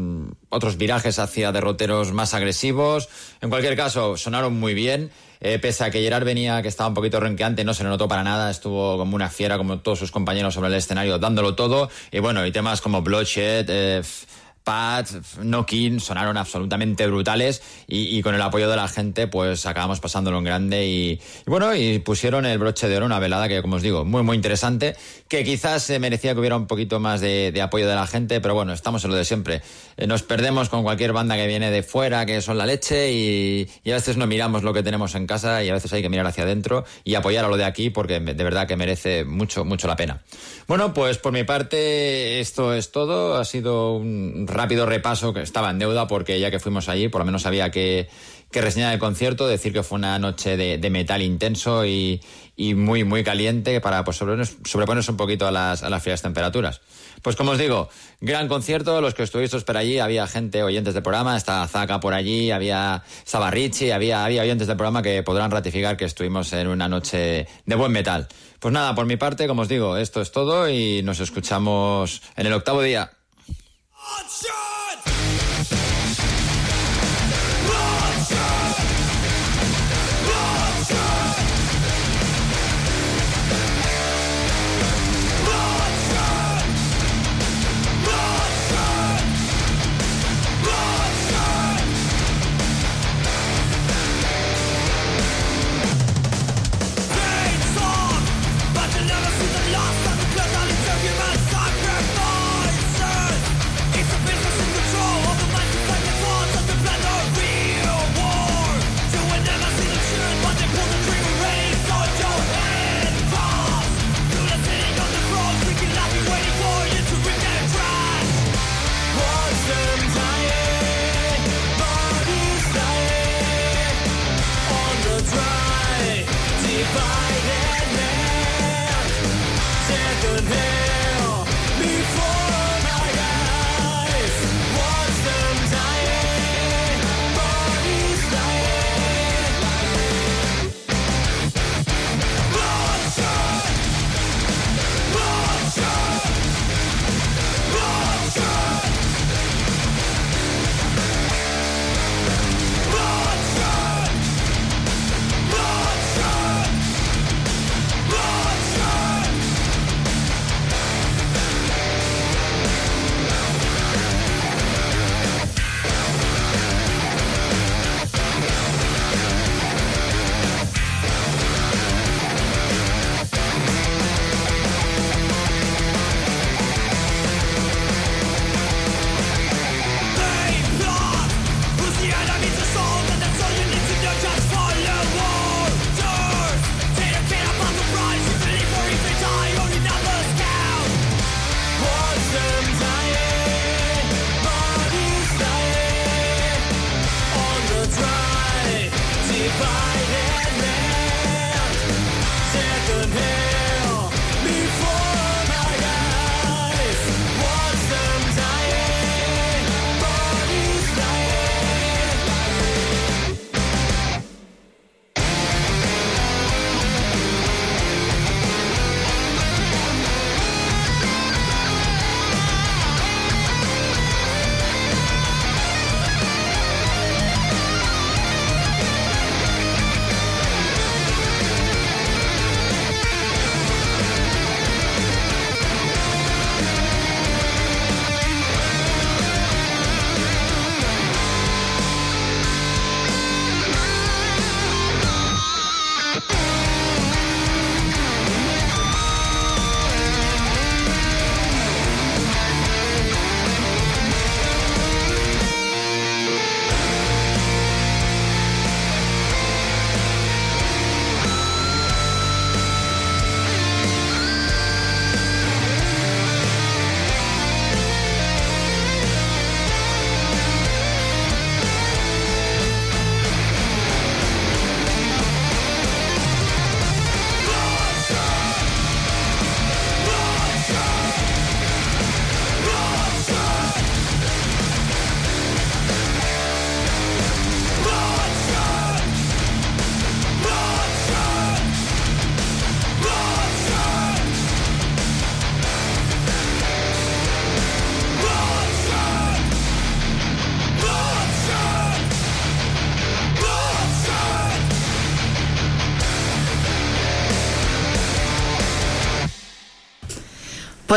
otros 0.49 0.77
virajes 0.77 1.19
hacia 1.19 1.51
derroteros 1.51 2.11
más 2.11 2.33
agresivos, 2.33 3.07
en 3.41 3.49
cualquier 3.49 3.75
caso 3.77 4.17
sonaron 4.17 4.53
muy 4.59 4.73
bien, 4.73 5.11
eh, 5.39 5.59
pese 5.59 5.83
a 5.83 5.91
que 5.91 6.01
Gerard 6.01 6.25
venía, 6.25 6.61
que 6.61 6.67
estaba 6.67 6.89
un 6.89 6.93
poquito 6.93 7.19
renqueante, 7.19 7.63
no 7.63 7.73
se 7.73 7.83
le 7.83 7.89
notó 7.89 8.07
para 8.07 8.23
nada, 8.23 8.49
estuvo 8.49 8.97
como 8.97 9.15
una 9.15 9.29
fiera, 9.29 9.57
como 9.57 9.79
todos 9.79 9.99
sus 9.99 10.11
compañeros 10.11 10.53
sobre 10.53 10.69
el 10.69 10.75
escenario, 10.75 11.19
dándolo 11.19 11.55
todo. 11.55 11.89
Y 12.11 12.19
bueno, 12.19 12.45
y 12.45 12.51
temas 12.51 12.81
como 12.81 13.01
Bloodshed, 13.01 13.65
eh, 13.69 14.01
f- 14.67 14.77
Pat, 14.77 15.07
Knockin 15.41 15.99
sonaron 15.99 16.37
absolutamente 16.37 17.07
brutales 17.07 17.61
y, 17.87 18.21
con 18.21 18.35
el 18.35 18.41
apoyo 18.41 18.69
de 18.69 18.75
la 18.75 18.87
gente 18.87 19.27
pues 19.27 19.65
acabamos 19.65 19.99
pasándolo 19.99 20.37
en 20.39 20.43
grande 20.43 20.85
y, 20.85 21.21
bueno, 21.45 21.73
y 21.75 21.99
pusieron 21.99 22.45
el 22.45 22.57
broche 22.57 22.87
de 22.87 22.97
oro, 22.97 23.05
una 23.05 23.19
velada 23.19 23.47
que 23.47 23.61
como 23.61 23.77
os 23.77 23.81
digo, 23.81 24.03
muy 24.05 24.23
muy 24.23 24.35
interesante, 24.35 24.95
que 25.27 25.43
quizás 25.43 25.83
se 25.83 25.99
merecía 25.99 26.33
que 26.33 26.39
hubiera 26.39 26.57
un 26.57 26.67
poquito 26.67 26.99
más 26.99 27.21
de, 27.21 27.57
apoyo 27.61 27.87
de 27.87 27.95
la 27.95 28.07
gente, 28.07 28.41
pero 28.41 28.55
bueno, 28.55 28.73
estamos 28.73 29.03
en 29.03 29.11
lo 29.11 29.15
de 29.15 29.25
siempre. 29.25 29.61
Eh, 29.97 30.05
nos 30.07 30.23
perdemos 30.23 30.69
con 30.69 30.83
cualquier 30.83 31.13
banda 31.13 31.35
que 31.35 31.47
viene 31.47 31.71
de 31.71 31.83
fuera, 31.83 32.25
que 32.25 32.41
son 32.41 32.57
la 32.57 32.65
leche 32.65 33.11
y, 33.11 33.69
y 33.83 33.91
a 33.91 33.95
veces 33.95 34.17
no 34.17 34.27
miramos 34.27 34.63
lo 34.63 34.73
que 34.73 34.83
tenemos 34.83 35.15
en 35.15 35.27
casa 35.27 35.63
y 35.63 35.69
a 35.69 35.73
veces 35.73 35.91
hay 35.93 36.01
que 36.01 36.09
mirar 36.09 36.25
hacia 36.27 36.43
adentro 36.43 36.83
y 37.03 37.15
apoyar 37.15 37.45
a 37.45 37.47
lo 37.47 37.57
de 37.57 37.65
aquí 37.65 37.89
porque 37.89 38.19
de 38.19 38.43
verdad 38.43 38.67
que 38.67 38.75
merece 38.77 39.23
mucho, 39.25 39.63
mucho 39.65 39.87
la 39.87 39.95
pena. 39.95 40.21
Bueno, 40.67 40.93
pues 40.93 41.17
por 41.17 41.31
mi 41.31 41.43
parte 41.45 42.39
esto 42.39 42.73
es 42.73 42.91
todo. 42.91 43.37
Ha 43.37 43.45
sido 43.45 43.93
un 43.93 44.45
rápido 44.57 44.85
repaso 44.85 45.33
que 45.33 45.41
estaba 45.41 45.69
en 45.69 45.79
deuda 45.79 46.07
porque 46.07 46.39
ya 46.39 46.51
que 46.51 46.59
fuimos 46.59 46.89
allí, 46.89 47.07
por 47.07 47.19
lo 47.19 47.25
menos 47.25 47.45
había 47.45 47.71
que, 47.71 48.09
reseñar 48.51 48.93
el 48.93 48.99
concierto, 48.99 49.47
decir 49.47 49.73
que 49.73 49.83
fue 49.83 49.97
una 49.97 50.17
noche 50.19 50.57
de, 50.57 50.77
de 50.77 50.89
metal 50.89 51.21
intenso 51.21 51.85
y, 51.85 52.21
y 52.57 52.73
muy, 52.73 53.03
muy 53.03 53.23
caliente 53.23 53.79
para 53.79 54.03
pues, 54.03 54.17
sobreponerse 54.17 55.11
un 55.11 55.17
poquito 55.17 55.47
a 55.47 55.51
las, 55.51 55.83
a 55.83 55.89
las 55.89 56.01
frías 56.01 56.23
temperaturas. 56.23 56.81
Pues 57.21 57.35
como 57.35 57.51
os 57.51 57.59
digo, 57.59 57.89
gran 58.19 58.47
concierto, 58.47 58.99
los 58.99 59.13
que 59.13 59.23
estuvisteis 59.23 59.63
por 59.63 59.77
allí, 59.77 59.99
había 59.99 60.25
gente, 60.27 60.63
oyentes 60.63 60.95
del 60.95 61.03
programa, 61.03 61.37
estaba 61.37 61.67
Zaka 61.67 61.99
por 61.99 62.15
allí, 62.15 62.49
había 62.51 63.03
estaba 63.23 63.51
Richie, 63.51 63.93
había, 63.93 64.25
había 64.25 64.41
oyentes 64.41 64.67
del 64.67 64.75
programa 64.75 65.03
que 65.03 65.21
podrán 65.21 65.51
ratificar 65.51 65.97
que 65.97 66.05
estuvimos 66.05 66.51
en 66.53 66.67
una 66.67 66.89
noche 66.89 67.47
de 67.65 67.75
buen 67.75 67.91
metal. 67.91 68.27
Pues 68.59 68.73
nada, 68.73 68.95
por 68.95 69.05
mi 69.05 69.17
parte, 69.17 69.47
como 69.47 69.61
os 69.61 69.67
digo, 69.67 69.97
esto 69.97 70.19
es 70.19 70.31
todo 70.31 70.67
y 70.67 71.03
nos 71.03 71.19
escuchamos 71.19 72.23
en 72.35 72.47
el 72.47 72.53
octavo 72.53 72.81
día. 72.81 73.16
Bloodshot! 74.07 75.96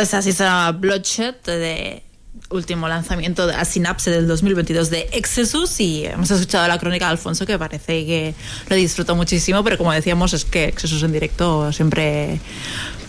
Pues 0.01 0.15
así 0.15 0.33
se 0.33 0.45
llama 0.45 0.73
Bloodshot, 0.73 1.45
de 1.45 2.03
último 2.49 2.89
lanzamiento 2.89 3.47
de- 3.47 3.55
a 3.55 3.67
Synapse 3.67 4.11
del 4.11 4.27
2022 4.27 4.89
de 4.89 5.11
Exesus 5.13 5.79
y 5.79 6.07
hemos 6.07 6.31
escuchado 6.31 6.67
la 6.69 6.79
crónica 6.79 7.05
de 7.05 7.11
Alfonso 7.11 7.45
que 7.45 7.59
parece 7.59 8.07
que 8.07 8.35
lo 8.71 8.77
disfrutó 8.77 9.15
muchísimo, 9.15 9.63
pero 9.63 9.77
como 9.77 9.93
decíamos 9.93 10.33
es 10.33 10.47
que 10.47 10.65
Exesus 10.65 11.03
en 11.03 11.13
directo 11.13 11.71
siempre 11.75 12.41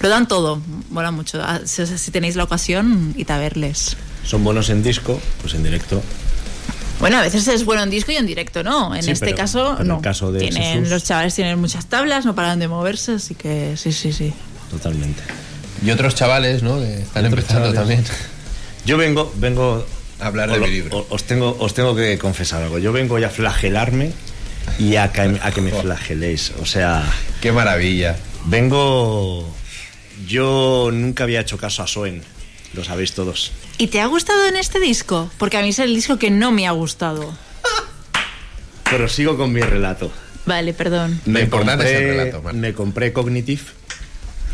lo 0.01 0.09
dan 0.09 0.27
todo, 0.27 0.61
mola 0.89 1.11
mucho. 1.11 1.39
Ah, 1.41 1.61
Si, 1.63 1.85
si 1.87 2.11
tenéis 2.11 2.35
la 2.35 2.43
ocasión, 2.43 3.13
id 3.15 3.31
a 3.31 3.37
verles. 3.37 3.95
Son 4.25 4.43
buenos 4.43 4.69
en 4.69 4.83
disco, 4.83 5.17
pues 5.39 5.53
en 5.53 5.63
directo. 5.63 6.03
Bueno, 6.99 7.19
a 7.19 7.21
veces 7.21 7.47
es 7.47 7.63
bueno 7.63 7.83
en 7.83 7.89
disco 7.89 8.11
y 8.11 8.17
en 8.17 8.27
directo, 8.27 8.63
¿no? 8.65 8.93
En 8.93 9.03
Sí, 9.03 9.11
este 9.11 9.27
pero- 9.27 9.37
caso, 9.37 9.63
pero 9.77 9.81
en 9.83 9.87
no. 9.87 9.95
el 9.95 10.01
caso 10.01 10.33
de 10.33 10.39
tienen, 10.41 10.83
Exesus- 10.83 10.89
los 10.89 11.05
chavales 11.05 11.33
tienen 11.35 11.57
muchas 11.57 11.85
tablas, 11.85 12.25
no 12.25 12.35
paran 12.35 12.59
de 12.59 12.67
moverse, 12.67 13.13
así 13.13 13.33
que 13.33 13.77
sí, 13.77 13.93
sí, 13.93 14.11
sí. 14.11 14.33
Totalmente. 14.69 15.23
Y 15.81 15.89
otros 15.91 16.15
chavales, 16.15 16.63
¿no? 16.63 16.79
Que 16.79 17.01
están 17.01 17.25
empezando 17.25 17.73
chavales. 17.73 17.75
también. 17.75 18.03
Yo 18.85 18.97
vengo, 18.97 19.33
vengo 19.37 19.85
A 20.19 20.27
hablar 20.27 20.49
de 20.51 20.57
lo- 20.59 20.65
mi 20.67 20.71
libro. 20.71 20.97
o- 20.97 21.07
Os 21.09 21.23
tengo, 21.23 21.55
os 21.59 21.73
tengo 21.73 21.95
que 21.95 22.17
confesar 22.17 22.61
algo. 22.63 22.77
Yo 22.79 22.91
vengo 22.91 23.17
ya 23.19 23.27
a 23.27 23.29
flagelarme 23.31 24.11
y 24.79 24.95
a 24.97 25.11
que, 25.11 25.21
a 25.41 25.51
que 25.51 25.61
me 25.61 25.71
flageléis. 25.71 26.51
O 26.61 26.65
sea, 26.65 27.03
Qué 27.41 27.51
maravilla. 27.51 28.17
vengo. 28.45 29.51
Yo 30.27 30.89
nunca 30.93 31.23
había 31.23 31.41
hecho 31.41 31.57
caso 31.57 31.81
a 31.83 31.87
Soen. 31.87 32.21
Lo 32.73 32.83
sabéis 32.83 33.13
todos. 33.13 33.51
¿Y 33.79 33.87
te 33.87 33.99
ha 33.99 34.05
gustado 34.05 34.45
en 34.47 34.55
este 34.55 34.79
disco? 34.79 35.29
Porque 35.37 35.57
a 35.57 35.61
mí 35.61 35.69
es 35.69 35.79
el 35.79 35.93
disco 35.95 36.17
que 36.19 36.29
no 36.29 36.51
me 36.51 36.67
ha 36.67 36.71
gustado. 36.71 37.33
Pero 38.89 39.07
sigo 39.09 39.35
con 39.37 39.51
mi 39.51 39.61
relato. 39.61 40.11
Vale, 40.45 40.73
perdón. 40.73 41.19
Lo 41.25 41.39
importante 41.39 41.85
es 41.85 41.91
el 41.91 41.97
compré- 41.97 42.17
relato, 42.17 42.41
Marta. 42.43 42.59
Me 42.59 42.73
compré 42.73 43.13
Cognitive 43.13 43.61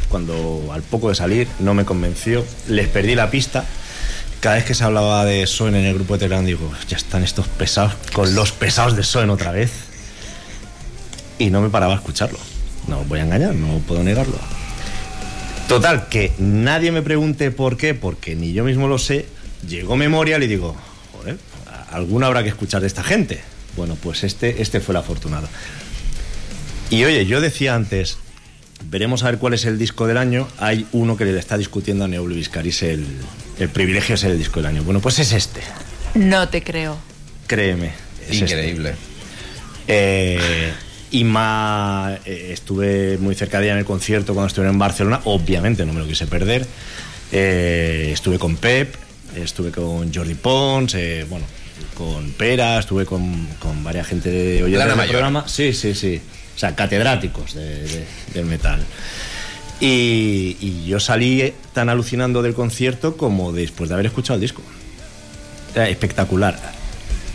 cuando 0.09 0.69
al 0.71 0.81
poco 0.81 1.09
de 1.09 1.15
salir 1.15 1.47
no 1.59 1.73
me 1.73 1.85
convenció. 1.85 2.45
Les 2.67 2.87
perdí 2.87 3.15
la 3.15 3.29
pista. 3.29 3.65
Cada 4.39 4.55
vez 4.55 4.65
que 4.65 4.73
se 4.73 4.83
hablaba 4.83 5.25
de 5.25 5.47
Soen 5.47 5.75
en 5.75 5.85
el 5.85 5.95
grupo 5.95 6.13
de 6.13 6.19
Telegram 6.19 6.45
digo, 6.45 6.71
ya 6.87 6.97
están 6.97 7.23
estos 7.23 7.47
pesados 7.47 7.93
con 8.13 8.35
los 8.35 8.51
pesados 8.51 8.95
de 8.95 9.03
Soen 9.03 9.29
otra 9.29 9.51
vez. 9.51 9.71
Y 11.39 11.49
no 11.49 11.61
me 11.61 11.69
paraba 11.69 11.93
a 11.93 11.97
escucharlo. 11.97 12.39
No 12.87 12.99
os 12.99 13.07
voy 13.07 13.19
a 13.19 13.23
engañar, 13.23 13.53
no 13.53 13.79
puedo 13.79 14.03
negarlo. 14.03 14.37
Total, 15.67 16.07
que 16.07 16.31
nadie 16.37 16.91
me 16.91 17.01
pregunte 17.01 17.51
por 17.51 17.75
qué, 17.75 17.93
porque 17.93 18.35
ni 18.35 18.53
yo 18.53 18.63
mismo 18.63 18.87
lo 18.87 18.97
sé. 18.97 19.25
Llegó 19.67 19.97
Memorial 19.97 20.41
y 20.43 20.47
digo, 20.47 20.75
joder, 21.11 21.37
alguna 21.91 22.27
habrá 22.27 22.43
que 22.43 22.49
escuchar 22.49 22.81
de 22.81 22.87
esta 22.87 23.03
gente. 23.03 23.41
Bueno, 23.75 23.97
pues 24.01 24.23
este, 24.23 24.61
este 24.61 24.79
fue 24.79 24.93
el 24.93 24.97
afortunado. 24.97 25.47
Y 26.89 27.03
oye, 27.03 27.25
yo 27.25 27.41
decía 27.41 27.75
antes, 27.75 28.17
veremos 28.85 29.23
a 29.23 29.27
ver 29.31 29.37
cuál 29.39 29.53
es 29.53 29.65
el 29.65 29.77
disco 29.77 30.07
del 30.07 30.17
año. 30.17 30.47
Hay 30.59 30.85
uno 30.91 31.17
que 31.17 31.25
le 31.25 31.37
está 31.37 31.57
discutiendo 31.57 32.05
a 32.05 32.07
Neoblu 32.07 32.35
Viscaris 32.35 32.83
el, 32.83 33.05
el 33.59 33.69
privilegio 33.69 34.13
de 34.15 34.17
ser 34.21 34.31
el 34.31 34.37
disco 34.37 34.59
del 34.59 34.67
año. 34.67 34.83
Bueno, 34.83 34.99
pues 35.01 35.19
es 35.19 35.31
este, 35.33 35.61
No 36.15 36.49
te 36.49 36.63
creo. 36.63 36.97
créeme. 37.47 37.91
es 38.29 38.41
este. 38.41 38.43
Increíble. 38.43 38.93
Eh, 39.87 40.71
y 41.11 41.23
más 41.23 42.19
estuve 42.25 43.17
muy 43.17 43.33
cerca 43.35 43.59
de 43.59 43.65
ella 43.67 43.73
en 43.73 43.79
el 43.79 43.85
concierto 43.85 44.33
cuando 44.33 44.47
estuve 44.47 44.67
en 44.67 44.77
Barcelona. 44.79 45.21
Obviamente 45.25 45.85
no 45.85 45.93
me 45.93 45.99
lo 46.01 46.07
quise 46.07 46.27
perder. 46.27 46.65
Eh, 47.31 48.09
estuve 48.13 48.37
con 48.39 48.57
Pep, 48.57 48.93
estuve 49.35 49.71
con 49.71 50.13
Jordi 50.13 50.35
Pons, 50.35 50.93
eh, 50.95 51.25
bueno, 51.29 51.45
con 51.95 52.31
Pera, 52.31 52.79
estuve 52.79 53.05
con, 53.05 53.47
con 53.59 53.83
varias 53.83 54.07
gente 54.07 54.29
de 54.29 54.63
oyentes 54.63 54.97
del 54.97 55.07
programa. 55.09 55.47
Sí, 55.47 55.73
sí, 55.73 55.93
sí. 55.93 56.21
O 56.57 56.59
sea, 56.59 56.75
catedráticos 56.75 57.53
de- 57.53 57.83
de- 57.83 58.05
del 58.33 58.45
metal. 58.45 58.79
Y, 59.79 60.85
yo 60.87 60.99
salí 60.99 61.53
tan 61.73 61.87
alucinando 61.89 62.41
del 62.41 62.55
concierto 62.55 63.15
como 63.15 63.51
después 63.53 63.89
de 63.89 63.93
haber 63.93 64.07
escuchado 64.07 64.35
el 64.35 64.41
disco. 64.41 64.63
Espectacular. 65.75 66.59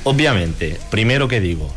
Obviamente, 0.03 0.77
primero 0.91 1.29
que 1.29 1.41
digo, 1.41 1.73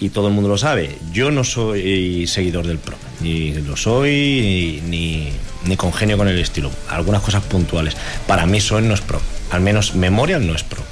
y 0.00 0.08
todo 0.08 0.26
el 0.26 0.34
mundo 0.34 0.48
lo 0.48 0.58
sabe, 0.58 0.98
yo 1.12 1.30
no 1.30 1.44
soy 1.44 2.26
seguidor 2.26 2.66
del 2.66 2.78
pro, 2.78 2.96
ni 3.20 3.52
lo 3.52 3.76
soy, 3.76 4.82
ni, 4.88 5.30
ni 5.64 5.76
congenio 5.76 6.18
con 6.18 6.26
el 6.26 6.38
estilo. 6.40 6.72
Algunas 6.88 7.22
cosas 7.22 7.44
puntuales. 7.44 7.96
Para 8.26 8.44
mí 8.46 8.60
Soen 8.60 8.88
no 8.88 8.94
es 8.94 9.00
pro, 9.00 9.20
al 9.52 9.60
menos 9.60 9.94
Memorial 9.94 10.44
no 10.44 10.54
es 10.56 10.64
pro. 10.64 10.82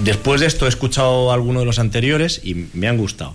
Después 0.00 0.40
de 0.40 0.46
esto 0.46 0.64
he 0.64 0.68
escuchado 0.70 1.30
algunos 1.32 1.60
de 1.62 1.66
los 1.66 1.78
anteriores 1.78 2.40
y 2.42 2.68
me 2.72 2.88
han 2.88 2.96
gustado. 2.96 3.34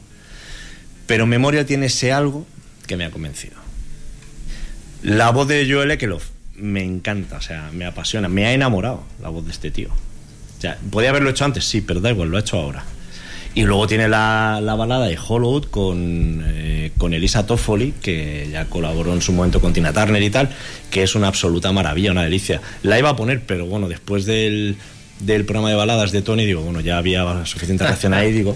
Pero 1.12 1.26
Memorial 1.26 1.66
tiene 1.66 1.88
ese 1.88 2.14
algo 2.14 2.48
que 2.88 2.96
me 2.96 3.04
ha 3.04 3.12
convencido. 3.12 3.56
La 5.04 5.32
voz 5.32 5.46
de 5.46 5.70
Joel 5.70 5.92
Ekelov 5.92 6.22
me 6.56 6.86
encanta, 6.86 7.36
o 7.36 7.42
sea, 7.42 7.70
me 7.74 7.84
apasiona, 7.84 8.30
me 8.30 8.46
ha 8.46 8.54
enamorado 8.54 9.04
la 9.22 9.28
voz 9.28 9.44
de 9.44 9.52
este 9.52 9.72
tío. 9.72 9.90
O 9.90 10.62
sea, 10.62 10.78
podía 10.90 11.10
haberlo 11.10 11.30
hecho 11.30 11.44
antes, 11.44 11.66
sí, 11.66 11.82
pero 11.82 12.00
da 12.00 12.12
igual, 12.12 12.30
lo 12.30 12.38
ha 12.38 12.40
hecho 12.40 12.58
ahora. 12.58 12.86
Y 13.54 13.64
luego 13.64 13.88
tiene 13.88 14.08
la, 14.08 14.62
la 14.64 14.76
balada 14.76 15.06
de 15.08 15.18
Hollywood 15.18 15.66
con, 15.66 16.46
eh, 16.46 16.94
con 16.98 17.14
Elisa 17.14 17.46
Toffoli, 17.46 17.94
que 18.02 18.48
ya 18.50 18.68
colaboró 18.68 19.12
en 19.12 19.22
su 19.22 19.34
momento 19.34 19.60
con 19.60 19.74
Tina 19.74 19.92
Turner 19.92 20.24
y 20.24 20.30
tal, 20.30 20.48
que 20.92 21.04
es 21.04 21.14
una 21.14 21.28
absoluta 21.28 21.74
maravilla, 21.74 22.12
una 22.12 22.24
delicia. 22.24 22.62
La 22.84 22.98
iba 22.98 23.10
a 23.10 23.18
poner, 23.18 23.42
pero 23.46 23.66
bueno, 23.66 23.90
después 23.90 24.26
del, 24.26 24.78
del 25.20 25.44
programa 25.44 25.72
de 25.72 25.76
baladas 25.76 26.14
de 26.14 26.22
Tony, 26.22 26.46
digo, 26.46 26.62
bueno, 26.62 26.80
ya 26.80 26.98
había 26.98 27.46
suficiente 27.46 27.84
reacción 27.84 28.14
ahí, 28.14 28.32
digo, 28.32 28.56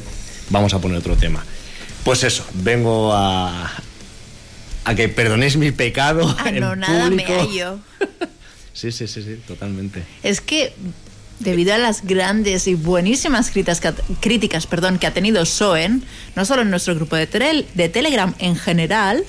vamos 0.51 0.73
a 0.73 0.79
poner 0.79 0.99
otro 0.99 1.17
tema. 1.17 1.43
Pues 2.05 2.23
eso, 2.23 2.45
vengo 2.53 3.11
a, 3.13 3.71
a 4.83 4.95
que 4.95 5.09
perdonéis 5.09 5.57
mi 5.57 5.71
pecado. 5.71 6.35
Ah, 6.37 6.49
en 6.49 6.59
no, 6.59 6.75
nada 6.75 7.09
me 7.09 7.25
hallo. 7.25 7.79
Sí, 8.73 8.91
sí, 8.91 9.07
sí, 9.07 9.23
sí, 9.23 9.39
totalmente. 9.47 10.03
Es 10.21 10.41
que 10.41 10.73
debido 11.39 11.73
a 11.73 11.77
las 11.77 12.03
grandes 12.03 12.67
y 12.67 12.75
buenísimas 12.75 13.49
críticas 13.49 13.79
que 13.79 13.87
ha, 13.87 13.95
críticas, 14.19 14.67
perdón, 14.67 14.99
que 14.99 15.07
ha 15.07 15.13
tenido 15.13 15.45
Soen, 15.45 16.03
no 16.35 16.43
solo 16.43 16.61
en 16.63 16.71
nuestro 16.71 16.93
grupo 16.93 17.15
de 17.15 17.25
Telegram 17.25 18.35
en 18.37 18.57
general, 18.57 19.23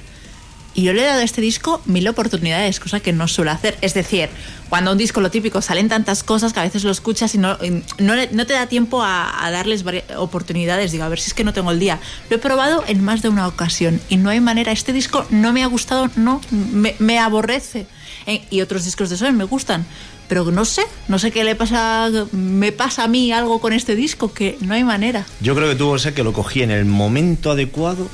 y 0.76 0.82
yo 0.82 0.92
le 0.92 1.02
he 1.02 1.06
dado 1.06 1.20
a 1.20 1.24
este 1.24 1.40
disco 1.40 1.80
mil 1.86 2.06
oportunidades, 2.06 2.78
cosa 2.80 3.00
que 3.00 3.14
no 3.14 3.26
suelo 3.28 3.50
hacer. 3.50 3.78
Es 3.80 3.94
decir, 3.94 4.28
cuando 4.68 4.92
un 4.92 4.98
disco 4.98 5.22
lo 5.22 5.30
típico 5.30 5.62
salen 5.62 5.88
tantas 5.88 6.22
cosas 6.22 6.52
que 6.52 6.60
a 6.60 6.64
veces 6.64 6.84
lo 6.84 6.90
escuchas 6.90 7.34
y 7.34 7.38
no, 7.38 7.56
no, 7.98 8.14
no 8.30 8.46
te 8.46 8.52
da 8.52 8.66
tiempo 8.66 9.02
a, 9.02 9.44
a 9.44 9.50
darles 9.50 9.84
oportunidades. 10.18 10.92
Digo, 10.92 11.04
a 11.04 11.08
ver 11.08 11.18
si 11.18 11.28
es 11.28 11.34
que 11.34 11.44
no 11.44 11.54
tengo 11.54 11.70
el 11.70 11.80
día. 11.80 11.98
Lo 12.28 12.36
he 12.36 12.38
probado 12.38 12.84
en 12.86 13.02
más 13.02 13.22
de 13.22 13.30
una 13.30 13.48
ocasión 13.48 14.02
y 14.10 14.18
no 14.18 14.28
hay 14.28 14.40
manera. 14.40 14.70
Este 14.70 14.92
disco 14.92 15.26
no 15.30 15.54
me 15.54 15.62
ha 15.62 15.66
gustado, 15.66 16.10
no, 16.14 16.42
me, 16.50 16.94
me 16.98 17.18
aborrece. 17.18 17.86
Eh, 18.26 18.44
y 18.50 18.60
otros 18.60 18.84
discos 18.84 19.08
de 19.08 19.16
Soen 19.16 19.34
me 19.34 19.44
gustan. 19.44 19.86
Pero 20.28 20.44
no 20.50 20.66
sé, 20.66 20.82
no 21.08 21.18
sé 21.18 21.30
qué 21.30 21.42
le 21.42 21.54
pasa, 21.54 22.10
me 22.32 22.72
pasa 22.72 23.04
a 23.04 23.08
mí 23.08 23.32
algo 23.32 23.60
con 23.60 23.72
este 23.72 23.94
disco 23.94 24.34
que 24.34 24.58
no 24.60 24.74
hay 24.74 24.84
manera. 24.84 25.24
Yo 25.40 25.54
creo 25.54 25.70
que 25.70 25.76
tuvo 25.76 25.94
que 25.94 26.00
ser 26.00 26.14
que 26.14 26.24
lo 26.24 26.34
cogí 26.34 26.62
en 26.62 26.72
el 26.72 26.84
momento 26.84 27.52
adecuado 27.52 28.08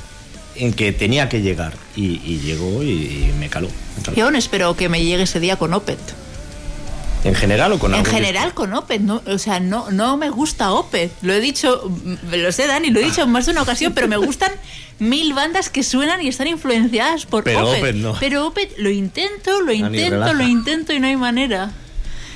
en 0.56 0.72
que 0.72 0.92
tenía 0.92 1.28
que 1.28 1.42
llegar. 1.42 1.74
Y, 1.96 2.20
y 2.24 2.40
llegó 2.40 2.82
y, 2.82 2.90
y 2.90 3.34
me 3.38 3.48
caló. 3.48 3.68
me 3.96 4.02
caló. 4.02 4.16
Y 4.16 4.20
aún 4.20 4.36
espero 4.36 4.76
que 4.76 4.88
me 4.88 5.04
llegue 5.04 5.24
ese 5.24 5.40
día 5.40 5.56
con 5.56 5.74
Opet. 5.74 5.98
¿En 7.24 7.34
general 7.36 7.72
o 7.72 7.78
con 7.78 7.94
En 7.94 8.04
general 8.04 8.52
con 8.52 8.74
Opet, 8.74 9.00
no, 9.00 9.22
o 9.26 9.38
sea, 9.38 9.60
no, 9.60 9.90
no 9.90 10.16
me 10.16 10.28
gusta 10.28 10.72
Opet. 10.72 11.12
Lo 11.22 11.32
he 11.32 11.40
dicho, 11.40 11.88
mm, 11.88 12.34
lo 12.34 12.50
sé 12.50 12.66
Dani, 12.66 12.90
lo 12.90 12.98
he 12.98 13.04
dicho 13.04 13.22
en 13.22 13.30
más 13.30 13.46
de 13.46 13.52
una 13.52 13.62
ocasión, 13.62 13.92
pero 13.94 14.08
me 14.08 14.16
gustan 14.16 14.50
mil 14.98 15.32
bandas 15.32 15.68
que 15.68 15.84
suenan 15.84 16.20
y 16.20 16.28
están 16.28 16.48
influenciadas 16.48 17.26
por 17.26 17.44
Pero 17.44 17.70
Opet. 17.70 17.94
No. 17.94 18.16
Pero 18.18 18.46
Opet 18.46 18.76
lo 18.78 18.90
intento, 18.90 19.60
lo 19.60 19.72
intento, 19.72 20.34
lo 20.34 20.42
intento 20.42 20.92
y 20.92 20.98
no 20.98 21.06
hay 21.06 21.16
manera. 21.16 21.70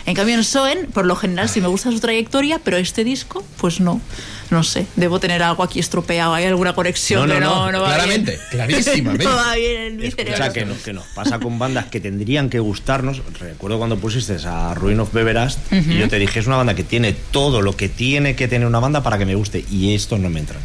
En 0.05 0.15
cambio 0.15 0.36
en 0.36 0.45
Soen, 0.45 0.86
por 0.86 1.05
lo 1.05 1.17
general 1.17 1.49
sí 1.49 1.61
me 1.61 1.67
gusta 1.67 1.91
su 1.91 1.99
trayectoria, 1.99 2.61
pero 2.62 2.77
este 2.77 3.03
disco, 3.03 3.45
pues 3.57 3.81
no. 3.81 4.01
No 4.50 4.62
sé, 4.62 4.86
debo 4.94 5.18
tener 5.18 5.42
algo 5.42 5.62
aquí 5.65 5.81
estropeado, 5.81 6.33
hay 6.34 6.44
alguna 6.44 6.75
conexión 6.75 7.23
No, 7.23 7.26
no, 7.26 7.34
que 7.34 7.41
no, 7.41 7.55
no, 7.66 7.73
no 7.73 7.81
va 7.83 7.89
claramente, 7.89 8.31
bien. 8.33 8.42
clarísimamente. 8.50 9.25
no 9.25 9.34
va 9.34 9.55
bien 9.57 9.83
en 9.83 9.97
mi 9.97 10.10
cerebro. 10.10 10.33
Escucha, 10.34 10.52
que, 10.52 10.65
no- 10.65 10.75
que 10.84 10.92
nos 10.92 11.05
pasa 11.08 11.39
con 11.41 11.58
bandas 11.58 11.86
que 11.86 12.00
tendrían 12.00 12.49
que 12.49 12.60
gustarnos. 12.60 13.23
Recuerdo 13.41 13.78
cuando 13.78 13.97
pusiste 13.99 14.36
a 14.47 14.75
Ruin 14.75 15.00
of 15.00 15.12
Beverast 15.12 15.58
y 15.73 15.99
yo 15.99 16.08
te 16.08 16.18
dije, 16.18 16.39
es 16.39 16.47
una 16.47 16.57
banda 16.57 16.75
que 16.75 16.84
tiene 16.84 17.12
todo 17.12 17.60
lo 17.60 17.76
que 17.76 17.89
tiene 17.89 18.36
que 18.36 18.47
tener 18.47 18.66
una 18.68 18.78
banda 18.78 19.02
para 19.02 19.18
que 19.18 19.26
me 19.26 19.34
guste 19.34 19.65
y 19.70 19.94
estos 19.94 20.20
no 20.20 20.28
me 20.31 20.41
entran. 20.41 20.60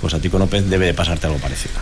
Pues 0.00 0.12
a 0.14 0.18
ti 0.20 0.28
con 0.28 0.42
Opeth 0.42 0.64
debe 0.64 0.86
de 0.86 0.94
pasarte 0.94 1.26
algo 1.26 1.38
parecido. 1.38 1.74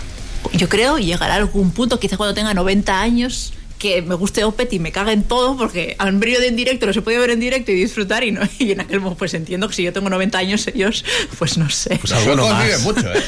Yo 0.52 0.68
creo 0.68 0.98
llegará 0.98 1.34
a 1.34 1.36
algún 1.38 1.70
punto, 1.72 1.98
quizá 1.98 2.16
cuando 2.16 2.34
tenga 2.34 2.54
90 2.54 3.00
años, 3.00 3.52
que 3.78 4.02
me 4.02 4.14
guste 4.16 4.42
Opet 4.44 4.72
y 4.72 4.78
me 4.78 4.90
cague 4.92 5.12
en 5.12 5.22
todo, 5.22 5.56
porque 5.56 5.94
han 5.98 6.18
venido 6.20 6.42
en 6.42 6.56
directo, 6.56 6.86
lo 6.86 6.92
se 6.92 7.02
puede 7.02 7.18
ver 7.18 7.30
en 7.30 7.40
directo 7.40 7.70
y 7.70 7.74
disfrutar, 7.76 8.24
y, 8.24 8.32
no, 8.32 8.40
y 8.58 8.72
en 8.72 8.80
aquel 8.80 9.00
momento 9.00 9.18
pues 9.18 9.34
entiendo 9.34 9.68
que 9.68 9.74
si 9.74 9.82
yo 9.84 9.92
tengo 9.92 10.10
90 10.10 10.36
años 10.38 10.66
ellos, 10.66 11.04
pues 11.38 11.56
no 11.58 11.70
sé. 11.70 11.96
Pues 12.00 12.12
alguno 12.12 12.48
más. 12.48 12.64
viven 12.64 12.82
mucho, 12.82 13.06
¿eh? 13.12 13.22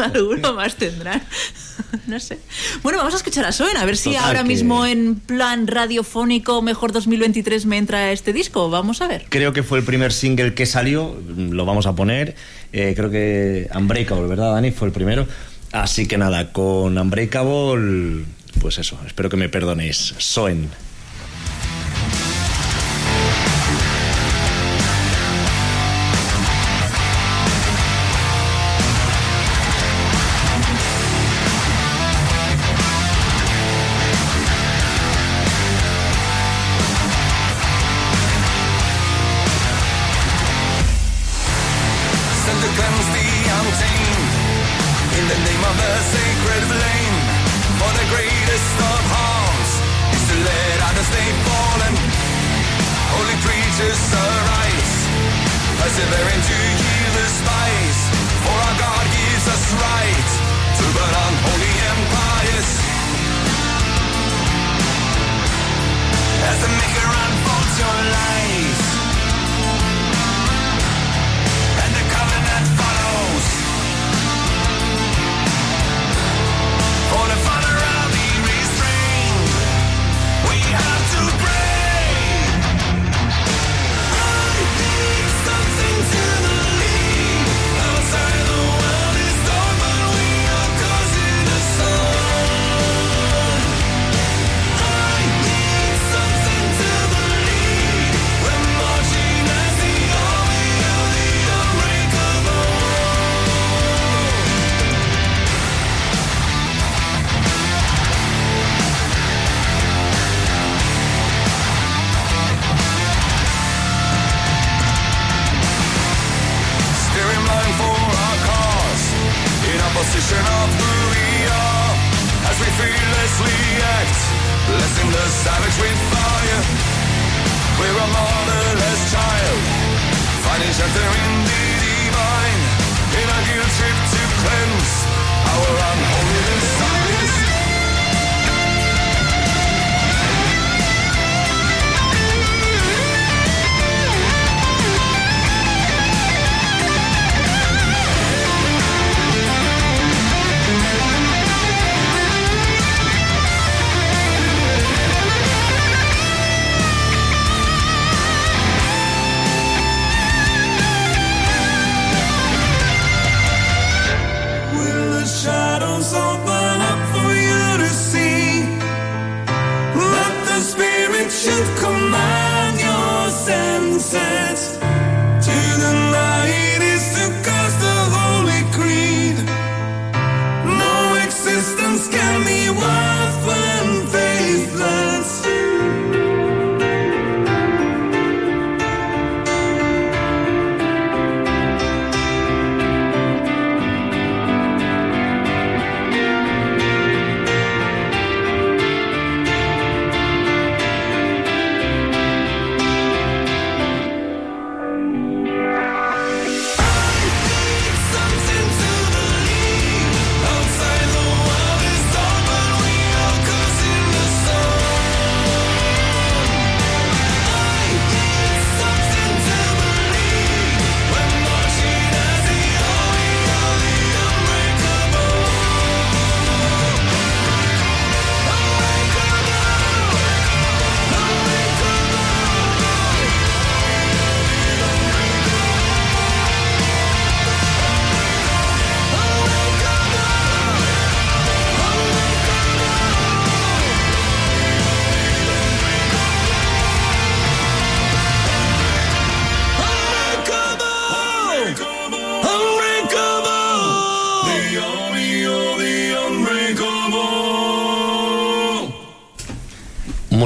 Alguno 0.14 0.54
más 0.54 0.76
tendrán. 0.76 1.22
No 2.06 2.20
sé. 2.20 2.38
Bueno, 2.82 2.98
vamos 2.98 3.14
a 3.14 3.16
escuchar 3.16 3.44
a 3.46 3.52
Soen, 3.52 3.76
a 3.76 3.84
ver 3.84 3.96
si 3.96 4.10
Total, 4.10 4.24
ahora 4.26 4.42
que- 4.42 4.48
mismo 4.48 4.86
en 4.86 5.16
plan 5.16 5.66
radiofónico 5.66 6.62
mejor 6.62 6.92
2023 6.92 7.66
me 7.66 7.78
entra 7.78 8.12
este 8.12 8.32
disco. 8.32 8.70
Vamos 8.70 9.00
a 9.00 9.08
ver. 9.08 9.26
Creo 9.28 9.52
que 9.52 9.62
fue 9.64 9.78
el 9.78 9.84
primer 9.84 10.12
single 10.12 10.54
que 10.54 10.66
salió, 10.66 11.16
lo 11.36 11.64
vamos 11.64 11.86
a 11.86 11.96
poner. 11.96 12.36
Eh, 12.72 12.92
creo 12.94 13.10
que 13.10 13.68
Unbreakable, 13.74 14.28
¿verdad, 14.28 14.52
Dani? 14.52 14.70
Fue 14.70 14.86
el 14.86 14.92
primero. 14.92 15.26
Así 15.72 16.06
que 16.06 16.16
nada, 16.16 16.52
con 16.52 16.96
Unbreakable, 16.96 18.24
pues 18.60 18.78
eso, 18.78 18.98
espero 19.06 19.28
que 19.28 19.36
me 19.36 19.48
perdonéis. 19.48 20.14
Soen. 20.18 20.70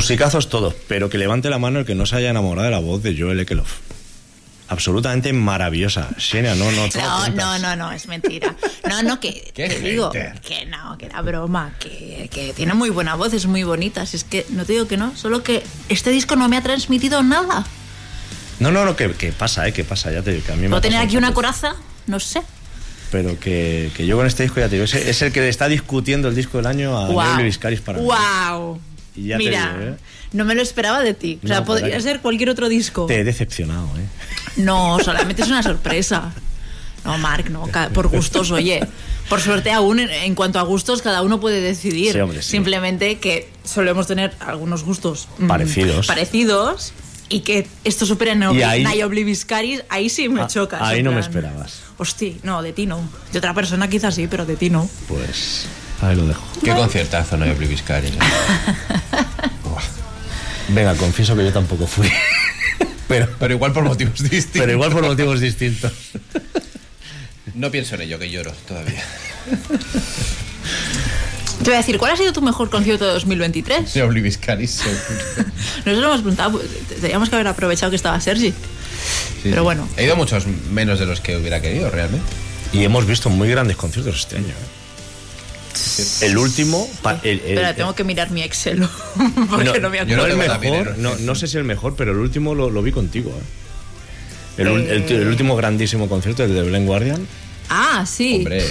Musicazos 0.05 0.51
todos, 0.51 0.75
pero 0.87 1.09
que 1.09 1.17
levante 1.17 1.49
la 1.49 1.59
mano 1.59 1.79
el 1.79 1.87
que 1.87 1.95
no 1.95 2.05
se 2.05 2.17
haya 2.17 2.29
enamorado 2.29 2.67
de 2.67 2.71
la 2.71 2.79
voz 2.79 3.03
de 3.03 3.19
Joel 3.19 3.41
Ekelof. 3.41 3.79
Absolutamente 4.69 5.33
maravillosa. 5.33 6.11
Xenia, 6.19 6.55
no, 6.55 6.71
no. 6.73 6.89
No, 6.89 7.29
no, 7.31 7.59
no, 7.59 7.75
no, 7.75 7.91
es 7.91 8.07
mentira. 8.07 8.55
No, 8.87 9.03
no, 9.03 9.19
que 9.19 9.51
Qué 9.55 9.67
te 9.67 9.81
digo 9.81 10.11
que 10.11 10.67
no, 10.67 10.99
que 10.99 11.07
era 11.07 11.23
broma, 11.23 11.73
que, 11.81 12.29
que 12.31 12.53
tiene 12.53 12.75
muy 12.75 12.91
buena 12.91 13.15
voz, 13.15 13.33
es 13.33 13.47
muy 13.47 13.63
bonita. 13.63 14.05
Si 14.05 14.19
es 14.19 14.25
que 14.25 14.45
no 14.51 14.67
te 14.67 14.75
digo 14.75 14.87
que 14.87 14.99
no, 14.99 15.17
solo 15.17 15.43
que 15.43 15.63
este 15.89 16.11
disco 16.11 16.37
no 16.37 16.51
me 16.51 16.59
ha 16.59 16.63
transmitido 16.63 17.23
nada. 17.23 17.65
No, 18.61 18.71
no, 18.71 18.85
no, 18.85 18.97
que, 18.97 19.11
que 19.13 19.33
pasa, 19.33 19.67
¿eh? 19.67 19.73
Que 19.73 19.85
pasa, 19.85 20.13
ya 20.13 20.21
te 20.21 20.33
digo, 20.33 20.45
que 20.45 20.53
a 20.53 20.57
mí 20.57 20.65
me 20.65 20.69
Puedo 20.69 20.83
tener 20.83 21.01
aquí 21.01 21.17
una 21.17 21.33
coraza, 21.33 21.77
no 22.09 22.21
sé. 22.21 22.43
Pero 23.11 23.41
que, 23.41 23.91
que 23.97 24.05
yo 24.07 24.19
con 24.19 24.27
este 24.27 24.43
disco, 24.43 24.61
ya 24.61 24.69
te 24.69 24.75
digo, 24.75 24.85
es, 24.85 24.93
es 24.95 25.23
el 25.23 25.33
que 25.33 25.41
le 25.41 25.49
está 25.49 25.67
discutiendo 25.67 26.29
el 26.29 26.35
disco 26.35 26.59
del 26.59 26.67
año 26.67 26.95
a 26.99 27.09
Wow. 27.09 27.37
Nelly 27.37 27.45
Viscaris 27.45 27.81
para 27.81 28.01
mí. 28.01 28.07
Wow. 29.17 29.25
Y 29.25 29.29
ya 29.29 29.39
te 29.39 29.45
Mira, 29.45 29.77
digo, 29.79 29.93
¿eh? 29.93 29.97
no 30.33 30.45
me 30.45 30.55
lo 30.55 30.63
esperaba 30.63 31.01
de 31.01 31.15
ti. 31.15 31.39
O 31.45 31.47
sea, 31.47 31.61
No, 31.61 31.67
podría 31.67 32.01
ser 32.01 32.21
cualquier 32.21 32.51
otro 32.51 32.69
disco. 32.69 33.07
Te 33.07 33.21
he 33.21 33.25
decepcionado, 33.25 33.87
¿eh? 33.99 34.07
No, 34.57 34.99
solamente 35.03 35.43
es 35.43 35.49
una 35.49 35.63
sorpresa. 35.63 36.33
No, 37.05 37.19
Marc, 37.19 37.51
no, 37.51 37.69
por 37.93 38.09
gustos, 38.09 38.51
oye. 38.51 38.87
Por 39.29 39.41
suerte 39.41 39.71
aún, 39.73 40.01
en, 40.01 40.35
cuanto 40.35 40.59
a 40.59 40.63
gustos, 40.63 41.03
cada 41.03 41.23
uno 41.23 41.39
puede 41.39 41.61
decidir. 41.61 42.13
Sí, 42.13 42.21
hombre, 42.21 42.43
sí. 42.43 42.51
Simplemente 42.51 43.19
que 43.19 43.49
solemos 43.63 44.07
tener 44.07 44.35
algunos 44.41 44.85
gustos 44.85 45.29
mm, 45.39 45.47
Parecidos. 45.47 46.07
Parecidos. 46.07 46.93
Y 47.31 47.41
que 47.41 47.67
esto 47.85 48.05
supera 48.05 48.33
en 48.33 48.43
Obliviscaris, 48.43 49.83
ahí 49.89 50.11
sí 50.11 50.29
me 50.29 50.43
Ah, 50.43 50.47
chocas. 50.47 50.83
ahí 50.83 51.03
no 51.03 51.11
me 51.11 51.21
esperabas. 51.21 51.81
Hostia, 51.97 52.35
no, 52.43 52.63
de 52.63 52.73
ti 52.73 52.87
no. 52.87 53.01
De 53.33 53.39
otra 53.39 53.55
persona 53.55 53.89
quizás 53.89 54.15
sí, 54.15 54.27
pero 54.29 54.45
de 54.45 54.57
ti 54.57 54.69
no. 54.69 54.89
Pues 55.09 55.67
ahí 56.09 56.17
lo 56.17 56.27
dejo. 56.27 56.43
Qué 56.63 56.73
conciertazo 56.73 57.37
no 57.37 57.45
hay 57.45 57.51
Obliviscaris. 57.51 58.13
¿eh? 58.13 58.17
Venga, 60.69 60.95
confieso 60.95 61.37
que 61.37 61.45
yo 61.45 61.53
tampoco 61.53 61.87
fui. 61.87 62.11
pero, 63.09 63.29
Pero 63.39 63.55
igual 63.55 63.73
por 63.73 63.85
motivos 63.85 64.19
distintos. 64.23 64.61
pero 64.61 64.73
igual 64.73 64.91
por 64.93 65.03
motivos 65.03 65.41
distintos. 65.41 65.93
No 67.55 67.71
pienso 67.71 67.95
en 67.97 68.03
ello, 68.03 68.19
que 68.19 68.31
lloro 68.31 68.53
todavía. 68.67 69.03
Te 71.59 71.65
voy 71.71 71.75
a 71.75 71.79
decir, 71.79 71.99
¿cuál 71.99 72.13
ha 72.13 72.17
sido 72.17 72.33
tu 72.33 72.43
mejor 72.43 72.69
concierto 72.69 73.07
de 73.07 73.13
2023? 73.13 73.95
De 73.95 74.03
Obliviscaris, 74.03 74.71
seguro. 74.71 75.01
Nosotros 75.85 75.99
lo 75.99 76.07
hemos 76.07 76.21
preguntado, 76.21 76.53
pues, 76.53 76.67
teníamos 77.01 77.29
que 77.29 77.37
haber 77.37 77.47
aprovechado 77.47 77.91
que 77.91 77.97
estaba 77.97 78.21
Sergi. 78.21 78.51
Sí, 78.51 78.55
Pero 79.51 79.63
bueno. 79.63 79.87
He 79.97 80.05
ido 80.05 80.17
muchos 80.17 80.47
menos 80.47 80.99
de 80.99 81.07
los 81.07 81.21
que 81.21 81.37
hubiera 81.37 81.61
querido, 81.61 81.91
realmente. 81.91 82.27
Y 82.73 82.83
hemos 82.85 83.07
visto 83.07 83.31
muy 83.31 83.49
grandes 83.49 83.77
conciertos 83.77 84.17
este 84.17 84.37
año. 84.39 84.49
¿eh? 84.49 84.74
El 86.23 86.37
último. 86.39 86.89
pa- 87.03 87.21
el- 87.23 87.41
el- 87.41 87.51
Espera, 87.51 87.75
tengo 87.75 87.95
que 87.95 88.05
mirar 88.05 88.31
mi 88.31 88.43
Excel. 88.43 88.87
porque 89.51 89.81
no, 89.81 89.91
me 89.91 89.99
yo 90.07 90.17
no 90.17 90.23
acuerdo. 90.25 90.43
el 90.43 90.49
también, 90.49 90.73
mejor, 90.75 90.89
¿eh? 90.89 90.95
no, 90.99 91.17
no 91.17 91.35
sé 91.35 91.47
si 91.47 91.57
el 91.57 91.65
mejor, 91.65 91.95
pero 91.97 92.13
el 92.13 92.19
último 92.19 92.55
lo, 92.55 92.71
lo 92.71 92.83
vi 92.83 92.93
contigo. 92.93 93.31
¿eh? 93.31 94.63
El, 94.63 94.69
Eh. 94.69 95.05
el 95.09 95.27
último 95.29 95.57
grandísimo 95.57 96.09
concierto, 96.09 96.45
el 96.45 96.55
de 96.55 96.63
Blind 96.63 96.87
Guardian, 96.87 97.27
Ah, 97.71 98.05
sí. 98.07 98.37
Hombre, 98.39 98.63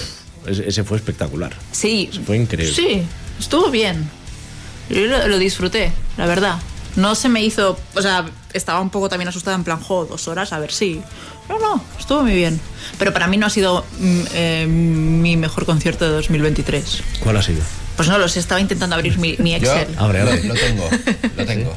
ese, 0.45 0.67
ese 0.69 0.83
fue 0.83 0.97
espectacular. 0.97 1.53
Sí. 1.71 2.09
Fue 2.25 2.37
increíble. 2.37 2.73
Sí, 2.75 3.01
estuvo 3.39 3.69
bien. 3.71 4.07
Yo 4.89 5.01
lo, 5.07 5.27
lo 5.27 5.39
disfruté, 5.39 5.91
la 6.17 6.25
verdad. 6.27 6.59
No 6.95 7.15
se 7.15 7.29
me 7.29 7.43
hizo. 7.43 7.77
O 7.95 8.01
sea, 8.01 8.25
estaba 8.53 8.79
un 8.81 8.89
poco 8.89 9.09
también 9.09 9.27
asustada 9.27 9.55
en 9.55 9.63
plan, 9.63 9.79
jo, 9.79 10.05
dos 10.05 10.27
horas, 10.27 10.53
a 10.53 10.59
ver 10.59 10.71
si. 10.71 11.01
No, 11.49 11.59
no, 11.59 11.83
estuvo 11.99 12.23
muy 12.23 12.35
bien. 12.35 12.59
Pero 12.99 13.11
para 13.13 13.27
mí 13.27 13.37
no 13.37 13.45
ha 13.47 13.49
sido 13.49 13.83
mm, 13.99 14.21
eh, 14.33 14.65
mi 14.67 15.35
mejor 15.37 15.65
concierto 15.65 16.05
de 16.05 16.11
2023. 16.11 17.01
¿Cuál 17.21 17.37
ha 17.37 17.41
sido? 17.43 17.61
Pues 17.95 18.07
no 18.09 18.17
lo 18.17 18.27
sé, 18.27 18.39
estaba 18.39 18.61
intentando 18.61 18.95
abrir 18.95 19.17
mi, 19.19 19.35
mi 19.39 19.51
yo 19.51 19.57
Excel. 19.57 19.87
Abre, 19.97 20.23
lo, 20.23 20.29
abre. 20.31 20.43
lo 20.43 20.53
tengo, 20.55 20.89
lo 21.37 21.45
tengo. 21.45 21.73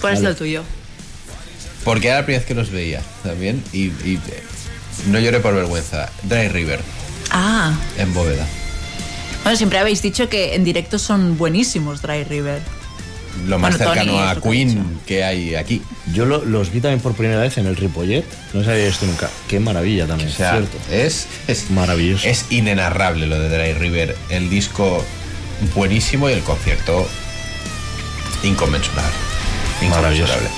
¿Cuál 0.00 0.14
es 0.14 0.20
el 0.22 0.34
tuyo? 0.36 0.62
Porque 1.84 2.08
era 2.08 2.18
la 2.18 2.24
primera 2.24 2.40
vez 2.40 2.46
que 2.48 2.54
los 2.54 2.70
veía 2.70 3.02
también 3.22 3.62
y, 3.72 3.84
y, 4.04 4.20
eh, 4.28 4.42
no 5.08 5.18
lloré 5.18 5.40
por 5.40 5.54
vergüenza. 5.54 6.10
Dry 6.24 6.48
River, 6.48 6.80
Ah, 7.30 7.72
en 7.98 8.12
Bóveda. 8.12 8.46
bueno, 9.42 9.56
siempre 9.56 9.78
habéis 9.78 10.02
dicho 10.02 10.28
que 10.28 10.54
en 10.54 10.64
directo 10.64 10.98
son 10.98 11.38
buenísimos 11.38 12.02
Dry 12.02 12.24
River. 12.24 12.60
Lo 13.46 13.58
más 13.58 13.76
Bueno, 13.78 13.84
Tony, 13.92 13.98
cercano 13.98 14.20
a 14.20 14.34
que 14.34 14.38
ha 14.38 14.42
Queen 14.52 15.00
que 15.06 15.24
hay 15.24 15.54
aquí. 15.54 15.82
Yo 16.12 16.26
lo- 16.26 16.44
los 16.44 16.70
vi 16.70 16.80
también 16.80 17.00
por 17.00 17.14
primera 17.14 17.40
vez 17.40 17.56
en 17.58 17.66
el 17.66 17.76
Ripollet. 17.76 18.24
No 18.52 18.62
sabía 18.62 18.86
esto 18.86 19.06
nunca. 19.06 19.28
Qué 19.48 19.58
maravilla 19.58 20.06
también, 20.06 20.28
O 20.30 20.32
sea, 20.32 20.52
¿cierto? 20.52 20.76
es, 20.90 21.26
es 21.48 21.70
Maravilloso. 21.70 22.26
Es 22.28 22.44
inenarrable 22.50 23.26
lo 23.26 23.38
de 23.40 23.48
Dry 23.48 23.72
River. 23.74 24.16
El 24.28 24.50
disco 24.50 25.02
buenísimo 25.74 26.28
y 26.28 26.34
el 26.34 26.42
concierto 26.42 27.08
inconmensurable. 28.42 29.12
Maravilloso. 29.88 30.32
Inconmensurable. 30.32 30.48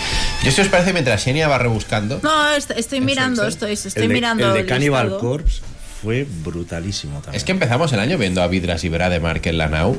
Yo 0.43 0.51
si 0.51 0.61
os 0.61 0.69
parece, 0.69 0.93
mientras 0.93 1.23
Xenia 1.23 1.49
va 1.49 1.59
rebuscando, 1.59 2.21
No, 2.23 2.51
est- 2.51 2.71
estoy 2.73 2.99
¿En 2.99 3.05
su 3.05 3.07
mirando, 3.07 3.47
estoy, 3.47 3.73
estoy 3.73 3.91
el 4.03 4.09
de, 4.09 4.15
mirando. 4.15 4.49
el 4.49 4.55
de 4.63 4.67
Cannibal 4.67 5.05
listado. 5.07 5.21
Corpse 5.21 5.61
fue 6.03 6.27
brutalísimo 6.43 7.21
también. 7.21 7.37
es 7.37 7.45
que 7.45 7.53
empezamos 7.53 7.93
el 7.95 8.01
año 8.01 8.19
viendo 8.19 8.43
a 8.43 8.47
Vidras 8.49 8.85
y 8.85 8.91
Brademark 8.91 9.47
en 9.47 9.57
la 9.59 9.69
Nau, 9.69 9.97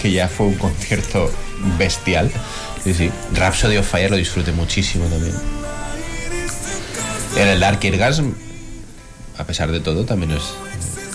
que 0.00 0.10
ya 0.12 0.28
fue 0.28 0.46
un 0.46 0.54
concierto 0.54 1.30
bestial. 1.78 2.30
Sí, 2.84 2.94
sí. 2.94 3.10
Rhapsody 3.34 3.76
of 3.78 3.88
Fire 3.90 4.10
lo 4.10 4.16
disfruté 4.16 4.52
muchísimo 4.52 5.06
también. 5.06 5.34
En 7.36 7.48
el 7.48 7.60
Dark 7.60 7.80
Orgasm, 7.84 8.30
a 9.38 9.44
pesar 9.44 9.70
de 9.70 9.80
todo, 9.80 10.04
también 10.04 10.32
es 10.32 10.42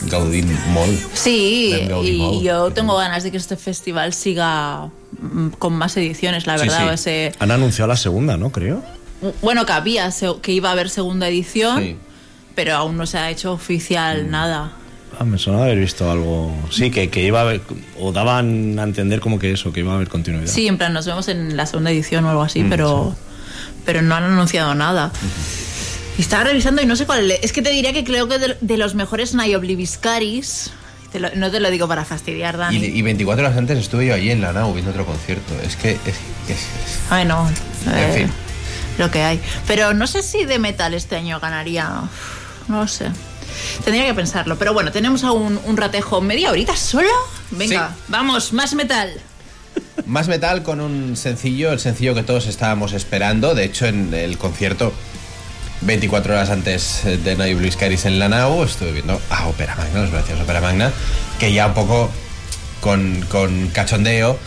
Gaudín 0.10 0.51
Mall. 0.74 1.00
Sí, 1.14 1.74
Gaudí 1.88 2.10
y 2.11 2.18
Mall. 2.19 2.42
yo 2.43 2.72
tengo 2.72 2.95
ganas 2.98 3.24
de 3.24 3.32
que 3.32 3.38
este 3.38 3.56
festival 3.58 4.14
siga 4.14 4.90
mm, 5.19 5.50
con 5.58 5.74
más 5.74 5.95
ediciones, 5.98 6.45
la 6.45 6.58
verdad. 6.58 6.88
sí. 6.88 6.93
Ese, 6.93 7.32
Han 7.40 7.51
anunciado 7.51 7.88
la 7.88 7.98
segunda, 7.98 8.38
¿no? 8.38 8.51
Creo. 8.51 8.84
bueno, 9.42 9.66
que 9.66 9.74
había, 9.74 10.11
se- 10.11 10.35
que 10.42 10.51
iba 10.51 10.69
a 10.69 10.72
haber 10.74 10.90
segunda 10.90 11.27
edición, 11.27 11.80
Sí. 11.82 11.95
pero 12.56 12.76
aún 12.76 12.98
no 12.98 13.06
se 13.08 13.18
ha 13.18 13.30
hecho 13.32 13.53
oficial 13.53 14.30
nada. 14.30 14.74
Ah, 15.19 15.23
me 15.25 15.38
sonaba 15.38 15.65
haber 15.65 15.80
visto 15.80 16.09
algo. 16.09 16.56
Sí, 16.72 16.90
que, 16.90 17.09
que 17.09 17.23
iba 17.23 17.40
a 17.40 17.41
haber. 17.43 17.61
O 17.99 18.11
daban 18.11 18.80
a 18.80 18.83
entender 18.83 19.19
como 19.19 19.38
que 19.40 19.51
eso, 19.51 19.72
que 19.73 19.81
iba 19.81 19.91
a 19.91 19.95
haber 19.95 20.07
continuidad. 20.09 20.48
Sí, 20.48 20.67
en 20.67 20.77
plan, 20.77 20.93
nos 20.93 21.06
vemos 21.06 21.27
en 21.27 21.56
la 21.57 21.65
segunda 21.65 21.91
edición 21.91 22.25
o 22.25 22.30
algo 22.30 22.41
Mm, 22.43 22.45
así, 22.45 22.65
pero, 22.69 23.15
pero 23.85 24.01
no 24.01 24.15
han 24.15 24.23
anunciado 24.23 24.73
nada. 24.73 25.11
Y 26.17 26.22
estaba 26.22 26.45
revisando 26.45 26.81
y 26.81 26.85
no 26.85 26.95
sé 26.95 27.06
cuál. 27.06 27.30
Es 27.31 27.51
que 27.53 27.61
te 27.61 27.69
diría 27.69 27.93
que 27.93 28.03
creo 28.03 28.27
que 28.27 28.40
de, 28.40 28.57
de 28.59 28.77
los 28.77 28.95
mejores 28.95 29.33
Nayobliviscaris. 29.35 30.72
Te 31.11 31.19
lo- 31.19 31.30
no 31.35 31.51
te 31.51 31.59
lo 31.59 31.69
digo 31.69 31.90
para 31.90 32.06
fastidiar, 32.06 32.57
Dani. 32.57 32.77
Y, 32.77 32.85
y 32.85 33.01
24 33.01 33.45
horas 33.45 33.57
antes 33.57 33.77
estuve 33.77 34.06
yo 34.07 34.14
allí 34.14 34.31
en 34.31 34.40
la 34.41 34.53
Nau 34.53 34.73
viendo 34.73 34.91
otro 34.91 35.06
concierto. 35.06 35.53
Es 35.61 35.75
que 35.75 35.91
es, 35.91 35.98
es- 36.07 36.49
es- 36.49 36.67
Ay, 37.09 37.25
no. 37.25 37.48
En 37.85 37.93
eh, 37.98 38.14
fin. 38.15 38.27
Lo 38.98 39.11
que 39.11 39.22
hay. 39.22 39.41
Pero 39.67 39.93
no 39.93 40.07
sé 40.07 40.23
si 40.23 40.45
de 40.45 40.57
metal 40.57 40.93
este 40.93 41.17
año 41.17 41.40
ganaría. 41.41 41.90
No 42.69 42.81
lo 42.81 42.88
sé. 42.88 43.07
Tendría 43.84 44.06
que 44.06 44.14
pensarlo. 44.14 44.58
Pero 44.58 44.74
bueno, 44.74 44.92
tenemos 44.92 45.24
aún 45.24 45.60
un 45.66 45.78
ratejo. 45.78 46.22
¿Media 46.22 46.52
horita 46.52 46.76
solo? 46.76 47.10
Venga, 47.52 47.90
Sí. 47.96 48.04
vamos, 48.08 48.54
más 48.54 48.74
metal. 48.74 49.12
Más 50.06 50.28
metal 50.28 50.64
con 50.64 50.82
un 50.82 51.16
sencillo, 51.16 51.72
el 51.72 51.80
sencillo 51.80 52.14
que 52.16 52.24
todos 52.24 52.48
estábamos 52.48 52.94
esperando. 52.94 53.56
De 53.56 53.64
hecho, 53.66 53.86
en 53.86 54.14
el 54.14 54.38
concierto, 54.38 54.94
24 55.82 56.34
horas 56.34 56.50
antes 56.50 57.02
de 57.04 57.36
No 57.36 57.44
Blue 57.58 57.72
Skies 57.72 58.06
en 58.06 58.20
la 58.20 58.30
Nau, 58.30 58.64
estuve 58.64 58.92
viendo 58.92 59.20
a 59.30 59.48
Opera 59.48 59.76
Magna, 59.76 60.02
los 60.02 60.12
gracias 60.12 60.40
Opera 60.40 60.62
Magna, 60.62 60.92
que 61.40 61.54
ya 61.54 61.68
un 61.68 61.74
poco 61.74 62.10
con, 62.82 63.26
con 63.30 63.68
cachondeo 63.70 64.38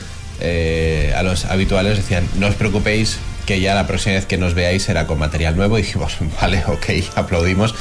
eh, 0.40 1.12
a 1.16 1.22
los 1.22 1.44
habituales 1.46 1.96
decían, 1.96 2.28
no 2.36 2.48
os 2.48 2.54
preocupéis 2.54 3.18
que 3.46 3.60
ya 3.60 3.74
la 3.74 3.86
próxima 3.86 4.14
vez 4.14 4.26
que 4.26 4.38
nos 4.38 4.54
veáis 4.54 4.82
será 4.82 5.06
con 5.06 5.18
material 5.18 5.56
nuevo 5.56 5.78
y 5.78 5.82
dijimos, 5.82 6.16
vale, 6.40 6.62
ok, 6.66 6.86
aplaudimos 7.14 7.74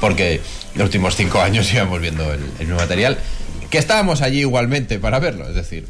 porque 0.00 0.40
los 0.74 0.86
últimos 0.86 1.16
cinco 1.16 1.40
años 1.40 1.72
íbamos 1.74 2.00
viendo 2.00 2.32
el, 2.32 2.40
el 2.58 2.66
nuevo 2.66 2.80
material 2.80 3.18
que 3.70 3.78
estábamos 3.78 4.22
allí 4.22 4.40
igualmente 4.40 4.98
para 4.98 5.18
verlo, 5.18 5.48
es 5.48 5.54
decir, 5.54 5.86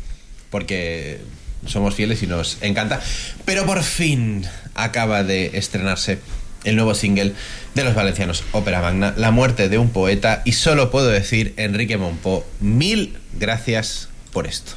porque 0.51 1.21
somos 1.67 1.95
fieles 1.95 2.23
y 2.23 2.27
nos 2.27 2.59
encanta. 2.61 3.01
Pero 3.45 3.67
por 3.67 3.83
fin 3.83 4.45
acaba 4.75 5.23
de 5.23 5.51
estrenarse 5.55 6.19
el 6.65 6.77
nuevo 6.77 6.95
single 6.95 7.33
de 7.75 7.85
los 7.85 7.95
valencianos 7.95 8.45
Ópera 8.53 8.81
Magna, 8.81 9.15
La 9.17 9.31
muerte 9.31 9.69
de 9.69 9.79
un 9.79 9.91
poeta, 9.91 10.43
y 10.45 10.53
solo 10.53 10.91
puedo 10.91 11.09
decir, 11.09 11.55
Enrique 11.57 11.97
Monpó, 11.97 12.45
mil 12.61 13.17
gracias 13.35 14.09
por 14.33 14.47
esto. 14.47 14.73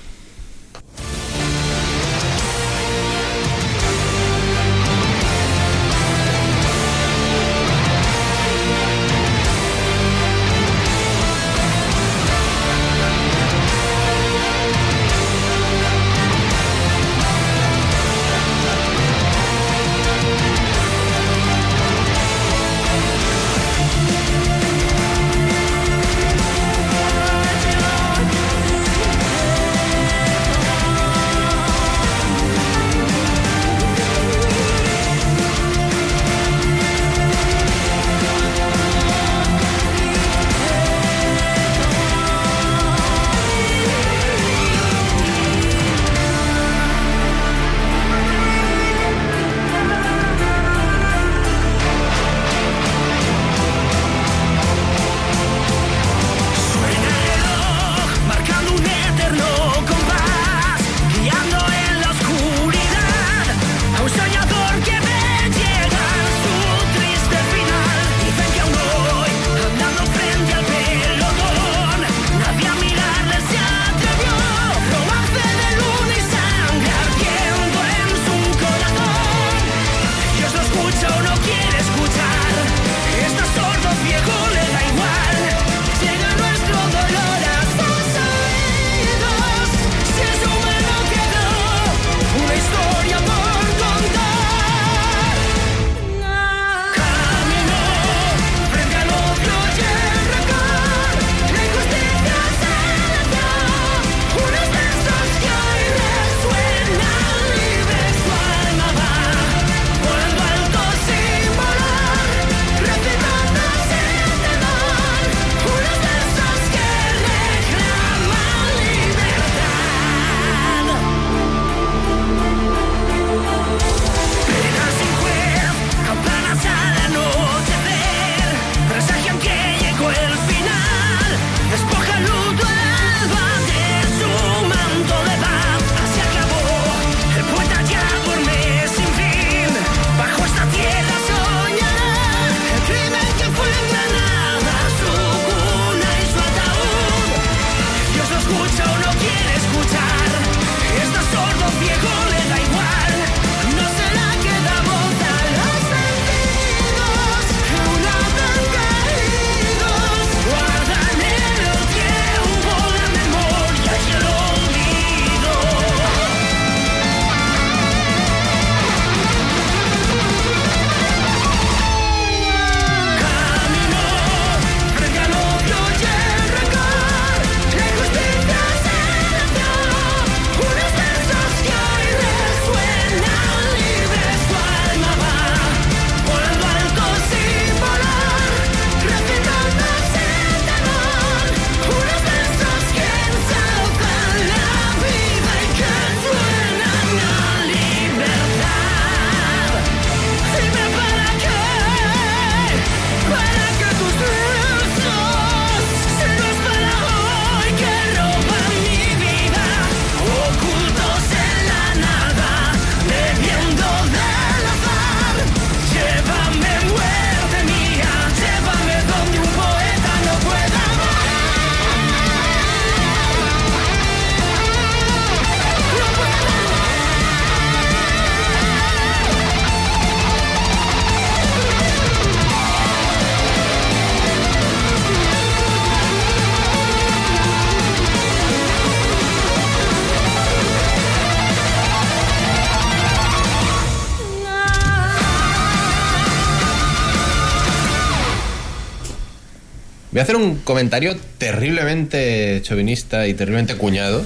Hacer 250.31 250.35
un 250.41 250.55
comentario 250.59 251.15
terriblemente 251.37 252.61
chauvinista 252.63 253.27
y 253.27 253.33
terriblemente 253.33 253.75
cuñado 253.75 254.23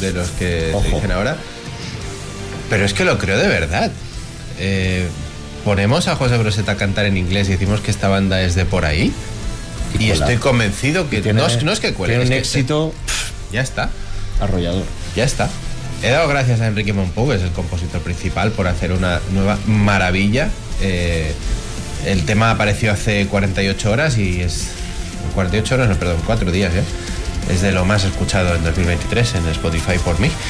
de 0.00 0.12
los 0.12 0.28
que 0.30 0.70
Ojo. 0.72 0.82
se 0.82 0.94
dicen 0.94 1.12
ahora. 1.12 1.36
Pero 2.70 2.84
es 2.84 2.94
que 2.94 3.04
lo 3.04 3.18
creo 3.18 3.36
de 3.36 3.48
verdad. 3.48 3.90
Eh, 4.58 5.06
ponemos 5.64 6.08
a 6.08 6.16
José 6.16 6.38
Groseta 6.38 6.72
a 6.72 6.76
cantar 6.76 7.04
en 7.04 7.18
inglés 7.18 7.48
y 7.48 7.52
decimos 7.52 7.80
que 7.80 7.90
esta 7.90 8.08
banda 8.08 8.40
es 8.40 8.54
de 8.54 8.64
por 8.64 8.86
ahí. 8.86 9.12
Y, 9.98 10.10
estoy 10.10 10.36
convencido 10.38 11.10
que 11.10 11.20
Tiene- 11.20 11.40
no, 11.40 11.46
es, 11.46 11.62
no 11.62 11.72
es 11.72 11.78
que 11.78 11.92
cuele, 11.92 12.14
tiene 12.14 12.24
es 12.24 12.30
un 12.30 12.34
que 12.34 12.38
éxito 12.40 12.94
ya 13.52 13.60
está. 13.60 13.90
arrollador. 14.40 14.84
Ya 15.14 15.24
está. 15.24 15.50
He 16.02 16.10
dado 16.10 16.26
gracias 16.26 16.60
a 16.62 16.66
Enrique 16.66 16.92
Monpou, 16.92 17.28
que 17.28 17.36
es 17.36 17.42
el 17.42 17.50
compositor 17.50 18.00
principal, 18.00 18.50
por 18.52 18.66
hacer 18.66 18.92
una 18.92 19.20
nueva 19.32 19.58
maravilla. 19.66 20.48
Eh, 20.80 21.32
el 22.06 22.24
tema 22.24 22.50
apareció 22.50 22.90
hace 22.92 23.26
48 23.26 23.90
horas 23.92 24.16
y 24.16 24.40
es. 24.40 24.68
48 25.34 25.74
horas, 25.74 25.88
no, 25.88 25.96
perdón, 25.96 26.18
4 26.26 26.50
días 26.52 26.72
ya. 26.74 26.82
Es 27.52 27.60
de 27.60 27.72
lo 27.72 27.84
más 27.84 28.04
escuchado 28.04 28.54
en 28.54 28.64
2023 28.64 29.34
en 29.34 29.48
Spotify 29.48 29.98
por 30.04 30.18
mí. 30.20 30.30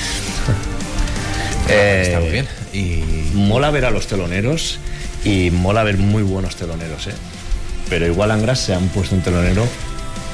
Eh, 1.67 2.03
Está 2.05 2.21
muy 2.21 2.29
bien. 2.29 2.47
Y. 2.75 3.35
Mola 3.35 3.71
ver 3.71 3.87
a 3.87 3.91
los 3.91 4.07
teloneros 4.07 4.79
y 5.25 5.51
mola 5.51 5.83
ver 5.83 5.97
muy 5.97 6.23
buenos 6.23 6.57
teloneros, 6.57 7.07
¿eh? 7.07 7.15
Pero 7.89 8.07
igual 8.07 8.33
Angras 8.33 8.61
se 8.61 8.75
han 8.75 8.89
puesto 8.89 9.15
un 9.15 9.23
telonero 9.23 9.67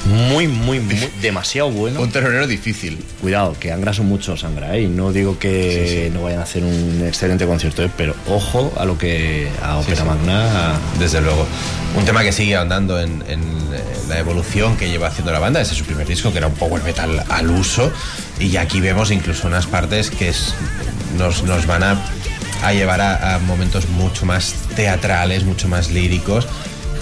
muy, 0.05 0.47
muy, 0.47 0.79
muy, 0.79 1.09
demasiado 1.21 1.69
bueno. 1.69 2.01
Un 2.01 2.11
telonero 2.11 2.47
difícil. 2.47 3.03
Cuidado, 3.21 3.55
que 3.59 3.71
Angra 3.71 3.93
son 3.93 4.07
muchos 4.07 4.43
Angra, 4.43 4.75
¿eh? 4.75 4.83
Y 4.83 4.87
no 4.87 5.11
digo 5.11 5.37
que 5.37 6.09
no 6.13 6.23
vayan 6.23 6.39
a 6.39 6.43
hacer 6.43 6.63
un 6.63 7.03
excelente 7.07 7.45
concierto, 7.45 7.83
¿eh? 7.83 7.89
Pero 7.95 8.15
ojo 8.27 8.73
a 8.77 8.85
lo 8.85 8.97
que 8.97 9.47
a 9.61 9.77
Opera 9.77 10.01
sí. 10.01 10.03
Magna. 10.03 10.73
Desde 10.99 11.21
luego. 11.21 11.45
Un 11.97 12.05
tema 12.05 12.23
que 12.23 12.31
sigue 12.31 12.55
ahondando 12.55 12.99
en, 12.99 13.23
en, 13.27 13.41
eh, 13.41 13.60
la 14.11 14.19
evolución 14.19 14.77
que 14.77 14.89
lleva 14.89 15.07
haciendo 15.07 15.31
la 15.31 15.39
banda. 15.39 15.59
Ese 15.61 15.71
es 15.73 15.77
su 15.79 15.85
primer 15.85 16.07
disco, 16.07 16.31
que 16.31 16.37
era 16.37 16.47
un 16.47 16.53
power 16.53 16.83
metal 16.83 17.23
al 17.29 17.49
uso. 17.49 17.91
Y 18.39 18.57
aquí 18.57 18.79
vemos 18.81 19.09
incluso 19.11 19.47
unas 19.47 19.65
partes 19.67 20.11
que 20.11 20.29
es- 20.29 20.53
nos, 21.17 21.43
nos 21.43 21.65
van 21.65 21.83
a, 21.83 21.97
llevar 22.73 23.01
a, 23.01 23.35
a 23.35 23.39
momentos 23.39 23.89
mucho 23.89 24.25
más 24.25 24.53
teatrales, 24.75 25.43
mucho 25.43 25.67
más 25.67 25.89
líricos. 25.89 26.47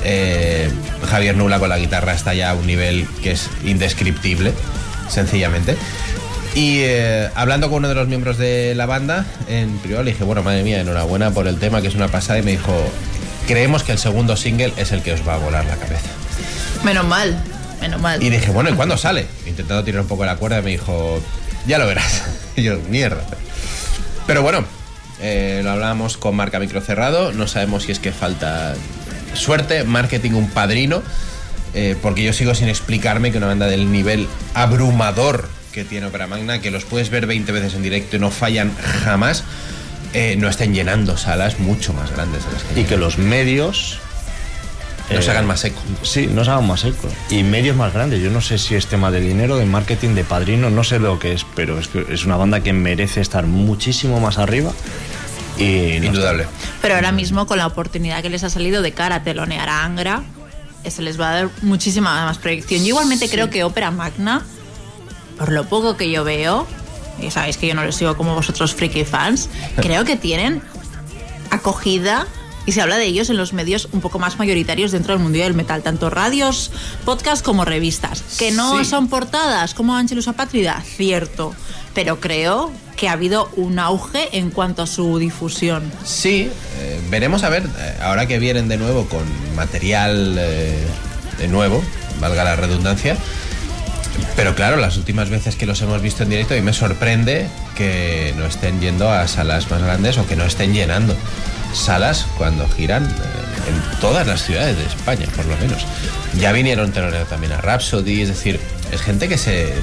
Eh, 0.05 0.69
Javier 1.09 1.35
Nula 1.35 1.59
con 1.59 1.67
la 1.69 1.77
guitarra 1.77 2.13
está 2.13 2.33
ya 2.33 2.51
a 2.51 2.53
un 2.53 2.65
nivel 2.65 3.05
que 3.21 3.31
es 3.31 3.49
indescriptible, 3.65 4.53
sencillamente. 5.09 5.75
Y 6.55 6.79
eh, 6.79 7.29
hablando 7.35 7.69
con 7.69 7.79
uno 7.79 7.89
de 7.89 7.95
los 7.95 8.07
miembros 8.07 8.37
de 8.37 8.73
la 8.75 8.85
banda, 8.85 9.25
en 9.47 9.77
privado 9.79 10.03
le 10.03 10.11
dije, 10.11 10.23
bueno, 10.23 10.41
madre 10.41 10.63
mía, 10.63 10.79
enhorabuena 10.81 11.31
por 11.31 11.47
el 11.47 11.59
tema, 11.59 11.81
que 11.81 11.87
es 11.89 11.95
una 11.95 12.07
pasada, 12.07 12.39
y 12.39 12.41
me 12.43 12.51
dijo, 12.51 12.73
creemos 13.47 13.83
que 13.83 13.91
el 13.91 13.99
segundo 13.99 14.35
single 14.35 14.73
es 14.77 14.91
el 14.91 15.01
que 15.03 15.13
os 15.13 15.27
va 15.27 15.35
a 15.35 15.37
volar 15.37 15.65
la 15.65 15.75
cabeza. 15.75 16.09
Menos 16.83 17.05
mal, 17.05 17.41
menos 17.81 18.01
mal. 18.01 18.21
Y 18.21 18.29
dije, 18.29 18.51
bueno, 18.51 18.69
¿y 18.69 18.73
cuándo 18.73 18.97
sale? 18.97 19.27
Intentando 19.45 19.83
tirar 19.83 20.01
un 20.01 20.07
poco 20.07 20.25
la 20.25 20.35
cuerda, 20.37 20.61
me 20.61 20.71
dijo, 20.71 21.21
ya 21.67 21.77
lo 21.77 21.87
verás. 21.87 22.23
Y 22.55 22.63
yo, 22.63 22.77
mierda. 22.89 23.23
Pero 24.27 24.41
bueno, 24.41 24.65
eh, 25.21 25.61
lo 25.63 25.71
hablábamos 25.71 26.17
con 26.17 26.35
marca 26.35 26.59
micro 26.59 26.81
cerrado, 26.81 27.31
no 27.31 27.47
sabemos 27.47 27.83
si 27.83 27.91
es 27.91 27.99
que 27.99 28.11
falta 28.11 28.73
suerte, 29.33 29.83
marketing, 29.85 30.31
un 30.31 30.49
padrino, 30.49 31.03
eh, 31.73 31.95
porque 32.01 32.23
yo 32.23 32.33
sigo 32.33 32.55
sin 32.55 32.67
explicarme 32.67 33.31
que 33.31 33.37
una 33.37 33.47
banda 33.47 33.67
del 33.67 33.91
nivel 33.91 34.27
abrumador 34.53 35.47
que 35.71 35.83
tiene 35.83 36.07
Opera 36.07 36.27
Magna, 36.27 36.59
que 36.59 36.71
los 36.71 36.83
puedes 36.83 37.09
ver 37.09 37.27
20 37.27 37.51
veces 37.51 37.75
en 37.75 37.83
directo 37.83 38.15
y 38.15 38.19
no 38.19 38.31
fallan 38.31 38.75
jamás, 39.03 39.43
eh, 40.13 40.35
no 40.37 40.49
estén 40.49 40.73
llenando 40.73 41.17
salas 41.17 41.59
mucho 41.59 41.93
más 41.93 42.11
grandes 42.11 42.45
de 42.45 42.51
las 42.51 42.63
que 42.63 42.81
Y 42.81 42.83
que 42.85 42.97
los 42.97 43.17
medios. 43.17 43.99
No 45.13 45.21
se 45.21 45.27
eh, 45.27 45.31
hagan 45.31 45.47
más 45.47 45.63
eco. 45.65 45.79
Sí, 46.01 46.27
no 46.27 46.43
se 46.43 46.51
hagan 46.51 46.67
más 46.67 46.83
eco. 46.83 47.07
Y 47.29 47.43
medios 47.43 47.75
más 47.75 47.93
grandes. 47.93 48.21
Yo 48.21 48.29
no 48.29 48.41
sé 48.41 48.57
si 48.57 48.75
es 48.75 48.87
tema 48.87 49.11
de 49.11 49.19
dinero, 49.21 49.57
de 49.57 49.65
marketing, 49.65 50.15
de 50.15 50.23
padrino, 50.23 50.69
no 50.69 50.83
sé 50.83 50.99
lo 50.99 51.19
que 51.19 51.33
es, 51.33 51.45
pero 51.55 51.79
es 51.79 51.87
que 51.87 52.05
es 52.09 52.25
una 52.25 52.35
banda 52.35 52.61
que 52.61 52.73
merece 52.73 53.21
estar 53.21 53.45
muchísimo 53.45 54.19
más 54.19 54.37
arriba. 54.37 54.71
Y 55.57 55.99
no 55.99 56.07
Indudable. 56.07 56.47
Pero 56.81 56.95
ahora 56.95 57.11
mismo, 57.11 57.45
con 57.45 57.57
la 57.57 57.67
oportunidad 57.67 58.21
que 58.21 58.29
les 58.29 58.43
ha 58.43 58.49
salido 58.49 58.81
de 58.81 58.91
cara 58.93 59.15
a 59.15 59.23
telonear 59.23 59.67
a 59.67 59.83
Angra, 59.83 60.23
se 60.87 61.01
les 61.01 61.19
va 61.19 61.29
a 61.29 61.33
dar 61.33 61.49
muchísima 61.61 62.25
más 62.25 62.37
proyección. 62.37 62.81
Yo 62.81 62.87
igualmente 62.87 63.29
creo 63.29 63.49
que 63.49 63.63
Ópera 63.63 63.91
Magna, 63.91 64.45
por 65.37 65.51
lo 65.51 65.65
poco 65.65 65.97
que 65.97 66.09
yo 66.09 66.23
veo, 66.23 66.65
y 67.21 67.31
sabéis 67.31 67.57
que 67.57 67.67
yo 67.67 67.75
no 67.75 67.83
les 67.83 67.95
sigo 67.95 68.15
como 68.15 68.35
vosotros 68.35 68.73
friki 68.73 69.03
fans, 69.03 69.49
creo 69.75 70.05
que 70.05 70.15
tienen 70.15 70.61
acogida 71.51 72.27
y 72.65 72.71
se 72.73 72.81
habla 72.81 72.97
de 72.97 73.05
ellos 73.05 73.29
en 73.29 73.37
los 73.37 73.53
medios 73.53 73.87
un 73.91 74.01
poco 74.01 74.19
más 74.19 74.37
mayoritarios 74.37 74.91
dentro 74.91 75.13
del 75.13 75.23
mundo 75.23 75.39
del 75.39 75.53
metal, 75.53 75.81
tanto 75.81 76.09
radios, 76.09 76.71
podcast 77.05 77.43
como 77.43 77.65
revistas. 77.65 78.21
Que 78.37 78.51
no 78.51 78.77
Sí. 78.79 78.85
son 78.85 79.07
portadas 79.07 79.73
como 79.73 79.95
Angelus 79.95 80.27
Apátrida, 80.27 80.81
cierto, 80.85 81.55
pero 81.93 82.19
creo 82.19 82.71
que 82.95 83.07
ha 83.09 83.13
habido 83.13 83.49
un 83.55 83.79
auge 83.79 84.37
en 84.37 84.51
cuanto 84.51 84.83
a 84.83 84.87
su 84.87 85.17
difusión. 85.19 85.91
Sí, 86.05 86.49
eh, 86.79 87.01
veremos 87.09 87.43
a 87.43 87.49
ver, 87.49 87.63
eh, 87.79 87.95
ahora 88.01 88.27
que 88.27 88.37
vienen 88.39 88.67
de 88.67 88.77
nuevo 88.77 89.05
con 89.05 89.23
material 89.55 90.35
eh, 90.37 90.77
de 91.37 91.47
nuevo, 91.47 91.81
valga 92.19 92.43
la 92.43 92.55
redundancia. 92.55 93.15
Pero 94.35 94.53
claro, 94.53 94.75
las 94.77 94.97
últimas 94.97 95.29
veces 95.29 95.55
que 95.55 95.65
los 95.65 95.81
hemos 95.81 96.01
visto 96.01 96.23
en 96.23 96.29
directo, 96.29 96.55
y 96.55 96.61
me 96.61 96.73
sorprende 96.73 97.47
que 97.75 98.33
no 98.37 98.45
estén 98.45 98.81
yendo 98.81 99.09
a 99.09 99.27
salas 99.27 99.69
más 99.71 99.81
grandes 99.81 100.17
o 100.17 100.27
que 100.27 100.35
no 100.35 100.43
estén 100.43 100.73
llenando 100.73 101.15
salas 101.73 102.25
cuando 102.37 102.67
giran 102.69 103.05
eh, 103.05 103.69
en 103.69 103.99
todas 103.99 104.27
las 104.27 104.43
ciudades 104.43 104.77
de 104.77 104.85
España, 104.85 105.27
por 105.35 105.45
lo 105.45 105.55
menos. 105.57 105.85
Ya 106.39 106.51
vinieron 106.51 106.91
teloneando 106.91 107.27
también 107.27 107.53
a 107.53 107.61
Rhapsody, 107.61 108.21
es 108.21 108.29
decir, 108.29 108.59
es 108.91 109.01
gente 109.01 109.27
que 109.27 109.37
se, 109.37 109.73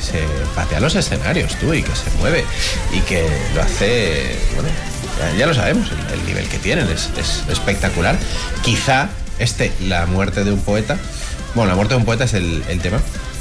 patea 0.55 0.81
los 0.81 0.95
escenarios, 0.95 1.55
tú, 1.57 1.73
y 1.75 1.83
que 1.83 1.95
se 1.95 2.11
mueve, 2.19 2.45
y 2.93 3.01
que 3.01 3.27
lo 3.55 3.63
hace, 3.63 4.37
bueno, 4.55 4.69
ya, 5.39 5.47
lo 5.47 5.55
sabemos, 5.55 5.89
el, 5.91 6.19
el 6.19 6.27
nivel 6.27 6.49
que 6.49 6.59
tienen 6.59 6.89
es, 6.89 7.11
es 7.17 7.45
espectacular. 7.49 8.17
Quizá 8.63 9.09
este, 9.39 9.73
la 9.81 10.07
muerte 10.07 10.45
de 10.45 10.53
un 10.53 10.61
poeta, 10.61 10.97
bueno, 11.55 11.71
la 11.71 11.77
muerte 11.77 11.95
de 11.95 12.01
un 12.01 12.07
poeta 12.07 12.25
es 12.25 12.35
el, 12.35 12.63
el 12.69 12.81
tema, 12.81 13.01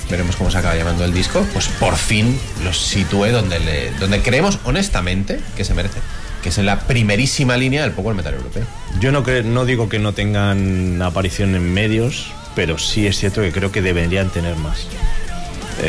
veremos 0.10 0.36
cómo 0.36 0.52
se 0.52 0.58
acaba 0.58 0.76
llamando 0.76 1.06
el 1.06 1.14
disco, 1.14 1.46
pues 1.54 1.68
por 1.68 1.96
fin 1.96 2.40
los 2.64 2.80
sitúe 2.80 3.28
donde, 3.28 3.60
le, 3.60 3.92
donde 3.92 4.22
creemos 4.22 4.60
honestamente 4.66 5.40
que 5.56 5.64
se 5.64 5.74
merece, 5.74 6.00
que 6.46 6.50
es 6.50 6.60
en 6.60 6.68
la 6.68 6.78
primerísima 6.82 7.58
línea 7.58 7.82
del 7.82 7.90
power 7.94 8.14
metal 8.16 8.36
europeo. 8.36 8.66
Yo 9.00 9.12
no, 9.12 9.24
cre- 9.24 9.44
no 9.44 9.66
digo 9.66 9.90
que 9.90 9.98
no 9.98 10.14
tengan 10.14 11.02
aparición 11.02 11.56
en 11.56 11.74
medios, 11.74 12.28
pero 12.56 12.78
sí 12.78 13.08
es 13.08 13.18
cierto 13.18 13.42
que 13.42 13.52
creo 13.52 13.72
que 13.72 13.82
deberían 13.82 14.30
tener 14.30 14.56
más. 14.56 14.86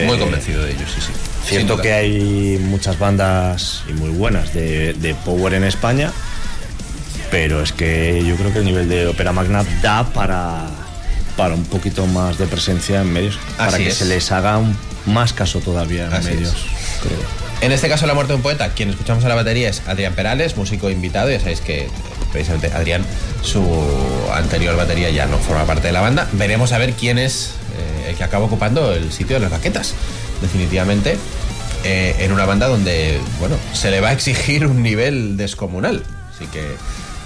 Muy 0.06 0.16
Eh, 0.16 0.18
convencido 0.18 0.64
de 0.64 0.72
ellos, 0.72 0.88
sí, 0.94 1.02
sí. 1.02 1.12
Cierto 1.44 1.76
que 1.76 1.92
hay 1.92 2.58
muchas 2.58 2.98
bandas 2.98 3.82
y 3.86 3.92
muy 3.92 4.08
buenas 4.08 4.54
de, 4.54 4.94
de 4.94 5.14
Power 5.14 5.52
en 5.52 5.64
España, 5.64 6.10
pero 7.30 7.62
es 7.62 7.72
que 7.72 8.24
yo 8.26 8.34
creo 8.36 8.50
que 8.50 8.60
el 8.60 8.64
nivel 8.64 8.88
de 8.88 9.08
Opera 9.08 9.34
Magna 9.34 9.62
da 9.82 10.04
para, 10.14 10.64
para 11.36 11.52
un 11.54 11.64
poquito 11.66 12.06
más 12.06 12.38
de 12.38 12.46
presencia 12.46 13.02
en 13.02 13.12
medios, 13.12 13.38
para 13.58 13.76
que 13.76 13.88
es. 13.88 13.94
se 13.96 14.06
les 14.06 14.32
haga 14.32 14.56
un- 14.56 14.74
más 15.04 15.34
caso 15.34 15.60
todavía 15.60 16.06
en 16.06 16.14
Así 16.14 16.30
medios. 16.30 16.54
es. 16.54 17.00
creo. 17.02 17.45
En 17.62 17.72
este 17.72 17.88
caso, 17.88 18.06
La 18.06 18.14
muerte 18.14 18.32
de 18.32 18.36
un 18.36 18.42
poeta, 18.42 18.68
quien 18.70 18.90
escuchamos 18.90 19.24
a 19.24 19.28
la 19.28 19.34
batería 19.34 19.68
es 19.68 19.82
Adrián 19.86 20.14
Perales, 20.14 20.56
músico 20.56 20.90
invitado. 20.90 21.30
Ya 21.30 21.40
sabéis 21.40 21.60
que 21.60 21.88
precisamente 22.30 22.70
Adrián, 22.72 23.04
su 23.42 23.64
anterior 24.32 24.76
batería, 24.76 25.10
ya 25.10 25.26
no 25.26 25.38
forma 25.38 25.64
parte 25.64 25.86
de 25.86 25.92
la 25.92 26.02
banda. 26.02 26.28
Veremos 26.32 26.72
a 26.72 26.78
ver 26.78 26.92
quién 26.92 27.18
es 27.18 27.54
eh, 27.76 28.10
el 28.10 28.16
que 28.16 28.24
acaba 28.24 28.44
ocupando 28.44 28.92
el 28.92 29.10
sitio 29.10 29.36
de 29.36 29.40
las 29.40 29.50
baquetas. 29.50 29.94
Definitivamente, 30.42 31.16
eh, 31.84 32.14
en 32.20 32.32
una 32.32 32.44
banda 32.44 32.68
donde, 32.68 33.18
bueno, 33.40 33.56
se 33.72 33.90
le 33.90 34.00
va 34.00 34.10
a 34.10 34.12
exigir 34.12 34.66
un 34.66 34.82
nivel 34.82 35.38
descomunal. 35.38 36.02
Así 36.34 36.46
que 36.48 36.62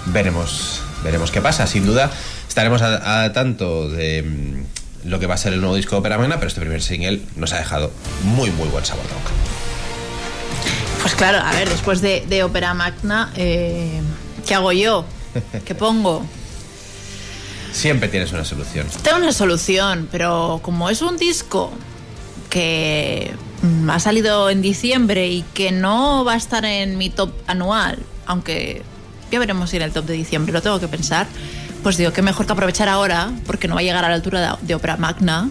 veremos, 0.07 0.81
veremos 1.03 1.29
qué 1.29 1.41
pasa. 1.41 1.67
Sin 1.67 1.85
duda, 1.85 2.09
estaremos 2.47 2.81
a, 2.81 3.33
tanto 3.33 3.89
de 3.89 4.23
mm, 4.23 5.09
lo 5.09 5.19
que 5.19 5.27
va 5.27 5.35
a 5.35 5.37
ser 5.37 5.51
el 5.51 5.59
nuevo 5.59 5.75
disco 5.75 5.95
de 5.95 5.99
Opera 5.99 6.17
Magna, 6.17 6.37
pero 6.37 6.47
este 6.47 6.61
primer 6.61 6.81
single 6.81 7.21
nos 7.35 7.51
ha 7.51 7.57
dejado 7.57 7.91
muy, 8.23 8.49
muy 8.51 8.69
buen 8.69 8.85
sabor 8.85 9.05
de 9.07 9.13
boca. 9.13 9.31
Pues 11.01 11.15
claro, 11.15 11.39
a 11.39 11.51
ver, 11.51 11.67
después 11.69 12.01
de, 12.01 12.25
de 12.27 12.43
Ópera 12.43 12.73
Magna, 12.73 13.31
eh, 13.35 14.01
¿qué 14.45 14.53
hago 14.53 14.71
yo? 14.71 15.05
¿Qué 15.65 15.73
pongo? 15.73 16.23
Siempre 17.73 18.09
tienes 18.09 18.31
una 18.33 18.45
solución. 18.45 18.85
Tengo 19.01 19.17
una 19.17 19.31
solución, 19.31 20.07
pero 20.11 20.59
como 20.61 20.89
es 20.89 21.01
un 21.01 21.17
disco 21.17 21.71
que 22.49 23.33
mm, 23.63 23.89
ha 23.89 23.99
salido 23.99 24.49
en 24.49 24.61
diciembre 24.61 25.27
y 25.29 25.43
que 25.53 25.71
no 25.71 26.23
va 26.23 26.33
a 26.33 26.37
estar 26.37 26.65
en 26.65 26.97
mi 26.97 27.09
top 27.09 27.31
anual, 27.47 27.97
aunque 28.27 28.83
ya 29.31 29.39
veremos 29.39 29.69
si 29.69 29.77
en 29.77 29.83
el 29.83 29.93
top 29.93 30.05
de 30.05 30.13
diciembre 30.13 30.53
lo 30.53 30.61
tengo 30.61 30.79
que 30.79 30.87
pensar, 30.87 31.25
pues 31.81 31.97
digo 31.97 32.11
que 32.13 32.21
mejor 32.21 32.45
que 32.45 32.51
aprovechar 32.51 32.89
ahora, 32.89 33.31
porque 33.47 33.67
no 33.67 33.73
va 33.73 33.79
a 33.79 33.83
llegar 33.83 34.05
a 34.05 34.09
la 34.09 34.15
altura 34.15 34.41
de, 34.41 34.67
de 34.67 34.75
Opera 34.75 34.97
Magna. 34.97 35.49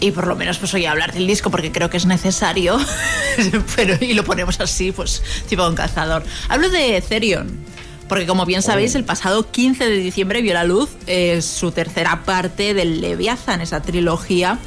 Y 0.00 0.12
por 0.12 0.26
lo 0.26 0.34
menos 0.34 0.56
pues 0.58 0.72
oye 0.74 0.88
hablar 0.88 1.12
del 1.12 1.26
disco 1.26 1.50
porque 1.50 1.70
creo 1.72 1.90
que 1.90 1.98
es 1.98 2.06
necesario. 2.06 2.78
Pero 3.76 3.96
y 4.00 4.14
lo 4.14 4.24
ponemos 4.24 4.58
así, 4.60 4.92
pues 4.92 5.22
tipo 5.48 5.66
un 5.68 5.74
cazador. 5.74 6.24
Hablo 6.48 6.70
de 6.70 7.02
Therion. 7.06 7.68
Porque 8.08 8.26
como 8.26 8.44
bien 8.44 8.60
sabéis, 8.62 8.96
el 8.96 9.04
pasado 9.04 9.48
15 9.52 9.84
de 9.88 9.96
diciembre 9.98 10.42
vio 10.42 10.52
la 10.52 10.64
luz 10.64 10.88
eh, 11.06 11.40
su 11.42 11.70
tercera 11.70 12.22
parte 12.24 12.74
del 12.74 13.00
Leviathan, 13.00 13.60
esa 13.60 13.82
trilogía 13.82 14.58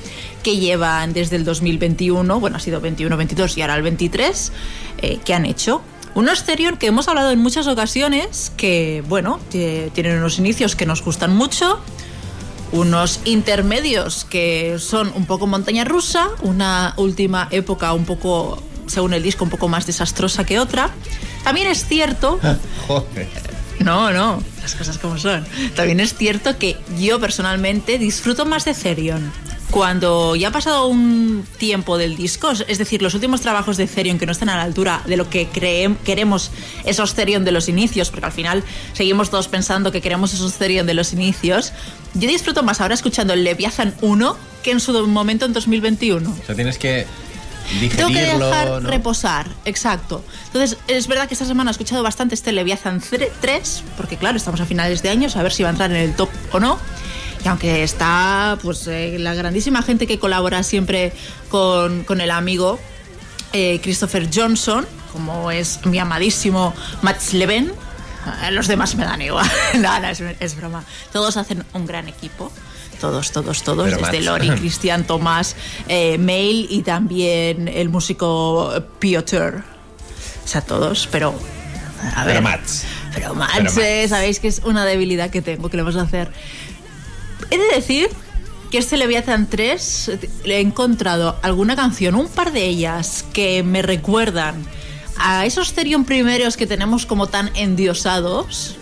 que 0.44 0.58
llevan 0.58 1.12
desde 1.12 1.36
el 1.36 1.44
2021, 1.44 2.40
bueno, 2.40 2.56
ha 2.56 2.60
sido 2.62 2.80
21, 2.80 3.18
22 3.18 3.58
y 3.58 3.62
ahora 3.62 3.76
el 3.76 3.82
23, 3.82 4.52
eh, 5.02 5.20
que 5.26 5.34
han 5.34 5.46
hecho. 5.46 5.82
Unos 6.16 6.46
Therion 6.46 6.78
que 6.78 6.88
hemos 6.88 7.10
hablado 7.10 7.32
en 7.32 7.40
muchas 7.40 7.68
ocasiones, 7.68 8.54
que, 8.56 9.04
bueno, 9.10 9.40
tie- 9.52 9.92
tienen 9.92 10.20
unos 10.20 10.38
inicios 10.40 10.78
que 10.78 10.86
nos 10.86 11.02
gustan 11.04 11.36
mucho, 11.36 11.82
unos 12.74 13.20
intermedios 13.24 14.26
que 14.26 14.78
son 14.80 15.12
un 15.16 15.26
poco 15.26 15.48
montaña 15.48 15.86
rusa, 15.86 16.30
una 16.42 16.94
última 16.98 17.48
época 17.52 17.94
un 17.94 18.06
poco, 18.06 18.62
según 18.88 19.14
el 19.14 19.22
disco, 19.22 19.44
un 19.44 19.52
poco 19.52 19.70
más 19.70 19.86
desastrosa 19.86 20.44
que 20.44 20.60
otra. 20.60 20.90
También 21.44 21.68
es 21.68 21.86
cierto 21.86 22.40
Joder. 22.88 23.28
no, 23.80 24.12
no, 24.12 24.42
las 24.62 24.76
cosas 24.76 24.98
como 24.98 25.18
son. 25.20 25.46
También 25.76 26.00
es 26.00 26.16
cierto 26.16 26.58
que 26.58 26.78
yo 27.00 27.20
personalmente 27.20 28.00
disfruto 28.00 28.46
más 28.46 28.66
de 28.66 28.74
Therion. 28.74 29.32
Cuando 29.74 30.36
ya 30.36 30.50
ha 30.50 30.52
pasado 30.52 30.86
un 30.86 31.44
tiempo 31.58 31.98
del 31.98 32.16
disco, 32.16 32.52
es 32.52 32.78
decir, 32.78 33.02
los 33.02 33.16
últimos 33.16 33.42
trabajos 33.42 33.76
de 33.76 33.88
Therion 33.88 34.20
que 34.20 34.28
no 34.28 34.32
están 34.32 34.50
a 34.50 34.56
la 34.56 34.62
altura 34.62 35.02
de 35.08 35.18
lo 35.18 35.32
que 35.32 35.50
creem- 35.50 35.98
queremos 36.06 36.52
esos 36.86 37.16
Therion 37.16 37.44
de 37.44 37.52
los 37.52 37.68
inicios, 37.70 38.12
porque 38.12 38.28
al 38.28 38.32
final 38.32 38.64
seguimos 38.94 39.32
todos 39.32 39.48
pensando 39.48 39.92
que 39.92 40.00
queremos 40.00 40.32
esos 40.32 40.54
Therion 40.54 40.86
de 40.86 40.94
los 40.94 41.12
inicios, 41.12 41.74
yo 42.14 42.28
disfruto 42.30 42.62
más 42.62 42.82
ahora 42.82 42.94
escuchando 42.94 43.34
el 43.34 43.44
Leviathan 43.44 43.96
1 44.02 44.38
que 44.62 44.70
en 44.70 44.80
su 44.80 44.94
momento 45.08 45.46
en 45.46 45.54
2021. 45.54 46.30
O 46.30 46.46
sea, 46.46 46.54
tienes 46.54 46.78
que 46.78 47.08
Tengo 47.96 48.10
que 48.10 48.14
digerirlo, 48.14 48.46
dejar 48.46 48.68
¿no? 48.84 48.90
reposar, 48.92 49.48
exacto. 49.66 50.24
Entonces, 50.46 50.78
es 50.88 51.08
verdad 51.08 51.28
que 51.28 51.34
esta 51.34 51.46
semana 51.48 51.72
he 51.72 51.74
escuchado 51.74 52.04
bastante 52.04 52.36
este 52.36 52.52
Leviathan 52.52 53.02
3, 53.42 53.84
porque 53.98 54.18
claro, 54.18 54.38
estamos 54.38 54.62
a 54.62 54.68
finales 54.68 55.02
de 55.02 55.10
año, 55.10 55.30
a 55.34 55.42
ver 55.42 55.52
si 55.52 55.64
va 55.64 55.70
a 55.70 55.72
entrar 55.72 55.90
en 55.90 55.98
el 55.98 56.16
top 56.16 56.30
o 56.52 56.60
no. 56.60 56.78
Y 57.44 57.48
aunque 57.48 57.84
está 57.84 58.58
pues 58.62 58.88
eh, 58.88 59.18
la 59.20 59.34
grandísima 59.34 59.82
gente 59.82 60.08
que 60.08 60.18
colabora 60.20 60.64
siempre 60.64 61.12
con, 61.50 62.04
con 62.04 62.22
el 62.22 62.32
amigo 62.32 62.80
eh, 63.52 63.80
Christopher 63.84 64.30
Johnson, 64.34 64.86
como 65.12 65.52
es 65.52 65.86
mi 65.86 66.00
amadísimo 66.00 66.74
Max 67.02 67.34
Leven, 67.34 67.74
eh, 68.44 68.52
los 68.52 68.68
demás 68.68 68.96
me 68.96 69.04
dan 69.06 69.22
igual. 69.22 69.50
no, 69.80 70.00
no, 70.00 70.08
es, 70.08 70.22
es 70.40 70.56
broma. 70.56 70.84
Todos 71.12 71.38
hacen 71.38 71.66
un 71.74 71.86
gran 71.86 72.08
equipo. 72.08 72.52
Todos, 73.00 73.32
todos, 73.32 73.64
todos. 73.64 73.86
Pero 73.86 73.98
desde. 73.98 74.22
Lori, 74.22 74.50
Cristian, 74.60 75.04
Tomás, 75.04 75.56
eh, 75.88 76.18
Mail 76.18 76.68
y 76.70 76.84
también 76.84 77.68
el 77.68 77.90
músico 77.90 78.74
Piotr. 79.00 79.64
O 80.44 80.48
sea, 80.48 80.62
todos, 80.62 81.08
pero. 81.12 81.34
A 82.16 82.24
ver. 82.24 82.36
Pero 82.36 82.42
Mats. 82.42 82.86
Pero 83.14 83.36
Mats. 83.36 83.78
eh, 83.78 84.08
sabéis 84.08 84.40
que 84.40 84.48
es 84.48 84.62
una 84.64 84.86
debilidad 84.86 85.30
que 85.30 85.42
tengo, 85.42 85.70
que 85.70 85.78
le 85.78 85.84
vamos 85.84 86.00
a 86.00 86.04
hacer. 86.04 86.32
He 87.50 87.58
de 87.58 87.76
decir 87.76 88.10
que 88.72 88.78
este 88.80 88.98
Leviathan 88.98 89.48
3 89.48 90.10
eh, 90.10 90.30
le 90.46 90.58
he 90.58 90.60
encontrado 90.60 91.38
alguna 91.42 91.76
canción, 91.76 92.16
un 92.16 92.28
par 92.28 92.52
de 92.52 92.66
ellas, 92.66 93.24
que 93.34 93.64
me 93.64 93.82
recuerdan 93.82 94.66
a 95.18 95.46
esos 95.46 95.74
Therion 95.74 96.06
primeros 96.06 96.58
que 96.58 96.66
tenemos 96.66 97.06
como 97.06 97.28
tan 97.28 97.52
endiosados, 97.56 98.78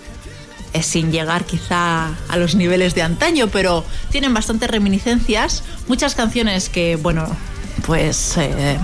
eh, 0.74 0.82
sin 0.82 1.12
llegar 1.12 1.44
quizá 1.44 2.16
a 2.30 2.38
los 2.38 2.56
niveles 2.56 2.96
de 2.96 3.02
antaño, 3.02 3.50
pero 3.50 3.84
tienen 4.12 4.34
bastantes 4.34 4.70
reminiscencias, 4.70 5.64
muchas 5.90 6.16
canciones 6.16 6.70
que, 6.70 6.96
bueno, 6.96 7.28
pues 7.86 8.38
eh, 8.38 8.78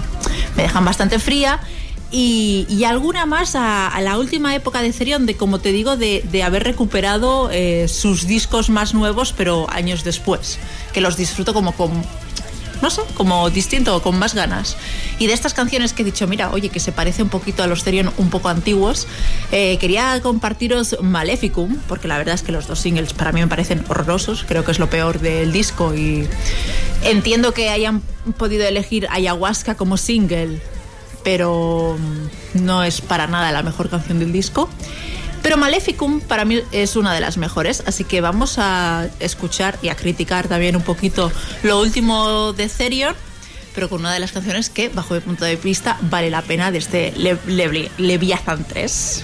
me 0.57 0.63
dejan 0.63 0.83
bastante 0.83 1.19
fría. 1.19 1.61
Y, 2.09 2.65
y 2.69 2.85
alguna 2.85 3.25
más 3.25 3.55
a, 3.55 3.87
a 3.87 4.01
la 4.01 4.17
última 4.17 4.55
época 4.55 4.81
de 4.81 4.93
Therion, 4.93 5.25
de 5.25 5.35
como 5.35 5.59
te 5.59 5.71
digo, 5.71 5.97
de, 5.97 6.43
haber 6.43 6.63
recuperado 6.63 7.49
eh, 7.51 7.87
sus 7.87 8.27
discos 8.27 8.69
más 8.69 8.93
nuevos, 8.93 9.33
pero 9.33 9.67
años 9.69 10.03
después, 10.03 10.57
que 10.93 11.01
los 11.01 11.17
disfruto 11.17 11.53
como 11.53 11.73
no 12.81 12.91
sé, 12.91 13.01
como 13.15 13.49
distinto, 13.49 14.01
con 14.01 14.19
más 14.19 14.35
ganas. 14.35 14.77
Y 15.19 15.27
de 15.27 15.33
estas 15.33 15.53
canciones 15.53 15.93
que 15.93 16.03
he 16.03 16.05
dicho, 16.05 16.27
mira, 16.27 16.51
oye, 16.51 16.69
que 16.69 16.79
se 16.79 16.91
parece 16.91 17.23
un 17.23 17.29
poquito 17.29 17.63
a 17.63 17.67
los 17.67 17.83
Therion 17.83 18.11
un 18.17 18.29
poco 18.29 18.49
antiguos, 18.49 19.07
eh, 19.51 19.77
quería 19.79 20.19
compartiros 20.21 20.97
Maleficum, 21.01 21.77
porque 21.87 22.07
la 22.07 22.17
verdad 22.17 22.35
es 22.35 22.43
que 22.43 22.51
los 22.51 22.67
dos 22.67 22.79
singles 22.79 23.13
para 23.13 23.31
mí 23.31 23.41
me 23.41 23.47
parecen 23.47 23.83
horrorosos, 23.87 24.45
creo 24.47 24.63
que 24.63 24.71
es 24.71 24.79
lo 24.79 24.89
peor 24.89 25.19
del 25.19 25.51
disco 25.51 25.95
y 25.95 26.27
entiendo 27.03 27.53
que 27.53 27.69
hayan 27.69 28.01
podido 28.37 28.65
elegir 28.65 29.07
Ayahuasca 29.09 29.75
como 29.75 29.97
single, 29.97 30.61
pero 31.27 31.97
mm, 31.99 32.63
no 32.65 32.83
es 32.83 33.01
para 33.01 33.27
nada 33.27 33.51
la 33.51 33.61
mejor 33.61 33.89
canción 33.89 34.17
del 34.17 34.31
disco. 34.31 34.69
Pero 35.43 35.57
Maleficum 35.57 36.21
para 36.21 36.45
mí 36.45 36.61
es 36.71 36.95
una 36.95 37.13
de 37.13 37.19
las 37.19 37.35
mejores, 37.35 37.83
así 37.85 38.05
que 38.05 38.21
vamos 38.21 38.55
a 38.59 39.07
escuchar 39.19 39.77
y 39.81 39.89
a 39.89 39.95
criticar 39.97 40.47
también 40.47 40.77
un 40.77 40.83
poquito 40.83 41.29
lo 41.63 41.81
último 41.81 42.53
de 42.53 42.69
Therion, 42.69 43.13
pero 43.75 43.89
con 43.89 43.99
una 43.99 44.13
de 44.13 44.21
las 44.21 44.31
canciones 44.31 44.69
que, 44.69 44.87
bajo 44.87 45.15
mi 45.15 45.19
punto 45.19 45.43
de 45.43 45.57
vista, 45.57 45.97
vale 46.03 46.29
la 46.29 46.41
pena 46.43 46.71
de 46.71 46.77
este 46.77 47.11
Le- 47.17 47.37
Le- 47.45 47.91
Leviathan 47.97 48.63
3. 48.65 49.23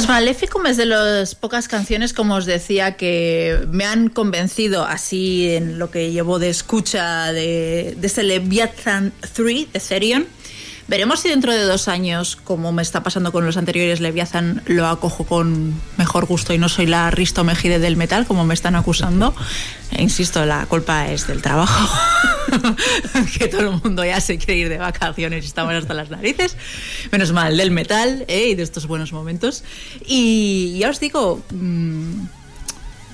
Pues 0.00 0.08
Maleficum 0.08 0.64
es 0.64 0.78
de 0.78 0.86
las 0.86 1.34
pocas 1.34 1.68
canciones, 1.68 2.14
como 2.14 2.36
os 2.36 2.46
decía, 2.46 2.96
que 2.96 3.66
me 3.70 3.84
han 3.84 4.08
convencido 4.08 4.86
así 4.86 5.50
en 5.50 5.78
lo 5.78 5.90
que 5.90 6.10
llevo 6.10 6.38
de 6.38 6.48
escucha 6.48 7.34
de, 7.34 7.94
de 7.98 8.06
este 8.06 8.22
Leviathan 8.22 9.12
3 9.34 9.70
de 9.74 9.78
Therion. 9.78 10.26
Veremos 10.88 11.20
si 11.20 11.28
dentro 11.28 11.52
de 11.52 11.62
dos 11.64 11.86
años, 11.86 12.34
como 12.34 12.72
me 12.72 12.80
está 12.80 13.02
pasando 13.02 13.30
con 13.30 13.44
los 13.44 13.58
anteriores 13.58 14.00
Leviathan, 14.00 14.62
lo 14.66 14.86
acojo 14.86 15.24
con 15.24 15.74
mejor 15.98 16.24
gusto 16.24 16.54
y 16.54 16.58
no 16.58 16.70
soy 16.70 16.86
la 16.86 17.10
Risto 17.10 17.44
Mejide 17.44 17.78
del 17.78 17.98
metal, 17.98 18.26
como 18.26 18.46
me 18.46 18.54
están 18.54 18.76
acusando. 18.76 19.34
E 19.92 20.02
insisto, 20.02 20.46
la 20.46 20.64
culpa 20.64 21.08
es 21.08 21.26
del 21.26 21.42
trabajo. 21.42 21.88
que 23.38 23.48
todo 23.48 23.60
el 23.60 23.70
mundo 23.82 24.04
ya 24.04 24.20
se 24.20 24.38
quiere 24.38 24.56
ir 24.56 24.68
de 24.70 24.78
vacaciones 24.78 25.44
y 25.44 25.46
estamos 25.46 25.74
hasta 25.74 25.92
las 25.92 26.10
narices. 26.10 26.56
Menos 27.12 27.32
mal, 27.32 27.56
del 27.56 27.70
metal 27.70 28.24
¿eh? 28.28 28.48
y 28.50 28.54
de 28.54 28.62
estos 28.62 28.86
buenos 28.86 29.12
momentos. 29.12 29.64
Y 30.06 30.78
ya 30.78 30.90
os 30.90 31.00
digo, 31.00 31.42
mm, 31.52 32.24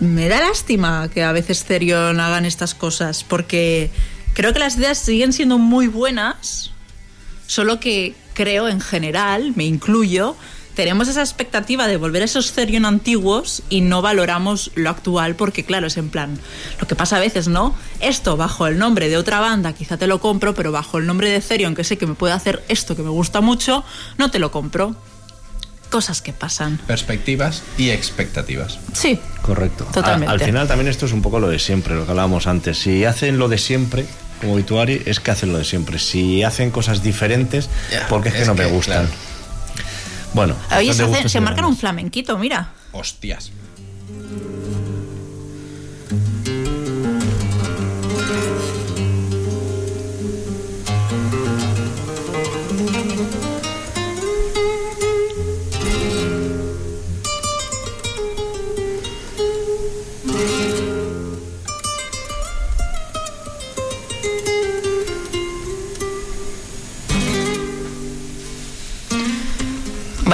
me 0.00 0.28
da 0.28 0.40
lástima 0.40 1.08
que 1.12 1.22
a 1.22 1.32
veces 1.32 1.64
Therion 1.64 2.20
hagan 2.20 2.44
estas 2.44 2.74
cosas, 2.74 3.24
porque 3.24 3.90
creo 4.34 4.52
que 4.52 4.58
las 4.58 4.76
ideas 4.76 4.98
siguen 4.98 5.32
siendo 5.32 5.58
muy 5.58 5.86
buenas, 5.86 6.72
solo 7.46 7.80
que 7.80 8.14
creo 8.34 8.68
en 8.68 8.80
general, 8.80 9.54
me 9.56 9.64
incluyo, 9.64 10.36
tenemos 10.76 11.08
esa 11.08 11.22
expectativa 11.22 11.88
de 11.88 11.96
volver 11.96 12.22
a 12.22 12.26
esos 12.26 12.52
Therion 12.52 12.84
antiguos 12.84 13.62
y 13.70 13.80
no 13.80 14.02
valoramos 14.02 14.70
lo 14.76 14.90
actual 14.90 15.34
porque 15.34 15.64
claro, 15.64 15.88
es 15.88 15.96
en 15.96 16.10
plan, 16.10 16.38
lo 16.80 16.86
que 16.86 16.94
pasa 16.94 17.16
a 17.16 17.20
veces, 17.20 17.48
¿no? 17.48 17.74
Esto 18.00 18.36
bajo 18.36 18.68
el 18.68 18.78
nombre 18.78 19.08
de 19.08 19.16
otra 19.16 19.40
banda 19.40 19.72
quizá 19.72 19.96
te 19.96 20.06
lo 20.06 20.20
compro, 20.20 20.54
pero 20.54 20.70
bajo 20.70 20.98
el 20.98 21.06
nombre 21.06 21.30
de 21.30 21.40
Therion 21.40 21.74
que 21.74 21.82
sé 21.82 21.98
que 21.98 22.06
me 22.06 22.14
puede 22.14 22.34
hacer 22.34 22.62
esto 22.68 22.94
que 22.94 23.02
me 23.02 23.08
gusta 23.10 23.40
mucho, 23.40 23.84
no 24.18 24.30
te 24.30 24.38
lo 24.38 24.52
compro. 24.52 24.94
Cosas 25.90 26.20
que 26.20 26.32
pasan. 26.32 26.78
Perspectivas 26.86 27.62
y 27.78 27.90
expectativas. 27.90 28.78
Sí, 28.92 29.18
Correcto. 29.40 29.84
Totalmente. 29.94 30.26
A- 30.28 30.32
al 30.32 30.40
final 30.40 30.66
también 30.68 30.88
esto 30.88 31.06
es 31.06 31.12
un 31.12 31.22
poco 31.22 31.38
lo 31.40 31.48
de 31.48 31.58
siempre, 31.60 31.94
lo 31.94 32.04
que 32.04 32.10
hablábamos 32.10 32.48
antes. 32.48 32.76
Si 32.78 33.04
hacen 33.04 33.38
lo 33.38 33.48
de 33.48 33.56
siempre, 33.58 34.04
como 34.40 34.54
Obituary, 34.54 35.02
es 35.06 35.20
que 35.20 35.30
hacen 35.30 35.52
lo 35.52 35.58
de 35.58 35.64
siempre. 35.64 36.00
Si 36.00 36.42
hacen 36.42 36.70
cosas 36.72 37.02
diferentes, 37.04 37.70
Ya, 37.92 38.06
porque 38.08 38.28
es 38.30 38.34
que 38.34 38.42
es 38.42 38.48
no 38.48 38.54
me 38.56 38.66
gustan. 38.66 39.06
claro. 39.06 39.35
Bueno, 40.34 40.54
Oye, 40.76 40.92
se, 40.92 41.28
se 41.28 41.40
marcan 41.40 41.64
un 41.64 41.76
flamenquito, 41.76 42.36
mira. 42.38 42.72
Hostias. 42.92 43.52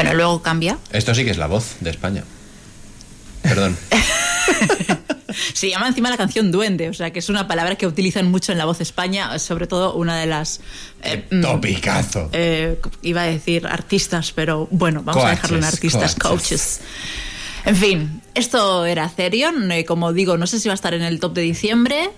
Bueno, 0.03 0.17
luego 0.17 0.43
cambia. 0.43 0.79
Esto 0.93 1.15
sí 1.15 1.25
que 1.25 1.31
es 1.31 1.39
la 1.39 1.47
voz 1.47 1.77
de 1.81 1.91
España. 1.91 2.25
Perdón. 3.43 3.77
Se 5.55 5.71
llama 5.71 5.89
encima 5.89 6.11
la 6.11 6.17
canción 6.19 6.53
Duende, 6.53 6.91
o 6.91 6.95
sea 6.95 7.11
que 7.11 7.19
es 7.21 7.29
una 7.31 7.49
palabra 7.49 7.77
que 7.77 7.87
utilizan 7.87 8.31
mucho 8.31 8.53
en 8.53 8.59
la 8.59 8.67
voz 8.67 8.81
España, 8.83 9.39
sobre 9.39 9.67
todo 9.67 9.95
una 9.95 10.19
de 10.21 10.27
las... 10.27 10.61
eh, 11.03 11.27
mm, 11.31 11.41
Topicazo. 11.41 12.29
eh, 12.33 12.79
iba 13.03 13.23
a 13.23 13.27
decir 13.27 13.67
artistas, 13.67 14.33
pero 14.33 14.69
bueno, 14.71 15.03
vamos 15.03 15.25
a 15.25 15.31
dejarlo 15.31 15.57
en 15.57 15.63
Coaches, 15.63 15.75
artistas, 15.75 16.15
coaches. 16.17 16.49
coaches. 16.51 16.81
En 17.65 17.77
fin, 17.77 18.23
esto 18.35 18.85
era 18.85 19.09
Therion, 19.09 19.71
eh, 19.73 19.85
como 19.87 20.13
digo, 20.13 20.37
no 20.37 20.47
sé 20.47 20.61
si 20.61 20.69
va 20.69 20.73
a 20.73 20.75
estar 20.75 20.93
en 20.95 21.03
el 21.03 21.19
top 21.19 21.33
de 21.33 21.43
diciembre, 21.43 22.11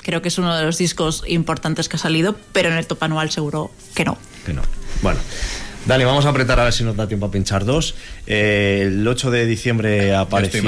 creo 0.00 0.22
que 0.22 0.28
es 0.28 0.38
uno 0.38 0.56
de 0.56 0.64
los 0.64 0.78
discos 0.78 1.24
importantes 1.26 1.88
que 1.90 1.96
ha 1.96 1.98
salido, 1.98 2.36
pero 2.52 2.70
en 2.70 2.76
el 2.76 2.86
top 2.86 3.02
anual 3.02 3.30
seguro 3.30 3.70
que 3.94 4.04
no. 4.04 4.16
Que 4.46 4.54
no. 4.54 4.62
Bueno. 5.02 5.20
Dale, 5.86 6.04
vamos 6.04 6.26
a 6.26 6.30
apretar 6.30 6.58
a 6.58 6.64
ver 6.64 6.72
si 6.72 6.82
nos 6.82 6.96
da 6.96 7.06
tiempo 7.06 7.26
a 7.26 7.30
pinchar 7.30 7.64
dos. 7.64 7.94
Eh, 8.26 8.86
el 8.86 9.06
8 9.06 9.30
de 9.30 9.46
diciembre 9.46 10.16
apareció 10.16 10.60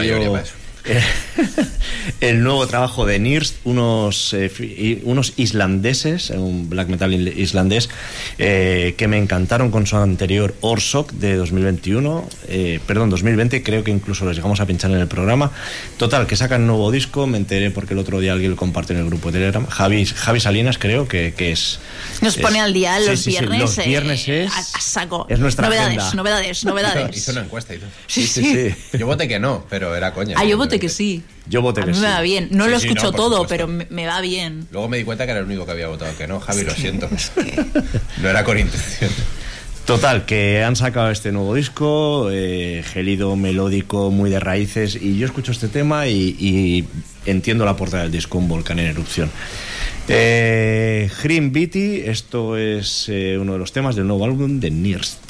el 2.21 2.43
nuevo 2.43 2.67
trabajo 2.67 3.07
de 3.07 3.19
Nirst, 3.19 3.57
unos, 3.65 4.33
eh, 4.35 5.01
unos 5.05 5.33
islandeses, 5.37 6.31
eh, 6.31 6.39
un 6.39 6.69
black 6.69 6.89
metal 6.89 7.13
islandés, 7.13 7.89
eh, 8.39 8.95
que 8.97 9.09
me 9.09 9.19
encantaron 9.19 9.71
con 9.71 9.87
su 9.87 9.97
anterior 9.97 10.55
Orsok 10.61 11.13
de 11.13 11.37
2021, 11.37 12.29
eh, 12.49 12.81
perdón, 12.87 13.11
2020, 13.11 13.63
creo 13.63 13.85
que 13.85 13.91
incluso 13.91 14.25
los 14.25 14.35
llegamos 14.37 14.61
a 14.61 14.67
pinchar 14.67 14.91
en 14.91 14.99
el 14.99 15.09
programa. 15.09 15.51
Total, 15.97 16.27
que 16.27 16.37
sacan 16.37 16.67
nuevo 16.67 16.91
disco, 16.91 17.27
me 17.27 17.39
enteré 17.39 17.71
porque 17.71 17.95
el 17.95 18.01
otro 18.01 18.21
día 18.21 18.33
alguien 18.33 18.51
lo 18.53 18.57
comparte 18.57 18.93
en 18.93 19.01
el 19.01 19.07
grupo 19.07 19.31
de 19.31 19.39
Telegram. 19.39 19.67
Javi, 19.67 20.05
Javi 20.07 20.41
Salinas 20.41 20.79
creo 20.79 21.07
que, 21.09 21.35
que 21.37 21.53
es... 21.53 21.79
Nos 22.21 22.37
es- 22.37 22.43
pone 22.43 22.61
al 22.61 22.73
día 22.73 22.99
sí, 23.01 23.07
los 23.07 23.19
sí, 23.21 23.25
sí, 23.25 23.31
viernes. 23.31 23.61
los 23.61 23.79
eh, 23.79 23.83
viernes 23.87 24.29
es... 24.29 24.51
a, 24.53 24.59
a 24.59 24.81
saco. 24.81 25.27
es 25.29 25.39
nuestra 25.39 25.67
novedades, 25.67 25.99
agenda. 25.99 26.15
novedades, 26.17 26.59
Hizo, 26.59 26.69
novedades. 26.69 27.17
hizo 27.17 27.33
una 27.33 27.43
encuesta 27.43 27.75
y 27.75 27.79
todo. 27.79 27.91
Sí, 28.07 28.27
sí. 28.27 28.75
Yo 28.99 29.07
voté 29.07 29.29
que 29.29 29.39
no, 29.39 29.67
pero 29.69 29.95
era 29.95 30.13
coña. 30.13 30.35
Ah, 30.39 30.45
yo 30.45 30.57
voté 30.57 30.78
que 30.79 30.89
sí. 30.89 31.23
Yo 31.49 31.63
voté 31.63 31.81
a 31.81 31.85
que 31.85 31.91
mí 31.91 31.97
sí. 31.97 32.03
me 32.03 32.09
va 32.09 32.21
bien. 32.21 32.49
No 32.51 32.65
Sí, 32.65 32.71
lo 32.71 32.81
sí, 32.81 32.87
escucho 32.89 33.07
no, 33.07 33.13
todo, 33.13 33.31
supuesto. 33.43 33.49
pero 33.49 33.67
me, 33.69 33.87
me 33.91 34.07
va 34.07 34.21
bien. 34.21 34.67
Luego 34.71 34.89
me 34.89 34.99
di 34.99 35.05
cuenta 35.05 35.25
que 35.25 35.31
era 35.33 35.41
el 35.41 35.47
único 35.47 35.65
que 35.67 35.73
había 35.73 35.89
votado 35.89 36.17
que 36.17 36.27
no, 36.27 36.41
Javi, 36.41 36.63
lo 36.65 36.75
siento. 36.75 37.09
No 38.23 38.29
era 38.29 38.45
con 38.45 38.59
intención. 38.59 39.11
Total, 39.87 40.27
que 40.27 40.63
han 40.63 40.77
sacado 40.77 41.11
este 41.11 41.33
nuevo 41.33 41.55
disco, 41.55 42.29
eh, 42.31 42.85
gelido, 42.93 43.35
melódico, 43.37 44.11
muy 44.11 44.29
de 44.29 44.39
raíces, 44.39 44.95
y 45.01 45.17
yo 45.17 45.25
escucho 45.25 45.51
este 45.53 45.69
tema 45.69 46.07
y, 46.09 46.37
y 46.39 46.85
entiendo 47.25 47.65
la 47.65 47.75
portada 47.75 48.03
del 48.03 48.13
disco, 48.13 48.37
un 48.37 48.49
volcán 48.49 48.79
en 48.81 48.87
erupción. 48.89 49.31
Eh, 50.09 51.11
Green 51.23 51.53
Beatty, 51.53 52.03
esto 52.05 52.57
es 52.59 53.07
eh, 53.09 53.39
uno 53.41 53.55
de 53.55 53.59
los 53.59 53.73
temas 53.73 53.97
del 53.97 54.07
nuevo 54.07 54.25
álbum 54.27 54.61
de 54.61 54.71
Nirst. 54.71 55.28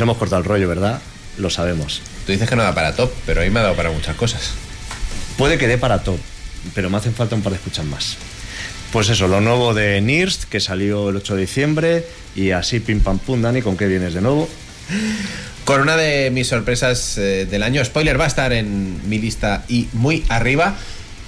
Hemos 0.00 0.16
cortado 0.16 0.42
el 0.42 0.48
rollo, 0.48 0.68
¿verdad? 0.68 1.00
Lo 1.38 1.50
sabemos. 1.50 2.02
Tú 2.24 2.32
dices 2.32 2.48
que 2.48 2.56
no 2.56 2.62
da 2.62 2.74
para 2.74 2.94
top, 2.94 3.10
pero 3.24 3.40
hoy 3.40 3.50
me 3.50 3.60
ha 3.60 3.64
dado 3.64 3.76
para 3.76 3.90
muchas 3.90 4.16
cosas. 4.16 4.52
Puede 5.36 5.58
que 5.58 5.68
dé 5.68 5.78
para 5.78 6.02
top, 6.02 6.18
pero 6.74 6.90
me 6.90 6.96
hacen 6.96 7.14
falta 7.14 7.34
un 7.34 7.42
par 7.42 7.52
de 7.52 7.58
escuchas 7.58 7.84
más. 7.84 8.16
Pues 8.92 9.08
eso, 9.08 9.28
lo 9.28 9.40
nuevo 9.40 9.74
de 9.74 10.00
Nirst, 10.00 10.44
que 10.44 10.60
salió 10.60 11.10
el 11.10 11.16
8 11.16 11.34
de 11.34 11.40
diciembre, 11.40 12.06
y 12.34 12.52
así 12.52 12.80
pim 12.80 13.00
pam 13.00 13.18
pum, 13.18 13.42
Dani, 13.42 13.60
¿con 13.60 13.76
qué 13.76 13.86
vienes 13.86 14.14
de 14.14 14.20
nuevo? 14.20 14.48
Con 15.64 15.80
una 15.80 15.96
de 15.96 16.30
mis 16.30 16.48
sorpresas 16.48 17.18
eh, 17.18 17.46
del 17.50 17.62
año, 17.62 17.84
spoiler 17.84 18.18
va 18.18 18.24
a 18.24 18.28
estar 18.28 18.52
en 18.52 19.00
mi 19.08 19.18
lista 19.18 19.64
y 19.68 19.88
muy 19.92 20.24
arriba, 20.28 20.76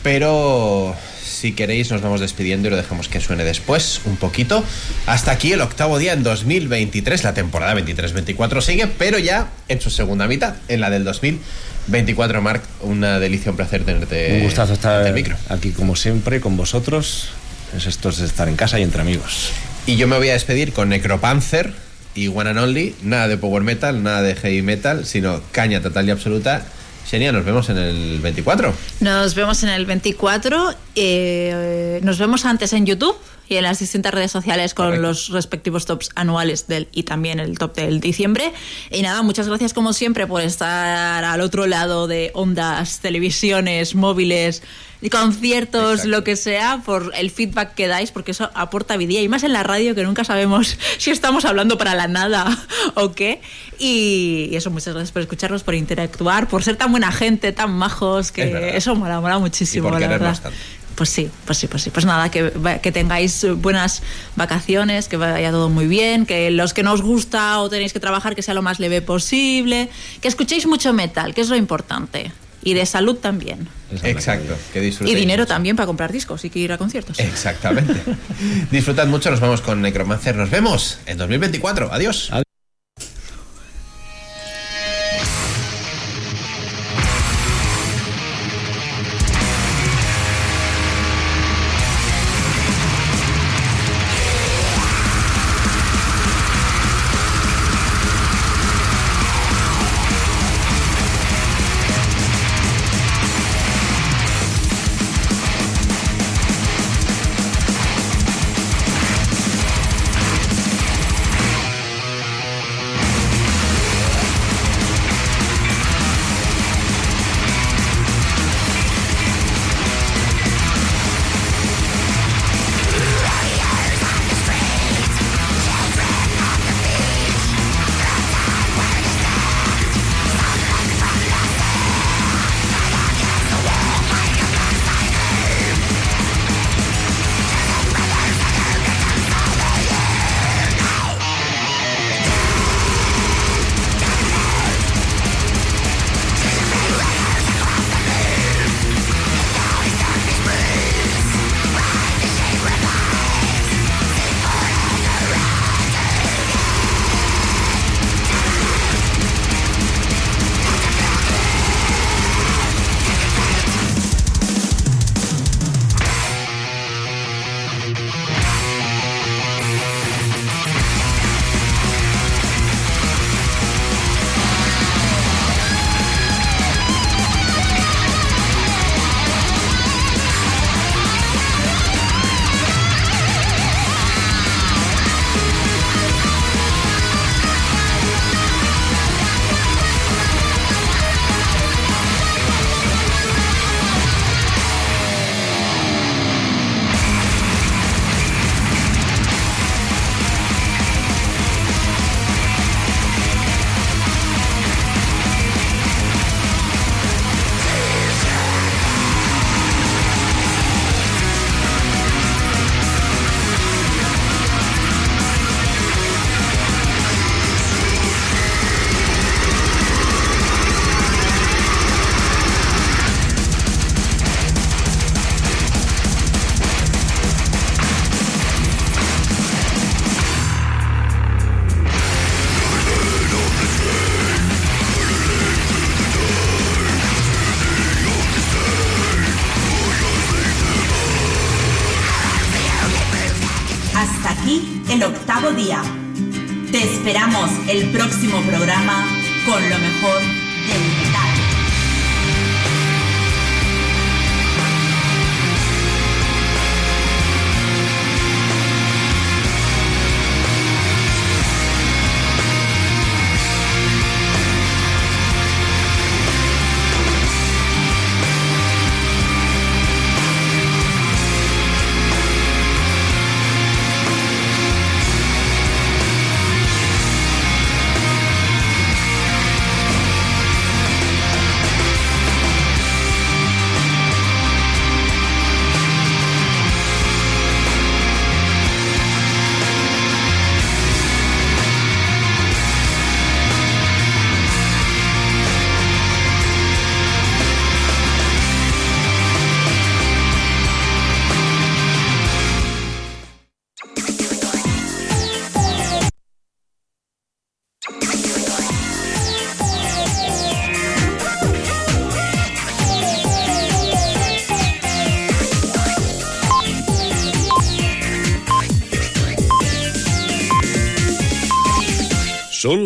pero 0.02 0.94
si 1.38 1.52
queréis 1.52 1.90
nos 1.92 2.02
vamos 2.02 2.20
despidiendo 2.20 2.66
y 2.66 2.70
lo 2.72 2.76
dejamos 2.76 3.08
que 3.08 3.20
suene 3.20 3.44
después 3.44 4.00
un 4.04 4.16
poquito. 4.16 4.64
Hasta 5.06 5.30
aquí 5.30 5.52
el 5.52 5.60
octavo 5.60 5.98
día 5.98 6.12
en 6.12 6.24
2023, 6.24 7.22
la 7.22 7.32
temporada 7.32 7.74
23-24 7.76 8.60
sigue, 8.60 8.86
pero 8.88 9.18
ya 9.18 9.48
en 9.68 9.80
su 9.80 9.90
segunda 9.90 10.26
mitad, 10.26 10.56
en 10.66 10.80
la 10.80 10.90
del 10.90 11.04
2024, 11.04 12.42
Marc, 12.42 12.64
una 12.80 13.20
delicia, 13.20 13.52
un 13.52 13.56
placer 13.56 13.84
tenerte 13.84 14.34
un 14.38 14.42
gustazo 14.42 14.72
estar 14.72 15.06
el 15.06 15.14
micro. 15.14 15.36
aquí 15.48 15.70
como 15.70 15.94
siempre 15.94 16.40
con 16.40 16.56
vosotros. 16.56 17.30
Es 17.76 17.86
esto 17.86 18.08
es 18.08 18.18
estar 18.20 18.48
en 18.48 18.56
casa 18.56 18.80
y 18.80 18.82
entre 18.82 19.02
amigos. 19.02 19.50
Y 19.86 19.96
yo 19.96 20.08
me 20.08 20.16
voy 20.16 20.30
a 20.30 20.32
despedir 20.32 20.72
con 20.72 20.88
Necropanzer 20.88 21.72
y 22.14 22.28
One 22.28 22.50
and 22.50 22.58
Only, 22.58 22.94
nada 23.02 23.28
de 23.28 23.36
power 23.36 23.62
metal, 23.62 24.02
nada 24.02 24.22
de 24.22 24.34
heavy 24.34 24.62
metal, 24.62 25.04
sino 25.06 25.40
caña 25.52 25.80
total 25.82 26.08
y 26.08 26.10
absoluta. 26.10 26.64
Xenia, 27.08 27.32
nos 27.32 27.44
vemos 27.44 27.68
en 27.70 27.78
el 27.78 28.20
24. 28.20 28.74
Nos 29.00 29.34
vemos 29.34 29.62
en 29.62 29.70
el 29.70 29.86
24. 29.86 30.74
eh, 30.94 32.00
nos 32.02 32.18
vemos 32.18 32.44
antes 32.44 32.72
en 32.74 32.84
YouTube 32.84 33.16
y 33.48 33.56
en 33.56 33.62
las 33.62 33.78
distintas 33.78 34.12
redes 34.12 34.30
sociales 34.30 34.74
con 34.74 34.86
Correcto. 34.88 35.06
los 35.08 35.28
respectivos 35.30 35.86
tops 35.86 36.10
anuales 36.14 36.66
del 36.66 36.88
y 36.92 37.04
también 37.04 37.40
el 37.40 37.56
top 37.58 37.74
del 37.76 38.00
diciembre. 38.00 38.52
Y 38.90 39.00
nada, 39.00 39.22
muchas 39.22 39.48
gracias 39.48 39.72
como 39.72 39.94
siempre 39.94 40.26
por 40.26 40.42
estar 40.42 41.24
al 41.24 41.40
otro 41.40 41.66
lado 41.66 42.08
de 42.08 42.30
ondas, 42.34 43.00
televisiones, 43.00 43.94
móviles, 43.94 44.62
conciertos, 45.10 45.90
Exacto. 46.00 46.08
lo 46.08 46.24
que 46.24 46.34
sea, 46.36 46.82
por 46.84 47.12
el 47.16 47.30
feedback 47.30 47.74
que 47.74 47.86
dais, 47.86 48.10
porque 48.10 48.32
eso 48.32 48.50
aporta 48.54 48.96
vida 48.96 49.20
y 49.20 49.28
más 49.28 49.44
en 49.44 49.52
la 49.52 49.62
radio 49.62 49.94
que 49.94 50.02
nunca 50.02 50.24
sabemos 50.24 50.76
si 50.98 51.10
estamos 51.10 51.44
hablando 51.44 51.78
para 51.78 51.94
la 51.94 52.08
nada 52.08 52.46
o 52.94 53.12
qué. 53.12 53.40
Y, 53.78 54.48
y 54.50 54.56
eso, 54.56 54.70
muchas 54.70 54.94
gracias 54.94 55.12
por 55.12 55.22
escucarnos, 55.22 55.62
por 55.62 55.74
interactuar, 55.76 56.48
por 56.48 56.64
ser 56.64 56.76
tan 56.76 56.90
buena 56.90 57.12
gente, 57.12 57.52
tan 57.52 57.70
majos, 57.72 58.32
que 58.32 58.76
eso 58.76 58.94
mola, 58.96 59.20
mola 59.20 59.38
muchísimo, 59.38 59.88
Y 59.88 59.90
por 59.92 60.00
la 60.00 60.08
verdad. 60.08 60.38
tanto. 60.42 60.58
Pues 60.96 61.10
sí, 61.10 61.30
pues 61.44 61.58
sí, 61.58 61.68
pues 61.68 61.84
sí. 61.84 61.90
Pues 61.90 62.04
nada, 62.04 62.28
que, 62.28 62.52
que 62.82 62.90
tengáis 62.90 63.46
buenas 63.58 64.02
vacaciones, 64.34 65.06
que 65.06 65.16
vaya 65.16 65.52
todo 65.52 65.68
muy 65.68 65.86
bien, 65.86 66.26
que 66.26 66.50
los 66.50 66.74
que 66.74 66.82
no 66.82 66.92
os 66.92 67.02
gusta 67.02 67.60
o 67.60 67.68
tenéis 67.70 67.92
que 67.92 68.00
trabajar 68.00 68.34
que 68.34 68.42
sea 68.42 68.52
lo 68.52 68.62
más 68.62 68.80
leve 68.80 69.00
posible, 69.00 69.90
que 70.20 70.26
escuchéis 70.26 70.66
mucho 70.66 70.92
metal, 70.92 71.34
que 71.34 71.40
es 71.42 71.50
lo 71.50 71.54
importante. 71.54 72.32
Y 72.62 72.74
de 72.74 72.84
salud 72.86 73.16
también. 73.16 73.68
Exacto, 74.02 74.54
que 74.72 74.80
Y 74.80 74.86
disfrutéis. 74.86 75.16
dinero 75.18 75.42
mucho. 75.42 75.48
también 75.54 75.76
para 75.76 75.86
comprar 75.86 76.12
discos 76.12 76.44
y 76.44 76.50
que 76.50 76.58
ir 76.58 76.72
a 76.72 76.78
conciertos. 76.78 77.18
Exactamente. 77.20 77.94
Disfrutad 78.70 79.06
mucho, 79.06 79.30
nos 79.30 79.40
vamos 79.40 79.60
con 79.60 79.80
Necromancer. 79.80 80.34
Nos 80.36 80.50
vemos 80.50 80.98
en 81.06 81.16
2024. 81.18 81.92
Adiós. 81.92 82.28
Adiós. 82.30 82.47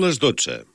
Les 0.03 0.19
12. 0.19 0.72